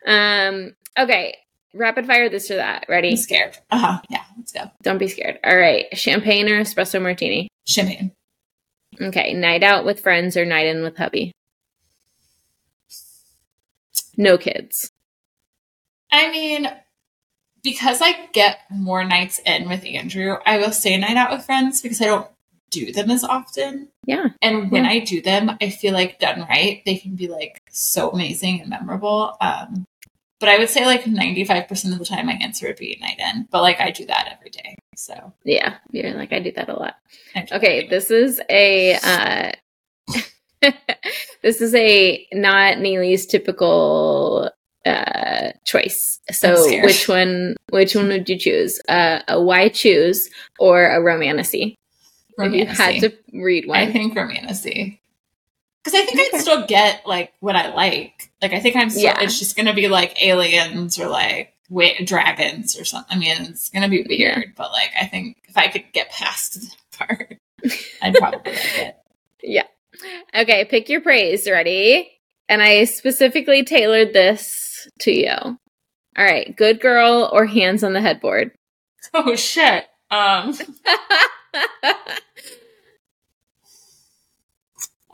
um, 0.06 0.76
okay, 0.98 1.36
Rapid 1.74 2.08
fire 2.08 2.30
this 2.30 2.50
or 2.50 2.56
that. 2.56 2.86
Ready? 2.90 3.12
I'm 3.12 3.18
scared. 3.18 3.58
Uh 3.70 3.78
huh. 3.78 4.02
Yeah, 4.10 4.24
let's 4.38 4.52
go. 4.52 4.72
Don't 4.82 4.98
be 4.98 5.08
scared. 5.08 5.40
All 5.44 5.56
right. 5.56 5.86
Champagne 5.96 6.50
or 6.50 6.60
espresso 6.60 7.02
martini? 7.02 7.48
Champagne. 7.68 8.12
Okay. 9.00 9.34
Night 9.34 9.62
out 9.62 9.86
with 9.86 10.00
friends 10.00 10.36
or 10.36 10.46
night 10.46 10.66
in 10.66 10.82
with 10.82 10.98
hubby? 10.98 11.32
No 14.18 14.38
kids. 14.38 14.90
I 16.12 16.32
mean, 16.32 16.68
because 17.62 18.02
I 18.02 18.28
get 18.34 18.62
more 18.72 19.04
nights 19.04 19.40
in 19.46 19.70
with 19.70 19.86
Andrew, 19.86 20.38
I 20.46 20.58
will 20.58 20.72
say 20.72 20.98
night 20.98 21.18
out 21.18 21.32
with 21.32 21.46
friends 21.46 21.82
because 21.82 22.02
I 22.02 22.06
don't 22.06 22.28
do 22.70 22.92
them 22.92 23.10
as 23.10 23.24
often. 23.24 23.90
Yeah. 24.06 24.30
And 24.42 24.72
when 24.72 24.86
yeah. 24.86 24.92
I 24.92 25.00
do 25.00 25.22
them, 25.22 25.52
I 25.62 25.70
feel 25.70 25.94
like 25.94 26.20
done 26.20 26.42
right, 26.42 26.82
they 26.86 26.98
can 26.98 27.16
be 27.16 27.28
like 27.28 27.62
so 27.70 28.10
amazing 28.10 28.62
and 28.62 28.70
memorable. 28.70 29.36
Um, 29.42 29.86
but 30.40 30.50
I 30.50 30.58
would 30.58 30.70
say 30.70 30.86
like 30.86 31.04
95% 31.04 31.92
of 31.92 32.00
the 32.00 32.06
time 32.06 32.28
my 32.28 32.34
answer 32.34 32.68
would 32.68 32.78
be 32.78 32.98
night 33.02 33.20
in. 33.20 33.48
But 33.52 33.62
like 33.62 33.80
I 33.82 33.92
do 33.92 34.06
that 34.06 34.30
every 34.38 34.50
day. 34.50 34.78
So 34.96 35.34
Yeah. 35.44 35.78
You're 35.92 36.14
like 36.14 36.32
I 36.32 36.40
do 36.40 36.52
that 36.54 36.70
a 36.70 36.74
lot. 36.74 36.96
Okay, 37.52 37.88
this 37.88 38.10
is 38.10 38.42
a 38.50 38.96
uh 38.96 39.52
this 41.42 41.62
is 41.62 41.76
a 41.76 42.28
not 42.34 42.80
Neely's 42.80 43.26
typical 43.26 44.50
uh 44.86 45.52
choice. 45.66 46.20
So 46.32 46.56
which 46.84 47.08
one 47.08 47.56
which 47.70 47.96
one 47.96 48.08
would 48.08 48.30
you 48.30 48.38
choose? 48.38 48.80
Uh 48.88 49.22
a 49.28 49.42
why 49.42 49.70
choose 49.70 50.30
or 50.58 50.90
a 50.90 51.02
romantasy? 51.02 51.76
If 52.46 52.54
you 52.54 52.66
had 52.66 53.02
to 53.02 53.14
read 53.34 53.68
one. 53.68 53.78
I 53.78 53.92
think 53.92 54.16
romantasy. 54.16 55.02
Because 55.84 56.00
I 56.00 56.06
think 56.06 56.20
okay. 56.20 56.38
I'd 56.38 56.42
still 56.42 56.66
get 56.66 57.06
like 57.06 57.34
what 57.40 57.56
I 57.56 57.74
like. 57.74 58.32
Like 58.42 58.54
I 58.54 58.60
think 58.60 58.76
I'm 58.76 58.90
still 58.90 59.04
yeah. 59.04 59.22
it's 59.22 59.40
just 59.40 59.56
gonna 59.56 59.74
be 59.74 59.88
like 59.88 60.22
aliens 60.22 61.00
or 61.00 61.08
like 61.08 61.54
wait, 61.70 62.06
dragons 62.08 62.80
or 62.80 62.84
something. 62.84 63.16
I 63.16 63.20
mean, 63.20 63.38
it's 63.44 63.70
gonna 63.70 63.90
be 63.90 64.06
weird, 64.08 64.38
yeah. 64.38 64.52
but 64.56 64.72
like 64.72 64.92
I 65.00 65.06
think 65.06 65.38
if 65.48 65.58
I 65.58 65.68
could 65.68 65.86
get 65.94 66.10
past 66.10 66.60
that 66.62 66.76
part, 66.98 67.38
I'd 68.02 68.16
probably 68.16 68.54
like 68.54 68.78
it. 68.78 68.96
Yeah. 69.42 69.64
Okay, 70.36 70.66
pick 70.66 70.90
your 70.90 71.00
praise. 71.00 71.50
Ready? 71.50 72.12
And 72.50 72.62
I 72.62 72.84
specifically 72.84 73.64
tailored 73.64 74.12
this 74.12 74.90
to 75.00 75.12
you. 75.14 75.32
All 75.32 75.58
right, 76.18 76.54
good 76.58 76.82
girl 76.82 77.30
or 77.32 77.46
hands 77.46 77.86
on 77.86 77.94
the 77.94 78.02
headboard? 78.02 78.52
Oh 79.14 79.38
shit. 79.38 79.86
Um 80.12 80.58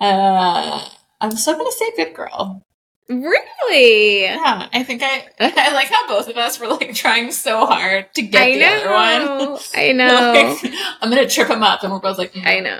Uh, 0.05 0.89
I'm 1.21 1.31
still 1.31 1.55
gonna 1.57 1.71
say 1.71 1.91
good 1.95 2.13
girl. 2.13 2.61
Really? 3.07 4.23
Yeah, 4.23 4.67
I 4.73 4.83
think 4.83 5.01
I 5.03 5.27
I 5.39 5.73
like 5.73 5.87
how 5.89 6.07
both 6.07 6.27
of 6.27 6.37
us 6.37 6.59
were 6.59 6.67
like 6.67 6.93
trying 6.93 7.31
so 7.31 7.65
hard 7.65 8.13
to 8.15 8.21
get 8.21 8.41
I 8.41 8.51
the 8.53 8.59
know. 8.59 8.95
other 8.95 9.51
one. 9.51 9.59
I 9.75 9.91
know. 9.93 10.57
like, 10.63 10.73
I'm 11.01 11.09
gonna 11.09 11.27
trip 11.29 11.49
him 11.49 11.63
up, 11.63 11.83
and 11.83 11.91
we're 11.91 11.99
both 11.99 12.17
like, 12.17 12.33
mm. 12.33 12.45
I 12.45 12.59
know. 12.59 12.79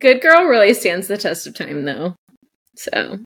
Good 0.00 0.20
girl 0.20 0.44
really 0.44 0.74
stands 0.74 1.06
the 1.08 1.16
test 1.16 1.46
of 1.46 1.54
time, 1.54 1.84
though. 1.84 2.16
So, 2.76 3.18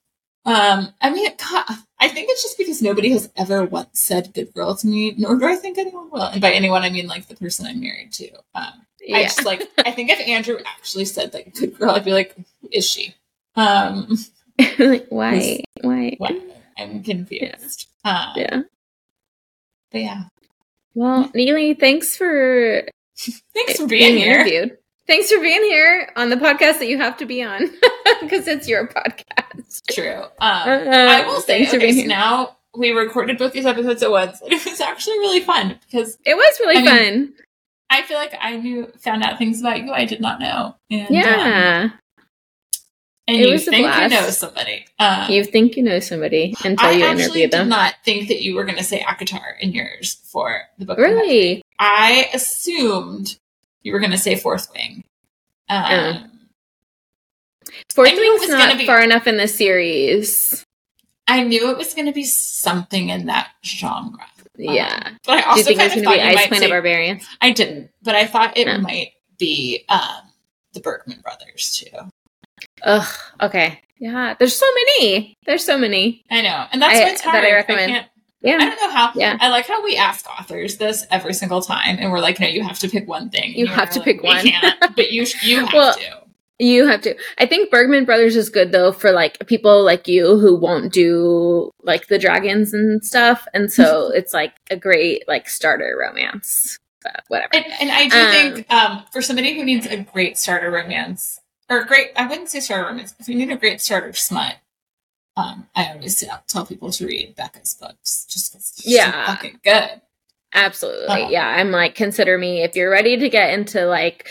um, 0.45 0.93
I 1.01 1.11
mean, 1.11 1.30
God, 1.38 1.64
I 1.99 2.09
think 2.09 2.28
it's 2.30 2.43
just 2.43 2.59
because 2.59 2.82
nobody 2.82 3.11
has 3.11 3.30
ever 3.36 3.64
once 3.64 4.01
said 4.01 4.32
good 4.34 4.53
girl 4.55 4.74
to 4.76 4.86
me, 4.86 5.14
nor 5.16 5.36
do 5.38 5.47
I 5.47 5.57
think 5.57 5.78
anyone 5.78 6.11
will. 6.11 6.22
And 6.22 6.41
by 6.41 6.53
anyone, 6.53 6.82
I 6.82 6.91
mean 6.91 7.07
like 7.07 7.26
the 7.28 7.36
person 7.36 7.66
I'm 7.66 7.80
married 7.80 8.12
to. 8.12 8.30
Um, 8.55 8.86
Yeah. 9.01 9.18
I 9.18 9.22
just 9.24 9.45
like, 9.45 9.62
I 9.78 9.91
think 9.91 10.11
if 10.11 10.20
Andrew 10.26 10.59
actually 10.66 11.07
said 11.07 11.32
like 11.34 11.55
good 11.55 11.78
girl, 11.78 11.91
I'd 11.93 12.05
be 12.05 12.12
like, 12.12 12.36
"Is 12.70 12.86
she? 12.86 13.14
Um, 13.57 14.16
like, 14.78 15.07
why? 15.09 15.62
Why? 15.82 16.14
what? 16.18 16.34
I'm 16.78 17.03
confused. 17.03 17.88
Um, 18.05 18.26
Yeah. 18.36 18.62
But 19.92 20.01
yeah. 20.01 20.22
Well, 20.94 21.30
Neely, 21.34 21.74
thanks 21.74 22.16
for 22.16 22.82
Thanks 23.55 23.76
for 23.76 23.86
being, 23.86 24.16
here. 24.16 24.34
interviewed. 24.40 24.78
Thanks 25.07 25.30
for 25.30 25.40
being 25.40 25.62
here 25.62 26.11
on 26.16 26.30
the 26.30 26.36
podcast 26.36 26.78
that 26.78 26.86
you 26.88 26.96
have 26.98 27.16
to 27.18 27.26
be 27.26 27.42
on 27.42 27.61
because 28.20 28.46
it's 28.46 28.68
your 28.68 28.86
podcast. 28.86 29.82
True. 29.92 30.22
Um, 30.22 30.28
Uh, 30.40 30.84
I 30.88 31.26
will 31.26 31.40
say, 31.40 31.66
okay, 31.68 31.92
so 31.92 32.07
now 32.07 32.57
we 32.76 32.92
recorded 32.92 33.36
both 33.38 33.53
these 33.53 33.66
episodes 33.66 34.03
at 34.05 34.11
once. 34.11 34.40
It 34.46 34.64
was 34.64 34.80
actually 34.80 35.18
really 35.18 35.40
fun 35.40 35.78
because 35.90 36.16
It 36.24 36.34
was 36.36 36.61
really 36.61 36.76
I 36.76 36.82
mean, 36.82 37.26
fun. 37.26 37.34
I 37.90 38.03
feel 38.03 38.18
like 38.18 38.34
I 38.40 38.57
knew, 38.57 38.92
found 39.01 39.24
out 39.24 39.36
things 39.38 39.61
about 39.61 39.82
you 39.82 39.92
I 39.92 40.05
did 40.05 40.20
not 40.20 40.38
know. 40.40 40.76
And, 40.90 41.09
um, 41.09 41.14
Yeah. 41.14 41.90
And 43.31 43.41
It 43.43 43.49
you 43.49 43.59
think 43.59 43.87
you 43.87 44.09
know 44.09 44.31
somebody. 44.31 44.85
Um, 44.99 45.31
you 45.31 45.45
think 45.45 45.76
you 45.76 45.85
know 45.85 46.01
somebody 46.01 46.53
until 46.64 46.91
you 46.93 47.05
interview 47.05 47.07
them. 47.07 47.12
I 47.12 47.22
actually 47.22 47.47
did 47.47 47.64
not 47.68 47.95
think 48.05 48.26
that 48.26 48.43
you 48.43 48.57
were 48.57 48.64
going 48.64 48.78
to 48.78 48.83
say 48.83 49.01
ACOTAR 49.03 49.57
in 49.61 49.70
yours 49.72 50.14
for 50.33 50.62
the 50.78 50.85
book. 50.85 50.99
Really? 50.99 51.62
I 51.78 52.28
assumed 52.35 53.39
you 53.83 53.93
were 53.93 54.01
going 54.01 54.11
to 54.11 54.18
say 54.18 54.35
Fourth 54.35 54.68
Wing. 54.74 55.05
Um, 55.68 55.85
Uh. 55.85 56.22
Fourth 57.95 58.09
I 58.11 58.14
Wing's 58.14 58.41
was 58.41 58.51
not 58.51 58.76
be- 58.78 58.87
far 58.87 59.01
enough 59.01 59.28
in 59.28 59.37
the 59.37 59.47
series. 59.47 60.64
I 61.28 61.45
knew 61.45 61.70
it 61.70 61.76
was 61.78 61.95
going 61.95 62.07
to 62.07 62.12
be 62.12 62.24
something 62.24 63.11
in 63.11 63.26
that 63.26 63.51
genre. 63.64 64.26
Yeah. 64.57 65.11
But 65.24 65.33
I 65.35 65.41
Do 65.41 65.45
you 65.47 65.51
also 65.51 65.62
think 65.62 65.81
it 65.81 65.85
was 65.85 65.93
going 65.93 66.05
to 66.05 66.11
be 66.11 66.20
Ice 66.20 66.47
Planet 66.49 66.64
say 66.64 66.68
Barbarians? 66.70 67.26
I 67.41 67.53
didn't, 67.53 67.91
but 68.03 68.16
I 68.16 68.26
thought 68.26 68.57
it 68.57 68.66
Oh. 68.66 68.78
might 68.78 69.12
be 69.39 69.85
um, 69.89 70.33
the 70.72 70.81
Bergman 70.81 71.20
brothers 71.20 71.78
too. 71.78 71.97
Ugh. 72.83 73.07
Okay. 73.41 73.81
Yeah. 73.99 74.35
There's 74.39 74.57
so 74.57 74.66
many. 74.74 75.37
There's 75.47 75.64
so 75.64 75.76
many. 75.78 76.24
I 76.31 76.43
know, 76.43 76.66
and 76.72 76.81
that's 76.81 76.99
I- 76.99 77.03
why 77.03 77.11
it's 77.11 77.22
that 77.22 77.31
hard. 77.31 77.45
I 77.45 77.53
recommend. 77.53 77.93
can't- 77.93 78.07
I 78.43 78.49
don't 78.57 78.76
know 78.81 78.91
how. 78.91 79.12
Yeah. 79.14 79.37
I 79.39 79.51
like 79.51 79.66
how 79.66 79.85
we 79.85 79.97
ask 79.99 80.26
authors 80.26 80.78
this 80.78 81.05
every 81.11 81.35
single 81.35 81.61
time, 81.61 81.99
and 82.01 82.11
we're 82.11 82.20
like, 82.20 82.41
"No, 82.41 82.47
you 82.47 82.62
have 82.62 82.78
to 82.78 82.89
pick 82.89 83.07
one 83.07 83.28
thing." 83.28 83.53
You 83.55 83.66
have 83.66 83.91
to 83.91 83.99
like, 83.99 84.05
pick 84.07 84.22
"We 84.22 84.28
one." 84.28 84.43
can't, 84.47 84.81
but 84.97 85.12
you 85.12 85.26
you 85.43 85.61
have 85.66 85.72
Well, 85.74 85.95
to. 85.95 86.01
You 86.59 86.87
have 86.89 87.03
to. 87.03 87.14
I 87.39 87.45
think 87.47 87.70
Bergman 87.70 88.07
Brothers 88.07 88.37
is 88.37 88.49
good 88.49 88.72
though 88.72 88.93
for 88.93 89.12
like 89.12 89.47
people 89.47 89.83
like 89.85 90.09
you 90.09 90.39
who 90.39 90.55
won't 90.57 90.91
do 90.93 91.70
like 91.83 92.07
the 92.07 92.18
dragons 92.18 92.72
and 92.72 93.05
stuff, 93.05 93.47
and 93.53 93.70
so 93.70 94.11
it's 94.14 94.33
like 94.33 94.55
a 94.70 94.76
great 94.76 95.28
like 95.28 95.47
starter 95.49 95.95
romance. 96.01 96.78
But 97.03 97.24
whatever. 97.28 97.51
And, 97.55 97.64
and 97.81 97.91
I 97.91 98.09
do 98.09 98.16
Um, 98.18 98.55
think 98.55 98.72
um, 98.72 99.05
for 99.12 99.20
somebody 99.22 99.55
who 99.55 99.64
needs 99.66 99.87
a 99.87 99.99
great 99.99 100.37
starter 100.39 100.70
romance, 100.70 101.39
or 101.71 101.85
great, 101.85 102.11
I 102.16 102.27
wouldn't 102.27 102.51
say 102.51 102.61
starter 102.61 102.89
romance. 102.89 103.14
If 103.18 103.29
you 103.29 103.35
need 103.37 103.51
a 103.51 103.57
great 103.57 103.81
starter 103.81 104.12
smut, 104.12 104.57
um, 105.37 105.68
I 105.75 105.93
always 105.93 106.21
tell, 106.21 106.43
tell 106.49 106.66
people 106.66 106.91
to 106.91 107.07
read 107.07 107.37
Becca's 107.37 107.75
books 107.75 108.27
just 108.29 108.53
because 108.53 108.83
Yeah. 108.85 109.11
so 109.27 109.33
fucking 109.33 109.61
good. 109.64 110.01
Absolutely. 110.53 111.07
Uh-huh. 111.09 111.29
Yeah, 111.31 111.47
I'm 111.47 111.71
like 111.71 111.95
consider 111.95 112.37
me 112.37 112.62
if 112.64 112.75
you're 112.75 112.91
ready 112.91 113.16
to 113.18 113.29
get 113.29 113.55
into 113.55 113.87
like 113.87 114.29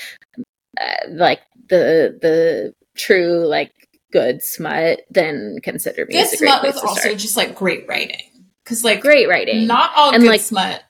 uh, 0.79 1.07
like 1.09 1.39
the 1.69 2.17
the 2.21 2.75
true 2.97 3.45
like 3.47 3.71
good 4.11 4.43
smut, 4.43 5.01
then 5.09 5.59
consider 5.63 6.05
me 6.05 6.15
Good 6.15 6.23
as 6.25 6.33
a 6.33 6.37
great 6.37 6.49
smut 6.49 6.63
was 6.63 6.77
also 6.77 6.99
start. 6.99 7.17
just 7.17 7.37
like 7.37 7.55
great 7.55 7.87
writing 7.87 8.21
because 8.63 8.83
like 8.83 8.99
Great 9.01 9.29
writing. 9.29 9.65
not 9.65 9.91
all 9.95 10.13
And, 10.13 10.23
good 10.23 10.29
like- 10.31 10.41
smut 10.41 10.83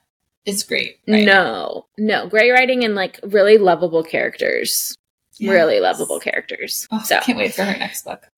is 0.45 0.63
great. 0.63 0.97
writing. 1.07 1.25
No, 1.27 1.85
no, 1.99 2.27
great 2.27 2.49
writing 2.51 2.83
and 2.83 2.95
like 2.95 3.19
really 3.23 3.57
lovable 3.59 4.03
characters. 4.03 4.95
Yes. 5.39 5.51
Really 5.51 5.79
lovable 5.79 6.19
characters. 6.19 6.87
Oh, 6.91 7.01
so 7.03 7.19
can't 7.21 7.37
wait 7.37 7.53
for 7.53 7.63
her 7.63 7.77
next 7.77 8.03
book. 8.05 8.29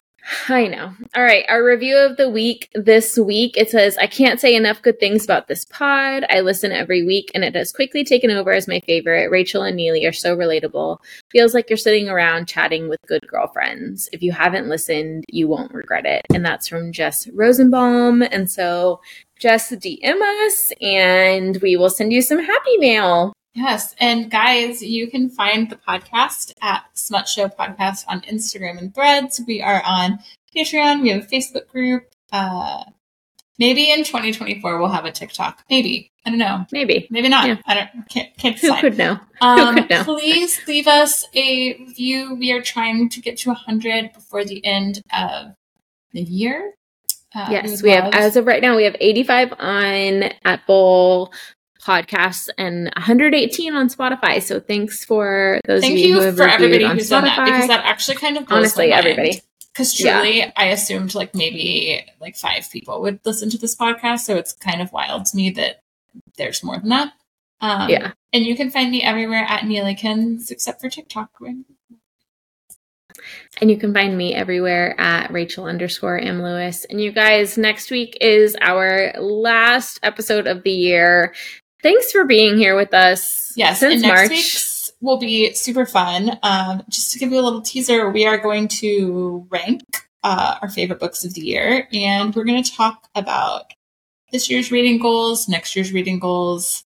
I 0.49 0.67
know. 0.67 0.93
All 1.15 1.23
right. 1.23 1.45
Our 1.49 1.63
review 1.65 1.97
of 1.97 2.17
the 2.17 2.29
week 2.29 2.69
this 2.75 3.17
week 3.17 3.57
it 3.57 3.69
says, 3.69 3.97
I 3.97 4.07
can't 4.07 4.39
say 4.39 4.55
enough 4.55 4.81
good 4.81 4.99
things 4.99 5.23
about 5.23 5.47
this 5.47 5.65
pod. 5.65 6.25
I 6.29 6.41
listen 6.41 6.71
every 6.71 7.03
week 7.03 7.31
and 7.33 7.43
it 7.43 7.55
has 7.55 7.71
quickly 7.71 8.03
taken 8.03 8.29
over 8.29 8.51
as 8.51 8.67
my 8.67 8.81
favorite. 8.81 9.31
Rachel 9.31 9.63
and 9.63 9.75
Neely 9.75 10.05
are 10.05 10.11
so 10.11 10.35
relatable. 10.35 10.99
Feels 11.31 11.53
like 11.53 11.69
you're 11.69 11.77
sitting 11.77 12.07
around 12.07 12.47
chatting 12.47 12.87
with 12.87 12.99
good 13.07 13.25
girlfriends. 13.27 14.09
If 14.13 14.21
you 14.21 14.31
haven't 14.31 14.69
listened, 14.69 15.25
you 15.27 15.47
won't 15.47 15.73
regret 15.73 16.05
it. 16.05 16.21
And 16.33 16.45
that's 16.45 16.67
from 16.67 16.91
Jess 16.91 17.27
Rosenbaum. 17.29 18.21
And 18.21 18.49
so, 18.49 19.01
Jess, 19.39 19.71
DM 19.71 20.21
us 20.45 20.71
and 20.81 21.57
we 21.63 21.75
will 21.77 21.89
send 21.89 22.13
you 22.13 22.21
some 22.21 22.39
happy 22.43 22.77
mail. 22.77 23.33
Yes, 23.53 23.93
and 23.99 24.31
guys, 24.31 24.81
you 24.81 25.09
can 25.09 25.29
find 25.29 25.69
the 25.69 25.75
podcast 25.75 26.53
at 26.61 26.85
Smut 26.93 27.27
Show 27.27 27.49
Podcast 27.49 28.05
on 28.07 28.21
Instagram 28.21 28.77
and 28.77 28.95
Threads. 28.95 29.41
We 29.45 29.61
are 29.61 29.81
on 29.85 30.19
Patreon. 30.55 31.01
We 31.01 31.09
have 31.09 31.23
a 31.23 31.27
Facebook 31.27 31.67
group. 31.67 32.05
Uh, 32.31 32.85
maybe 33.59 33.91
in 33.91 34.05
2024 34.05 34.79
we'll 34.79 34.87
have 34.87 35.03
a 35.03 35.11
TikTok. 35.11 35.65
Maybe 35.69 36.11
I 36.25 36.29
don't 36.29 36.39
know. 36.39 36.65
Maybe. 36.71 37.07
Maybe 37.09 37.29
not. 37.29 37.47
Yeah. 37.47 37.57
I 37.65 37.73
don't. 37.73 38.09
Can't, 38.09 38.37
can't 38.37 38.59
Who 38.59 38.79
could 38.79 38.97
know? 38.97 39.19
Um, 39.41 39.75
could 39.75 39.89
know? 39.89 40.03
please 40.03 40.59
leave 40.67 40.87
us 40.87 41.25
a 41.33 41.73
review. 41.79 42.35
We 42.35 42.51
are 42.51 42.61
trying 42.61 43.09
to 43.09 43.21
get 43.21 43.37
to 43.39 43.49
100 43.49 44.13
before 44.13 44.45
the 44.45 44.63
end 44.63 45.01
of 45.11 45.55
the 46.13 46.21
year. 46.21 46.73
Uh, 47.33 47.47
Yes, 47.49 47.71
would 47.71 47.81
we 47.81 47.89
have, 47.91 48.13
as 48.13 48.35
of 48.35 48.45
right 48.45 48.61
now, 48.61 48.75
we 48.75 48.83
have 48.83 48.95
85 48.99 49.53
on 49.57 50.23
Apple 50.45 51.33
Podcasts 51.81 52.49
and 52.57 52.85
118 52.95 53.73
on 53.73 53.89
Spotify. 53.89 54.41
So 54.41 54.59
thanks 54.59 55.03
for 55.03 55.59
those 55.65 55.81
Thank 55.81 55.93
of 55.93 55.99
you, 55.99 56.13
who 56.13 56.19
you 56.19 56.25
have 56.25 56.37
for 56.37 56.43
everybody 56.47 56.85
who's 56.87 57.09
done 57.09 57.23
that 57.23 57.37
Spotify. 57.39 57.45
because 57.45 57.67
that 57.67 57.85
actually 57.85 58.17
kind 58.17 58.37
of 58.37 58.45
Honestly, 58.49 58.91
everybody. 58.91 59.41
Because 59.73 59.99
Yeah. 59.99 60.19
truly, 60.19 60.53
I 60.55 60.65
assumed 60.65 61.15
like 61.15 61.33
maybe 61.33 62.03
like 62.19 62.35
five 62.35 62.69
people 62.71 63.01
would 63.01 63.19
listen 63.25 63.49
to 63.51 63.57
this 63.57 63.75
podcast, 63.75 64.19
so 64.19 64.35
it's 64.35 64.53
kind 64.53 64.81
of 64.81 64.91
wild 64.91 65.25
to 65.27 65.35
me 65.37 65.49
that 65.51 65.81
there's 66.37 66.63
more 66.63 66.77
than 66.77 66.89
that. 66.89 67.13
Um, 67.61 67.89
Yeah. 67.89 68.11
and 68.33 68.45
you 68.45 68.55
can 68.55 68.69
find 68.69 68.91
me 68.91 69.01
everywhere 69.01 69.45
at 69.47 69.61
Neelikins 69.61 70.51
except 70.51 70.81
for 70.81 70.89
TikTok. 70.89 71.29
And 73.61 73.69
you 73.69 73.77
can 73.77 73.93
find 73.93 74.17
me 74.17 74.33
everywhere 74.33 74.99
at 74.99 75.31
Rachel 75.31 75.65
underscore 75.65 76.17
M. 76.17 76.41
Lewis. 76.41 76.85
And 76.85 76.99
you 77.01 77.11
guys, 77.11 77.57
next 77.57 77.91
week 77.91 78.17
is 78.19 78.55
our 78.61 79.13
last 79.19 79.99
episode 80.01 80.47
of 80.47 80.63
the 80.63 80.71
year. 80.71 81.33
Thanks 81.83 82.11
for 82.11 82.25
being 82.25 82.57
here 82.57 82.75
with 82.75 82.93
us. 82.93 83.53
Yes, 83.55 83.79
since 83.79 83.93
and 83.95 84.01
next 84.03 84.19
March. 84.21 84.29
week's 84.29 84.91
will 85.01 85.17
be 85.17 85.53
super 85.53 85.85
fun. 85.85 86.37
Um, 86.43 86.83
just 86.89 87.11
to 87.13 87.19
give 87.19 87.31
you 87.31 87.39
a 87.39 87.41
little 87.41 87.61
teaser, 87.61 88.09
we 88.09 88.25
are 88.25 88.37
going 88.37 88.67
to 88.67 89.47
rank 89.49 89.81
uh, 90.23 90.57
our 90.61 90.69
favorite 90.69 90.99
books 90.99 91.25
of 91.25 91.33
the 91.33 91.41
year, 91.41 91.87
and 91.91 92.35
we're 92.35 92.43
going 92.45 92.63
to 92.63 92.71
talk 92.71 93.07
about 93.15 93.73
this 94.31 94.49
year's 94.49 94.71
reading 94.71 94.99
goals, 94.99 95.49
next 95.49 95.75
year's 95.75 95.91
reading 95.91 96.19
goals, 96.19 96.83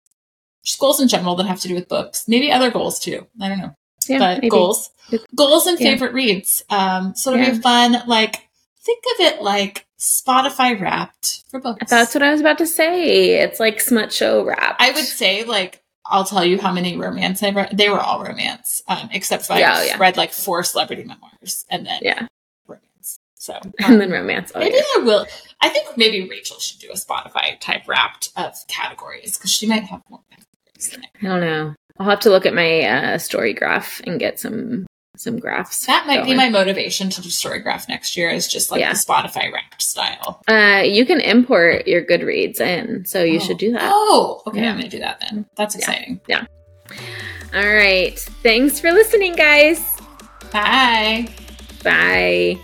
just 0.64 0.78
goals 0.80 1.00
in 1.02 1.08
general 1.08 1.36
that 1.36 1.46
have 1.48 1.60
to 1.62 1.68
do 1.70 1.74
with 1.76 1.88
books, 1.88 2.28
maybe 2.28 2.52
other 2.52 2.70
goals 2.70 3.00
too. 3.00 3.26
I 3.42 3.48
don't 3.48 3.60
know, 3.60 3.74
Yeah, 4.08 4.20
but 4.20 4.36
maybe. 4.40 4.50
goals, 4.50 4.90
goals, 5.34 5.66
and 5.66 5.80
Yeah. 5.80 5.92
favorite 5.92 6.14
reads. 6.14 6.64
Um, 6.70 7.16
so 7.16 7.32
it'll 7.34 7.46
Yeah. 7.46 7.52
be 7.54 7.60
fun. 7.62 8.04
Like 8.08 8.50
think 8.84 9.04
of 9.16 9.26
it 9.26 9.42
like 9.42 9.88
Spotify 10.02 10.80
wrapped 10.82 11.44
for 11.50 11.60
books. 11.60 11.90
That's 11.90 12.16
what 12.16 12.24
I 12.24 12.32
was 12.32 12.42
about 12.42 12.58
to 12.58 12.66
say. 12.68 13.36
It's 13.40 13.60
like 13.60 13.80
smut 13.80 14.12
show 14.12 14.44
rap. 14.44 14.76
I 14.80 14.90
would 14.92 15.06
say 15.06 15.44
like 15.44 15.84
I'll 16.08 16.26
tell 16.26 16.44
you 16.44 16.60
how 16.60 16.74
many 16.74 16.98
romance 16.98 17.44
I've 17.44 17.56
read. 17.56 17.78
They 17.78 17.88
were 17.88 18.00
all 18.00 18.24
romance, 18.24 18.82
um, 18.88 19.10
except 19.14 19.46
for 19.46 19.54
Yeah, 19.54 19.74
I've 19.76 19.88
yeah. 19.88 19.98
read 20.00 20.18
like 20.18 20.34
four 20.34 20.64
celebrity 20.64 21.04
memoirs 21.04 21.66
and 21.70 21.86
then 21.86 22.00
Yeah. 22.02 22.26
romance. 22.68 23.20
So 23.36 23.54
um, 23.54 23.74
And 23.80 24.02
then 24.02 24.10
romance. 24.12 24.52
Oh, 24.56 24.60
maybe 24.60 24.76
yeah. 24.78 24.82
I 24.98 25.00
will. 25.04 25.28
I 25.62 25.70
think 25.70 25.96
maybe 25.98 26.28
Rachel 26.28 26.58
should 26.60 26.80
do 26.82 26.90
a 26.92 26.96
Spotify 26.96 27.60
type 27.60 27.88
wrapped 27.88 28.30
of 28.36 28.56
categories 28.68 29.38
because 29.38 29.52
she 29.52 29.68
might 29.68 29.84
have 29.84 30.02
more 30.10 30.22
categories. 30.32 30.98
I. 31.22 31.28
I 31.28 31.30
don't 31.30 31.42
know. 31.42 31.76
I'll 32.00 32.10
have 32.10 32.22
to 32.22 32.32
look 32.32 32.48
at 32.48 32.56
my 32.56 32.82
uh, 32.82 33.18
story 33.20 33.54
graph 33.54 34.02
and 34.08 34.20
get 34.20 34.40
some 34.40 34.88
some 35.22 35.38
graphs. 35.40 35.86
That 35.86 36.08
might 36.08 36.26
be 36.26 36.34
my 36.36 36.50
motivation 36.50 37.10
to 37.12 37.22
do 37.22 37.30
Storygraph 37.30 37.88
next 37.88 38.18
year. 38.18 38.30
Is 38.30 38.48
just 38.48 38.72
like 38.72 38.80
Yeah. 38.82 38.94
the 38.94 39.00
Spotify 39.00 39.52
wrapped 39.52 39.82
style. 39.82 40.42
Uh, 40.48 40.82
you 40.86 41.06
can 41.06 41.20
import 41.22 41.88
your 41.88 42.04
Goodreads 42.04 42.60
in, 42.60 43.06
so 43.06 43.24
you 43.24 43.38
Oh. 43.38 43.44
should 43.44 43.58
do 43.58 43.72
that. 43.74 43.90
Oh, 43.94 44.42
okay. 44.48 44.62
Yeah. 44.62 44.72
I'm 44.72 44.78
gonna 44.78 44.90
do 44.90 45.00
that 45.00 45.20
then. 45.22 45.46
That's 45.56 45.76
exciting. 45.76 46.20
Yeah. 46.28 46.46
All 47.54 47.68
right. 47.74 48.18
Thanks 48.44 48.80
for 48.80 48.92
listening, 48.92 49.34
guys. 49.36 49.80
Bye. 50.52 51.28
Bye. 51.84 52.60